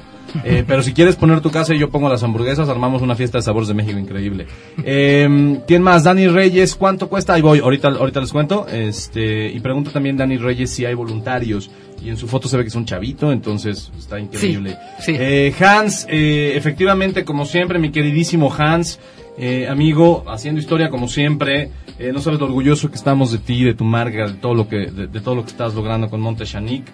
Eh, 0.43 0.63
pero 0.67 0.83
si 0.83 0.93
quieres 0.93 1.15
poner 1.15 1.41
tu 1.41 1.51
casa 1.51 1.73
y 1.73 1.79
yo 1.79 1.89
pongo 1.89 2.09
las 2.09 2.23
hamburguesas, 2.23 2.69
armamos 2.69 3.01
una 3.01 3.15
fiesta 3.15 3.37
de 3.37 3.41
sabores 3.43 3.67
de 3.67 3.73
México 3.73 3.97
increíble. 3.97 4.47
Eh, 4.83 5.59
¿Quién 5.67 5.81
más? 5.81 6.03
Dani 6.03 6.27
Reyes, 6.27 6.75
¿cuánto 6.75 7.09
cuesta? 7.09 7.33
Ahí 7.33 7.41
voy, 7.41 7.59
ahorita, 7.59 7.89
ahorita 7.89 8.19
les 8.19 8.31
cuento. 8.31 8.67
Este, 8.67 9.49
y 9.49 9.59
pregunta 9.59 9.91
también 9.91 10.17
Dani 10.17 10.37
Reyes 10.37 10.71
si 10.71 10.85
hay 10.85 10.93
voluntarios. 10.93 11.69
Y 12.03 12.09
en 12.09 12.17
su 12.17 12.27
foto 12.27 12.47
se 12.47 12.57
ve 12.57 12.63
que 12.63 12.69
es 12.69 12.75
un 12.75 12.85
chavito, 12.85 13.31
entonces 13.31 13.91
está 13.97 14.19
increíble. 14.19 14.77
Sí, 14.99 15.13
sí. 15.13 15.17
Eh, 15.19 15.53
Hans, 15.59 16.05
eh, 16.09 16.53
efectivamente, 16.55 17.25
como 17.25 17.45
siempre, 17.45 17.79
mi 17.79 17.91
queridísimo 17.91 18.53
Hans, 18.55 18.99
eh, 19.39 19.67
amigo, 19.67 20.23
haciendo 20.27 20.61
historia 20.61 20.89
como 20.89 21.07
siempre. 21.07 21.71
Eh, 21.99 22.11
no 22.13 22.19
sabes 22.19 22.39
lo 22.39 22.45
orgulloso 22.45 22.89
que 22.89 22.95
estamos 22.95 23.31
de 23.31 23.39
ti, 23.39 23.63
de 23.63 23.73
tu 23.73 23.83
marca, 23.83 24.27
de 24.27 24.35
todo 24.35 24.53
lo 24.53 24.67
que, 24.69 24.91
de, 24.91 25.07
de 25.07 25.21
todo 25.21 25.33
lo 25.33 25.43
que 25.43 25.49
estás 25.49 25.73
logrando 25.73 26.09
con 26.09 26.21
Monte 26.21 26.45
Chanic. 26.45 26.85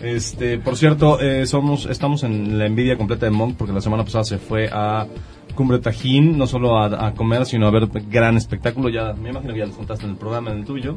Este, 0.00 0.58
por 0.58 0.76
cierto, 0.76 1.20
eh, 1.20 1.46
somos, 1.46 1.86
estamos 1.86 2.24
en 2.24 2.58
la 2.58 2.66
envidia 2.66 2.96
completa 2.98 3.26
de 3.26 3.30
Monk 3.30 3.56
porque 3.56 3.72
la 3.72 3.80
semana 3.80 4.04
pasada 4.04 4.24
se 4.24 4.38
fue 4.38 4.68
a 4.70 5.06
Cumbre 5.54 5.78
Tajín, 5.78 6.36
no 6.36 6.46
solo 6.46 6.78
a, 6.78 7.14
comer, 7.14 7.46
sino 7.46 7.66
a 7.66 7.70
ver 7.70 7.88
gran 8.10 8.36
espectáculo. 8.36 8.88
Ya, 8.88 9.12
me 9.14 9.30
imagino 9.30 9.52
que 9.52 9.60
ya 9.60 9.66
les 9.66 9.76
contaste 9.76 10.04
en 10.04 10.12
el 10.12 10.16
programa, 10.16 10.50
en 10.50 10.58
el 10.58 10.64
tuyo. 10.64 10.96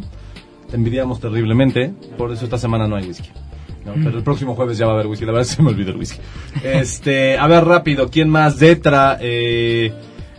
Te 0.70 0.76
envidiamos 0.76 1.20
terriblemente, 1.20 1.94
por 2.18 2.32
eso 2.32 2.44
esta 2.46 2.58
semana 2.58 2.88
no 2.88 2.96
hay 2.96 3.08
whisky. 3.08 3.30
¿No? 3.88 3.94
Pero 4.04 4.18
el 4.18 4.24
próximo 4.24 4.54
jueves 4.56 4.78
ya 4.78 4.86
va 4.86 4.92
a 4.92 4.96
haber 4.96 5.08
whisky. 5.08 5.26
La 5.26 5.32
verdad 5.32 5.48
se 5.56 5.64
me 5.64 5.70
olvidó 5.70 5.92
el 5.92 5.98
whisky. 5.98 6.20
Este, 6.64 7.38
a 7.38 7.48
ver, 7.48 7.64
rápido, 7.66 8.10
¿quién 8.10 8.30
más? 8.30 8.60
Detra. 8.60 9.18
Eh, 9.22 9.92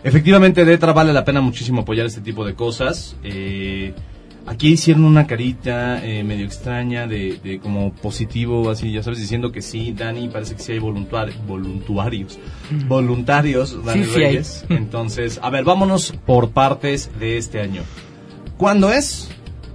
efectivamente, 0.03 0.63
Detra 0.63 0.93
vale 0.93 1.11
la 1.13 1.25
pena 1.25 1.41
muchísimo 1.41 1.81
apoyar 1.81 2.05
este 2.05 2.21
tipo 2.21 2.45
de 2.45 2.53
cosas. 2.53 3.15
Eh, 3.23 3.93
Aquí 4.47 4.69
hicieron 4.69 5.03
una 5.03 5.27
carita 5.27 6.03
eh, 6.03 6.23
medio 6.23 6.43
extraña 6.43 7.05
de, 7.05 7.39
de 7.43 7.59
como 7.59 7.93
positivo, 7.93 8.71
así, 8.71 8.91
ya 8.91 9.03
sabes, 9.03 9.19
diciendo 9.19 9.51
que 9.51 9.61
sí, 9.61 9.93
Dani, 9.95 10.27
parece 10.29 10.55
que 10.55 10.63
sí 10.63 10.71
hay 10.71 10.79
voluntuar- 10.79 11.31
voluntarios. 11.45 12.39
Voluntarios, 12.87 13.77
Dani 13.85 14.05
Sí, 14.05 14.09
sí 14.11 14.15
hay. 14.19 14.25
Reyes. 14.27 14.65
Entonces, 14.69 15.39
a 15.43 15.51
ver, 15.51 15.65
vámonos 15.65 16.13
por 16.25 16.49
partes 16.49 17.11
de 17.19 17.37
este 17.37 17.61
año. 17.61 17.83
¿Cuándo 18.57 18.91
es? 18.91 19.29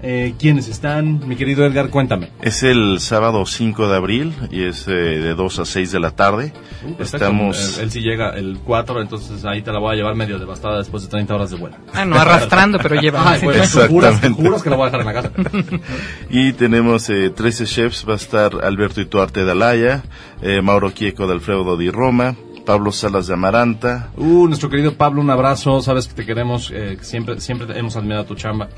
Eh, 0.06 0.34
¿Quiénes 0.38 0.68
están? 0.68 1.26
Mi 1.26 1.34
querido 1.34 1.64
Edgar, 1.64 1.88
cuéntame. 1.88 2.28
Es 2.42 2.62
el 2.62 3.00
sábado 3.00 3.46
5 3.46 3.88
de 3.88 3.96
abril 3.96 4.34
y 4.50 4.64
es 4.64 4.86
eh, 4.86 4.90
de 4.92 5.34
2 5.34 5.58
a 5.60 5.64
6 5.64 5.92
de 5.92 5.98
la 5.98 6.10
tarde. 6.10 6.52
Uh. 6.86 7.02
Estamos... 7.02 7.78
Él, 7.78 7.84
él 7.84 7.90
sí 7.90 8.00
llega 8.00 8.36
el 8.36 8.58
4, 8.62 9.00
entonces 9.00 9.46
ahí 9.46 9.62
te 9.62 9.72
la 9.72 9.78
voy 9.78 9.94
a 9.94 9.96
llevar 9.96 10.14
medio 10.14 10.38
devastada 10.38 10.76
después 10.76 11.04
de 11.04 11.08
30 11.08 11.34
horas 11.34 11.50
de 11.52 11.56
vuelo. 11.56 11.76
Ah, 11.94 12.04
no, 12.04 12.16
arrastrando, 12.16 12.78
pero 12.82 13.00
lleva. 13.00 13.22
Juras, 13.88 14.20
juras 14.36 14.62
que 14.62 14.68
la 14.70 14.76
voy 14.76 14.88
a 14.88 14.90
dejar 14.90 15.00
en 15.00 15.06
la 15.06 15.12
casa. 15.14 15.30
Y 16.28 16.52
tenemos 16.52 17.08
eh, 17.08 17.30
13 17.30 17.64
chefs, 17.64 18.04
va 18.06 18.12
a 18.12 18.16
estar 18.16 18.62
Alberto 18.62 19.00
Ituarte 19.00 19.44
de 19.46 19.52
Alaya, 19.52 20.02
eh, 20.42 20.60
Mauro 20.60 20.92
Quieco 20.92 21.26
de 21.26 21.32
Alfredo 21.32 21.78
di 21.78 21.90
Roma, 21.90 22.36
Pablo 22.66 22.92
Salas 22.92 23.26
de 23.26 23.34
Amaranta, 23.34 24.10
Uh, 24.16 24.46
nuestro 24.48 24.68
querido 24.68 24.94
Pablo, 24.94 25.20
un 25.22 25.30
abrazo. 25.30 25.80
Sabes 25.80 26.08
que 26.08 26.14
te 26.14 26.26
queremos. 26.26 26.70
eh, 26.74 26.96
que 26.98 27.04
siempre, 27.04 27.40
siempre 27.40 27.78
hemos 27.78 27.96
admirado 27.96 28.24
tu 28.24 28.34
chamba. 28.34 28.68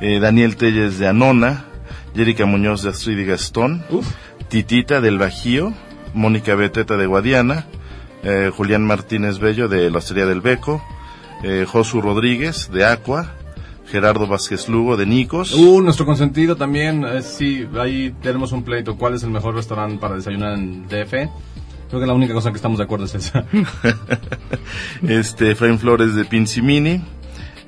Eh, 0.00 0.18
Daniel 0.20 0.56
Telles 0.56 0.98
de 0.98 1.08
Anona, 1.08 1.66
Jerica 2.14 2.46
Muñoz 2.46 2.82
de 2.82 2.90
Astrid 2.90 3.18
y 3.18 3.24
Gastón, 3.24 3.84
Titita 4.48 5.00
del 5.00 5.18
Bajío, 5.18 5.72
Mónica 6.12 6.54
Beteta 6.54 6.96
de 6.96 7.06
Guadiana, 7.06 7.66
eh, 8.22 8.50
Julián 8.54 8.86
Martínez 8.86 9.38
Bello 9.38 9.68
de 9.68 9.90
la 9.90 9.98
Hostería 9.98 10.26
del 10.26 10.40
Beco, 10.40 10.82
eh, 11.42 11.66
Josu 11.68 12.00
Rodríguez 12.00 12.70
de 12.72 12.84
Aqua, 12.84 13.34
Gerardo 13.86 14.26
Vázquez 14.26 14.68
Lugo 14.68 14.96
de 14.96 15.06
Nicos. 15.06 15.52
Uh, 15.52 15.82
nuestro 15.82 16.06
consentido 16.06 16.56
también. 16.56 17.04
eh, 17.04 17.22
sí, 17.22 17.66
ahí 17.78 18.14
tenemos 18.22 18.52
un 18.52 18.62
pleito. 18.62 18.96
¿Cuál 18.96 19.14
es 19.14 19.22
el 19.22 19.30
mejor 19.30 19.54
restaurante 19.54 19.98
para 19.98 20.16
desayunar 20.16 20.54
en 20.54 20.86
DF? 20.88 21.12
Creo 21.88 22.00
que 22.00 22.06
la 22.06 22.14
única 22.14 22.32
cosa 22.32 22.50
que 22.50 22.56
estamos 22.56 22.78
de 22.78 22.84
acuerdo 22.84 23.04
es 23.04 23.14
esa. 23.14 23.44
este 25.06 25.50
Efraín 25.50 25.78
Flores 25.78 26.14
de 26.14 26.24
Pincimini, 26.24 27.02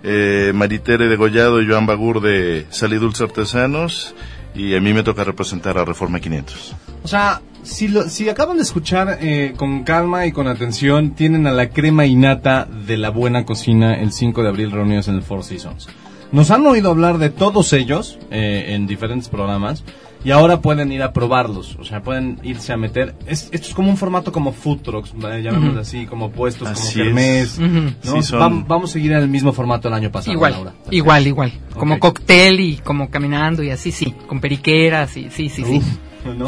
eh, 0.02 0.52
Maritere 0.54 1.08
de 1.08 1.16
Gollado 1.16 1.60
y 1.62 1.66
Joan 1.68 1.86
Bagur 1.86 2.20
de 2.20 2.66
Sal 2.70 2.92
y 2.92 2.96
Dulce 2.98 3.24
Artesanos 3.24 4.14
y 4.54 4.74
a 4.74 4.80
mí 4.80 4.92
me 4.94 5.02
toca 5.02 5.24
representar 5.24 5.76
a 5.78 5.84
Reforma 5.84 6.18
500. 6.20 6.74
O 7.04 7.08
sea, 7.08 7.42
si, 7.62 7.88
lo- 7.88 8.08
si 8.08 8.28
acaban 8.28 8.56
de 8.56 8.62
escuchar 8.62 9.18
eh, 9.20 9.52
con 9.56 9.84
calma 9.84 10.26
y 10.26 10.32
con 10.32 10.48
atención, 10.48 11.10
tienen 11.14 11.46
a 11.46 11.52
la 11.52 11.68
crema 11.70 12.06
innata 12.06 12.64
de 12.86 12.96
la 12.96 13.10
buena 13.10 13.44
cocina 13.44 13.94
el 14.00 14.12
5 14.12 14.42
de 14.42 14.48
abril 14.48 14.70
reunidos 14.70 15.08
en 15.08 15.16
el 15.16 15.22
Four 15.22 15.44
Seasons. 15.44 15.88
Nos 16.32 16.50
han 16.50 16.66
oído 16.66 16.90
hablar 16.90 17.18
de 17.18 17.30
todos 17.30 17.72
ellos 17.72 18.18
eh, 18.30 18.66
en 18.70 18.86
diferentes 18.86 19.28
programas 19.28 19.84
y 20.26 20.32
ahora 20.32 20.60
pueden 20.60 20.90
ir 20.90 21.04
a 21.04 21.12
probarlos. 21.12 21.76
O 21.78 21.84
sea, 21.84 22.02
pueden 22.02 22.40
irse 22.42 22.72
a 22.72 22.76
meter. 22.76 23.14
Es, 23.28 23.44
esto 23.52 23.68
es 23.68 23.74
como 23.74 23.90
un 23.90 23.96
formato 23.96 24.32
como 24.32 24.52
food 24.52 24.78
trucks, 24.78 25.12
llamémoslo 25.14 25.80
así, 25.80 26.04
como 26.06 26.32
puestos, 26.32 26.66
Así 26.66 26.94
como 26.94 27.04
kermés. 27.04 27.58
¿no? 27.60 27.90
Sí, 28.02 28.22
son- 28.24 28.66
vamos 28.66 28.90
a 28.90 28.92
seguir 28.94 29.12
en 29.12 29.18
el 29.18 29.28
mismo 29.28 29.52
formato 29.52 29.86
el 29.86 29.94
año 29.94 30.10
pasado. 30.10 30.32
Igual, 30.32 30.52
Laura. 30.54 30.74
igual, 30.90 31.26
igual. 31.28 31.52
Como 31.74 32.00
cóctel 32.00 32.58
y 32.58 32.76
como 32.78 33.08
caminando 33.08 33.62
y 33.62 33.70
así, 33.70 33.92
sí. 33.92 34.12
Con 34.26 34.40
periqueras 34.40 35.16
y 35.16 35.30
sí, 35.30 35.48
sí, 35.48 35.62
sí. 35.64 35.80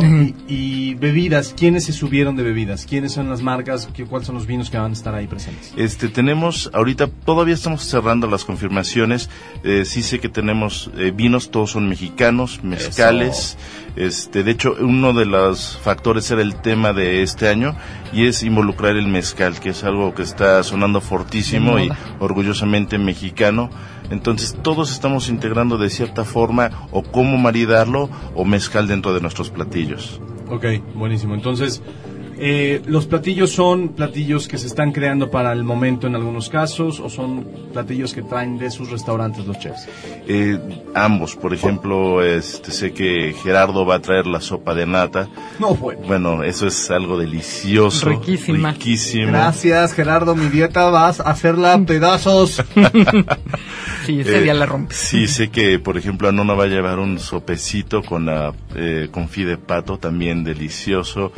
Y, 0.02 0.34
y 0.48 0.94
bebidas, 0.94 1.54
¿quiénes 1.56 1.84
se 1.84 1.92
subieron 1.92 2.36
de 2.36 2.42
bebidas? 2.42 2.86
¿Quiénes 2.86 3.12
son 3.12 3.28
las 3.28 3.42
marcas? 3.42 3.88
¿Qué- 3.94 4.04
¿Cuáles 4.04 4.26
son 4.26 4.34
los 4.36 4.46
vinos 4.46 4.70
que 4.70 4.78
van 4.78 4.90
a 4.90 4.94
estar 4.94 5.14
ahí 5.14 5.26
presentes? 5.26 5.72
Este, 5.76 6.08
tenemos, 6.08 6.70
ahorita 6.74 7.08
todavía 7.24 7.54
estamos 7.54 7.82
cerrando 7.84 8.26
las 8.28 8.44
confirmaciones. 8.44 9.30
Eh, 9.64 9.84
sí 9.84 10.02
sé 10.02 10.18
que 10.20 10.28
tenemos 10.28 10.90
eh, 10.96 11.12
vinos, 11.14 11.50
todos 11.50 11.70
son 11.72 11.88
mexicanos, 11.88 12.60
mezcales. 12.62 13.56
Este, 13.96 14.44
de 14.44 14.50
hecho, 14.52 14.76
uno 14.80 15.12
de 15.12 15.26
los 15.26 15.76
factores 15.82 16.30
era 16.30 16.42
el 16.42 16.54
tema 16.56 16.92
de 16.92 17.22
este 17.22 17.48
año 17.48 17.74
y 18.12 18.26
es 18.26 18.42
involucrar 18.44 18.96
el 18.96 19.08
mezcal, 19.08 19.58
que 19.58 19.70
es 19.70 19.82
algo 19.84 20.14
que 20.14 20.22
está 20.22 20.62
sonando 20.62 21.00
fortísimo 21.00 21.78
y 21.80 21.90
orgullosamente 22.20 22.98
mexicano. 22.98 23.70
Entonces, 24.11 24.56
todos 24.62 24.92
estamos 24.92 25.28
integrando 25.28 25.78
de 25.78 25.90
cierta 25.90 26.24
forma 26.24 26.70
o 26.90 27.02
cómo 27.02 27.36
maridarlo 27.36 28.09
o 28.34 28.44
mezcal 28.44 28.88
dentro 28.88 29.14
de 29.14 29.20
nuestros 29.20 29.50
platillos. 29.50 30.20
Ok, 30.50 30.64
buenísimo. 30.94 31.34
Entonces, 31.34 31.82
eh, 32.41 32.82
¿los 32.86 33.07
platillos 33.07 33.51
son 33.51 33.89
platillos 33.91 34.49
que 34.49 34.59
se 34.59 34.66
están 34.66 34.93
creando 34.93 35.30
para 35.30 35.53
el 35.53 35.64
momento 35.64 36.07
en 36.07 36.14
algunos 36.14 36.49
casos 36.49 37.01
o 37.01 37.09
son 37.11 37.47
platillos 37.72 38.14
que 38.14 38.22
traen 38.22 38.59
de 38.59 38.70
sus 38.70 38.91
restaurantes 38.91 39.47
los 39.47 39.59
chefs? 39.59 39.89
Eh, 40.26 40.59
ambos, 40.95 41.36
por 41.36 41.53
ejemplo, 41.55 42.22
este, 42.24 42.70
sé 42.70 42.93
que 42.93 43.34
Gerardo 43.43 43.84
va 43.84 43.97
a 43.97 44.01
traer 44.01 44.26
la 44.26 44.41
sopa 44.41 44.74
de 44.74 44.86
nata. 44.86 45.28
No, 45.59 45.74
bueno. 45.74 46.01
Bueno, 46.07 46.43
eso 46.45 46.66
es 46.66 46.91
algo 46.91 47.18
delicioso. 47.18 48.09
Riquísima. 48.09 48.72
Riquísimo. 48.72 49.28
Gracias, 49.32 49.93
Gerardo. 49.93 50.34
Mi 50.34 50.47
dieta 50.49 50.91
vas 50.91 51.20
a 51.20 51.30
hacerla 51.30 51.78
pedazos. 51.86 52.62
Sí, 54.07 54.20
ese 54.20 54.39
Eh, 54.39 54.43
día 54.43 54.55
la 54.55 54.64
rompe. 54.64 54.95
Sí, 54.95 55.26
sé 55.28 55.51
que, 55.51 55.78
por 55.78 55.99
ejemplo, 55.99 56.28
Anona 56.28 56.55
va 56.55 56.64
a 56.64 56.68
llevar 56.68 56.99
un 56.99 57.18
sopecito 57.18 58.03
con 58.03 58.24
la 58.24 58.55
eh, 58.74 59.09
confit 59.11 59.47
de 59.47 59.59
pato, 59.59 59.99
también 59.99 60.45
delicioso. 60.45 61.30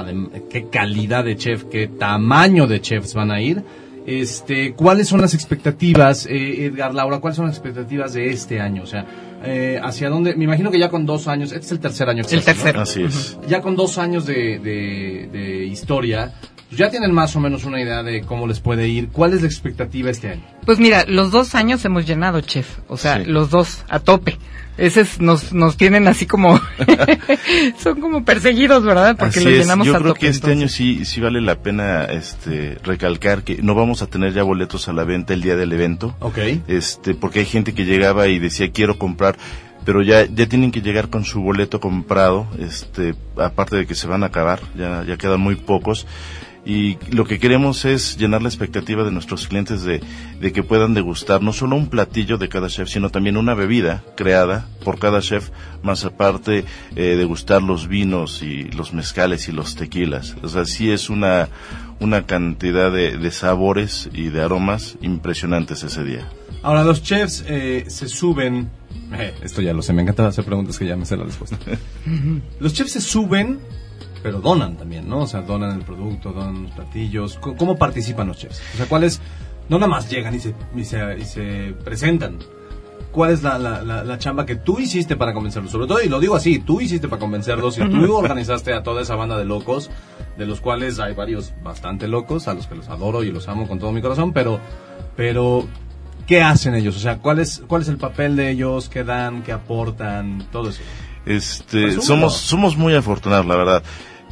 qué 0.50 0.66
calidad 0.68 1.24
de 1.24 1.36
chef, 1.36 1.64
qué 1.64 1.86
tamaño 1.86 2.66
de 2.66 2.80
chefs 2.80 3.14
van 3.14 3.30
a 3.30 3.40
ir. 3.40 3.62
Este, 4.06 4.72
¿cuáles 4.72 5.06
son 5.08 5.20
las 5.20 5.34
expectativas, 5.34 6.26
eh, 6.26 6.64
Edgar, 6.64 6.94
Laura, 6.94 7.18
cuáles 7.18 7.36
son 7.36 7.46
las 7.46 7.54
expectativas 7.56 8.14
de 8.14 8.30
este 8.30 8.58
año? 8.60 8.82
O 8.82 8.86
sea, 8.86 9.04
eh, 9.44 9.78
hacia 9.82 10.08
dónde, 10.08 10.34
me 10.34 10.44
imagino 10.44 10.70
que 10.70 10.78
ya 10.78 10.88
con 10.88 11.04
dos 11.06 11.28
años, 11.28 11.52
este 11.52 11.66
es 11.66 11.72
el 11.72 11.80
tercer 11.80 12.08
año 12.08 12.24
que 12.24 12.34
El 12.34 12.42
se 12.42 12.50
hace, 12.50 12.58
¿no? 12.58 12.64
tercero. 12.64 12.80
Así 12.80 13.02
es. 13.04 13.38
ya 13.46 13.60
con 13.60 13.76
dos 13.76 13.98
años 13.98 14.24
de, 14.26 14.58
de- 14.58 15.28
de 15.30 15.64
historia, 15.66 16.32
ya 16.70 16.90
tienen 16.90 17.12
más 17.12 17.34
o 17.36 17.40
menos 17.40 17.64
una 17.64 17.80
idea 17.80 18.02
de 18.02 18.22
cómo 18.22 18.46
les 18.46 18.60
puede 18.60 18.88
ir. 18.88 19.08
¿Cuál 19.08 19.32
es 19.34 19.42
la 19.42 19.48
expectativa 19.48 20.10
este 20.10 20.30
año? 20.30 20.42
Pues 20.64 20.78
mira, 20.78 21.04
los 21.06 21.30
dos 21.32 21.54
años 21.54 21.84
hemos 21.84 22.06
llenado, 22.06 22.40
chef. 22.40 22.78
O 22.88 22.96
sea, 22.96 23.18
Sí. 23.18 23.24
los 23.30 23.50
dos 23.50 23.84
a 23.88 23.98
tope. 23.98 24.38
Ese 24.78 25.02
es- 25.02 25.20
nos, 25.20 25.52
nos 25.52 25.76
tienen 25.76 26.08
así 26.08 26.26
como... 26.26 26.58
son 27.78 28.00
como 28.00 28.24
perseguidos, 28.24 28.82
¿verdad? 28.84 29.16
Porque 29.16 29.38
Así 29.40 29.44
los 29.44 29.52
es. 29.54 29.58
llenamos 29.60 29.86
Yo 29.86 29.94
a 29.94 29.98
creo 29.98 30.08
tope. 30.10 30.20
que 30.20 30.28
este 30.28 30.52
entonces. 30.52 30.80
año 30.80 30.96
sí, 30.98 31.04
sí 31.04 31.20
vale 31.20 31.40
la 31.40 31.56
pena 31.56 32.04
este, 32.04 32.78
recalcar 32.82 33.42
que 33.42 33.62
no 33.62 33.74
vamos 33.74 34.02
a 34.02 34.06
tener 34.06 34.32
ya 34.32 34.42
boletos 34.42 34.88
a 34.88 34.92
la 34.92 35.04
venta 35.04 35.34
el 35.34 35.42
día 35.42 35.56
del 35.56 35.72
evento. 35.72 36.16
Ok. 36.20 36.38
Este, 36.68 37.14
porque 37.14 37.40
hay 37.40 37.46
gente 37.46 37.74
que 37.74 37.84
llegaba 37.84 38.28
y 38.28 38.38
decía 38.38 38.70
quiero 38.72 38.96
comprar, 38.98 39.36
pero 39.84 40.02
ya, 40.02 40.24
ya 40.26 40.46
tienen 40.46 40.72
que 40.72 40.80
llegar 40.82 41.08
con 41.10 41.24
su 41.24 41.42
boleto 41.42 41.80
comprado, 41.80 42.46
este, 42.58 43.14
aparte 43.36 43.76
de 43.76 43.86
que 43.86 43.94
se 43.94 44.06
van 44.06 44.22
a 44.22 44.26
acabar, 44.26 44.60
ya, 44.76 45.04
ya 45.06 45.16
quedan 45.16 45.40
muy 45.40 45.56
pocos. 45.56 46.06
Y 46.64 46.98
lo 47.10 47.24
que 47.24 47.38
queremos 47.38 47.84
es 47.86 48.18
llenar 48.18 48.42
la 48.42 48.48
expectativa 48.48 49.02
de 49.02 49.10
nuestros 49.10 49.48
clientes 49.48 49.82
de, 49.82 50.02
de 50.40 50.52
que 50.52 50.62
puedan 50.62 50.92
degustar 50.92 51.42
no 51.42 51.52
solo 51.54 51.76
un 51.76 51.88
platillo 51.88 52.36
de 52.36 52.48
cada 52.50 52.68
chef, 52.68 52.88
sino 52.90 53.08
también 53.10 53.38
una 53.38 53.54
bebida 53.54 54.04
creada 54.14 54.68
por 54.84 54.98
cada 54.98 55.20
chef, 55.20 55.50
más 55.82 56.04
aparte 56.04 56.64
eh, 56.96 57.16
degustar 57.16 57.62
los 57.62 57.88
vinos 57.88 58.42
y 58.42 58.64
los 58.64 58.92
mezcales 58.92 59.48
y 59.48 59.52
los 59.52 59.74
tequilas. 59.74 60.36
O 60.42 60.48
sea, 60.48 60.66
sí 60.66 60.90
es 60.90 61.08
una, 61.08 61.48
una 61.98 62.26
cantidad 62.26 62.92
de, 62.92 63.16
de 63.16 63.30
sabores 63.30 64.10
y 64.12 64.28
de 64.28 64.42
aromas 64.42 64.96
impresionantes 65.00 65.82
ese 65.82 66.04
día. 66.04 66.28
Ahora, 66.62 66.84
los 66.84 67.02
chefs 67.02 67.42
eh, 67.48 67.86
se 67.88 68.06
suben. 68.06 68.68
eh, 69.14 69.32
esto 69.42 69.62
ya 69.62 69.72
lo 69.72 69.80
sé, 69.80 69.94
me 69.94 70.02
encanta 70.02 70.26
hacer 70.26 70.44
preguntas 70.44 70.78
que 70.78 70.86
ya 70.86 70.94
me 70.94 71.06
sé 71.06 71.16
la 71.16 71.24
respuesta. 71.24 71.56
los 72.60 72.74
chefs 72.74 72.92
se 72.92 73.00
suben, 73.00 73.60
pero 74.22 74.40
donan 74.40 74.76
también, 74.76 75.08
¿no? 75.08 75.20
O 75.20 75.26
sea, 75.26 75.42
donan 75.42 75.76
el 75.78 75.82
producto, 75.84 76.32
donan 76.32 76.64
los 76.64 76.72
platillos. 76.72 77.38
C- 77.42 77.54
¿Cómo 77.56 77.76
participan 77.76 78.28
los 78.28 78.38
chefs? 78.38 78.60
O 78.74 78.76
sea, 78.78 78.86
¿cuáles? 78.86 79.20
No 79.68 79.78
nada 79.78 79.88
más 79.90 80.10
llegan 80.10 80.34
y 80.34 80.40
se, 80.40 80.54
y 80.76 80.84
se, 80.84 81.18
y 81.18 81.24
se 81.24 81.74
presentan. 81.84 82.38
¿Cuál 83.12 83.32
es 83.32 83.42
la, 83.42 83.58
la, 83.58 83.82
la, 83.82 84.04
la 84.04 84.18
chamba 84.18 84.46
que 84.46 84.54
tú 84.54 84.78
hiciste 84.78 85.16
para 85.16 85.32
convencerlos? 85.34 85.72
Sobre 85.72 85.86
todo, 85.88 86.00
y 86.00 86.08
lo 86.08 86.20
digo 86.20 86.36
así, 86.36 86.60
tú 86.60 86.80
hiciste 86.80 87.08
para 87.08 87.18
convencerlos 87.18 87.76
y 87.78 87.80
tú 87.88 88.14
organizaste 88.16 88.72
a 88.72 88.82
toda 88.84 89.02
esa 89.02 89.16
banda 89.16 89.36
de 89.36 89.44
locos, 89.44 89.90
de 90.38 90.46
los 90.46 90.60
cuales 90.60 91.00
hay 91.00 91.14
varios 91.14 91.52
bastante 91.64 92.06
locos, 92.06 92.46
a 92.46 92.54
los 92.54 92.66
que 92.68 92.76
los 92.76 92.88
adoro 92.88 93.24
y 93.24 93.32
los 93.32 93.48
amo 93.48 93.66
con 93.66 93.80
todo 93.80 93.90
mi 93.90 94.00
corazón, 94.00 94.32
pero, 94.32 94.60
pero, 95.16 95.66
¿qué 96.28 96.40
hacen 96.42 96.76
ellos? 96.76 96.96
O 96.96 97.00
sea, 97.00 97.18
¿cuál 97.18 97.40
es, 97.40 97.62
cuál 97.66 97.82
es 97.82 97.88
el 97.88 97.96
papel 97.96 98.36
de 98.36 98.50
ellos? 98.50 98.88
¿Qué 98.88 99.02
dan? 99.02 99.42
¿Qué 99.42 99.50
aportan? 99.52 100.46
Todo 100.52 100.70
eso. 100.70 100.80
Este, 101.26 101.82
Presúmelo. 101.82 102.02
somos, 102.02 102.36
somos 102.36 102.76
muy 102.76 102.94
afortunados, 102.94 103.44
la 103.46 103.56
verdad. 103.56 103.82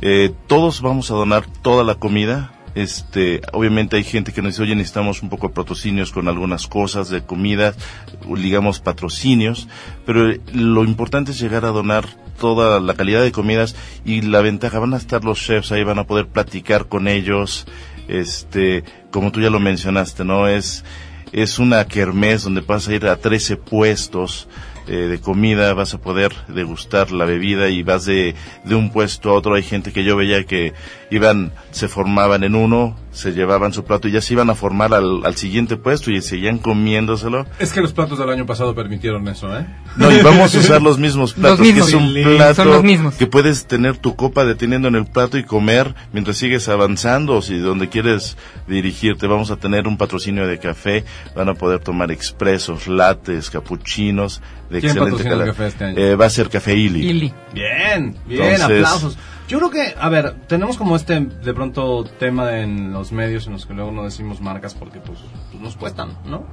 Eh, 0.01 0.33
todos 0.47 0.81
vamos 0.81 1.11
a 1.11 1.15
donar 1.15 1.47
toda 1.63 1.85
la 1.85 1.97
comida. 1.97 2.53
Este, 2.75 3.41
obviamente 3.53 3.97
hay 3.97 4.05
gente 4.05 4.33
que 4.33 4.43
nos 4.43 4.53
dice, 4.53 4.63
oye, 4.63 4.77
necesitamos 4.77 5.23
un 5.23 5.29
poco 5.31 5.49
de 5.49 5.55
patrocinios 5.55 6.13
con 6.13 6.29
algunas 6.29 6.69
cosas 6.69 7.09
de 7.09 7.23
comida, 7.23 7.75
digamos 8.37 8.79
patrocinios, 8.79 9.69
pero 10.07 10.31
eh, 10.31 10.41
lo 10.53 10.85
importante 10.85 11.33
es 11.33 11.41
llegar 11.41 11.65
a 11.65 11.71
donar 11.71 12.07
toda 12.39 12.79
la 12.79 12.95
calidad 12.95 13.23
de 13.23 13.33
comidas 13.33 13.75
y 14.05 14.21
la 14.23 14.41
ventaja, 14.43 14.79
van 14.79 14.95
a 14.95 14.99
estar 14.99 15.25
los 15.25 15.41
chefs 15.41 15.73
ahí, 15.73 15.83
van 15.83 15.99
a 15.99 16.07
poder 16.07 16.29
platicar 16.29 16.87
con 16.87 17.09
ellos, 17.09 17.67
este, 18.07 18.85
como 19.11 19.33
tú 19.33 19.41
ya 19.41 19.51
lo 19.51 19.59
mencionaste, 19.59 20.25
¿no? 20.25 20.47
Es, 20.47 20.85
es 21.33 21.59
una 21.59 21.85
kermés 21.87 22.45
donde 22.45 22.61
vas 22.61 22.87
a 22.87 22.95
ir 22.95 23.07
a 23.07 23.17
13 23.17 23.57
puestos 23.57 24.49
eh, 24.89 25.09
de 25.09 25.21
comida, 25.21 25.75
vas 25.75 25.95
a 25.95 26.01
poder 26.01 26.33
degustar 26.49 27.13
la 27.13 27.25
bebida 27.25 27.69
y 27.69 27.83
vas 27.83 28.05
de, 28.05 28.35
de 28.65 28.75
un 28.75 28.91
puesto 28.91 29.31
a 29.31 29.35
otro. 29.35 29.55
Hay 29.55 29.63
gente 29.63 29.93
que 29.93 30.05
yo 30.05 30.17
veía 30.17 30.45
que 30.45 30.73
iban, 31.11 31.53
se 31.71 31.89
formaban 31.89 32.45
en 32.45 32.55
uno, 32.55 32.97
se 33.13 33.33
llevaban 33.33 33.73
su 33.73 33.85
plato 33.85 34.09
y 34.09 34.13
ya 34.13 34.21
se 34.21 34.35
iban 34.35 34.51
a 34.51 34.55
formar 34.55 34.93
al, 34.95 35.25
al 35.25 35.37
siguiente 35.37 35.77
puesto 35.77 36.11
y 36.11 36.21
seguían 36.21 36.59
comiéndoselo. 36.59 37.47
Es 37.59 37.73
que 37.73 37.81
los 37.81 37.93
platos 37.93 38.19
del 38.19 38.29
año 38.31 38.45
pasado 38.47 38.75
permitieron 38.75 39.27
eso, 39.29 39.57
¿eh? 39.59 39.67
No, 39.97 40.13
y 40.13 40.21
vamos 40.23 40.55
a 40.55 40.59
usar 40.59 40.83
los 40.83 40.99
mismos 40.99 41.33
platos, 41.35 41.61
mismos. 41.61 41.91
que 41.91 41.97
es 41.97 42.03
un 42.03 42.37
plato 42.37 42.55
son 42.55 42.69
los 42.69 42.83
mismos. 42.85 43.15
que 43.15 43.27
puedes 43.27 43.67
tener 43.67 43.97
tu 43.97 44.15
copa 44.17 44.45
deteniendo 44.45 44.87
en 44.89 44.95
el 44.97 45.07
plato 45.07 45.39
y 45.39 45.45
comer 45.45 45.95
mientras 46.13 46.37
sigues 46.37 46.69
avanzando 46.69 47.35
o 47.37 47.43
si 47.43 47.59
donde 47.59 47.89
quieres 47.89 48.37
dirigirte. 48.67 49.27
Vamos 49.27 49.51
a 49.51 49.57
tener 49.57 49.89
un 49.89 49.97
patrocinio 49.97 50.47
de 50.47 50.59
café, 50.59 51.05
van 51.35 51.49
a 51.49 51.55
poder 51.55 51.81
tomar 51.81 52.11
expresos, 52.13 52.87
lattes, 52.87 53.51
capuchinos 53.51 54.41
de 54.71 54.81
¿Quién 54.81 54.91
excelente 54.93 55.01
patrocina 55.25 55.31
el 55.33 55.39
calidad. 55.39 55.55
café 55.57 55.67
este 55.69 55.85
año? 55.85 55.99
Eh, 55.99 56.15
va 56.17 56.27
a 56.27 56.31
ser 56.31 56.51
Café 56.51 56.75
Ili. 56.77 57.09
Ili. 57.09 57.33
Bien, 57.55 58.15
bien, 58.27 58.43
Entonces- 58.43 58.63
aplausos. 58.85 59.19
Yo 59.49 59.59
creo 59.59 59.71
que, 59.71 59.95
a 59.99 60.09
ver, 60.09 60.35
tenemos 60.47 60.77
como 60.77 60.95
este, 60.95 61.19
de 61.21 61.55
pronto, 61.55 62.05
tema 62.19 62.59
en 62.59 62.93
los 62.93 63.13
medios 63.13 63.47
en 63.47 63.55
los 63.55 63.67
que 63.67 63.75
luego 63.75 63.91
no 63.91 64.05
decimos 64.05 64.41
marcas 64.41 64.75
porque, 64.75 65.01
pues, 65.01 65.19
pues, 65.51 65.63
nos 65.63 65.77
cuestan, 65.77 66.11
¿no? 66.27 66.45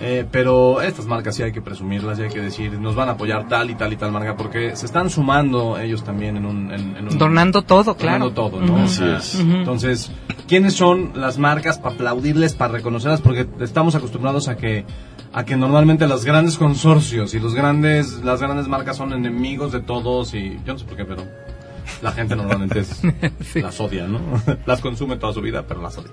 Eh, 0.00 0.26
pero 0.32 0.80
estas 0.82 1.06
marcas 1.06 1.36
sí 1.36 1.42
hay 1.44 1.52
que 1.52 1.60
presumirlas 1.62 2.18
y 2.18 2.22
hay 2.22 2.28
que 2.28 2.40
decir, 2.40 2.72
nos 2.80 2.96
van 2.96 3.08
a 3.08 3.12
apoyar 3.12 3.46
tal 3.48 3.70
y 3.70 3.74
tal 3.76 3.92
y 3.92 3.96
tal 3.96 4.10
marca 4.10 4.36
porque 4.36 4.74
se 4.74 4.86
están 4.86 5.10
sumando 5.10 5.78
ellos 5.78 6.02
también 6.02 6.36
en 6.36 6.46
un... 6.46 6.72
En, 6.72 6.96
en 6.96 7.08
un- 7.08 7.18
Donando 7.18 7.62
todo, 7.62 7.94
claro. 7.96 8.30
Donando 8.30 8.32
todo, 8.34 8.60
¿no? 8.78 8.84
Así 8.84 9.04
es. 9.04 9.38
Entonces, 9.38 10.10
¿quiénes 10.48 10.74
son 10.74 11.12
las 11.14 11.38
marcas 11.38 11.78
para 11.78 11.94
aplaudirles, 11.94 12.54
para 12.54 12.72
reconocerlas? 12.72 13.20
Porque 13.20 13.46
estamos 13.60 13.94
acostumbrados 13.94 14.48
a 14.48 14.56
que 14.56 14.84
a 15.34 15.44
que 15.44 15.56
normalmente 15.56 16.06
los 16.06 16.24
grandes 16.26 16.58
consorcios 16.58 17.32
y 17.34 17.40
los 17.40 17.54
grandes 17.54 18.22
las 18.24 18.40
grandes 18.42 18.68
marcas 18.68 18.96
son 18.98 19.12
enemigos 19.14 19.72
de 19.72 19.80
todos 19.80 20.34
y 20.34 20.58
yo 20.66 20.74
no 20.74 20.78
sé 20.78 20.84
por 20.84 20.96
qué, 20.96 21.04
pero 21.06 21.22
la 22.00 22.12
gente 22.12 22.34
normalmente 22.36 22.80
es- 22.80 23.02
las 23.54 23.80
odia, 23.80 24.06
¿no? 24.06 24.20
las 24.66 24.80
consume 24.80 25.16
toda 25.16 25.32
su 25.32 25.40
vida, 25.40 25.64
pero 25.66 25.82
las 25.82 25.96
odia. 25.98 26.10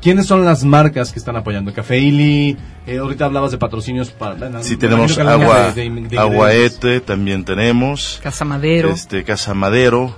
¿Quiénes 0.00 0.26
son 0.26 0.44
las 0.44 0.64
marcas 0.64 1.12
que 1.12 1.20
están 1.20 1.36
apoyando? 1.36 1.72
Café 1.72 1.98
Ili, 2.00 2.56
eh, 2.88 2.98
ahorita 2.98 3.26
hablabas 3.26 3.52
de 3.52 3.58
patrocinios 3.58 4.10
para... 4.10 4.34
bueno, 4.34 4.60
Sí, 4.62 4.76
tenemos 4.76 5.16
agua, 5.16 5.60
de- 5.60 5.66
de- 5.68 5.74
de 5.74 5.84
ingredientes. 5.84 6.18
aguaete, 6.18 7.00
también 7.02 7.44
tenemos. 7.44 8.18
Casa 8.20 8.44
Madero. 8.44 8.90
Este, 8.90 9.22
Casa 9.22 9.54
Madero, 9.54 10.12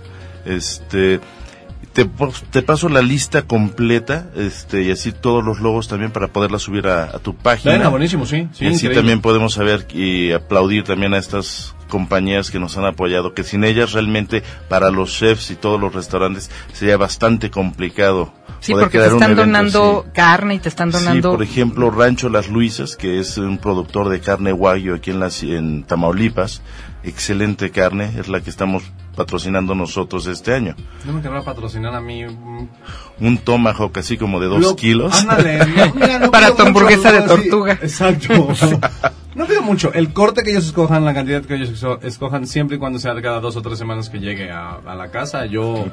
este, 0.47 1.21
te, 1.95 2.05
te 2.51 2.61
paso 2.61 2.91
la 2.91 3.01
lista 3.01 3.43
completa, 3.43 4.27
este, 4.37 4.83
y 4.83 4.91
así 4.91 5.13
todos 5.13 5.43
los 5.43 5.61
logos 5.61 5.89
también 5.89 6.11
para 6.11 6.29
poderla 6.29 6.59
subir 6.59 6.87
a, 6.89 7.05
a 7.05 7.19
tu 7.21 7.35
página. 7.35 7.73
Venga, 7.73 7.89
buenísimo, 7.89 8.27
sí, 8.27 8.49
sí, 8.53 8.65
y 8.65 8.69
así 8.69 8.75
increíble. 8.75 8.97
también 8.97 9.21
podemos 9.23 9.55
saber 9.55 9.87
y 9.95 10.33
aplaudir 10.33 10.85
también 10.85 11.15
a 11.15 11.19
estas 11.19 11.75
compañías 11.89 12.51
que 12.51 12.59
nos 12.59 12.77
han 12.77 12.85
apoyado, 12.87 13.33
que 13.35 13.45
sin 13.45 13.63
ellas 13.63 13.93
realmente 13.93 14.43
para 14.69 14.91
los 14.91 15.17
chefs 15.17 15.51
y 15.51 15.55
todos 15.55 15.81
los 15.81 15.95
restaurantes 15.95 16.51
sería 16.73 16.97
bastante 16.97 17.51
complicado. 17.51 18.33
Sí, 18.61 18.73
poder 18.73 18.87
porque 18.87 18.99
te 18.99 19.07
están 19.07 19.37
donando 19.37 20.01
así. 20.01 20.11
carne 20.15 20.55
y 20.55 20.59
te 20.59 20.71
están 20.71 20.91
donando... 20.91 21.31
Sí, 21.31 21.37
por 21.37 21.43
ejemplo, 21.45 21.91
Rancho 21.91 22.31
Las 22.31 22.49
Luisas, 22.49 22.97
que 22.97 23.21
es 23.21 23.37
un 23.37 23.59
productor 23.59 24.09
de 24.09 24.21
carne 24.21 24.53
wagyu 24.53 24.95
aquí 24.95 25.11
en, 25.11 25.21
la, 25.21 25.27
ci- 25.27 25.55
en 25.55 25.85
Tamaulipas. 25.85 26.63
Excelente 27.03 27.71
carne, 27.71 28.11
es 28.19 28.29
la 28.29 28.41
que 28.41 28.49
estamos 28.49 28.83
patrocinando 29.15 29.75
nosotros 29.75 30.27
este 30.27 30.53
año. 30.55 30.75
No 31.05 31.13
me 31.15 31.23
querrá 31.23 31.43
patrocinar 31.43 31.95
a 31.95 32.01
mí. 32.01 32.25
Un 32.25 33.39
tomahawk 33.39 33.97
así 33.99 34.17
como 34.19 34.41
de 34.41 34.47
dos 34.49 34.61
Lo- 34.61 34.77
kilos. 34.77 35.15
Ándale, 35.21 35.59
no, 35.67 35.95
mira, 35.95 36.19
no 36.19 36.31
Para 36.31 36.55
tu 36.55 36.63
hamburguesa 36.63 37.13
de 37.13 37.23
sí, 37.23 37.29
tortuga. 37.29 37.73
exacto. 37.83 38.49
No 39.35 39.47
pido 39.47 39.63
mucho. 39.63 39.93
El 39.93 40.13
corte 40.13 40.45
que 40.45 40.53
ellos 40.53 40.65
escojan, 40.67 41.05
la 41.05 41.13
cantidad 41.13 41.43
que 41.43 41.57
ellos 41.57 41.85
escojan, 42.03 42.47
siempre 42.47 42.77
y 42.77 42.79
cuando 42.79 43.01
sea 43.01 43.21
cada 43.21 43.41
dos 43.41 43.57
o 43.57 43.63
tres 43.63 43.77
semanas 43.79 44.09
que 44.09 44.21
llegue 44.21 44.49
a, 44.53 44.75
a 44.87 44.95
la 44.95 45.11
casa, 45.11 45.45
yo. 45.47 45.87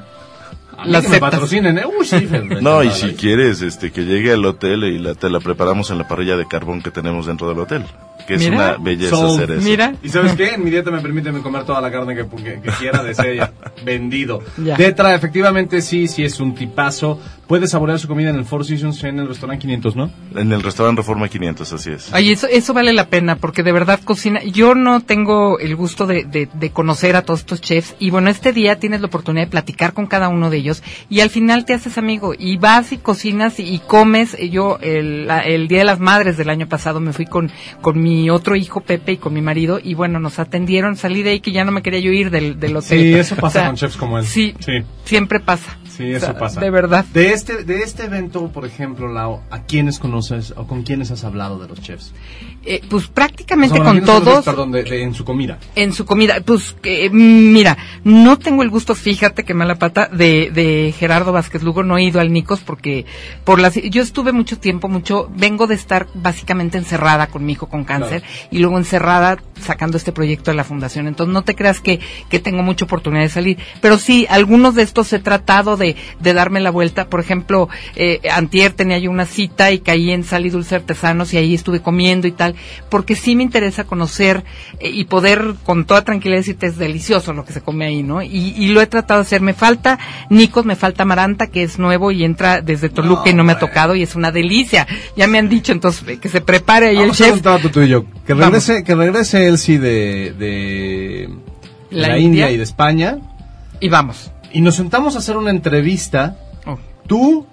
A 0.82 0.86
mí 0.86 0.92
La 0.92 1.02
que 1.02 1.10
me 1.10 1.20
patrocinen, 1.20 1.78
¿eh? 1.78 1.84
Uy, 1.86 2.06
sí. 2.06 2.28
No, 2.62 2.84
y 2.84 2.90
si 2.92 3.14
quieres 3.14 3.62
este 3.62 3.92
que 3.92 4.02
llegue 4.04 4.32
al 4.34 4.44
hotel 4.46 4.84
y 4.84 5.00
la, 5.00 5.14
te 5.16 5.30
la 5.30 5.40
preparamos 5.40 5.90
en 5.92 5.98
la 6.00 6.08
parrilla 6.08 6.36
de 6.38 6.48
carbón 6.48 6.82
que 6.82 6.92
tenemos 6.92 7.26
dentro 7.28 7.48
del 7.50 7.60
hotel. 7.60 7.86
Que 8.28 8.36
es 8.36 8.42
Mira. 8.42 8.56
una 8.56 8.78
belleza 8.78 9.26
hacer 9.26 9.52
eso. 9.52 9.62
Mira. 9.68 9.96
¿Y 10.04 10.10
sabes 10.10 10.34
qué? 10.34 10.50
En 10.54 10.64
mi 10.64 10.70
dieta 10.70 10.92
me 10.92 11.00
permite 11.02 11.32
comer 11.42 11.64
toda 11.66 11.82
la 11.82 11.92
carne 11.92 12.16
que, 12.16 12.26
que- 12.28 12.62
que 12.62 12.70
quiera, 12.80 13.04
desea, 13.04 13.52
vendido. 13.86 14.42
Ya. 14.58 14.76
Tetra, 14.78 15.16
efectivamente, 15.16 15.82
sí, 15.82 16.08
sí 16.08 16.24
es 16.24 16.40
un 16.40 16.54
tipazo. 16.54 17.20
Puede 17.52 17.68
saborear 17.68 18.00
su 18.00 18.08
comida 18.08 18.30
en 18.30 18.38
el 18.38 18.46
Four 18.46 18.64
Seasons 18.64 19.04
en 19.04 19.20
el 19.20 19.28
restaurante 19.28 19.62
500, 19.64 19.98
¿no? 19.98 20.10
En 20.38 20.54
el 20.54 20.64
restaurante 20.64 21.02
Reforma 21.02 21.28
500, 21.28 21.74
así 21.74 21.92
es. 21.92 22.14
Ay, 22.14 22.32
eso, 22.32 22.48
eso 22.48 22.74
vale 22.74 22.94
la 22.94 23.10
pena, 23.10 23.36
porque 23.36 23.62
de 23.62 23.74
verdad 23.74 24.00
cocina. 24.06 24.42
Yo 24.42 24.74
no 24.74 25.02
tengo 25.02 25.60
el 25.60 25.76
gusto 25.76 26.08
de, 26.08 26.24
de, 26.24 26.48
de 26.54 26.70
conocer 26.70 27.18
a 27.18 27.24
todos 27.24 27.42
estos 27.42 27.60
chefs, 27.60 27.94
y 28.00 28.10
bueno, 28.10 28.30
este 28.30 28.54
día 28.54 28.80
tienes 28.80 29.02
la 29.02 29.08
oportunidad 29.08 29.48
de 29.48 29.52
platicar 29.52 29.92
con 29.92 30.08
cada 30.08 30.30
uno 30.30 30.50
de 30.50 30.56
ellos, 30.60 30.82
y 31.10 31.20
al 31.20 31.30
final 31.30 31.66
te 31.66 31.74
haces 31.74 31.98
amigo, 31.98 32.34
y 32.40 32.56
vas 32.56 32.94
y 32.94 32.98
cocinas 33.00 33.60
y, 33.60 33.64
y 33.64 33.80
comes. 33.80 34.38
Yo, 34.50 34.78
el, 34.82 35.28
Día 35.68 35.80
de 35.80 35.84
las 35.84 36.00
Madres 36.00 36.38
del 36.38 36.50
año 36.50 36.70
pasado, 36.70 37.02
me 37.02 37.12
fui 37.12 37.26
con, 37.26 37.52
con 37.82 38.02
mi 38.02 38.30
otro 38.30 38.56
hijo, 38.56 38.80
Pepe, 38.80 39.12
y 39.12 39.18
con 39.18 39.34
mi 39.34 39.42
marido, 39.42 39.78
y 39.84 39.94
bueno, 39.94 40.22
nos 40.22 40.40
atendieron, 40.40 40.96
salí 40.96 41.22
de 41.22 41.32
ahí 41.32 41.40
que 41.42 41.52
ya 41.52 41.66
no 41.66 41.74
me 41.74 41.82
quería 41.82 42.00
yo 42.00 42.14
ir 42.14 42.30
del, 42.30 42.62
del 42.62 42.78
hotel. 42.78 42.98
Sí, 42.98 43.14
eso 43.14 43.36
O 43.36 43.40
pasa 43.40 43.60
sea, 43.60 43.68
con 43.68 43.76
chefs 43.76 43.98
como 43.98 44.18
él. 44.20 44.26
Sí, 44.26 44.56
Sí. 44.60 44.72
siempre 45.04 45.42
pasa. 45.42 45.78
Sí, 45.90 46.14
O 46.14 46.16
eso 46.16 46.28
sea, 46.28 46.38
pasa. 46.40 46.62
De 46.62 46.70
verdad. 46.70 47.04
De 47.14 47.34
este, 47.42 47.64
de 47.64 47.82
este 47.82 48.04
evento, 48.04 48.52
por 48.52 48.66
ejemplo, 48.66 49.08
Lau, 49.08 49.42
¿a 49.50 49.64
quiénes 49.64 49.98
conoces 49.98 50.54
o 50.56 50.68
con 50.68 50.84
quiénes 50.84 51.10
has 51.10 51.24
hablado 51.24 51.58
de 51.58 51.68
los 51.68 51.82
chefs? 51.82 52.14
Eh, 52.64 52.82
pues 52.90 53.08
prácticamente 53.08 53.74
O 53.74 53.84
sea, 53.84 53.92
bueno, 53.92 54.02
con 54.06 54.10
¿a 54.10 54.14
quiénes 54.14 54.24
conoces, 54.26 54.46
todos. 54.46 54.46
Perdón, 54.56 54.72
de- 54.72 54.84
de- 54.84 55.02
en 55.04 55.14
su 55.14 55.26
comida. 55.26 55.58
En 55.76 55.94
su 55.94 56.06
comida, 56.06 56.42
pues 56.46 56.76
mira, 57.12 57.78
no 58.04 58.38
tengo 58.38 58.64
el 58.64 58.70
gusto, 58.70 58.96
fíjate 58.96 59.44
que 59.44 59.54
mala 59.54 59.76
pata, 59.76 60.08
de, 60.12 60.52
de 60.52 60.94
Gerardo 60.98 61.32
Vázquez 61.32 61.64
Lugo, 61.64 61.84
no 61.84 61.98
he 61.98 62.04
ido 62.04 62.20
al 62.20 62.32
Nicos 62.32 62.60
porque 62.60 63.06
por 63.44 63.60
las, 63.60 63.76
yo 63.76 64.02
estuve 64.02 64.32
mucho 64.32 64.60
tiempo, 64.60 64.88
mucho, 64.88 65.30
vengo 65.36 65.68
de 65.68 65.76
estar 65.76 66.08
básicamente 66.14 66.78
encerrada 66.78 67.28
con 67.28 67.46
mi 67.46 67.54
hijo 67.54 67.68
con 67.68 67.84
cáncer 67.84 68.24
y 68.52 68.60
luego 68.60 68.78
encerrada 68.78 69.38
sacando 69.60 69.98
este 69.98 70.12
proyecto 70.12 70.52
de 70.52 70.58
la 70.58 70.64
fundación, 70.64 71.08
entonces 71.08 71.34
no 71.34 71.42
te 71.44 71.56
creas 71.56 71.80
que, 71.80 72.00
que 72.30 72.40
tengo 72.40 72.64
mucha 72.64 72.86
oportunidad 72.86 73.24
de 73.24 73.30
salir, 73.30 73.58
pero 73.82 73.98
sí, 73.98 74.26
algunos 74.30 74.76
de 74.76 74.84
estos 74.84 75.12
he 75.14 75.20
tratado 75.20 75.78
de 75.78 75.82
de, 75.82 75.96
de 76.20 76.34
darme 76.36 76.60
la 76.60 76.70
vuelta. 76.70 77.08
Por 77.08 77.20
ejemplo, 77.22 77.68
eh, 77.96 78.20
antier 78.32 78.72
tenía 78.72 79.00
yo 79.00 79.10
una 79.10 79.26
cita 79.26 79.72
y 79.72 79.80
caí 79.80 80.12
en 80.12 80.24
Sal 80.24 80.46
y 80.46 80.52
Dulce 80.52 80.76
Artesanos 80.76 81.34
y 81.34 81.38
ahí 81.38 81.56
estuve 81.56 81.82
comiendo 81.82 82.28
y 82.28 82.32
tal, 82.34 82.51
porque 82.90 83.16
sí 83.16 83.36
me 83.36 83.44
interesa 83.44 83.84
conocer 83.84 84.44
eh, 84.80 84.90
y 84.90 85.06
poder 85.06 85.56
con 85.64 85.86
toda 85.86 86.04
tranquilidad 86.04 86.40
decirte 86.40 86.68
es 86.68 86.78
delicioso 86.78 87.34
lo 87.34 87.46
que 87.46 87.54
se 87.54 87.62
come 87.62 87.86
ahí, 87.86 88.04
¿no? 88.04 88.22
Y, 88.22 88.54
y 88.58 88.68
lo 88.70 88.82
he 88.82 88.88
tratado 88.88 89.20
de 89.22 89.26
hacer. 89.26 89.42
Me 89.42 89.54
falta 89.54 90.00
Nicos, 90.30 90.66
me 90.66 90.76
falta 90.76 91.06
Maranta, 91.06 91.48
que 91.48 91.64
es 91.64 91.80
nuevo 91.80 92.12
y 92.12 92.24
entra 92.24 92.62
desde 92.62 92.90
Toluca 92.90 93.30
y 93.30 93.34
no 93.34 93.44
me 93.44 93.54
ha 93.54 93.60
tocado 93.60 93.96
y 93.96 94.04
es 94.04 94.16
una 94.16 94.32
delicia. 94.32 94.88
Ya 95.16 95.28
me 95.28 95.38
han 95.40 95.50
dicho 95.50 95.72
entonces 95.72 96.08
eh, 96.08 96.18
que 96.20 96.30
se 96.30 96.42
prepare 96.42 96.88
ahí 96.88 96.98
Vamos 96.98 97.20
el 97.22 97.26
a 97.28 97.30
chef. 97.34 97.42
trato 97.42 97.70
tú 97.70 97.82
y 97.82 97.88
yo. 97.90 98.06
Que 98.26 98.34
Vamos. 98.34 98.46
regrese, 98.46 98.84
que 98.84 98.96
regrese 98.96 99.48
Elsie 99.48 99.80
de, 99.80 100.34
de 100.38 101.30
La 101.90 102.10
la, 102.10 102.20
India. 102.20 102.46
India 102.46 102.52
y 102.52 102.58
de 102.58 102.64
España. 102.64 103.18
Y 103.80 103.90
vamos. 103.90 104.32
Y 104.54 104.62
nos 104.62 104.76
sentamos 104.76 105.16
a 105.16 105.20
hacer 105.20 105.38
una 105.38 105.50
entrevista. 105.50 106.38
Oh. 106.66 106.78
Tú, 107.08 107.48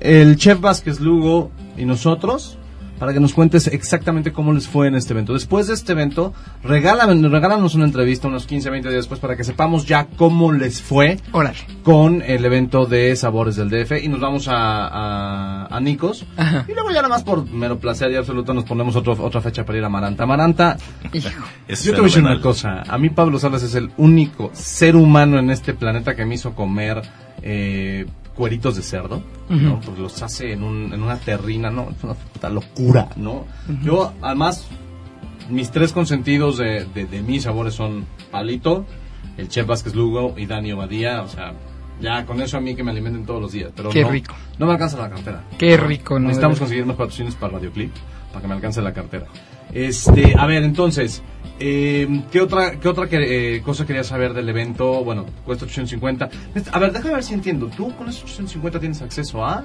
el 0.00 0.36
chef 0.36 0.60
Vázquez 0.60 1.00
Lugo 1.00 1.50
y 1.78 1.84
nosotros 1.84 2.58
para 3.02 3.12
que 3.12 3.18
nos 3.18 3.34
cuentes 3.34 3.66
exactamente 3.66 4.30
cómo 4.32 4.52
les 4.52 4.68
fue 4.68 4.86
en 4.86 4.94
este 4.94 5.12
evento. 5.12 5.32
Después 5.32 5.66
de 5.66 5.74
este 5.74 5.90
evento, 5.90 6.32
regálame- 6.62 7.28
regálanos 7.28 7.74
una 7.74 7.84
entrevista 7.84 8.28
unos 8.28 8.46
15, 8.46 8.70
20 8.70 8.88
días 8.90 9.00
después 9.00 9.18
para 9.18 9.36
que 9.36 9.42
sepamos 9.42 9.86
ya 9.86 10.06
cómo 10.16 10.52
les 10.52 10.80
fue 10.80 11.18
Órale. 11.32 11.58
con 11.82 12.22
el 12.22 12.44
evento 12.44 12.86
de 12.86 13.16
Sabores 13.16 13.56
del 13.56 13.70
DF 13.70 14.04
y 14.04 14.06
nos 14.06 14.20
vamos 14.20 14.46
a, 14.46 14.86
a, 14.86 15.66
a 15.66 15.80
Nicos. 15.80 16.24
Ajá. 16.36 16.64
Y 16.68 16.74
luego 16.74 16.90
ya 16.90 16.98
nada 17.02 17.08
más 17.08 17.24
por 17.24 17.44
mero 17.50 17.76
placer 17.80 18.12
y 18.12 18.14
absoluto 18.14 18.54
nos 18.54 18.62
ponemos 18.62 18.94
otro- 18.94 19.16
otra 19.20 19.40
fecha 19.40 19.64
para 19.66 19.78
ir 19.78 19.84
a 19.84 19.88
Maranta. 19.88 20.24
Maranta, 20.24 20.76
Hijo. 21.12 21.28
Es 21.66 21.82
yo 21.82 21.94
te 21.94 22.00
voy 22.00 22.04
a 22.08 22.08
decir 22.08 22.22
una 22.24 22.40
cosa. 22.40 22.82
A 22.88 22.98
mí 22.98 23.10
Pablo 23.10 23.40
Salas 23.40 23.64
es 23.64 23.74
el 23.74 23.90
único 23.96 24.50
ser 24.52 24.94
humano 24.94 25.40
en 25.40 25.50
este 25.50 25.74
planeta 25.74 26.14
que 26.14 26.24
me 26.24 26.36
hizo 26.36 26.54
comer 26.54 27.02
eh, 27.42 28.06
cueritos 28.34 28.76
de 28.76 28.82
cerdo. 28.82 29.22
¿no? 29.48 29.80
Porque 29.80 30.00
los 30.00 30.22
hace 30.22 30.52
en, 30.52 30.62
un, 30.62 30.92
en 30.92 31.02
una 31.02 31.16
terrina, 31.18 31.70
¿no? 31.70 31.88
Es 31.96 32.02
una 32.02 32.14
puta 32.14 32.48
locura, 32.48 33.08
¿no? 33.16 33.44
Yo, 33.82 34.12
además, 34.22 34.66
mis 35.50 35.70
tres 35.70 35.92
consentidos 35.92 36.58
de, 36.58 36.86
de, 36.94 37.06
de 37.06 37.22
mis 37.22 37.42
sabores 37.42 37.74
son 37.74 38.06
Pablito, 38.30 38.86
el 39.36 39.48
chef 39.48 39.66
Vázquez 39.66 39.94
Lugo 39.94 40.34
y 40.36 40.46
Dani 40.46 40.72
Obadía. 40.72 41.22
O 41.22 41.28
sea, 41.28 41.52
ya 42.00 42.24
con 42.26 42.40
eso 42.40 42.56
a 42.56 42.60
mí 42.60 42.74
que 42.74 42.82
me 42.82 42.90
alimenten 42.90 43.24
todos 43.26 43.40
los 43.42 43.52
días. 43.52 43.70
Pero 43.74 43.90
Qué 43.90 44.02
no, 44.02 44.10
rico. 44.10 44.34
No 44.58 44.66
me 44.66 44.72
alcanza 44.72 44.98
la 44.98 45.10
cartera. 45.10 45.44
Qué 45.58 45.76
rico, 45.76 46.18
¿no? 46.18 46.26
Necesitamos 46.28 46.58
conseguir 46.58 46.86
más 46.86 46.96
patrocinios 46.96 47.34
para 47.34 47.54
Radioclip 47.54 47.92
para 48.32 48.42
que 48.42 48.48
me 48.48 48.54
alcance 48.54 48.80
la 48.80 48.92
cartera. 48.92 49.26
Este, 49.72 50.34
a 50.38 50.46
ver, 50.46 50.62
entonces, 50.62 51.22
eh, 51.64 52.22
¿qué 52.32 52.40
otra, 52.40 52.78
qué 52.80 52.88
otra 52.88 53.08
que- 53.08 53.56
eh, 53.56 53.62
cosa 53.62 53.86
querías 53.86 54.06
saber 54.08 54.34
del 54.34 54.48
evento? 54.48 55.04
Bueno, 55.04 55.26
cuesta 55.44 55.64
850. 55.64 56.28
A 56.72 56.78
ver, 56.78 56.92
déjame 56.92 57.14
ver 57.14 57.22
si 57.24 57.34
entiendo. 57.34 57.68
¿Tú 57.76 57.94
con 57.96 58.08
esos 58.08 58.24
850 58.24 58.80
tienes 58.80 59.00
acceso 59.02 59.44
a...? 59.44 59.64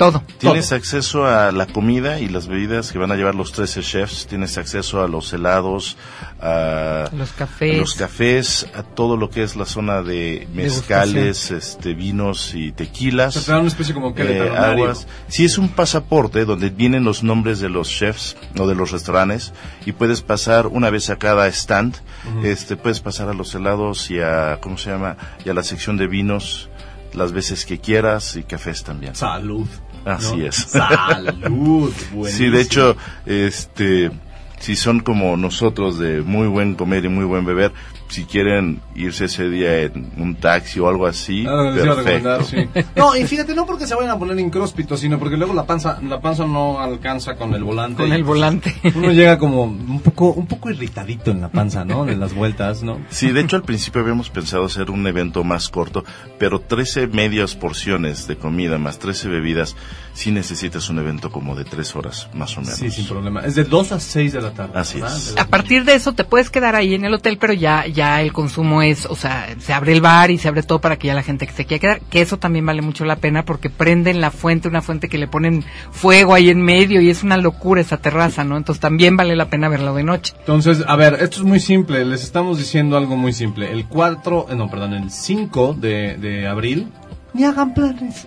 Todo. 0.00 0.22
Tienes 0.38 0.72
acceso 0.72 1.26
a 1.26 1.52
la 1.52 1.66
comida 1.66 2.20
y 2.20 2.28
las 2.30 2.48
bebidas 2.48 2.90
que 2.90 2.98
van 2.98 3.12
a 3.12 3.16
llevar 3.16 3.34
los 3.34 3.52
13 3.52 3.82
chefs. 3.82 4.26
Tienes 4.26 4.56
acceso 4.56 5.02
a 5.02 5.08
los 5.08 5.30
helados, 5.34 5.98
a 6.40 7.10
Los 7.14 7.32
cafés. 7.32 7.74
a 7.74 7.80
los 7.80 7.94
cafés, 7.96 8.66
a 8.74 8.82
todo 8.82 9.18
lo 9.18 9.28
que 9.28 9.42
es 9.42 9.56
la 9.56 9.66
zona 9.66 10.00
de 10.00 10.48
mezcales, 10.54 11.50
este, 11.50 11.92
vinos 11.92 12.54
y 12.54 12.72
tequilas. 12.72 13.36
O 13.36 13.40
sea, 13.40 13.44
te 13.44 13.52
dan 13.52 13.60
una 13.60 13.68
especie 13.68 13.92
como 13.92 14.14
que 14.14 14.24
de 14.24 14.46
eh, 14.46 14.56
aguas. 14.56 15.06
Sí, 15.28 15.44
es 15.44 15.58
un 15.58 15.68
pasaporte 15.68 16.46
donde 16.46 16.70
vienen 16.70 17.04
los 17.04 17.22
nombres 17.22 17.60
de 17.60 17.68
los 17.68 17.90
chefs 17.90 18.38
o 18.58 18.66
de 18.66 18.74
los 18.74 18.92
restaurantes 18.92 19.52
y 19.84 19.92
puedes 19.92 20.22
pasar 20.22 20.66
una 20.66 20.88
vez 20.88 21.10
a 21.10 21.16
cada 21.16 21.46
stand. 21.48 21.96
Este, 22.42 22.78
puedes 22.78 23.00
pasar 23.00 23.28
a 23.28 23.34
los 23.34 23.54
helados 23.54 24.10
y 24.10 24.20
a, 24.20 24.60
¿cómo 24.62 24.78
se 24.78 24.92
llama? 24.92 25.18
Y 25.44 25.50
a 25.50 25.52
la 25.52 25.62
sección 25.62 25.98
de 25.98 26.06
vinos 26.06 26.70
las 27.12 27.32
veces 27.32 27.66
que 27.66 27.78
quieras 27.78 28.36
y 28.36 28.44
cafés 28.44 28.82
también. 28.82 29.14
Salud. 29.14 29.66
Así 30.04 30.36
¿no? 30.36 30.46
es. 30.46 30.56
Salud. 30.56 31.92
Sí, 32.00 32.14
buenísimo. 32.14 32.56
de 32.56 32.60
hecho, 32.62 32.96
este, 33.26 34.10
si 34.58 34.76
son 34.76 35.00
como 35.00 35.36
nosotros 35.36 35.98
de 35.98 36.22
muy 36.22 36.46
buen 36.48 36.74
comer 36.74 37.04
y 37.04 37.08
muy 37.08 37.24
buen 37.24 37.44
beber, 37.44 37.72
si 38.10 38.24
quieren 38.24 38.80
irse 38.94 39.26
ese 39.26 39.48
día 39.48 39.82
en 39.82 40.10
un 40.18 40.34
taxi 40.34 40.80
o 40.80 40.88
algo 40.88 41.06
así, 41.06 41.44
Ah, 41.48 41.72
perfecto. 41.74 42.44
sí. 42.44 42.56
No, 42.96 43.16
y 43.16 43.24
fíjate, 43.24 43.54
no 43.54 43.64
porque 43.66 43.86
se 43.86 43.94
vayan 43.94 44.10
a 44.10 44.18
poner 44.18 44.38
incróspitos, 44.38 45.00
sino 45.00 45.18
porque 45.18 45.36
luego 45.36 45.54
la 45.54 45.64
panza, 45.64 45.98
la 46.02 46.20
panza 46.20 46.44
no 46.46 46.80
alcanza 46.80 47.36
con 47.36 47.54
el 47.54 47.62
volante. 47.64 48.02
Con 48.02 48.12
el 48.12 48.24
volante. 48.24 48.74
Uno 48.94 49.12
llega 49.12 49.38
como 49.38 49.62
un 49.64 50.00
poco, 50.00 50.32
un 50.32 50.46
poco 50.46 50.70
irritadito 50.70 51.30
en 51.30 51.40
la 51.40 51.48
panza, 51.50 51.84
¿no? 51.84 52.04
De 52.04 52.16
las 52.16 52.34
vueltas, 52.34 52.82
¿no? 52.82 52.98
Sí, 53.10 53.30
de 53.30 53.40
hecho 53.40 53.56
al 53.56 53.62
principio 53.62 54.00
habíamos 54.00 54.28
pensado 54.30 54.64
hacer 54.64 54.90
un 54.90 55.06
evento 55.06 55.44
más 55.44 55.68
corto, 55.68 56.04
pero 56.38 56.60
13 56.60 57.06
medias 57.06 57.54
porciones 57.54 58.26
de 58.26 58.36
comida 58.36 58.78
más 58.78 58.98
13 58.98 59.28
bebidas, 59.28 59.76
sí 60.14 60.32
necesitas 60.32 60.88
un 60.90 60.98
evento 60.98 61.30
como 61.30 61.54
de 61.54 61.64
3 61.64 61.94
horas, 61.96 62.28
más 62.34 62.56
o 62.56 62.60
menos. 62.60 62.76
Sí, 62.76 62.90
sin 62.90 63.06
problema. 63.06 63.40
Es 63.40 63.54
de 63.54 63.64
2 63.64 63.92
a 63.92 64.00
6 64.00 64.32
de 64.32 64.40
la 64.42 64.50
tarde. 64.52 64.72
Así 64.74 65.00
¿verdad? 65.00 65.16
es. 65.16 65.34
A 65.38 65.46
partir 65.46 65.84
de 65.84 65.94
eso 65.94 66.12
te 66.12 66.24
puedes 66.24 66.50
quedar 66.50 66.74
ahí 66.74 66.94
en 66.94 67.04
el 67.04 67.14
hotel, 67.14 67.38
pero 67.38 67.52
ya, 67.52 67.86
ya 67.86 67.99
el 68.00 68.32
consumo 68.32 68.82
es, 68.82 69.06
o 69.06 69.14
sea, 69.16 69.48
se 69.58 69.72
abre 69.72 69.92
el 69.92 70.00
bar 70.00 70.30
y 70.30 70.38
se 70.38 70.48
abre 70.48 70.62
todo 70.62 70.80
para 70.80 70.96
que 70.96 71.08
ya 71.08 71.14
la 71.14 71.22
gente 71.22 71.46
que 71.46 71.52
se 71.52 71.64
quiera 71.66 71.80
quedar, 71.80 72.00
que 72.10 72.20
eso 72.20 72.38
también 72.38 72.66
vale 72.66 72.82
mucho 72.82 73.04
la 73.04 73.16
pena 73.16 73.44
porque 73.44 73.70
prenden 73.70 74.20
la 74.20 74.30
fuente, 74.30 74.68
una 74.68 74.82
fuente 74.82 75.08
que 75.08 75.18
le 75.18 75.28
ponen 75.28 75.64
fuego 75.90 76.34
ahí 76.34 76.50
en 76.50 76.62
medio 76.62 77.00
y 77.00 77.10
es 77.10 77.22
una 77.22 77.36
locura 77.36 77.80
esa 77.80 77.98
terraza, 77.98 78.44
¿no? 78.44 78.56
Entonces 78.56 78.80
también 78.80 79.16
vale 79.16 79.36
la 79.36 79.50
pena 79.50 79.68
verlo 79.68 79.94
de 79.94 80.02
noche. 80.04 80.34
Entonces, 80.40 80.84
a 80.86 80.96
ver, 80.96 81.18
esto 81.20 81.38
es 81.38 81.44
muy 81.44 81.60
simple. 81.60 82.04
Les 82.04 82.22
estamos 82.22 82.58
diciendo 82.58 82.96
algo 82.96 83.16
muy 83.16 83.32
simple. 83.32 83.70
El 83.70 83.86
4, 83.86 84.46
eh, 84.50 84.54
no, 84.56 84.68
perdón, 84.70 84.94
el 84.94 85.10
5 85.10 85.74
de, 85.74 86.16
de 86.16 86.46
abril, 86.46 86.88
ni 87.32 87.44
hagan 87.44 87.74
planes. 87.74 88.26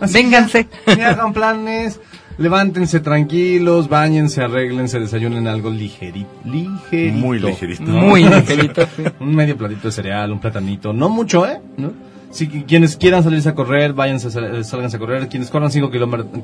Así 0.00 0.14
Vénganse. 0.14 0.68
ya, 0.86 0.94
ni 0.96 1.02
hagan 1.02 1.32
planes. 1.32 2.00
Levántense 2.38 3.00
tranquilos, 3.00 3.88
bañense, 3.88 4.42
arréglense, 4.42 5.00
desayunen 5.00 5.48
algo 5.48 5.70
ligerito. 5.70 6.28
ligerito 6.44 7.16
Muy 7.18 7.38
ligerito. 7.40 7.82
Muy 7.82 8.22
ligerito, 8.28 8.82
sí. 8.96 9.02
un 9.18 9.34
medio 9.34 9.56
platito 9.56 9.88
de 9.88 9.92
cereal, 9.92 10.30
un 10.32 10.38
platanito. 10.38 10.92
No 10.92 11.08
mucho, 11.08 11.44
¿eh? 11.46 11.60
¿No? 11.76 11.90
Si 12.30 12.46
qui- 12.46 12.64
quienes 12.66 12.96
quieran 12.98 13.24
salirse 13.24 13.48
a 13.48 13.54
correr, 13.54 13.92
váyanse, 13.94 14.28
a 14.28 14.30
sal- 14.30 14.64
sálganse 14.64 14.96
a 14.96 15.00
correr. 15.00 15.28
Quienes 15.28 15.50
corran 15.50 15.70
5 15.72 15.90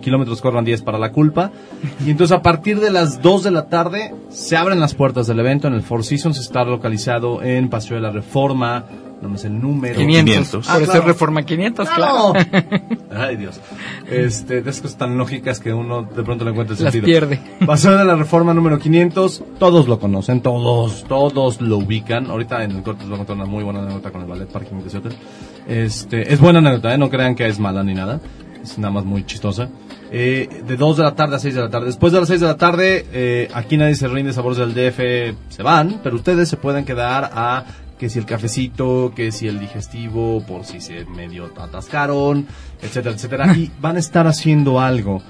kilómetros, 0.01 0.41
corran 0.41 0.65
10 0.65 0.83
para 0.83 0.99
la 0.99 1.13
culpa. 1.13 1.53
Y 2.05 2.11
entonces 2.11 2.37
a 2.37 2.43
partir 2.43 2.81
de 2.81 2.91
las 2.91 3.21
2 3.23 3.45
de 3.45 3.51
la 3.53 3.69
tarde 3.69 4.15
se 4.31 4.57
abren 4.57 4.81
las 4.81 4.95
puertas 4.95 5.27
del 5.27 5.39
evento 5.41 5.69
en 5.69 5.75
el 5.75 5.83
Four 5.83 6.03
Seasons. 6.03 6.39
Está 6.41 6.65
localizado 6.65 7.43
en 7.43 7.69
Paseo 7.69 7.97
de 7.97 8.03
la 8.03 8.11
Reforma. 8.11 8.85
No 9.23 9.29
me 9.31 9.39
sé 9.39 9.47
el 9.47 9.59
número. 9.61 9.95
500. 9.97 10.69
Ah, 10.69 10.75
Por 10.75 10.83
eso 10.83 10.93
claro. 10.93 11.07
Reforma 11.07 11.43
500, 11.45 11.89
claro. 11.89 12.33
Ay, 13.17 13.37
Dios. 13.37 13.59
Este, 14.11 14.61
de 14.61 14.71
esas 14.71 14.83
cosas 14.83 14.99
tan 14.99 15.17
lógicas 15.17 15.61
que 15.61 15.73
uno 15.73 16.03
de 16.03 16.23
pronto 16.23 16.45
le 16.45 16.51
encuentra 16.51 16.77
el 16.77 16.85
Las 16.85 16.93
sentido. 16.93 17.07
pierde. 17.07 17.41
Paseo 17.67 17.97
de 17.97 18.05
la 18.05 18.17
Reforma 18.17 18.53
número 18.53 18.79
500. 18.79 19.43
Todos 19.59 19.89
lo 19.89 19.99
conocen, 19.99 20.41
todos, 20.43 21.05
todos 21.09 21.61
lo 21.63 21.79
ubican. 21.79 22.31
Ahorita 22.31 22.65
en 22.65 22.73
el 22.73 22.83
corte 22.83 23.01
les 23.01 23.09
voy 23.09 23.15
a 23.15 23.19
contar 23.19 23.37
una 23.37 23.47
muy 23.47 23.65
buena 23.65 23.81
anécdota 23.81 24.11
con 24.11 24.21
el 24.23 24.27
ballet 24.27 24.49
parking 24.49 24.77
de 24.83 24.99
hotel. 24.99 25.13
Este, 25.67 26.33
es 26.33 26.39
buena 26.41 26.59
anécdota, 26.59 26.93
¿eh? 26.93 26.99
No 26.99 27.09
crean 27.09 27.35
que 27.35 27.47
es 27.47 27.59
mala 27.59 27.83
ni 27.83 27.95
nada. 27.95 28.21
Es 28.63 28.79
nada 28.79 28.93
más 28.93 29.05
muy 29.05 29.25
chistosa. 29.25 29.69
Eh, 30.11 30.49
de 30.67 30.77
2 30.77 30.97
de 30.99 31.03
la 31.03 31.15
tarde 31.15 31.37
a 31.37 31.39
6 31.39 31.55
de 31.55 31.61
la 31.63 31.71
tarde. 31.71 31.87
Después 31.87 32.13
de 32.13 32.21
las 32.21 32.29
6 32.29 32.41
de 32.41 32.47
la 32.47 32.57
tarde, 32.57 33.07
eh, 33.13 33.49
aquí 33.55 33.77
nadie 33.77 33.95
se 33.95 34.07
rinde, 34.09 34.33
sabores 34.33 34.59
del 34.59 34.75
DF 34.75 35.35
se 35.49 35.63
van, 35.63 36.01
pero 36.03 36.17
ustedes 36.17 36.49
se 36.49 36.57
pueden 36.57 36.85
quedar 36.85 37.31
a 37.35 37.65
que 37.99 38.09
si 38.09 38.19
el 38.19 38.27
cafecito, 38.27 39.13
que 39.15 39.33
si 39.33 39.49
el 39.49 39.61
digestivo, 39.61 40.45
por 40.47 40.65
si 40.65 40.81
se 40.81 41.05
medio 41.07 41.53
atascaron, 41.57 42.47
etcétera, 42.83 43.15
etcétera. 43.15 43.57
Y 43.57 43.71
van 43.81 43.97
a 43.97 44.01
estar 44.01 44.27
haciendo 44.27 44.81
algo 44.81 45.23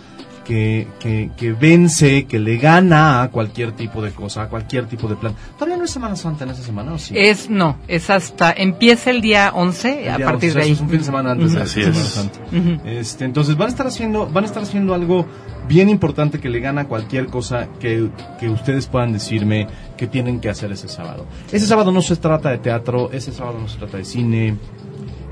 que, 0.44 0.86
que, 1.00 1.30
que 1.36 1.52
vence, 1.52 2.26
que 2.26 2.38
le 2.38 2.58
gana 2.58 3.22
a 3.22 3.30
cualquier 3.30 3.72
tipo 3.72 4.02
de 4.02 4.12
cosa, 4.12 4.42
a 4.42 4.48
cualquier 4.48 4.86
tipo 4.86 5.08
de 5.08 5.16
plan. 5.16 5.34
¿Todavía 5.54 5.76
no 5.76 5.84
es 5.84 5.90
Semana 5.90 6.14
Santa 6.14 6.44
en 6.44 6.50
esa 6.50 6.62
semana 6.62 6.92
o 6.92 6.98
sí? 6.98 7.14
Es, 7.16 7.50
no, 7.50 7.78
es 7.88 8.10
hasta, 8.10 8.52
empieza 8.52 9.10
el 9.10 9.20
día 9.20 9.50
11, 9.54 10.10
a 10.10 10.18
partir 10.18 10.54
de 10.54 10.62
ahí. 10.62 10.72
Es 10.72 10.80
un 10.80 10.88
fin 10.88 10.98
de 10.98 11.04
semana 11.04 11.32
antes 11.32 11.52
de. 11.52 11.62
Así 11.62 11.82
Semana 11.82 12.00
es. 12.00 12.08
Santa. 12.08 12.38
Este, 12.84 13.24
entonces 13.24 13.56
van 13.56 13.66
a 13.66 13.70
estar 13.70 13.86
haciendo, 13.86 14.26
van 14.26 14.44
a 14.44 14.46
estar 14.46 14.62
haciendo 14.62 14.94
algo 14.94 15.26
bien 15.66 15.88
importante 15.88 16.40
que 16.40 16.48
le 16.48 16.60
gana 16.60 16.86
cualquier 16.86 17.26
cosa 17.26 17.68
que, 17.80 18.10
que 18.38 18.48
ustedes 18.48 18.86
puedan 18.86 19.12
decirme 19.12 19.66
que 19.96 20.06
tienen 20.06 20.40
que 20.40 20.48
hacer 20.48 20.72
ese 20.72 20.88
sábado. 20.88 21.26
Ese 21.52 21.66
sábado 21.66 21.92
no 21.92 22.02
se 22.02 22.16
trata 22.16 22.50
de 22.50 22.58
teatro, 22.58 23.10
ese 23.12 23.32
sábado 23.32 23.58
no 23.60 23.68
se 23.68 23.78
trata 23.78 23.98
de 23.98 24.04
cine. 24.04 24.56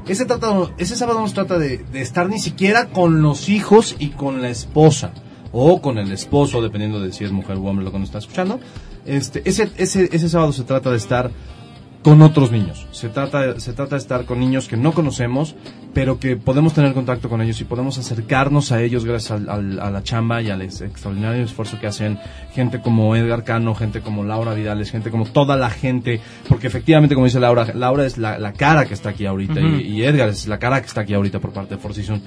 Ese, 0.07 0.24
trata, 0.24 0.53
ese 0.78 0.97
sábado 0.97 1.20
no 1.20 1.28
se 1.28 1.35
trata 1.35 1.59
de, 1.59 1.78
de 1.78 2.03
estar 2.03 2.28
ni 2.28 2.39
siquiera 2.39 2.89
con 2.89 3.22
los 3.22 3.49
hijos 3.49 3.97
y 3.99 4.09
con 4.09 4.43
la 4.43 4.49
esposa. 4.51 5.12
O 5.53 5.83
con 5.83 5.99
el 5.99 6.11
esposo, 6.12 6.62
dependiendo 6.62 6.99
de 6.99 7.12
si 7.12 7.24
es 7.24 7.30
mujer 7.30 7.59
o 7.59 7.64
hombre 7.64 7.85
lo 7.85 7.93
que 7.93 7.99
nos 7.99 8.09
está 8.09 8.18
escuchando. 8.18 8.59
Este, 9.05 9.43
ese, 9.45 9.70
ese, 9.76 10.09
ese 10.12 10.28
sábado 10.28 10.53
se 10.53 10.64
trata 10.64 10.91
de 10.91 10.97
estar 10.97 11.30
con 12.03 12.20
otros 12.22 12.50
niños. 12.50 12.86
Se 12.90 13.09
trata, 13.09 13.59
se 13.61 13.72
trata 13.72 13.94
de 13.94 14.00
estar 14.00 14.24
con 14.24 14.40
niños 14.40 14.66
que 14.68 14.76
no 14.76 14.92
conocemos, 14.92 15.55
pero 15.94 16.18
que 16.18 16.36
podemos 16.36 16.74
tener 16.74 16.94
contacto 16.94 17.28
con 17.28 17.40
ellos 17.42 17.61
y 17.61 17.64
podemos 17.64 17.96
acercarnos 17.98 18.72
a 18.72 18.82
ellos 18.82 19.05
gracias 19.05 19.30
al- 19.32 19.48
al- 19.48 19.78
a 19.80 19.90
la 19.90 20.03
chamba 20.03 20.42
y 20.42 20.50
al 20.50 20.62
ex- 20.62 20.80
extraordinario 20.80 21.44
esfuerzo 21.44 21.78
que 21.78 21.86
hacen 21.86 22.18
gente 22.55 22.80
como 22.80 23.14
Edgar 23.14 23.44
Cano, 23.44 23.74
gente 23.74 24.00
como 24.00 24.24
Laura 24.24 24.55
Vidales, 24.55 24.90
gente 24.90 25.11
como 25.11 25.26
toda 25.26 25.57
la 25.57 25.70
gente, 25.70 26.20
porque 26.48 26.66
efectivamente, 26.66 27.14
como 27.14 27.26
dice 27.26 27.38
Laura, 27.40 27.66
Laura 27.74 28.05
es 28.05 28.18
la, 28.18 28.38
la 28.38 28.53
cara 28.53 28.84
que 28.86 28.94
está 28.94 29.11
aquí 29.11 29.24
ahorita 29.26 29.61
y, 29.61 29.82
y 29.82 30.03
Edgar 30.05 30.28
es 30.30 30.48
la 30.48 30.59
cara 30.59 30.80
que 30.80 30.86
está 30.88 31.03
aquí 31.03 31.14
ahorita 31.14 31.38
por 31.38 31.53
parte 31.53 31.76
de 31.76 31.80
Four 31.80 31.94
Seasons, 31.94 32.22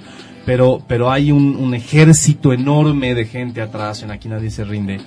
pero, 0.46 0.80
pero 0.86 1.10
hay 1.10 1.32
un, 1.32 1.56
un 1.56 1.74
ejército 1.74 2.52
enorme 2.52 3.14
de 3.14 3.26
gente 3.26 3.60
atrás 3.60 4.02
en 4.02 4.10
Aquí 4.10 4.28
Nadie 4.28 4.50
Se 4.50 4.64
Rinde 4.64 5.00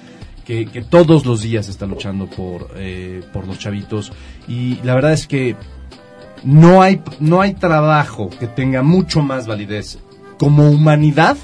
que, 0.50 0.82
todos 0.82 1.28
los 1.28 1.44
días 1.44 1.70
está 1.70 1.86
luchando 1.86 2.26
por, 2.26 2.72
eh, 2.76 3.22
por 3.32 3.46
los 3.46 3.60
chavitos 3.60 4.12
y 4.48 4.80
la 4.84 4.96
verdad 4.96 5.14
es 5.14 5.28
que 5.28 5.56
no 6.44 6.82
hay, 6.82 7.02
no 7.20 7.42
hay 7.42 7.54
trabajo 7.54 8.32
que 8.32 8.48
tenga 8.48 8.82
mucho 8.82 9.22
más 9.22 9.46
validez 9.46 10.00
como 10.40 10.68
humanidad 10.70 11.38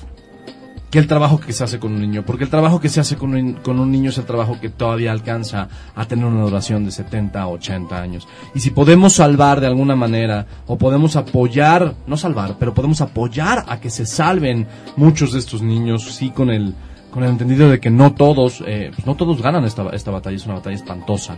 que 0.90 0.98
el 0.98 1.08
trabajo 1.08 1.40
que 1.40 1.54
se 1.54 1.64
hace 1.64 1.78
con 1.78 1.94
un 1.94 2.02
niño, 2.02 2.24
porque 2.26 2.46
el 2.46 2.50
trabajo 2.50 2.80
que 2.80 2.90
se 2.90 3.00
hace 3.00 3.16
con 3.16 3.36
un, 3.36 3.54
con 3.54 3.80
un 3.80 3.92
niño 3.92 4.10
es 4.10 4.18
el 4.18 4.26
trabajo 4.26 4.60
que 4.60 4.70
todavía 4.70 5.12
alcanza 5.12 5.68
a 5.94 6.06
tener 6.06 6.26
una 6.26 6.44
duración 6.44 6.86
de 6.86 6.92
70 6.92 7.42
a 7.42 7.48
80 7.48 8.02
años. 8.02 8.28
Y 8.56 8.62
si 8.62 8.72
podemos 8.72 9.14
salvar 9.14 9.60
de 9.60 9.68
alguna 9.68 9.96
manera, 9.96 10.48
o 10.68 10.78
podemos 10.78 11.18
apoyar, 11.18 11.96
no 12.08 12.16
salvar, 12.16 12.56
pero 12.58 12.74
podemos 12.74 13.02
apoyar 13.02 13.66
a 13.68 13.80
que 13.80 13.90
se 13.90 14.06
salven 14.06 14.68
muchos 14.96 15.34
de 15.34 15.40
estos 15.40 15.62
niños, 15.62 16.04
sí 16.16 16.30
con 16.30 16.50
el, 16.50 16.74
con 17.16 17.24
el 17.24 17.30
entendido 17.30 17.70
de 17.70 17.80
que 17.80 17.90
no 17.90 18.14
todos, 18.14 18.62
eh, 18.68 18.92
no 19.06 19.16
todos 19.16 19.42
ganan 19.42 19.64
esta, 19.64 19.88
esta 19.92 20.12
batalla, 20.12 20.36
es 20.36 20.46
una 20.48 20.56
batalla 20.56 20.76
espantosa. 20.76 21.38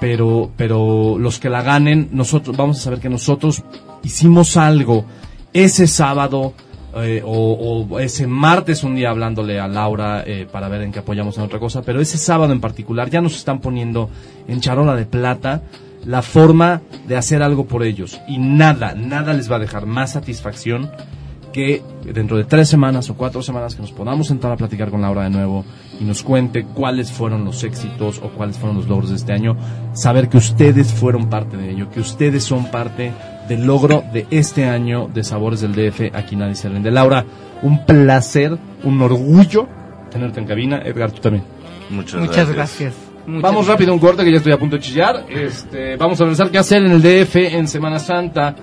Pero, 0.00 0.50
pero 0.56 1.16
los 1.16 1.38
que 1.38 1.48
la 1.48 1.62
ganen, 1.62 2.08
nosotros, 2.10 2.56
vamos 2.56 2.80
a 2.80 2.82
saber 2.82 2.98
que 2.98 3.08
nosotros 3.08 3.62
hicimos 4.02 4.56
algo 4.56 5.04
ese 5.52 5.86
sábado, 5.86 6.54
eh, 6.96 7.22
o, 7.24 7.86
o 7.88 8.00
ese 8.00 8.26
martes 8.26 8.82
un 8.82 8.96
día 8.96 9.10
hablándole 9.10 9.60
a 9.60 9.68
Laura 9.68 10.24
eh, 10.26 10.48
para 10.50 10.66
ver 10.66 10.82
en 10.82 10.90
qué 10.90 10.98
apoyamos 10.98 11.38
en 11.38 11.44
otra 11.44 11.60
cosa, 11.60 11.82
pero 11.82 12.00
ese 12.00 12.18
sábado 12.18 12.52
en 12.52 12.60
particular 12.60 13.08
ya 13.08 13.20
nos 13.20 13.36
están 13.36 13.60
poniendo 13.60 14.10
en 14.48 14.60
charola 14.60 14.96
de 14.96 15.06
plata 15.06 15.62
la 16.04 16.22
forma 16.22 16.82
de 17.06 17.16
hacer 17.16 17.44
algo 17.44 17.66
por 17.66 17.84
ellos 17.84 18.20
y 18.26 18.38
nada, 18.38 18.96
nada 18.96 19.34
les 19.34 19.48
va 19.48 19.54
a 19.54 19.60
dejar 19.60 19.86
más 19.86 20.14
satisfacción 20.14 20.90
que 21.52 21.82
dentro 22.04 22.36
de 22.36 22.44
tres 22.44 22.68
semanas 22.68 23.08
o 23.10 23.14
cuatro 23.14 23.42
semanas 23.42 23.74
que 23.74 23.82
nos 23.82 23.92
podamos 23.92 24.28
sentar 24.28 24.52
a 24.52 24.56
platicar 24.56 24.90
con 24.90 25.02
Laura 25.02 25.24
de 25.24 25.30
nuevo 25.30 25.64
y 26.00 26.04
nos 26.04 26.22
cuente 26.22 26.64
cuáles 26.64 27.12
fueron 27.12 27.44
los 27.44 27.62
éxitos 27.62 28.18
o 28.18 28.30
cuáles 28.30 28.58
fueron 28.58 28.76
los 28.76 28.88
logros 28.88 29.10
de 29.10 29.16
este 29.16 29.32
año, 29.32 29.56
saber 29.92 30.28
que 30.28 30.38
ustedes 30.38 30.92
fueron 30.92 31.28
parte 31.28 31.56
de 31.56 31.70
ello, 31.70 31.90
que 31.90 32.00
ustedes 32.00 32.42
son 32.42 32.70
parte 32.70 33.12
del 33.48 33.66
logro 33.66 34.02
de 34.12 34.26
este 34.30 34.64
año 34.64 35.08
de 35.12 35.22
Sabores 35.22 35.60
del 35.60 35.74
DF, 35.74 36.14
aquí 36.14 36.34
nadie 36.34 36.54
se 36.54 36.68
rinde. 36.68 36.90
Laura, 36.90 37.24
un 37.62 37.84
placer, 37.84 38.58
un 38.82 39.02
orgullo 39.02 39.68
tenerte 40.12 40.40
en 40.40 40.46
cabina, 40.46 40.82
Edgar, 40.84 41.10
tú 41.10 41.20
también. 41.20 41.44
Muchas, 41.90 42.20
Muchas 42.20 42.52
gracias. 42.52 42.94
Muchas 43.26 43.42
Vamos 43.42 43.66
rápido 43.66 43.92
a 43.92 43.94
un 43.94 44.00
corte 44.00 44.24
que 44.24 44.30
ya 44.30 44.38
estoy 44.38 44.52
a 44.52 44.58
punto 44.58 44.76
de 44.76 44.82
chillar. 44.82 45.24
Este, 45.28 45.96
vamos 45.96 46.20
a 46.20 46.24
pensar 46.24 46.50
qué 46.50 46.58
hacer 46.58 46.82
en 46.84 46.92
el 46.92 47.02
DF 47.02 47.36
en 47.36 47.66
Semana 47.68 47.98
Santa. 47.98 48.54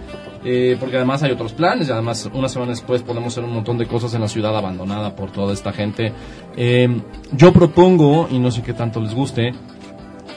Eh, 0.43 0.77
porque 0.79 0.97
además 0.97 1.21
hay 1.23 1.31
otros 1.31 1.53
planes 1.53 1.87
y 1.87 1.91
además 1.91 2.29
una 2.33 2.49
semana 2.49 2.71
después 2.71 3.01
podemos 3.01 3.33
hacer 3.33 3.43
un 3.43 3.53
montón 3.53 3.77
de 3.77 3.87
cosas 3.87 4.13
en 4.13 4.21
la 4.21 4.27
ciudad 4.27 4.55
abandonada 4.57 5.15
por 5.15 5.31
toda 5.31 5.53
esta 5.53 5.73
gente. 5.73 6.13
Eh, 6.55 7.01
yo 7.31 7.51
propongo, 7.51 8.27
y 8.31 8.39
no 8.39 8.51
sé 8.51 8.61
qué 8.61 8.73
tanto 8.73 9.01
les 9.01 9.13
guste, 9.13 9.53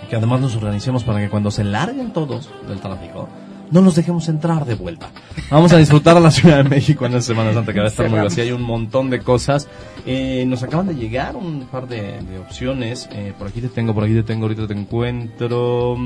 que 0.09 0.16
además 0.16 0.40
nos 0.40 0.57
organicemos 0.57 1.05
para 1.05 1.20
que 1.20 1.30
cuando 1.30 1.50
se 1.50 1.64
larguen 1.64 2.12
todos 2.12 2.50
del 2.68 2.80
tráfico, 2.80 3.28
no 3.72 3.80
nos 3.80 3.96
dejemos 3.96 4.28
entrar 4.28 4.64
de 4.66 4.74
vuelta. 4.74 5.10
Vamos 5.50 5.72
a 5.72 5.78
disfrutar 5.78 6.16
a 6.16 6.20
la 6.20 6.30
Ciudad 6.30 6.62
de 6.62 6.68
México 6.68 7.06
en 7.06 7.12
la 7.12 7.22
Semana 7.22 7.52
Santa, 7.54 7.72
que 7.72 7.80
va 7.80 7.86
a 7.86 7.88
estar 7.88 8.08
muy 8.08 8.20
vacía. 8.20 8.44
Hay 8.44 8.52
un 8.52 8.62
montón 8.62 9.10
de 9.10 9.20
cosas. 9.20 9.66
Eh, 10.06 10.44
nos 10.46 10.62
acaban 10.62 10.86
de 10.86 10.94
llegar 10.94 11.34
un 11.36 11.66
par 11.66 11.88
de, 11.88 12.20
de 12.22 12.38
opciones. 12.38 13.08
Eh, 13.12 13.32
por 13.36 13.48
aquí 13.48 13.60
te 13.60 13.68
tengo, 13.68 13.94
por 13.94 14.04
aquí 14.04 14.12
te 14.12 14.22
tengo, 14.22 14.44
ahorita 14.44 14.66
te 14.66 14.74
encuentro. 14.74 15.96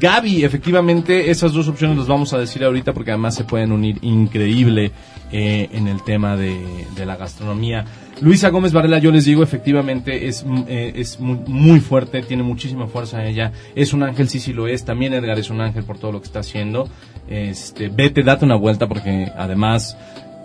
Gaby, 0.00 0.44
efectivamente, 0.44 1.30
esas 1.30 1.52
dos 1.52 1.66
opciones 1.66 1.98
las 1.98 2.06
vamos 2.06 2.32
a 2.32 2.38
decir 2.38 2.62
ahorita 2.62 2.92
porque 2.92 3.10
además 3.10 3.34
se 3.34 3.42
pueden 3.42 3.72
unir 3.72 3.98
increíble 4.02 4.92
eh, 5.32 5.68
en 5.72 5.88
el 5.88 6.02
tema 6.02 6.36
de, 6.36 6.86
la 7.04 7.16
gastronomía. 7.16 7.84
Luisa 8.20 8.50
Gómez 8.50 8.72
Varela, 8.72 8.98
yo 8.98 9.12
les 9.12 9.24
digo, 9.24 9.42
efectivamente 9.42 10.26
es, 10.26 10.44
mm, 10.44 10.64
eh, 10.66 10.92
es 10.96 11.20
muy, 11.20 11.38
muy 11.46 11.80
fuerte, 11.80 12.22
tiene 12.22 12.42
muchísima 12.42 12.86
fuerza 12.86 13.24
ella. 13.24 13.52
Es 13.74 13.92
un 13.92 14.02
ángel, 14.02 14.28
sí, 14.28 14.40
sí 14.40 14.52
lo 14.52 14.66
es. 14.66 14.84
También 14.84 15.14
Edgar 15.14 15.38
es 15.38 15.50
un 15.50 15.60
ángel 15.60 15.84
por 15.84 15.98
todo 15.98 16.12
lo 16.12 16.20
que 16.20 16.26
está 16.26 16.40
haciendo. 16.40 16.88
Este, 17.28 17.88
vete, 17.88 18.22
date 18.22 18.44
una 18.44 18.56
vuelta 18.56 18.88
porque 18.88 19.30
además 19.36 19.96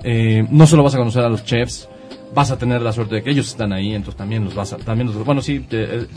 eh, 0.04 0.46
no 0.50 0.68
solo 0.68 0.84
vas 0.84 0.96
a 0.96 0.98
conocer 0.98 1.24
a 1.24 1.30
los 1.30 1.46
chefs, 1.46 1.88
vas 2.34 2.52
a 2.52 2.58
tener 2.58 2.82
la 2.82 2.92
suerte 2.92 3.16
de 3.16 3.24
que 3.24 3.30
ellos 3.30 3.48
están 3.48 3.72
ahí, 3.72 3.94
entonces 3.94 4.18
también 4.18 4.44
los 4.44 4.54
vas 4.54 4.74
a, 4.74 4.78
también 4.78 5.08
los, 5.08 5.24
bueno, 5.26 5.42
sí, 5.42 5.66
eh, 5.72 6.08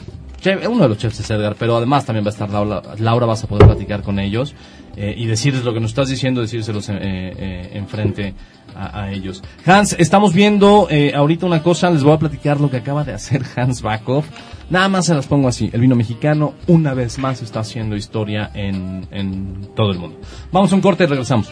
eh, 0.44 0.68
uno 0.68 0.82
de 0.82 0.88
los 0.88 0.98
chefs 0.98 1.20
es 1.20 1.30
Edgar, 1.30 1.56
pero 1.58 1.76
además 1.76 2.04
también 2.04 2.24
va 2.24 2.30
a 2.30 2.32
estar 2.32 2.50
Laura, 2.50 2.82
Laura 2.98 3.26
vas 3.26 3.44
a 3.44 3.46
poder 3.46 3.66
platicar 3.66 4.02
con 4.02 4.18
ellos 4.18 4.54
eh, 4.96 5.14
y 5.16 5.26
decirles 5.26 5.64
lo 5.64 5.72
que 5.74 5.80
nos 5.80 5.90
estás 5.90 6.08
diciendo, 6.08 6.40
decírselos 6.40 6.88
eh, 6.88 6.94
eh, 7.00 7.70
enfrente 7.74 8.34
a, 8.74 9.02
a 9.02 9.12
ellos. 9.12 9.42
Hans, 9.64 9.94
estamos 9.98 10.32
viendo 10.32 10.88
eh, 10.90 11.12
ahorita 11.14 11.46
una 11.46 11.62
cosa, 11.62 11.90
les 11.90 12.02
voy 12.02 12.12
a 12.14 12.18
platicar 12.18 12.60
lo 12.60 12.70
que 12.70 12.78
acaba 12.78 13.04
de 13.04 13.12
hacer 13.12 13.42
Hans 13.56 13.82
Backhoff. 13.82 14.26
Nada 14.68 14.88
más 14.88 15.06
se 15.06 15.14
las 15.14 15.26
pongo 15.26 15.48
así, 15.48 15.70
el 15.72 15.80
vino 15.80 15.94
mexicano 15.94 16.54
una 16.66 16.92
vez 16.92 17.18
más 17.18 17.40
está 17.40 17.60
haciendo 17.60 17.94
historia 17.94 18.50
en, 18.54 19.06
en 19.12 19.68
todo 19.76 19.92
el 19.92 19.98
mundo. 19.98 20.20
Vamos 20.50 20.72
a 20.72 20.74
un 20.74 20.80
corte 20.80 21.04
y 21.04 21.06
regresamos. 21.06 21.48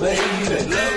Baby. 0.00 0.93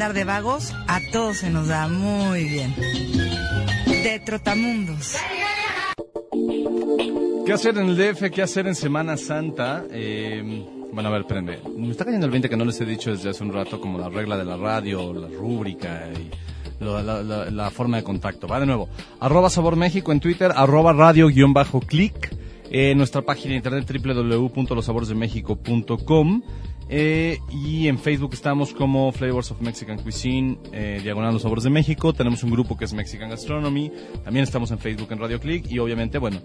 Andar 0.00 0.14
de 0.14 0.24
vagos 0.24 0.72
a 0.88 0.98
todos 1.12 1.36
se 1.36 1.50
nos 1.50 1.68
da 1.68 1.86
muy 1.86 2.44
bien. 2.44 2.74
De 3.86 4.18
trotamundos. 4.24 5.14
¿Qué 7.44 7.52
hacer 7.52 7.76
en 7.76 7.90
el 7.90 7.96
DF? 7.98 8.30
¿Qué 8.30 8.40
hacer 8.40 8.66
en 8.66 8.74
Semana 8.74 9.18
Santa? 9.18 9.84
Eh, 9.90 10.64
bueno, 10.90 11.10
a 11.10 11.12
ver, 11.12 11.26
prende. 11.26 11.58
Me 11.76 11.90
está 11.90 12.06
cayendo 12.06 12.24
el 12.24 12.32
20 12.32 12.48
que 12.48 12.56
no 12.56 12.64
les 12.64 12.80
he 12.80 12.86
dicho 12.86 13.10
desde 13.10 13.28
hace 13.28 13.44
un 13.44 13.52
rato, 13.52 13.78
como 13.78 13.98
la 13.98 14.08
regla 14.08 14.38
de 14.38 14.46
la 14.46 14.56
radio, 14.56 15.12
la 15.12 15.28
rúbrica 15.28 16.08
y 16.16 16.30
lo- 16.82 17.02
la, 17.02 17.22
la- 17.22 17.50
la 17.50 17.70
forma 17.70 17.98
de 17.98 18.02
contacto. 18.02 18.48
Va 18.48 18.58
de 18.58 18.64
nuevo. 18.64 18.88
Arroba 19.20 19.50
Sabor 19.50 19.76
México 19.76 20.12
en 20.12 20.20
Twitter, 20.20 20.50
arroba 20.56 20.94
radio-click. 20.94 22.34
Eh, 22.70 22.94
nuestra 22.94 23.20
página 23.20 23.50
de 23.50 23.56
internet 23.56 23.84
www.losaboresdemexico.com 24.02 26.42
eh, 26.92 27.38
y 27.52 27.86
en 27.86 28.00
Facebook 28.00 28.34
estamos 28.34 28.74
como 28.74 29.12
Flavors 29.12 29.52
of 29.52 29.60
Mexican 29.60 29.98
Cuisine, 29.98 30.58
eh, 30.72 30.98
Diagonal 31.00 31.32
Los 31.32 31.42
Sabores 31.42 31.62
de 31.62 31.70
México. 31.70 32.12
Tenemos 32.12 32.42
un 32.42 32.50
grupo 32.50 32.76
que 32.76 32.84
es 32.84 32.92
Mexican 32.92 33.30
Gastronomy. 33.30 33.92
También 34.24 34.42
estamos 34.42 34.72
en 34.72 34.80
Facebook 34.80 35.06
en 35.12 35.20
Radio 35.20 35.38
Click 35.38 35.70
y 35.70 35.78
obviamente, 35.78 36.18
bueno, 36.18 36.40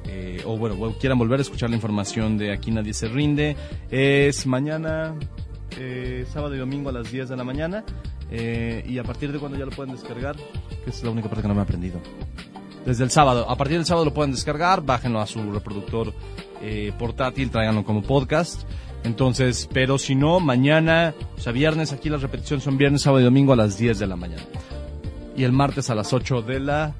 eh, 0.07 0.41
o 0.45 0.57
bueno, 0.57 0.95
quieran 0.97 1.19
volver 1.19 1.39
a 1.39 1.41
escuchar 1.41 1.69
la 1.69 1.75
información 1.75 2.37
de 2.37 2.53
Aquí 2.53 2.71
Nadie 2.71 2.93
Se 2.93 3.09
Rinde, 3.09 3.57
es 3.91 4.47
mañana, 4.47 5.13
eh, 5.77 6.25
sábado 6.31 6.55
y 6.55 6.57
domingo 6.57 6.89
a 6.89 6.93
las 6.93 7.11
10 7.11 7.29
de 7.29 7.37
la 7.37 7.43
mañana. 7.43 7.83
eh, 8.33 8.83
y 8.87 8.97
a 8.97 9.03
partir 9.03 9.31
de 9.31 9.39
cuando 9.39 9.57
ya 9.57 9.65
lo 9.65 9.71
pueden 9.71 9.93
descargar, 9.93 10.35
que 10.37 10.89
es 10.89 11.03
la 11.03 11.09
única 11.09 11.27
parte 11.27 11.41
que 11.41 11.47
no 11.49 11.53
me 11.53 11.59
he 11.59 11.63
aprendido. 11.63 11.99
Desde 12.85 13.03
el 13.03 13.11
sábado, 13.11 13.49
a 13.49 13.55
partir 13.57 13.77
del 13.77 13.85
sábado 13.85 14.05
lo 14.05 14.13
pueden 14.13 14.31
descargar, 14.31 14.81
bájenlo 14.81 15.19
a 15.19 15.27
su 15.27 15.51
reproductor 15.51 16.13
eh, 16.61 16.91
portátil, 16.97 17.51
tráiganlo 17.51 17.83
como 17.83 18.01
podcast. 18.01 18.63
Entonces, 19.03 19.67
pero 19.73 19.97
si 19.97 20.15
no, 20.15 20.39
mañana, 20.39 21.13
o 21.37 21.41
sea, 21.41 21.51
viernes, 21.51 21.91
aquí 21.91 22.09
las 22.09 22.21
repeticiones 22.21 22.63
son 22.63 22.77
viernes, 22.77 23.01
sábado 23.01 23.21
y 23.21 23.23
domingo 23.25 23.53
a 23.53 23.55
las 23.55 23.77
10 23.77 23.99
de 23.99 24.07
la 24.07 24.15
mañana. 24.15 24.43
Y 25.35 25.43
el 25.43 25.51
martes 25.51 25.89
a 25.89 25.95
las 25.95 26.13
8 26.13 26.41
de 26.41 26.59
la 26.59 26.95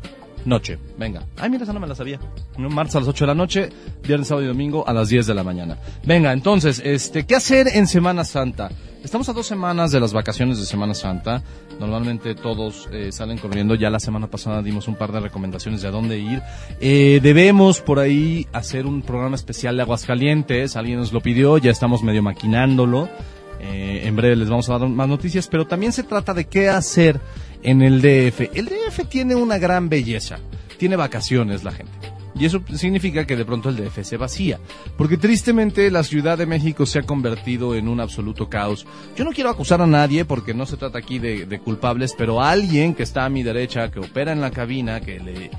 noche. 0.45 0.77
Venga. 0.97 1.23
Ay, 1.37 1.49
mira, 1.49 1.63
esa 1.63 1.73
no 1.73 1.79
me 1.79 1.87
la 1.87 1.95
sabía. 1.95 2.19
Martes 2.57 2.95
a 2.95 2.99
las 2.99 3.07
8 3.07 3.25
de 3.25 3.27
la 3.27 3.35
noche, 3.35 3.69
viernes, 4.03 4.27
sábado 4.27 4.45
y 4.45 4.47
domingo 4.47 4.87
a 4.87 4.93
las 4.93 5.09
10 5.09 5.27
de 5.27 5.33
la 5.33 5.43
mañana. 5.43 5.77
Venga, 6.05 6.33
entonces, 6.33 6.81
este, 6.83 7.25
¿qué 7.25 7.35
hacer 7.35 7.67
en 7.73 7.87
Semana 7.87 8.23
Santa? 8.23 8.69
Estamos 9.03 9.27
a 9.29 9.33
dos 9.33 9.47
semanas 9.47 9.91
de 9.91 9.99
las 9.99 10.13
vacaciones 10.13 10.59
de 10.59 10.65
Semana 10.65 10.93
Santa. 10.93 11.41
Normalmente 11.79 12.35
todos 12.35 12.87
eh, 12.91 13.11
salen 13.11 13.39
corriendo. 13.39 13.73
Ya 13.73 13.89
la 13.89 13.99
semana 13.99 14.27
pasada 14.27 14.61
dimos 14.61 14.87
un 14.87 14.93
par 14.93 15.11
de 15.11 15.19
recomendaciones 15.19 15.81
de 15.81 15.87
a 15.87 15.91
dónde 15.91 16.19
ir. 16.19 16.41
Eh, 16.79 17.19
debemos 17.23 17.81
por 17.81 17.97
ahí 17.97 18.45
hacer 18.53 18.85
un 18.85 19.01
programa 19.01 19.35
especial 19.35 19.75
de 19.75 19.81
Aguascalientes. 19.81 20.75
Alguien 20.75 20.99
nos 20.99 21.11
lo 21.11 21.21
pidió, 21.21 21.57
ya 21.57 21.71
estamos 21.71 22.03
medio 22.03 22.21
maquinándolo. 22.21 23.09
Eh, 23.59 24.03
en 24.05 24.15
breve 24.15 24.35
les 24.35 24.49
vamos 24.49 24.69
a 24.69 24.77
dar 24.77 24.87
más 24.87 25.07
noticias, 25.07 25.47
pero 25.47 25.65
también 25.65 25.93
se 25.93 26.03
trata 26.03 26.33
de 26.35 26.45
qué 26.45 26.69
hacer 26.69 27.19
en 27.63 27.81
el 27.81 28.01
DF. 28.01 28.55
El 28.55 28.65
DF 28.65 29.07
tiene 29.09 29.35
una 29.35 29.57
gran 29.57 29.89
belleza. 29.89 30.39
Tiene 30.77 30.95
vacaciones 30.95 31.63
la 31.63 31.71
gente. 31.71 31.91
Y 32.33 32.45
eso 32.45 32.61
significa 32.73 33.27
que 33.27 33.35
de 33.35 33.45
pronto 33.45 33.69
el 33.69 33.75
DF 33.75 34.03
se 34.03 34.17
vacía. 34.17 34.59
Porque 34.97 35.17
tristemente 35.17 35.91
la 35.91 36.03
Ciudad 36.03 36.37
de 36.37 36.45
México 36.45 36.85
se 36.85 36.99
ha 36.99 37.03
convertido 37.03 37.75
en 37.75 37.87
un 37.87 37.99
absoluto 37.99 38.49
caos. 38.49 38.85
Yo 39.15 39.25
no 39.25 39.31
quiero 39.31 39.49
acusar 39.49 39.81
a 39.81 39.87
nadie 39.87 40.25
porque 40.25 40.53
no 40.53 40.65
se 40.65 40.77
trata 40.77 40.99
aquí 40.99 41.19
de, 41.19 41.59
culpables, 41.59 42.15
pero 42.17 42.41
alguien 42.41 42.95
que 42.95 43.03
está 43.03 43.25
a 43.25 43.29
mi 43.29 43.43
derecha, 43.43 43.91
que 43.91 43.99
opera 43.99 44.31
en 44.31 44.41
la 44.41 44.51
cabina, 44.51 45.01
que 45.01 45.19
le, 45.19 45.51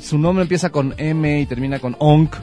su 0.00 0.18
nombre 0.18 0.42
empieza 0.42 0.70
con 0.70 0.94
M 0.98 1.40
y 1.40 1.46
termina 1.46 1.78
con 1.78 1.96
ONC, 1.98 2.36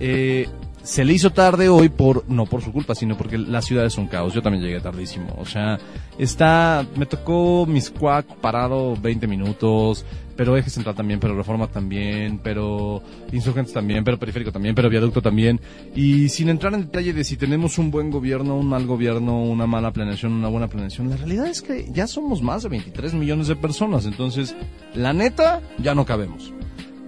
eh, 0.00 0.48
se 0.82 1.04
le 1.04 1.12
hizo 1.12 1.30
tarde 1.30 1.68
hoy 1.68 1.88
por, 1.88 2.24
no 2.28 2.46
por 2.46 2.62
su 2.62 2.72
culpa, 2.72 2.94
sino 2.94 3.16
porque 3.16 3.38
la 3.38 3.62
ciudad 3.62 3.84
es 3.84 3.98
un 3.98 4.06
caos. 4.06 4.34
Yo 4.34 4.42
también 4.42 4.64
llegué 4.64 4.80
tardísimo. 4.80 5.34
O 5.38 5.44
sea, 5.44 5.78
está, 6.18 6.86
me 6.96 7.06
tocó 7.06 7.66
Miscuac 7.66 8.26
parado 8.36 8.96
20 8.96 9.26
minutos, 9.26 10.04
pero 10.36 10.56
Eje 10.56 10.70
Central 10.70 10.94
también, 10.94 11.18
pero 11.18 11.36
Reforma 11.36 11.66
también, 11.66 12.38
pero 12.38 13.02
Insurgentes 13.32 13.74
también, 13.74 14.04
pero 14.04 14.18
Periférico 14.18 14.52
también, 14.52 14.74
pero 14.74 14.88
Viaducto 14.88 15.20
también. 15.20 15.60
Y 15.94 16.28
sin 16.28 16.48
entrar 16.48 16.72
en 16.74 16.82
detalle 16.82 17.12
de 17.12 17.24
si 17.24 17.36
tenemos 17.36 17.76
un 17.78 17.90
buen 17.90 18.10
gobierno, 18.10 18.56
un 18.56 18.68
mal 18.68 18.86
gobierno, 18.86 19.42
una 19.42 19.66
mala 19.66 19.92
planeación, 19.92 20.32
una 20.32 20.48
buena 20.48 20.68
planeación, 20.68 21.10
la 21.10 21.16
realidad 21.16 21.48
es 21.48 21.60
que 21.60 21.88
ya 21.92 22.06
somos 22.06 22.40
más 22.40 22.62
de 22.62 22.68
23 22.68 23.14
millones 23.14 23.48
de 23.48 23.56
personas. 23.56 24.06
Entonces, 24.06 24.54
la 24.94 25.12
neta, 25.12 25.60
ya 25.78 25.94
no 25.94 26.06
cabemos. 26.06 26.52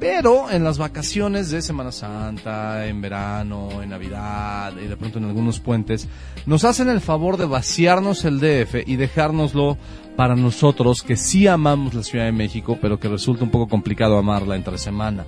Pero 0.01 0.51
en 0.51 0.65
las 0.65 0.79
vacaciones 0.79 1.51
de 1.51 1.61
Semana 1.61 1.93
Santa, 1.93 2.87
en 2.87 3.03
verano, 3.03 3.83
en 3.83 3.91
Navidad 3.91 4.73
y 4.83 4.87
de 4.87 4.97
pronto 4.97 5.19
en 5.19 5.27
algunos 5.27 5.61
puentes, 5.61 6.09
nos 6.47 6.65
hacen 6.65 6.89
el 6.89 7.03
favor 7.03 7.37
de 7.37 7.45
vaciarnos 7.45 8.25
el 8.25 8.41
DF 8.41 8.77
y 8.87 8.97
dejárnoslo 8.97 9.77
para 10.17 10.37
nosotros 10.37 11.03
que 11.03 11.17
sí 11.17 11.47
amamos 11.47 11.93
la 11.93 12.03
Ciudad 12.03 12.25
de 12.25 12.33
México, 12.33 12.79
pero 12.81 12.99
que 12.99 13.09
resulta 13.09 13.45
un 13.45 13.51
poco 13.51 13.69
complicado 13.69 14.17
amarla 14.17 14.57
entre 14.57 14.79
semana. 14.79 15.27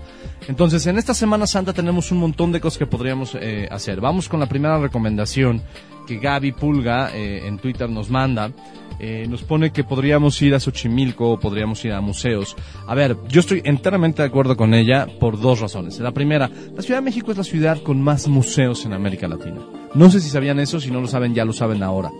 Entonces, 0.48 0.86
en 0.86 0.96
esta 0.96 1.12
Semana 1.12 1.46
Santa 1.46 1.74
tenemos 1.74 2.10
un 2.10 2.18
montón 2.18 2.50
de 2.50 2.60
cosas 2.60 2.78
que 2.78 2.86
podríamos 2.86 3.34
eh, 3.34 3.68
hacer. 3.70 4.00
Vamos 4.00 4.28
con 4.30 4.40
la 4.40 4.46
primera 4.46 4.78
recomendación 4.78 5.62
que 6.06 6.18
Gaby 6.18 6.52
Pulga 6.52 7.14
eh, 7.14 7.46
en 7.46 7.58
Twitter 7.58 7.90
nos 7.90 8.08
manda. 8.08 8.50
Eh, 8.98 9.26
nos 9.28 9.42
pone 9.42 9.72
que 9.72 9.84
podríamos 9.84 10.40
ir 10.42 10.54
a 10.54 10.60
Xochimilco 10.60 11.30
o 11.30 11.40
podríamos 11.40 11.84
ir 11.84 11.92
a 11.92 12.00
museos. 12.00 12.56
A 12.86 12.94
ver, 12.94 13.16
yo 13.28 13.40
estoy 13.40 13.62
enteramente 13.64 14.22
de 14.22 14.28
acuerdo 14.28 14.56
con 14.56 14.74
ella 14.74 15.06
por 15.20 15.40
dos 15.40 15.60
razones. 15.60 15.98
La 15.98 16.12
primera, 16.12 16.50
la 16.74 16.82
Ciudad 16.82 17.00
de 17.00 17.04
México 17.04 17.30
es 17.30 17.38
la 17.38 17.44
ciudad 17.44 17.82
con 17.82 18.00
más 18.00 18.28
museos 18.28 18.84
en 18.84 18.92
América 18.92 19.28
Latina. 19.28 19.60
No 19.94 20.10
sé 20.10 20.20
si 20.20 20.30
sabían 20.30 20.58
eso, 20.60 20.80
si 20.80 20.90
no 20.90 21.00
lo 21.00 21.06
saben, 21.06 21.34
ya 21.34 21.44
lo 21.44 21.52
saben 21.52 21.82
ahora. 21.82 22.10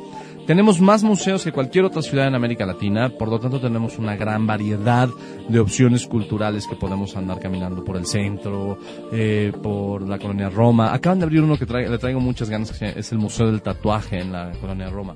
Tenemos 0.47 0.81
más 0.81 1.05
museos 1.05 1.45
que 1.45 1.53
cualquier 1.53 1.85
otra 1.85 2.03
ciudad 2.03 2.27
en 2.27 2.35
América 2.35 2.67
Latina, 2.67 3.11
por 3.11 3.29
lo 3.29 3.39
tanto 3.39 3.61
tenemos 3.61 3.97
una 3.99 4.17
gran 4.17 4.45
variedad 4.45 5.09
de 5.49 5.61
opciones 5.61 6.05
culturales 6.09 6.67
que 6.67 6.75
podemos 6.75 7.17
andar 7.17 7.39
caminando 7.39 7.85
por 7.85 7.97
el 7.97 8.07
centro, 8.07 8.77
eh, 9.13 9.53
por 9.63 10.03
la 10.03 10.19
colonia 10.19 10.51
Roma. 10.51 10.93
Acaban 10.93 11.21
de 11.21 11.27
abrir 11.27 11.43
uno 11.43 11.57
que 11.57 11.65
le 11.65 11.97
traigo 11.97 12.19
muchas 12.19 12.51
ganas, 12.51 12.77
que 12.77 12.93
es 12.97 13.13
el 13.13 13.19
Museo 13.19 13.47
del 13.47 13.63
Tatuaje 13.63 14.19
en 14.19 14.33
la 14.33 14.51
colonia 14.61 14.91
Roma. 14.91 15.15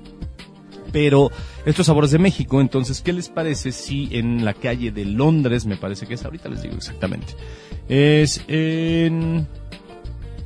Pero 0.91 1.31
estos 1.65 1.85
sabores 1.85 2.11
de 2.11 2.19
México, 2.19 2.61
entonces, 2.61 3.01
¿qué 3.01 3.13
les 3.13 3.29
parece 3.29 3.71
si 3.71 4.09
en 4.11 4.43
la 4.45 4.53
calle 4.53 4.91
de 4.91 5.05
Londres, 5.05 5.65
me 5.65 5.77
parece 5.77 6.05
que 6.07 6.13
es, 6.15 6.23
ahorita 6.25 6.49
les 6.49 6.61
digo 6.61 6.75
exactamente, 6.75 7.33
es 7.89 8.43
en... 8.47 9.47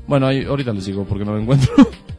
Bueno, 0.08 0.28
ahí- 0.28 0.44
ahorita 0.46 0.74
les 0.74 0.86
digo 0.88 1.06
porque 1.06 1.24
no 1.26 1.34
lo 1.34 1.40
encuentro. 1.42 1.72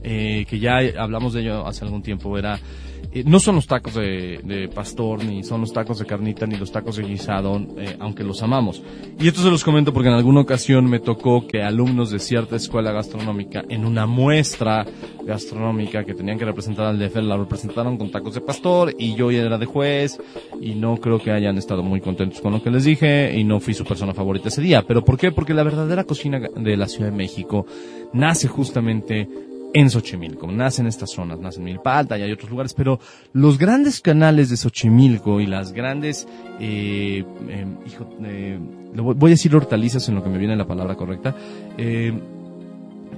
eh, 0.03 0.45
que 0.47 0.59
ya 0.59 0.77
hablamos 0.99 1.33
de 1.33 1.41
ello 1.41 1.65
hace 1.65 1.83
algún 1.83 2.03
tiempo, 2.03 2.37
era, 2.37 2.59
eh, 3.13 3.23
no 3.25 3.39
son 3.39 3.55
los 3.55 3.67
tacos 3.67 3.95
de, 3.95 4.39
de 4.43 4.67
pastor, 4.67 5.23
ni 5.23 5.43
son 5.43 5.61
los 5.61 5.73
tacos 5.73 5.99
de 5.99 6.05
carnita, 6.05 6.45
ni 6.45 6.55
los 6.55 6.71
tacos 6.71 6.95
de 6.95 7.03
guisado, 7.03 7.59
eh, 7.77 7.95
aunque 7.99 8.23
los 8.23 8.41
amamos. 8.41 8.81
Y 9.19 9.27
esto 9.27 9.41
se 9.41 9.49
los 9.49 9.63
comento 9.63 9.93
porque 9.93 10.09
en 10.09 10.15
alguna 10.15 10.41
ocasión 10.41 10.89
me 10.89 10.99
tocó 10.99 11.45
que 11.47 11.61
alumnos 11.61 12.11
de 12.11 12.19
cierta 12.19 12.55
escuela 12.55 12.91
gastronómica, 12.91 13.63
en 13.67 13.85
una 13.85 14.05
muestra 14.05 14.85
gastronómica 15.25 16.03
que 16.03 16.13
tenían 16.13 16.39
que 16.39 16.45
representar 16.45 16.85
al 16.85 16.99
DF, 16.99 17.17
la 17.17 17.37
representaron 17.37 17.97
con 17.97 18.11
tacos 18.11 18.35
de 18.35 18.41
pastor, 18.41 18.95
y 18.97 19.15
yo 19.15 19.31
ya 19.31 19.41
era 19.41 19.57
de 19.57 19.65
juez, 19.65 20.19
y 20.61 20.75
no 20.75 20.97
creo 20.97 21.19
que 21.19 21.31
hayan 21.31 21.57
estado 21.57 21.83
muy 21.83 22.01
contentos 22.01 22.41
con 22.41 22.53
lo 22.53 22.63
que 22.63 22.71
les 22.71 22.85
dije, 22.85 23.37
y 23.37 23.43
no 23.43 23.59
fui 23.59 23.73
su 23.73 23.83
persona 23.83 24.13
favorita 24.13 24.47
ese 24.47 24.61
día. 24.61 24.83
¿Pero 24.87 25.03
por 25.03 25.17
qué? 25.17 25.31
Porque 25.31 25.53
la 25.53 25.63
verdadera 25.63 26.05
cocina 26.05 26.39
de 26.39 26.77
la 26.77 26.87
Ciudad 26.87 27.11
de 27.11 27.17
México 27.17 27.65
nace 28.13 28.47
justamente 28.47 29.27
en 29.73 29.89
Xochimilco. 29.89 30.51
Nace 30.51 30.81
en 30.81 30.87
estas 30.87 31.11
zonas, 31.11 31.39
nace 31.39 31.59
en 31.59 31.65
Milpa 31.65 31.97
Alta 31.97 32.17
y 32.17 32.21
hay 32.23 32.31
otros 32.31 32.49
lugares, 32.49 32.73
pero 32.73 32.99
los 33.33 33.57
grandes 33.57 34.01
canales 34.01 34.49
de 34.49 34.57
Xochimilco 34.57 35.39
y 35.39 35.45
las 35.47 35.71
grandes, 35.71 36.27
eh, 36.59 37.23
eh, 37.49 37.65
hijo, 37.87 38.09
eh, 38.23 38.59
voy 38.95 39.31
a 39.31 39.33
decir 39.35 39.55
hortalizas 39.55 40.07
en 40.09 40.15
lo 40.15 40.23
que 40.23 40.29
me 40.29 40.37
viene 40.37 40.55
la 40.55 40.67
palabra 40.67 40.95
correcta, 40.95 41.35
eh, 41.77 42.11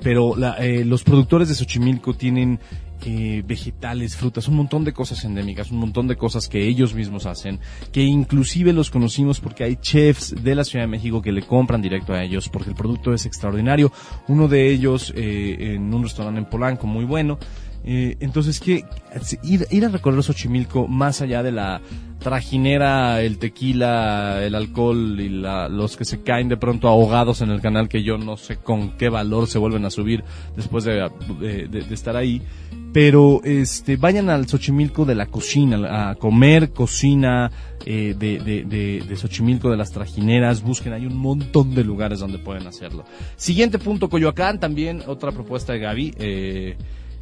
pero 0.02 0.36
la- 0.36 0.58
eh, 0.58 0.84
los 0.86 1.04
productores 1.04 1.48
de 1.50 1.56
Xochimilco 1.56 2.14
tienen 2.14 2.60
eh, 3.06 3.44
vegetales, 3.46 4.16
frutas, 4.16 4.48
un 4.48 4.56
montón 4.56 4.84
de 4.84 4.94
cosas 4.94 5.24
endémicas, 5.26 5.72
un 5.72 5.80
montón 5.80 6.08
de 6.08 6.16
cosas 6.16 6.48
que 6.48 6.66
ellos 6.68 6.94
mismos 6.94 7.26
hacen, 7.26 7.60
que 7.92 8.02
inclusive 8.02 8.74
los 8.74 8.90
conocimos 8.90 9.40
porque 9.40 9.64
hay 9.64 9.76
chefs 9.78 10.36
de 10.44 10.56
la 10.56 10.64
Ciudad 10.64 10.84
de 10.86 10.88
México 10.92 11.22
que 11.22 11.32
le 11.32 11.42
compran 11.44 11.82
directo 11.82 12.14
a 12.14 12.24
ellos 12.24 12.50
porque 12.50 12.70
el 12.70 12.76
producto 12.76 13.14
es 13.14 13.26
extraordinario. 13.26 13.92
Uno 14.28 14.48
de 14.48 14.70
ellos 14.72 15.14
eh, 15.16 15.74
en 15.76 15.94
un 15.94 16.04
restaurante 16.04 16.40
en 16.40 16.46
Polanco 16.46 16.88
muy 16.88 17.06
bueno. 17.06 17.38
Eh, 17.86 18.16
entonces, 18.22 18.62
que 18.62 18.86
ir, 19.44 19.68
ir 19.70 19.84
a 19.86 19.90
recorrer 19.90 20.24
Xochimilco 20.24 20.88
más 20.88 21.22
allá 21.22 21.44
de 21.44 21.52
la 21.52 21.82
trajinera, 22.20 23.22
el 23.22 23.38
tequila, 23.38 24.42
el 24.42 24.56
alcohol 24.56 25.20
y 25.20 25.28
la- 25.28 25.68
los 25.68 25.98
que 25.98 26.06
se 26.06 26.22
caen 26.24 26.48
de 26.48 26.56
pronto 26.56 26.88
ahogados 26.88 27.42
en 27.42 27.50
el 27.50 27.60
canal 27.60 27.90
que 27.90 28.02
yo 28.02 28.18
no 28.18 28.38
sé 28.38 28.56
con 28.56 28.92
qué 28.98 29.10
valor 29.10 29.48
se 29.48 29.60
vuelven 29.60 29.84
a 29.84 29.90
subir 29.90 30.24
después 30.56 30.86
de, 30.86 31.10
de- 31.42 31.68
de- 31.68 31.82
de 31.82 31.94
estar 31.94 32.16
ahí. 32.16 32.42
Pero 32.94 33.42
este 33.44 33.98
vayan 33.98 34.30
al 34.30 34.48
Xochimilco 34.48 35.04
de 35.04 35.16
la 35.16 35.26
cocina, 35.26 36.12
a 36.12 36.16
comer 36.16 36.72
cocina 36.72 37.52
eh, 37.86 38.16
de, 38.18 38.40
de, 38.40 39.02
de, 39.02 39.16
Xochimilco, 39.16 39.72
de 39.72 39.78
las 39.78 39.92
trajineras, 39.92 40.62
busquen, 40.62 40.94
hay 40.94 41.08
un 41.08 41.18
montón 41.18 41.74
de 41.74 41.84
lugares 41.84 42.20
donde 42.20 42.38
pueden 42.38 42.68
hacerlo. 42.68 43.04
Siguiente 43.36 43.80
punto, 43.80 44.10
Coyoacán, 44.10 44.60
también 44.60 45.02
otra 45.08 45.32
propuesta 45.32 45.74
de 45.74 45.80
Gaby. 45.80 46.14
Eh, 46.20 46.78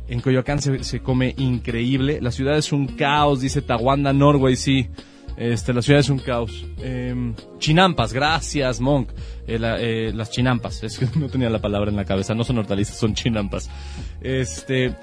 en 0.10 0.20
Coyoacán 0.20 0.62
se, 0.62 0.84
se 0.84 1.00
come 1.00 1.34
increíble. 1.38 2.20
La 2.22 2.32
ciudad 2.32 2.58
es 2.58 2.74
un 2.74 2.88
caos, 2.88 3.40
dice 3.40 3.62
Tawanda 3.62 4.12
Norway, 4.12 4.58
sí. 4.58 4.90
Este, 5.38 5.74
la 5.74 5.82
ciudad 5.82 6.02
es 6.02 6.10
un 6.10 6.20
caos. 6.20 6.66
Em, 6.82 7.34
chinampas, 7.58 8.14
gracias, 8.14 8.80
Monk. 8.80 9.10
Eh, 9.48 10.12
las 10.14 10.30
chinampas, 10.30 10.84
es 10.84 11.00
que 11.00 11.08
no 11.20 11.30
tenía 11.30 11.50
la 11.50 11.60
palabra 11.60 11.90
en 11.90 11.96
la 11.96 12.06
cabeza, 12.06 12.36
no 12.36 12.44
son 12.44 12.60
hortalizas, 12.60 12.98
son 12.98 13.14
chinampas. 13.14 13.70
Este, 14.22 14.96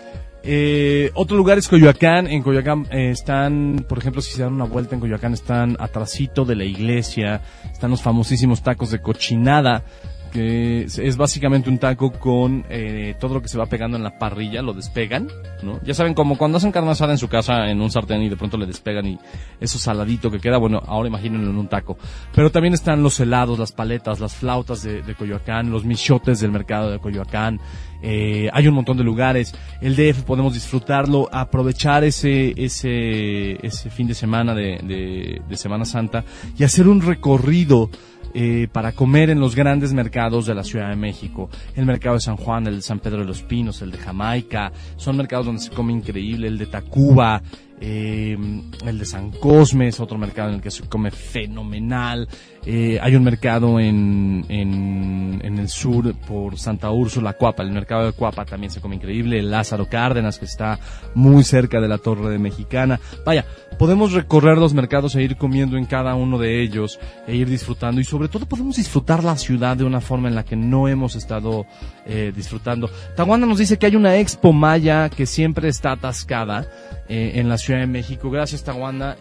eh, 0.51 1.11
otro 1.13 1.37
lugar 1.37 1.59
es 1.59 1.69
Coyoacán. 1.69 2.27
En 2.27 2.43
Coyoacán 2.43 2.87
eh, 2.91 3.11
están, 3.11 3.85
por 3.87 3.99
ejemplo, 3.99 4.23
si 4.23 4.33
se 4.33 4.43
dan 4.43 4.55
una 4.55 4.65
vuelta 4.65 4.95
en 4.95 5.01
Coyoacán, 5.01 5.35
están 5.35 5.77
atrasito 5.79 6.47
de 6.47 6.57
la 6.57 6.65
iglesia, 6.65 7.43
están 7.71 7.91
los 7.91 8.01
famosísimos 8.01 8.63
tacos 8.63 8.91
de 8.91 9.03
cochinada 9.03 9.85
que 10.29 10.83
es, 10.83 11.17
básicamente 11.17 11.71
un 11.71 11.79
taco 11.79 12.13
con 12.13 12.65
eh, 12.69 13.15
todo 13.19 13.35
lo 13.35 13.43
que 13.43 13.49
se 13.49 13.59
va 13.59 13.67
pegando 13.67 13.97
en 13.97 14.03
la 14.03 14.19
parrilla, 14.19 14.63
lo 14.63 14.73
despegan, 14.73 15.29
¿no? 15.63 15.81
Ya 15.83 15.95
saben, 15.95 16.15
como 16.15 16.39
cuando 16.39 16.59
hacen 16.59 16.73
carne 16.73 16.91
asada 16.91 17.13
en 17.13 17.19
su 17.19 17.29
casa 17.29 17.71
en 17.71 17.81
un 17.81 17.91
sartén 17.91 18.23
y 18.23 18.29
de 18.29 18.37
pronto 18.37 18.57
le 18.57 18.67
despegan 18.67 19.07
y 19.07 19.19
eso 19.61 19.79
saladito 19.79 20.31
que 20.31 20.41
queda, 20.41 20.59
bueno, 20.59 20.81
ahora 20.87 21.09
imagínenlo 21.09 21.51
en 21.51 21.57
un 21.57 21.69
taco. 21.69 21.99
Pero 22.35 22.51
también 22.51 22.75
están 22.75 23.03
los 23.03 23.19
helados, 23.21 23.59
las 23.59 23.73
paletas, 23.73 24.21
las 24.21 24.35
flautas 24.35 24.83
de, 24.83 25.15
Coyoacán, 25.15 25.71
los 25.71 25.85
michotes 25.85 26.41
del 26.41 26.53
mercado 26.53 26.91
de 26.91 26.99
Coyoacán, 26.99 27.61
eh, 28.03 28.49
hay 28.53 28.69
un 28.69 28.75
montón 28.75 28.97
de 28.97 29.05
lugares. 29.05 29.55
El 29.81 29.97
DF 29.97 30.23
podemos 30.23 30.55
disfrutarlo, 30.55 31.29
aprovechar 31.33 32.05
ese, 32.05 32.55
ese, 32.57 33.65
ese 33.67 33.91
fin 33.91 34.07
de 34.07 34.15
semana 34.15 34.55
de 34.55 35.43
Semana 35.55 35.85
Santa 35.85 36.25
y 36.57 36.65
hacer 36.65 36.87
un 36.87 37.03
recorrido 37.03 37.91
eh, 38.35 38.69
para 38.71 38.93
comer 38.93 39.31
en 39.31 39.41
los 39.41 39.55
grandes 39.55 39.93
mercados 39.93 40.47
de 40.47 40.55
la 40.55 40.65
Ciudad 40.65 40.91
de 40.91 40.97
México. 40.97 41.49
El 41.75 41.87
mercado 41.87 42.17
de 42.17 42.21
San 42.21 42.37
Juan, 42.37 42.67
el 42.67 42.77
de 42.77 42.83
San 42.83 43.01
Pedro 43.01 43.21
de 43.21 43.27
los 43.27 43.43
Pinos, 43.43 43.83
el 43.83 43.91
de 43.91 43.99
Jamaica. 43.99 44.73
Son 44.97 45.17
mercados 45.17 45.47
donde 45.47 45.63
se 45.63 45.71
come 45.71 45.93
increíble. 45.93 46.49
El 46.49 46.59
de 46.59 46.67
Tacuba, 46.67 47.43
eh, 47.81 48.37
el 48.85 48.99
de 48.99 49.05
San 49.05 49.31
Cosme 49.31 49.89
es 49.89 50.01
otro 50.01 50.19
mercado 50.19 50.51
en 50.51 50.57
el 50.57 50.61
que 50.61 50.71
se 50.71 50.89
come 50.89 51.11
fenomenal. 51.11 52.29
Eh, 52.67 52.99
hay 53.01 53.17
un 53.17 53.25
mercado 53.25 53.81
en, 53.81 54.45
en, 54.49 55.41
en 55.43 55.59
el 55.59 55.69
sur 55.69 56.15
por 56.27 56.59
Santa 56.59 56.91
Úrsula, 56.91 57.33
Cuapa. 57.33 57.63
El 57.63 57.73
mercado 57.73 58.07
de 58.07 58.13
Cuapa 58.13 58.45
también 58.45 58.71
se 58.71 58.81
come 58.81 58.97
increíble. 58.97 59.43
Lázaro 59.43 59.87
Cárdenas, 59.87 60.39
que 60.39 60.45
está 60.45 60.79
muy 61.15 61.45
cerca 61.45 61.81
de 61.81 61.89
la 61.89 61.99
Torre 61.99 62.31
de 62.31 62.39
Mexicana. 62.39 63.01
Vaya, 63.25 63.47
podemos 63.79 64.13
recorrer 64.13 64.59
los 64.59 64.75
mercados 64.75 65.15
e 65.15 65.23
ir 65.23 65.37
comiendo 65.37 65.77
en 65.77 65.87
cada 65.87 66.15
uno 66.15 66.39
de 66.39 66.63
ellos 66.63 66.99
e 67.27 67.37
ir 67.37 67.49
disfrutando. 67.49 68.01
Y 68.01 68.05
sobre 68.05 68.29
todo 68.29 68.47
podemos 68.47 68.77
disfrutar 68.77 69.25
la 69.25 69.37
ciudad 69.37 69.77
de 69.77 69.85
una 69.85 70.01
forma 70.01 70.29
en 70.29 70.35
la 70.35 70.45
que 70.45 70.57
no 70.57 70.89
hemos 70.89 71.15
estado 71.17 71.67
eh, 72.07 72.33
disfrutando. 72.35 72.91
Tahuanda 73.17 73.47
nos 73.47 73.59
dice 73.59 73.79
que 73.79 73.87
hay 73.87 73.97
una 73.97 74.17
expo 74.17 74.53
maya 74.53 75.09
que 75.09 75.27
siempre 75.27 75.69
está 75.69 75.93
atascada 75.93 76.67
eh, 77.09 77.33
en 77.37 77.49
la 77.49 77.57
Ciudad 77.57 77.81
de 77.81 77.87
México. 77.87 78.31
Gracias, 78.31 78.65
Tahuanda. 78.65 79.17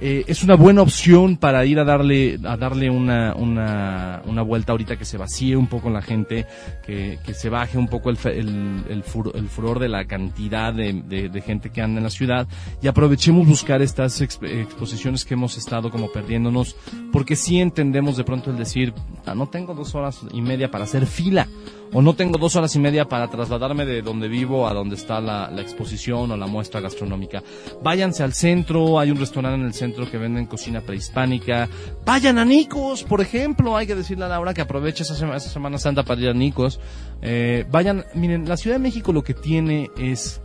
Eh, 0.00 0.24
es 0.26 0.42
una 0.42 0.56
buena 0.56 0.82
opción 0.82 1.36
para 1.36 1.64
ir 1.64 1.78
a 1.78 1.84
darle 1.84 2.38
a 2.44 2.56
darle 2.56 2.90
una, 2.90 3.32
una, 3.36 4.22
una 4.26 4.42
vuelta 4.42 4.72
ahorita 4.72 4.96
que 4.96 5.04
se 5.04 5.16
vacíe 5.16 5.56
un 5.56 5.68
poco 5.68 5.88
la 5.88 6.02
gente, 6.02 6.46
que, 6.84 7.18
que 7.24 7.32
se 7.32 7.48
baje 7.48 7.78
un 7.78 7.86
poco 7.86 8.10
el, 8.10 8.18
el, 8.24 8.82
el, 8.88 9.04
fur- 9.04 9.30
el 9.34 9.48
furor 9.48 9.78
de 9.78 9.88
la 9.88 10.04
cantidad 10.06 10.74
de, 10.74 10.92
de- 11.06 11.28
de 11.28 11.40
gente 11.40 11.70
que 11.70 11.80
anda 11.80 11.98
en 11.98 12.04
la 12.04 12.10
ciudad. 12.10 12.48
Y 12.82 12.88
aprovechemos 12.88 13.46
buscar 13.46 13.82
estas 13.82 14.20
exp- 14.20 14.46
exposiciones 14.48 15.24
que 15.24 15.34
hemos 15.34 15.56
estado 15.56 15.90
como 15.90 16.10
perdiéndonos, 16.10 16.74
porque 17.12 17.36
sí 17.36 17.60
entendemos 17.60 18.16
de 18.16 18.24
pronto 18.24 18.50
el 18.50 18.56
decir, 18.58 18.92
"Ah, 19.26 19.34
no 19.34 19.46
tengo 19.48 19.74
dos 19.74 19.94
horas 19.94 20.20
y 20.32 20.42
media 20.42 20.70
para 20.72 20.84
hacer 20.84 21.06
fila, 21.06 21.46
o 21.94 22.02
no 22.02 22.14
tengo 22.14 22.36
dos 22.38 22.56
horas 22.56 22.74
y 22.74 22.80
media 22.80 23.06
para 23.06 23.28
trasladarme 23.28 23.86
de 23.86 24.02
donde 24.02 24.28
vivo 24.28 24.68
a 24.68 24.74
donde 24.74 24.96
está 24.96 25.20
la, 25.20 25.48
exposición 25.62 26.30
o 26.30 26.36
la 26.36 26.46
muestra 26.46 26.80
gastronómica. 26.80 27.42
Váyanse 27.82 28.22
al 28.22 28.34
centro, 28.34 28.98
hay 28.98 29.12
un 29.12 29.16
restaurante 29.16 29.60
en 29.60 29.66
el 29.66 29.72
centro 29.72 30.10
que 30.10 30.18
venden 30.18 30.46
cocina 30.46 30.80
prehispánica. 30.80 31.68
Vayan 32.04 32.38
a 32.38 32.44
Nicos, 32.44 33.04
por 33.04 33.20
ejemplo. 33.20 33.76
Hay 33.76 33.86
que 33.86 33.94
decirle 33.94 34.24
a 34.24 34.28
Laura 34.28 34.52
que 34.52 34.60
aproveche 34.60 35.04
esa, 35.04 35.14
esa 35.14 35.48
Semana 35.48 35.78
Santa 35.78 36.02
para 36.02 36.20
ir 36.20 36.28
a 36.28 36.34
Nicos. 36.34 36.80
Eh, 37.22 37.64
vayan, 37.70 38.04
miren, 38.14 38.48
la 38.48 38.56
Ciudad 38.56 38.76
de 38.76 38.82
México 38.82 39.12
lo 39.12 39.22
que 39.22 39.32
tiene 39.32 39.90
es 39.96 40.42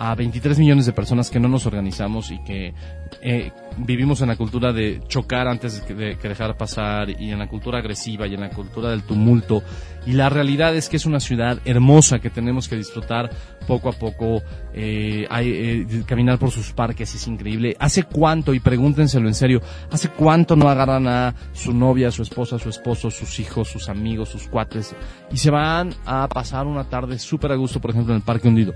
a 0.00 0.14
23 0.14 0.58
millones 0.58 0.86
de 0.86 0.94
personas 0.94 1.28
que 1.28 1.38
no 1.38 1.46
nos 1.46 1.66
organizamos 1.66 2.30
y 2.30 2.42
que 2.42 2.72
eh, 3.20 3.52
vivimos 3.76 4.22
en 4.22 4.28
la 4.28 4.36
cultura 4.36 4.72
de 4.72 5.02
chocar 5.06 5.46
antes 5.46 5.86
de, 5.86 5.94
de 5.94 6.16
dejar 6.16 6.56
pasar 6.56 7.10
y 7.10 7.30
en 7.30 7.38
la 7.38 7.48
cultura 7.48 7.80
agresiva 7.80 8.26
y 8.26 8.32
en 8.32 8.40
la 8.40 8.48
cultura 8.48 8.88
del 8.88 9.02
tumulto. 9.02 9.62
Y 10.06 10.12
la 10.12 10.30
realidad 10.30 10.74
es 10.74 10.88
que 10.88 10.96
es 10.96 11.04
una 11.04 11.20
ciudad 11.20 11.58
hermosa 11.66 12.18
que 12.18 12.30
tenemos 12.30 12.66
que 12.66 12.76
disfrutar 12.76 13.28
poco 13.66 13.90
a 13.90 13.92
poco. 13.92 14.42
Eh, 14.72 15.26
hay, 15.28 15.50
eh, 15.50 16.04
caminar 16.06 16.38
por 16.38 16.50
sus 16.50 16.72
parques 16.72 17.14
es 17.14 17.26
increíble. 17.26 17.76
¿Hace 17.78 18.04
cuánto, 18.04 18.54
y 18.54 18.60
pregúntenselo 18.60 19.28
en 19.28 19.34
serio, 19.34 19.60
hace 19.90 20.08
cuánto 20.08 20.56
no 20.56 20.70
agarran 20.70 21.06
a 21.08 21.34
su 21.52 21.74
novia, 21.74 22.10
su 22.10 22.22
esposa, 22.22 22.58
su 22.58 22.70
esposo, 22.70 23.10
sus 23.10 23.38
hijos, 23.38 23.68
sus 23.68 23.90
amigos, 23.90 24.30
sus 24.30 24.48
cuates 24.48 24.96
y 25.30 25.36
se 25.36 25.50
van 25.50 25.92
a 26.06 26.26
pasar 26.26 26.66
una 26.66 26.88
tarde 26.88 27.18
súper 27.18 27.52
a 27.52 27.56
gusto, 27.56 27.82
por 27.82 27.90
ejemplo, 27.90 28.14
en 28.14 28.20
el 28.20 28.24
Parque 28.24 28.48
Hundido? 28.48 28.72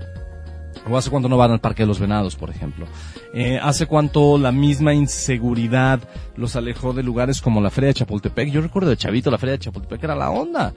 ¿O 0.89 0.97
hace 0.97 1.09
cuánto 1.09 1.29
no 1.29 1.37
van 1.37 1.51
al 1.51 1.59
Parque 1.59 1.83
de 1.83 1.87
los 1.87 1.99
Venados, 1.99 2.35
por 2.35 2.49
ejemplo? 2.49 2.85
Eh, 3.33 3.59
¿Hace 3.61 3.87
cuánto 3.87 4.37
la 4.37 4.51
misma 4.51 4.93
inseguridad 4.93 5.99
los 6.35 6.55
alejó 6.55 6.93
de 6.93 7.03
lugares 7.03 7.41
como 7.41 7.61
la 7.61 7.69
Feria 7.69 7.87
de 7.89 7.95
Chapultepec? 7.95 8.49
Yo 8.49 8.61
recuerdo 8.61 8.89
de 8.89 8.97
Chavito, 8.97 9.31
la 9.31 9.37
Feria 9.37 9.53
de 9.53 9.59
Chapultepec 9.59 10.03
era 10.03 10.15
la 10.15 10.29
onda. 10.29 10.73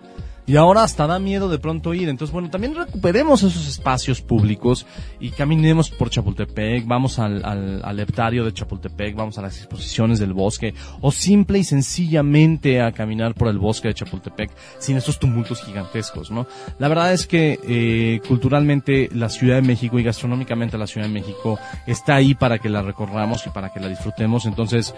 Y 0.48 0.56
ahora 0.56 0.82
hasta 0.82 1.06
da 1.06 1.18
miedo 1.18 1.50
de 1.50 1.58
pronto 1.58 1.92
ir. 1.92 2.08
Entonces, 2.08 2.32
bueno, 2.32 2.48
también 2.48 2.74
recuperemos 2.74 3.42
esos 3.42 3.68
espacios 3.68 4.22
públicos 4.22 4.86
y 5.20 5.28
caminemos 5.28 5.90
por 5.90 6.08
Chapultepec, 6.08 6.86
vamos 6.86 7.18
al, 7.18 7.44
al, 7.44 7.82
al 7.84 8.00
heptario 8.00 8.46
de 8.46 8.54
Chapultepec, 8.54 9.14
vamos 9.14 9.36
a 9.36 9.42
las 9.42 9.58
exposiciones 9.58 10.18
del 10.18 10.32
bosque, 10.32 10.72
o 11.02 11.12
simple 11.12 11.58
y 11.58 11.64
sencillamente 11.64 12.80
a 12.80 12.92
caminar 12.92 13.34
por 13.34 13.48
el 13.48 13.58
bosque 13.58 13.88
de 13.88 13.94
Chapultepec 13.94 14.50
sin 14.78 14.96
estos 14.96 15.18
tumultos 15.18 15.62
gigantescos, 15.62 16.30
¿no? 16.30 16.46
La 16.78 16.88
verdad 16.88 17.12
es 17.12 17.26
que 17.26 17.60
eh, 17.62 18.20
culturalmente 18.26 19.10
la 19.12 19.28
Ciudad 19.28 19.56
de 19.56 19.62
México 19.62 19.98
y 19.98 20.02
gastronómicamente 20.02 20.78
la 20.78 20.86
Ciudad 20.86 21.08
de 21.08 21.12
México 21.12 21.58
está 21.86 22.14
ahí 22.14 22.34
para 22.34 22.58
que 22.58 22.70
la 22.70 22.80
recorramos 22.80 23.46
y 23.46 23.50
para 23.50 23.70
que 23.70 23.80
la 23.80 23.88
disfrutemos. 23.88 24.46
Entonces, 24.46 24.94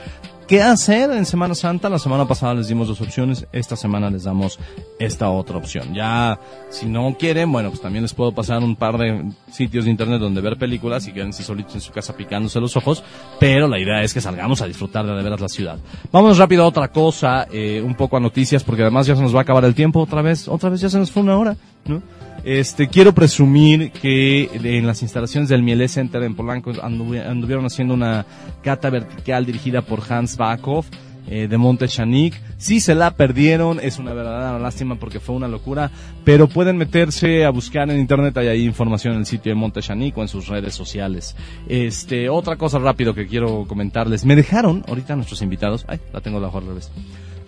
¿qué 0.51 0.61
hacer 0.61 1.13
en 1.13 1.25
Semana 1.27 1.55
Santa? 1.55 1.89
La 1.89 2.01
semana 2.01 2.27
pasada 2.27 2.55
les 2.55 2.67
dimos 2.67 2.89
dos 2.89 3.01
opciones, 3.01 3.47
esta 3.53 3.77
semana 3.77 4.11
les 4.11 4.25
damos 4.25 4.59
esta 4.99 5.31
otra 5.31 5.57
opción. 5.57 5.95
Ya, 5.95 6.41
si 6.71 6.87
no 6.87 7.17
quieren, 7.17 7.53
bueno, 7.53 7.69
pues 7.69 7.81
también 7.81 8.03
les 8.03 8.13
puedo 8.13 8.33
pasar 8.33 8.59
un 8.59 8.75
par 8.75 8.99
de 8.99 9.31
sitios 9.53 9.85
de 9.85 9.93
internet 9.93 10.19
donde 10.19 10.41
ver 10.41 10.59
películas 10.59 11.07
y 11.07 11.13
quédense 11.13 11.45
solitos 11.45 11.77
en 11.77 11.81
su 11.81 11.93
casa 11.93 12.17
picándose 12.17 12.59
los 12.59 12.77
ojos, 12.77 13.05
pero 13.39 13.69
la 13.69 13.79
idea 13.79 14.03
es 14.03 14.13
que 14.13 14.21
salgamos 14.21 14.61
a 14.61 14.67
disfrutar 14.67 15.07
de 15.07 15.15
de 15.15 15.23
veras 15.23 15.41
la 15.41 15.49
ciudad. 15.49 15.79
Vámonos 16.11 16.39
rápido 16.39 16.65
a 16.65 16.67
otra 16.67 16.89
cosa, 16.89 17.47
eh, 17.53 17.81
un 17.81 17.95
poco 17.95 18.17
a 18.17 18.21
noticias, 18.21 18.65
porque 18.65 18.83
además 18.83 19.07
ya 19.07 19.15
se 19.15 19.23
nos 19.23 19.33
va 19.33 19.39
a 19.39 19.43
acabar 19.43 19.65
el 19.65 19.77
tiempo 19.77 20.01
otra 20.01 20.21
vez, 20.21 20.49
otra 20.49 20.69
vez 20.69 20.81
ya 20.81 20.91
se 20.91 20.99
nos 20.99 21.13
fue 21.13 21.23
una 21.23 21.39
hora, 21.39 21.57
¿no? 21.87 22.03
Este, 22.45 22.89
quiero 22.89 23.13
presumir 23.15 23.93
que 23.93 24.51
en 24.55 24.87
las 24.87 25.03
instalaciones 25.03 25.49
del 25.49 25.63
Miele 25.63 25.89
Center 25.89 26.23
en 26.23 26.35
Polanco 26.35 26.73
anduvi- 26.73 27.25
anduvieron 27.25 27.67
haciendo 27.67 27.95
una 27.95 28.25
cata 28.63 28.91
vertical 28.91 29.45
dirigida 29.45 29.83
por 29.83 30.01
Hans 30.09 30.37
Bakov 30.37 30.85
eh, 31.29 31.49
de 31.49 31.59
Monte 31.59 31.87
Chanik. 31.87 32.35
Si 32.57 32.81
se 32.81 32.95
la 32.95 33.11
perdieron, 33.13 33.79
es 33.81 33.99
una 33.99 34.15
verdadera 34.15 34.59
lástima 34.59 34.97
porque 34.97 35.21
fue 35.21 35.35
una 35.37 35.49
locura, 35.49 35.91
pero 36.25 36.49
pueden 36.49 36.77
meterse 36.77 37.45
a 37.45 37.51
buscar 37.51 37.91
en 37.91 38.01
internet, 38.01 38.37
hay 38.39 38.49
ahí 38.49 38.65
información 38.65 39.15
en 39.15 39.21
el 39.21 39.27
sitio 39.27 39.51
de 39.51 39.57
Monte 39.57 39.81
Chanik 39.81 40.17
o 40.17 40.23
en 40.23 40.29
sus 40.29 40.49
redes 40.49 40.75
sociales. 40.75 41.37
Este, 41.69 42.29
otra 42.31 42.57
cosa 42.57 42.79
rápido 42.79 43.15
que 43.15 43.27
quiero 43.27 43.67
comentarles, 43.69 44.25
me 44.25 44.35
dejaron, 44.35 44.83
ahorita 44.89 45.15
nuestros 45.15 45.43
invitados, 45.43 45.85
ay, 45.89 46.01
la 46.13 46.21
tengo 46.21 46.41
la 46.41 46.49
hoja 46.49 46.59
al 46.59 46.67
revés. 46.67 46.91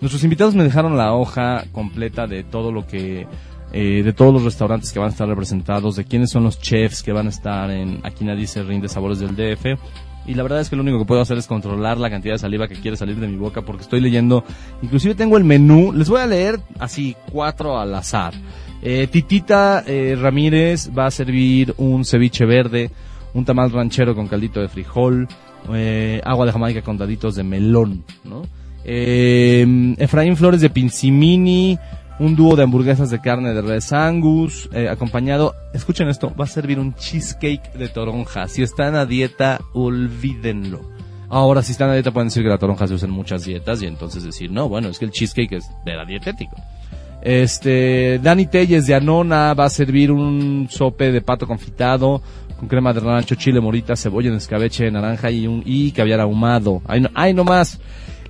Nuestros 0.01 0.23
invitados 0.23 0.53
me 0.53 0.63
dejaron 0.63 0.97
la 0.97 1.13
hoja 1.13 1.63
completa 1.71 2.27
de 2.27 2.43
todo 2.43 2.71
lo 2.71 2.85
que 2.85 3.25
eh, 3.73 4.03
de 4.03 4.13
todos 4.13 4.33
los 4.33 4.43
restaurantes 4.43 4.91
que 4.91 4.99
van 4.99 5.09
a 5.09 5.11
estar 5.11 5.27
representados, 5.27 5.95
de 5.95 6.05
quiénes 6.05 6.29
son 6.29 6.43
los 6.43 6.59
chefs 6.59 7.01
que 7.01 7.11
van 7.11 7.25
a 7.25 7.29
estar 7.29 7.71
en 7.71 7.99
Aquí 8.03 8.23
nadie 8.23 8.45
se 8.45 8.61
rinde 8.63 8.87
sabores 8.87 9.19
del 9.19 9.35
DF. 9.35 9.79
Y 10.25 10.35
la 10.35 10.43
verdad 10.43 10.61
es 10.61 10.69
que 10.69 10.75
lo 10.75 10.83
único 10.83 10.99
que 10.99 11.05
puedo 11.05 11.21
hacer 11.21 11.37
es 11.37 11.47
controlar 11.47 11.97
la 11.97 12.09
cantidad 12.09 12.35
de 12.35 12.39
saliva 12.39 12.67
que 12.67 12.75
quiere 12.75 12.95
salir 12.95 13.17
de 13.17 13.27
mi 13.27 13.35
boca 13.35 13.63
porque 13.63 13.81
estoy 13.81 13.99
leyendo, 13.99 14.45
inclusive 14.81 15.15
tengo 15.15 15.37
el 15.37 15.43
menú, 15.43 15.91
les 15.91 16.07
voy 16.07 16.21
a 16.21 16.27
leer 16.27 16.59
así 16.79 17.15
cuatro 17.31 17.77
al 17.77 17.93
azar. 17.93 18.33
Eh, 18.81 19.07
Titita 19.07 19.83
eh, 19.85 20.15
Ramírez 20.19 20.89
va 20.97 21.07
a 21.07 21.11
servir 21.11 21.73
un 21.77 22.05
ceviche 22.05 22.45
verde, 22.45 22.89
un 23.33 23.43
tamal 23.43 23.71
ranchero 23.71 24.15
con 24.15 24.27
caldito 24.27 24.61
de 24.61 24.69
frijol, 24.69 25.27
eh, 25.73 26.21
agua 26.23 26.45
de 26.45 26.51
Jamaica 26.51 26.81
con 26.81 26.97
daditos 26.97 27.35
de 27.35 27.43
melón, 27.43 28.03
¿no? 28.23 28.43
Efraín 28.85 30.35
Flores 30.35 30.59
de 30.59 30.69
Pincimini, 30.69 31.79
un 32.23 32.37
dúo 32.37 32.55
de 32.55 32.63
hamburguesas 32.63 33.09
de 33.09 33.19
carne 33.19 33.53
de 33.53 33.61
res 33.61 33.91
angus, 33.91 34.69
eh, 34.71 34.87
acompañado, 34.87 35.55
escuchen 35.73 36.07
esto, 36.07 36.33
va 36.39 36.45
a 36.45 36.47
servir 36.47 36.79
un 36.79 36.95
cheesecake 36.95 37.73
de 37.73 37.89
toronja. 37.89 38.47
Si 38.47 38.63
están 38.63 38.95
a 38.95 39.05
dieta, 39.05 39.59
olvídenlo. 39.73 40.81
Ahora, 41.27 41.61
si 41.61 41.73
están 41.73 41.89
a 41.89 41.93
dieta, 41.93 42.11
pueden 42.11 42.29
decir 42.29 42.43
que 42.43 42.49
la 42.49 42.57
toronja 42.57 42.87
se 42.87 42.93
usa 42.93 43.07
en 43.07 43.13
muchas 43.13 43.43
dietas 43.43 43.81
y 43.81 43.87
entonces 43.87 44.23
decir, 44.23 44.51
no, 44.51 44.69
bueno, 44.69 44.87
es 44.87 44.99
que 44.99 45.05
el 45.05 45.11
cheesecake 45.11 45.53
es 45.53 45.69
de 45.83 45.95
la 45.95 46.05
dietético. 46.05 46.55
Este, 47.21 48.19
Dani 48.19 48.45
Telles 48.45 48.87
de 48.87 48.95
Anona 48.95 49.53
va 49.53 49.65
a 49.65 49.69
servir 49.69 50.11
un 50.11 50.67
sope 50.69 51.11
de 51.11 51.21
pato 51.21 51.45
confitado 51.45 52.21
con 52.57 52.69
crema 52.69 52.93
de 52.93 53.01
rancho, 53.01 53.35
chile 53.35 53.59
morita, 53.59 53.97
cebolla 53.97 54.29
en 54.29 54.35
escabeche, 54.35 54.89
naranja 54.89 55.29
y 55.29 55.45
un 55.45 55.61
y 55.65 55.91
caviar 55.91 56.21
ahumado. 56.21 56.81
Ay, 56.85 57.01
no, 57.01 57.09
ay, 57.13 57.33
no 57.33 57.43
más. 57.43 57.79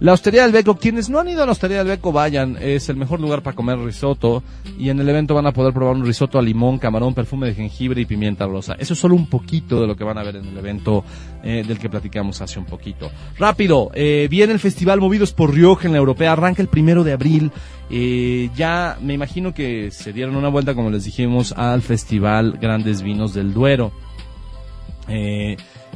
La 0.03 0.11
Hostería 0.11 0.43
del 0.43 0.51
Beco, 0.51 0.75
quienes 0.75 1.09
no 1.09 1.17
han 1.21 1.29
ido 1.29 1.43
a 1.43 1.45
la 1.45 1.53
Hostería 1.53 1.77
del 1.77 1.87
Beco, 1.87 2.11
vayan, 2.11 2.57
es 2.59 2.89
el 2.89 2.97
mejor 2.97 3.21
lugar 3.21 3.41
para 3.41 3.55
comer 3.55 3.79
risotto 3.79 4.43
y 4.77 4.89
en 4.89 4.99
el 4.99 5.07
evento 5.07 5.33
van 5.33 5.47
a 5.47 5.53
poder 5.53 5.73
probar 5.73 5.95
un 5.95 6.05
risotto 6.05 6.37
a 6.37 6.41
limón, 6.41 6.77
camarón, 6.77 7.13
perfume 7.13 7.47
de 7.47 7.53
jengibre 7.53 8.01
y 8.01 8.05
pimienta 8.05 8.45
rosa. 8.45 8.75
Eso 8.77 8.95
es 8.95 8.99
solo 8.99 9.15
un 9.15 9.27
poquito 9.27 9.79
de 9.79 9.87
lo 9.87 9.95
que 9.95 10.03
van 10.03 10.17
a 10.17 10.23
ver 10.23 10.35
en 10.35 10.45
el 10.45 10.57
evento 10.57 11.05
eh, 11.41 11.63
del 11.65 11.79
que 11.79 11.89
platicamos 11.89 12.41
hace 12.41 12.59
un 12.59 12.65
poquito. 12.65 13.09
Rápido, 13.37 13.91
eh, 13.93 14.27
viene 14.29 14.51
el 14.51 14.59
Festival 14.59 14.99
Movidos 14.99 15.31
por 15.31 15.53
Rioja 15.53 15.87
en 15.87 15.93
la 15.93 15.99
Europea, 15.99 16.33
arranca 16.33 16.61
el 16.61 16.67
primero 16.67 17.05
de 17.05 17.13
abril. 17.13 17.53
Eh, 17.89 18.49
ya 18.57 18.97
me 19.01 19.13
imagino 19.13 19.53
que 19.53 19.89
se 19.91 20.11
dieron 20.11 20.35
una 20.35 20.49
vuelta, 20.49 20.75
como 20.75 20.89
les 20.89 21.05
dijimos, 21.05 21.53
al 21.53 21.81
Festival 21.81 22.57
Grandes 22.59 23.03
Vinos 23.03 23.33
del 23.33 23.53
Duero. 23.53 23.93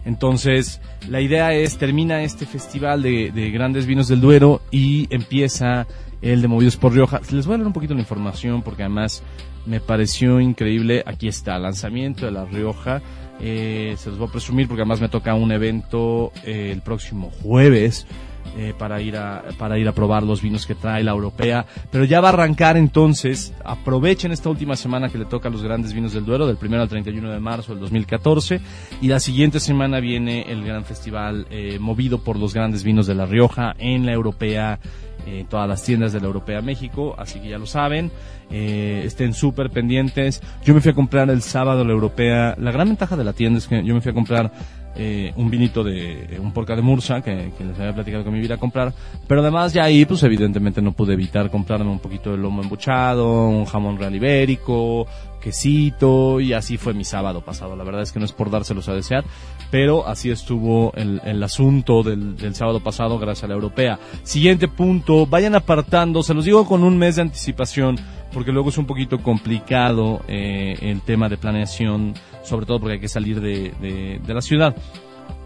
Entonces, 0.05 0.81
la 1.09 1.21
idea 1.21 1.53
es, 1.53 1.77
termina 1.77 2.23
este 2.23 2.45
festival 2.45 3.01
de, 3.01 3.31
de 3.31 3.51
grandes 3.51 3.85
vinos 3.85 4.07
del 4.07 4.21
Duero 4.21 4.61
y 4.71 5.07
empieza 5.13 5.87
el 6.21 6.41
de 6.41 6.47
Movidos 6.47 6.77
por 6.77 6.93
Rioja. 6.93 7.21
Les 7.31 7.45
voy 7.45 7.55
a 7.55 7.57
leer 7.57 7.67
un 7.67 7.73
poquito 7.73 7.93
la 7.93 7.99
información 7.99 8.61
porque 8.61 8.83
además 8.83 9.23
me 9.65 9.79
pareció 9.79 10.39
increíble. 10.39 11.03
Aquí 11.05 11.27
está, 11.27 11.59
lanzamiento 11.59 12.25
de 12.25 12.31
La 12.31 12.45
Rioja. 12.45 13.01
Eh, 13.39 13.95
se 13.97 14.09
los 14.09 14.17
voy 14.17 14.27
a 14.27 14.31
presumir 14.31 14.67
porque 14.67 14.81
además 14.81 15.01
me 15.01 15.09
toca 15.09 15.35
un 15.35 15.51
evento 15.51 16.31
eh, 16.43 16.71
el 16.73 16.81
próximo 16.81 17.29
jueves 17.43 18.07
eh, 18.57 18.73
para 18.77 18.99
ir 19.01 19.15
a 19.15 19.43
para 19.57 19.77
ir 19.77 19.87
a 19.87 19.91
probar 19.91 20.23
los 20.23 20.41
vinos 20.41 20.65
que 20.65 20.73
trae 20.73 21.03
la 21.03 21.11
europea. 21.11 21.65
Pero 21.91 22.05
ya 22.05 22.21
va 22.21 22.29
a 22.29 22.33
arrancar 22.33 22.75
entonces. 22.75 23.53
Aprovechen 23.63 24.31
esta 24.31 24.49
última 24.49 24.75
semana 24.75 25.09
que 25.09 25.19
le 25.19 25.25
toca 25.25 25.47
a 25.47 25.51
los 25.51 25.61
grandes 25.61 25.93
vinos 25.93 26.13
del 26.13 26.25
Duero 26.25 26.47
del 26.47 26.57
1 26.59 26.81
al 26.81 26.89
31 26.89 27.29
de 27.31 27.39
marzo 27.39 27.73
del 27.73 27.81
2014 27.81 28.59
y 29.01 29.07
la 29.07 29.19
siguiente 29.19 29.59
semana 29.59 29.99
viene 29.99 30.51
el 30.51 30.65
gran 30.65 30.85
festival 30.85 31.45
eh, 31.51 31.77
movido 31.79 32.23
por 32.23 32.37
los 32.37 32.53
grandes 32.53 32.83
vinos 32.83 33.05
de 33.05 33.13
la 33.15 33.27
Rioja 33.27 33.75
en 33.77 34.05
la 34.05 34.13
europea 34.13 34.79
en 35.25 35.47
todas 35.47 35.67
las 35.67 35.83
tiendas 35.83 36.13
de 36.13 36.19
la 36.19 36.27
Europea 36.27 36.61
México, 36.61 37.15
así 37.17 37.39
que 37.39 37.49
ya 37.49 37.57
lo 37.57 37.65
saben, 37.65 38.11
eh, 38.49 39.01
estén 39.05 39.33
súper 39.33 39.69
pendientes. 39.69 40.41
Yo 40.63 40.73
me 40.73 40.81
fui 40.81 40.91
a 40.91 40.95
comprar 40.95 41.29
el 41.29 41.41
sábado 41.41 41.83
la 41.83 41.91
Europea, 41.91 42.55
la 42.57 42.71
gran 42.71 42.87
ventaja 42.87 43.17
de 43.17 43.23
la 43.23 43.33
tienda 43.33 43.59
es 43.59 43.67
que 43.67 43.83
yo 43.83 43.93
me 43.93 44.01
fui 44.01 44.11
a 44.11 44.13
comprar 44.13 44.51
eh, 44.97 45.31
un 45.35 45.49
vinito 45.49 45.83
de 45.83 46.39
un 46.41 46.51
porca 46.51 46.75
de 46.75 46.81
Mursa 46.81 47.21
que, 47.21 47.51
les 47.59 47.79
había 47.79 47.93
platicado 47.93 48.23
que 48.23 48.31
me 48.31 48.43
iba 48.43 48.55
a 48.55 48.57
comprar, 48.57 48.93
pero 49.27 49.41
además 49.41 49.73
ya 49.73 49.83
ahí 49.83 50.05
pues 50.05 50.23
evidentemente 50.23 50.81
no 50.81 50.91
pude 50.91 51.13
evitar 51.13 51.51
comprarme 51.51 51.91
un 51.91 51.99
poquito 51.99 52.31
de 52.31 52.37
lomo 52.37 52.63
embuchado, 52.63 53.47
un 53.47 53.65
jamón 53.65 53.97
real 53.97 54.15
ibérico, 54.15 55.05
quesito 55.39 56.39
y 56.39 56.53
así 56.53 56.77
fue 56.77 56.93
mi 56.93 57.03
sábado 57.03 57.41
pasado. 57.41 57.75
La 57.75 57.83
verdad 57.83 58.01
es 58.01 58.11
que 58.11 58.19
no 58.19 58.25
es 58.25 58.31
por 58.31 58.49
dárselos 58.49 58.89
a 58.89 58.93
desear, 58.93 59.23
pero 59.69 60.07
así 60.07 60.31
estuvo 60.31 60.91
el, 60.95 61.21
el 61.25 61.43
asunto 61.43 62.01
del, 62.01 62.35
del 62.35 62.55
sábado 62.55 62.79
pasado 62.79 63.19
gracias 63.19 63.43
a 63.43 63.47
la 63.47 63.53
europea. 63.53 63.99
Siguiente 64.23 64.67
punto, 64.67 65.27
vayan 65.27 65.55
apartando, 65.55 66.23
se 66.23 66.33
los 66.33 66.45
digo 66.45 66.65
con 66.65 66.83
un 66.83 66.97
mes 66.97 67.17
de 67.17 67.21
anticipación 67.21 67.97
porque 68.33 68.51
luego 68.51 68.69
es 68.69 68.77
un 68.77 68.85
poquito 68.85 69.19
complicado 69.19 70.21
eh, 70.27 70.75
el 70.81 71.01
tema 71.01 71.29
de 71.29 71.37
planeación, 71.37 72.13
sobre 72.47 72.65
todo 72.65 72.79
porque 72.79 72.93
hay 72.93 72.99
que 72.99 73.09
salir 73.09 73.41
de, 73.41 74.19
de, 74.25 74.33
la 74.33 74.41
ciudad. 74.41 74.75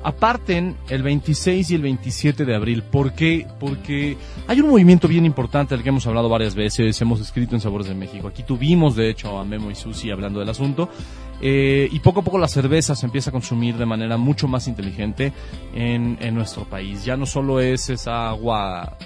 Aparten 0.04 0.78
el 0.90 1.04
26 1.04 1.72
y 1.72 1.76
el 1.76 1.82
27 1.82 2.46
de 2.46 2.56
abril. 2.56 2.84
¿Por 2.84 3.14
qué? 3.14 3.48
Porque 3.60 4.18
hay 4.48 4.60
un 4.62 4.70
movimiento 4.70 5.08
bien 5.08 5.26
importante 5.26 5.76
del 5.76 5.84
que 5.84 5.90
hemos 5.90 6.06
hablado 6.08 6.30
varias 6.30 6.56
veces, 6.56 7.00
hemos 7.02 7.20
escrito 7.22 7.56
en 7.56 7.62
Sabores 7.62 7.88
de 7.88 7.96
México. 7.96 8.28
Aquí 8.28 8.44
tuvimos, 8.44 8.96
de 8.96 9.10
hecho, 9.10 9.38
a 9.38 9.46
Memo 9.46 9.70
y 9.70 9.76
Susi 9.76 10.10
hablando 10.12 10.40
del 10.40 10.50
asunto. 10.50 10.90
eh, 11.44 11.90
y 11.92 12.00
poco 12.00 12.20
a 12.20 12.24
poco 12.24 12.38
la 12.38 12.48
cerveza 12.48 12.96
se 12.96 13.08
empieza 13.08 13.32
a 13.32 13.34
consumir 13.34 13.76
de 13.76 13.86
manera 13.88 14.16
mucho 14.18 14.48
más 14.48 14.68
inteligente 14.68 15.34
en, 15.74 16.18
en 16.22 16.36
nuestro 16.36 16.66
país. 16.66 17.04
Ya 17.04 17.18
no 17.18 17.26
solo 17.26 17.60
es 17.60 17.90
esa 17.90 18.30
agua 18.30 18.98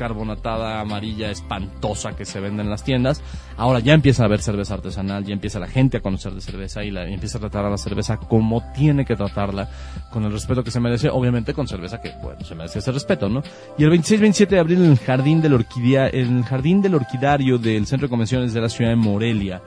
carbonatada 0.00 0.80
amarilla 0.80 1.30
espantosa 1.30 2.16
que 2.16 2.24
se 2.24 2.40
vende 2.40 2.62
en 2.62 2.70
las 2.70 2.84
tiendas. 2.84 3.22
Ahora 3.58 3.80
ya 3.80 3.92
empieza 3.92 4.22
a 4.22 4.26
haber 4.26 4.40
cerveza 4.40 4.72
artesanal, 4.72 5.26
ya 5.26 5.34
empieza 5.34 5.58
la 5.58 5.68
gente 5.68 5.98
a 5.98 6.00
conocer 6.00 6.32
de 6.32 6.40
cerveza 6.40 6.82
y, 6.82 6.90
la, 6.90 7.06
empieza 7.06 7.36
a 7.36 7.42
tratar 7.42 7.66
a 7.66 7.70
la 7.70 7.76
cerveza 7.76 8.16
como 8.16 8.62
tiene 8.72 9.04
que 9.04 9.14
tratarla, 9.14 9.68
con 10.10 10.24
el 10.24 10.32
respeto 10.32 10.64
que 10.64 10.70
se 10.70 10.80
merece, 10.80 11.10
obviamente 11.10 11.52
con 11.52 11.68
cerveza 11.68 12.00
que, 12.00 12.12
bueno, 12.22 12.42
se 12.46 12.54
merece 12.54 12.78
ese 12.78 12.92
respeto, 12.92 13.28
¿no? 13.28 13.42
Y 13.76 13.84
el 13.84 13.92
26-27 13.92 14.48
de 14.48 14.58
abril 14.58 14.78
en 14.84 14.92
el 14.92 14.98
Jardín 14.98 15.42
del 15.42 15.52
Orquídea, 15.52 16.08
en 16.08 16.38
el 16.38 16.44
Jardín 16.44 16.80
del 16.80 16.94
Orquidario 16.94 17.58
del 17.58 17.86
Centro 17.86 18.08
de 18.08 18.10
Convenciones 18.10 18.54
de 18.54 18.60
la 18.62 18.70
ciudad 18.70 18.92
de 18.92 18.96
Morelia, 18.96 19.60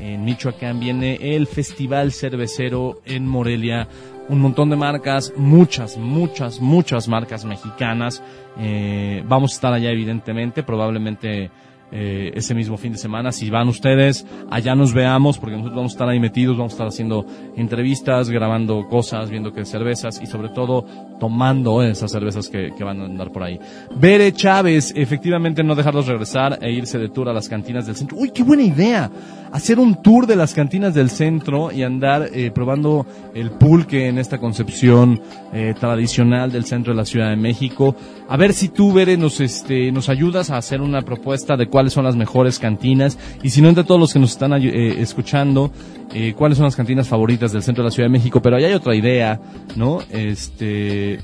en 0.00 0.24
Michoacán, 0.24 0.80
viene 0.80 1.18
el 1.34 1.46
Festival 1.46 2.12
Cervecero 2.12 3.00
en 3.04 3.26
Morelia, 3.26 3.88
un 4.28 4.40
montón 4.40 4.70
de 4.70 4.76
marcas, 4.76 5.32
muchas, 5.36 5.96
muchas, 5.96 6.60
muchas 6.60 7.08
marcas 7.08 7.44
mexicanas. 7.44 8.22
Eh, 8.58 9.22
vamos 9.26 9.52
a 9.52 9.54
estar 9.54 9.72
allá 9.72 9.90
evidentemente, 9.90 10.62
probablemente 10.62 11.50
eh, 11.90 12.32
ese 12.34 12.54
mismo 12.54 12.76
fin 12.76 12.92
de 12.92 12.98
semana. 12.98 13.32
Si 13.32 13.50
van 13.50 13.68
ustedes, 13.68 14.26
allá 14.50 14.74
nos 14.74 14.92
veamos, 14.92 15.38
porque 15.38 15.56
nosotros 15.56 15.76
vamos 15.76 15.92
a 15.92 15.94
estar 15.94 16.08
ahí 16.08 16.20
metidos, 16.20 16.56
vamos 16.56 16.72
a 16.72 16.74
estar 16.74 16.86
haciendo 16.88 17.26
entrevistas, 17.56 18.30
grabando 18.30 18.86
cosas, 18.88 19.30
viendo 19.30 19.52
qué 19.52 19.64
cervezas 19.64 20.20
y 20.22 20.26
sobre 20.26 20.50
todo 20.50 20.84
tomando 21.18 21.82
esas 21.82 22.10
cervezas 22.10 22.48
que, 22.48 22.72
que 22.76 22.84
van 22.84 23.00
a 23.00 23.04
andar 23.04 23.30
por 23.30 23.42
ahí. 23.42 23.58
Bere 23.96 24.32
Chávez, 24.32 24.92
efectivamente 24.96 25.62
no 25.62 25.74
dejarlos 25.74 26.06
regresar 26.06 26.58
e 26.60 26.70
irse 26.70 26.98
de 26.98 27.08
tour 27.08 27.28
a 27.28 27.32
las 27.32 27.48
cantinas 27.48 27.86
del 27.86 27.96
centro. 27.96 28.16
¡Uy, 28.18 28.30
qué 28.30 28.42
buena 28.42 28.62
idea! 28.62 29.10
Hacer 29.50 29.78
un 29.78 30.02
tour 30.02 30.26
de 30.26 30.36
las 30.36 30.52
cantinas 30.52 30.92
del 30.92 31.08
centro 31.08 31.72
y 31.72 31.82
andar 31.82 32.28
eh, 32.34 32.50
probando 32.50 33.06
el 33.34 33.50
pulque 33.50 34.06
en 34.06 34.18
esta 34.18 34.38
concepción 34.38 35.20
eh, 35.54 35.74
tradicional 35.78 36.52
del 36.52 36.64
centro 36.64 36.92
de 36.92 36.98
la 36.98 37.06
Ciudad 37.06 37.30
de 37.30 37.36
México. 37.36 37.96
A 38.28 38.36
ver 38.36 38.52
si 38.52 38.68
tú, 38.68 38.92
Bere, 38.92 39.16
nos, 39.16 39.40
este, 39.40 39.90
nos 39.90 40.10
ayudas 40.10 40.50
a 40.50 40.58
hacer 40.58 40.82
una 40.82 41.00
propuesta 41.00 41.56
de 41.56 41.68
cuáles 41.78 41.92
son 41.92 42.04
las 42.04 42.16
mejores 42.16 42.58
cantinas 42.58 43.16
y 43.40 43.50
si 43.50 43.62
no 43.62 43.68
entre 43.68 43.84
todos 43.84 44.00
los 44.00 44.12
que 44.12 44.18
nos 44.18 44.32
están 44.32 44.52
eh, 44.54 45.00
escuchando, 45.00 45.70
eh, 46.12 46.34
cuáles 46.36 46.58
son 46.58 46.64
las 46.64 46.74
cantinas 46.74 47.06
favoritas 47.06 47.52
del 47.52 47.62
centro 47.62 47.84
de 47.84 47.90
la 47.90 47.94
Ciudad 47.94 48.08
de 48.08 48.12
México. 48.12 48.42
Pero 48.42 48.56
ahí 48.56 48.64
hay 48.64 48.72
otra 48.74 48.96
idea, 48.96 49.40
¿no? 49.76 50.00
Este... 50.10 51.20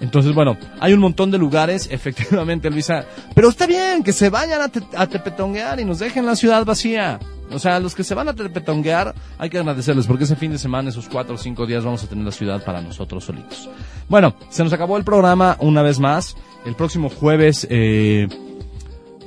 Entonces, 0.00 0.32
bueno, 0.34 0.56
hay 0.80 0.94
un 0.94 1.00
montón 1.00 1.30
de 1.30 1.36
lugares, 1.36 1.86
efectivamente, 1.92 2.70
Luisa. 2.70 3.04
Pero 3.34 3.50
está 3.50 3.66
bien 3.66 4.02
que 4.02 4.14
se 4.14 4.30
vayan 4.30 4.62
a, 4.62 4.68
te- 4.68 4.80
tepetonguear 4.80 5.78
y 5.80 5.84
nos 5.84 5.98
dejen 5.98 6.24
la 6.24 6.34
ciudad 6.34 6.64
vacía. 6.64 7.18
O 7.52 7.58
sea, 7.58 7.78
los 7.78 7.94
que 7.94 8.02
se 8.02 8.14
van 8.14 8.26
a 8.30 8.32
tepetonguear, 8.34 9.14
hay 9.36 9.50
que 9.50 9.58
agradecerles 9.58 10.06
porque 10.06 10.24
ese 10.24 10.36
fin 10.36 10.52
de 10.52 10.56
semana, 10.58 10.88
esos 10.88 11.10
cuatro 11.10 11.34
o 11.34 11.38
cinco 11.38 11.66
días, 11.66 11.84
vamos 11.84 12.02
a 12.02 12.06
tener 12.06 12.24
la 12.24 12.32
ciudad 12.32 12.64
para 12.64 12.80
nosotros 12.80 13.22
solitos. 13.24 13.68
Bueno, 14.08 14.34
se 14.48 14.64
nos 14.64 14.72
acabó 14.72 14.96
el 14.96 15.04
programa 15.04 15.58
una 15.60 15.82
vez 15.82 16.00
más. 16.00 16.34
El 16.64 16.74
próximo 16.74 17.10
jueves, 17.10 17.66
eh, 17.68 18.26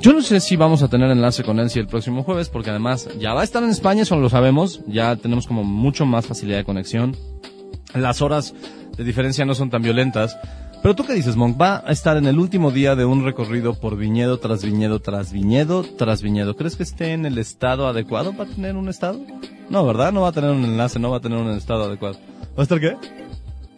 yo 0.03 0.11
no 0.11 0.21
sé 0.21 0.41
si 0.41 0.57
vamos 0.57 0.83
a 0.83 0.89
tener 0.89 1.09
enlace 1.09 1.45
con 1.45 1.61
Elsie 1.61 1.79
el 1.81 1.87
próximo 1.87 2.23
jueves, 2.23 2.49
porque 2.49 2.69
además 2.69 3.07
ya 3.17 3.33
va 3.33 3.39
a 3.39 3.43
estar 3.45 3.63
en 3.63 3.69
España, 3.69 4.01
eso 4.01 4.17
lo 4.17 4.27
sabemos. 4.27 4.81
Ya 4.85 5.15
tenemos 5.15 5.47
como 5.47 5.63
mucho 5.63 6.05
más 6.05 6.25
facilidad 6.25 6.57
de 6.57 6.65
conexión. 6.65 7.15
Las 7.95 8.21
horas 8.21 8.53
de 8.97 9.03
diferencia 9.05 9.45
no 9.45 9.55
son 9.55 9.69
tan 9.69 9.81
violentas. 9.81 10.37
Pero 10.81 10.93
tú 10.93 11.05
qué 11.05 11.13
dices, 11.13 11.37
Monk, 11.37 11.59
va 11.59 11.81
a 11.87 11.93
estar 11.93 12.17
en 12.17 12.25
el 12.25 12.37
último 12.37 12.71
día 12.71 12.97
de 12.97 13.05
un 13.05 13.23
recorrido 13.23 13.75
por 13.75 13.95
viñedo 13.95 14.39
tras 14.39 14.61
viñedo 14.65 14.99
tras 14.99 15.31
viñedo 15.31 15.83
tras 15.83 16.21
viñedo. 16.21 16.57
¿Crees 16.57 16.75
que 16.75 16.83
esté 16.83 17.13
en 17.13 17.25
el 17.25 17.37
estado 17.37 17.87
adecuado 17.87 18.33
para 18.33 18.49
tener 18.49 18.75
un 18.75 18.89
estado? 18.89 19.21
No, 19.69 19.85
¿verdad? 19.85 20.11
No 20.11 20.23
va 20.23 20.27
a 20.27 20.33
tener 20.33 20.51
un 20.51 20.65
enlace, 20.65 20.99
no 20.99 21.11
va 21.11 21.17
a 21.17 21.21
tener 21.21 21.37
un 21.37 21.51
estado 21.51 21.85
adecuado. 21.85 22.17
¿Va 22.57 22.59
a 22.59 22.63
estar 22.63 22.81
qué? 22.81 22.97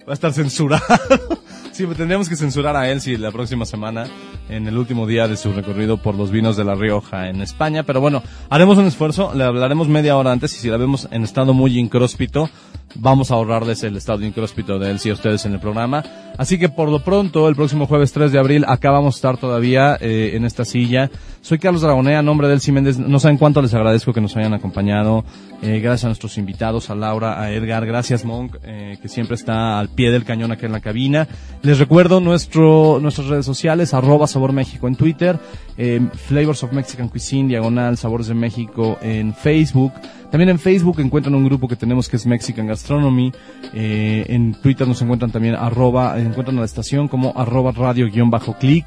Va 0.08 0.12
a 0.12 0.14
estar 0.14 0.32
censurado. 0.34 0.84
sí, 1.72 1.86
pues 1.86 1.98
tendríamos 1.98 2.30
que 2.30 2.36
censurar 2.36 2.76
a 2.76 2.92
Elsie 2.92 3.18
la 3.18 3.32
próxima 3.32 3.66
semana 3.66 4.06
en 4.50 4.68
el 4.68 4.78
último 4.78 5.08
día 5.08 5.28
de 5.28 5.36
su 5.36 5.52
recorrido 5.52 5.98
por 5.98 6.14
los 6.14 6.30
vinos 6.30 6.56
de 6.56 6.64
La 6.64 6.76
Rioja 6.76 7.28
en 7.28 7.42
España. 7.42 7.82
Pero 7.82 8.02
bueno, 8.02 8.22
haremos 8.52 8.78
un 8.78 8.86
esfuerzo, 8.86 9.34
le 9.34 9.44
hablaremos 9.44 9.88
media 9.88 10.16
hora 10.16 10.32
antes 10.32 10.54
y 10.56 10.60
si 10.60 10.70
la 10.70 10.78
vemos 10.78 11.08
en 11.10 11.24
estado 11.24 11.56
muy 11.56 11.80
incróspito, 11.80 12.52
vamos 12.94 13.32
a 13.32 13.34
ahorrarles 13.34 13.84
el 13.84 13.98
estado 13.98 14.24
incróspito 14.24 14.78
de 14.78 14.92
Elsie 14.92 15.10
a 15.10 15.16
ustedes 15.16 15.46
en 15.46 15.54
el 15.54 15.60
programa. 15.60 16.04
Así 16.38 16.60
que 16.60 16.70
por 16.70 16.90
lo 16.90 17.00
pronto, 17.00 17.48
el 17.50 17.56
próximo 17.56 17.88
jueves 17.88 18.12
3 18.12 18.32
de 18.32 18.40
abril, 18.40 18.66
acá 18.68 18.92
vamos 18.92 19.16
a 19.16 19.18
estar 19.18 19.38
todavía 19.38 19.98
eh, 20.00 20.34
en 20.36 20.46
esta 20.46 20.66
silla. 20.66 21.10
Soy 21.42 21.60
Carlos 21.60 21.82
Dragonea, 21.82 22.22
nombre 22.22 22.48
de 22.48 22.56
Elsie 22.56 22.74
Méndez. 22.74 22.98
No 23.00 23.20
saben 23.20 23.38
cuánto 23.38 23.62
les 23.62 23.74
agradezco 23.74 24.14
que 24.14 24.22
nos 24.22 24.36
hayan 24.36 24.54
acompañado. 24.54 25.24
Eh, 25.62 25.80
gracias 25.80 26.06
a 26.06 26.08
nuestros 26.08 26.38
invitados, 26.38 26.90
a 26.90 26.96
Laura, 26.96 27.42
a 27.42 27.52
Edgar. 27.52 27.86
Gracias, 27.86 28.26
Monk, 28.26 28.58
eh, 28.64 28.98
que 29.02 29.08
siempre 29.08 29.36
está 29.36 29.80
al 29.80 29.90
pie 29.90 30.12
del 30.12 30.24
cañón 30.24 30.52
aquí 30.52 30.66
en 30.66 30.72
la 30.72 30.80
cabina. 30.80 31.28
Les 31.64 31.80
recuerdo 31.80 32.20
nuestro, 32.20 33.00
nuestras 33.02 33.28
redes 33.28 33.46
sociales, 33.46 33.94
arroba 33.94 34.28
Sabor 34.28 34.52
México 34.52 34.88
en 34.88 34.96
Twitter, 34.96 35.40
eh, 35.78 36.02
Flavors 36.14 36.64
of 36.64 36.74
Mexican 36.74 37.10
Cuisine, 37.10 37.50
diagonal 37.50 37.98
Sabores 37.98 38.28
de 38.28 38.34
México 38.34 39.00
en 39.02 39.34
Facebook. 39.34 39.94
También 40.36 40.50
en 40.50 40.60
Facebook 40.60 41.00
encuentran 41.00 41.34
un 41.34 41.46
grupo 41.46 41.68
que 41.68 41.76
tenemos 41.76 42.10
que 42.10 42.18
es 42.18 42.26
Mexican 42.26 42.68
Gastronomy. 42.68 43.32
Eh, 43.74 44.26
en 44.28 44.54
Twitter 44.56 44.88
nos 44.88 45.02
encuentran 45.02 45.32
también 45.32 45.56
arroba, 45.56 46.20
encuentran 46.20 46.58
a 46.58 46.60
la 46.60 46.66
estación 46.66 47.08
como 47.08 47.34
arroba 47.36 47.72
radio-click. 47.72 48.86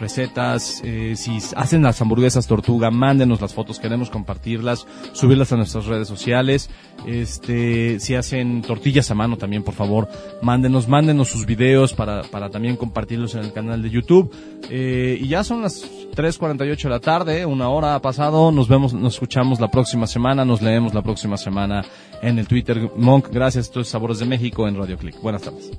recetas, 0.01 0.81
eh, 0.85 1.15
si 1.17 1.39
hacen 1.57 1.83
las 1.83 2.01
hamburguesas 2.01 2.47
tortuga, 2.47 2.91
mándenos 2.91 3.41
las 3.41 3.55
fotos, 3.55 3.79
queremos 3.79 4.11
compartirlas, 4.11 4.87
subirlas 5.13 5.53
a 5.53 5.57
nuestras 5.57 5.87
redes 5.87 6.09
sociales. 6.09 6.71
Este, 7.07 8.01
si 8.01 8.15
hacen 8.15 8.63
tortillas 8.63 9.11
a 9.11 9.15
mano 9.15 9.37
también, 9.37 9.63
por 9.63 9.75
favor, 9.75 10.09
mándenos, 10.43 10.89
mándenos 10.89 11.29
sus 11.29 11.47
videos 11.47 11.95
para, 11.95 12.23
para 12.23 12.51
también 12.51 12.77
compartirlos 12.77 13.35
en 13.35 13.45
el 13.45 13.53
canal 13.53 13.83
de 13.83 13.91
YouTube. 13.91 14.35
Eh, 14.71 15.19
y 15.21 15.29
ya 15.29 15.45
son 15.45 15.63
las 15.63 15.85
3.48 16.15 16.83
de 16.83 16.91
la 16.91 17.01
tarde, 17.01 17.47
una 17.47 17.69
hora 17.69 17.95
ha 17.95 18.03
pasado, 18.03 18.51
nos 18.53 18.69
vemos, 18.69 18.93
nos 18.95 19.15
escuchamos 19.15 19.61
la 19.61 19.69
próxima 19.69 20.07
semana, 20.07 20.45
nos 20.45 20.63
leemos 20.63 20.95
la 20.95 21.03
próxima 21.03 21.37
semana 21.37 21.85
en 22.23 22.39
el 22.39 22.49
Twitter. 22.49 22.91
Monk, 22.97 23.29
gracias, 23.31 23.67
esto 23.67 23.81
es 23.81 23.89
Sabores 23.89 24.19
de 24.19 24.27
México 24.27 24.67
en 24.67 24.77
Radio 24.77 24.97
Click. 24.97 25.21
Buenas 25.21 25.43
tardes. 25.43 25.71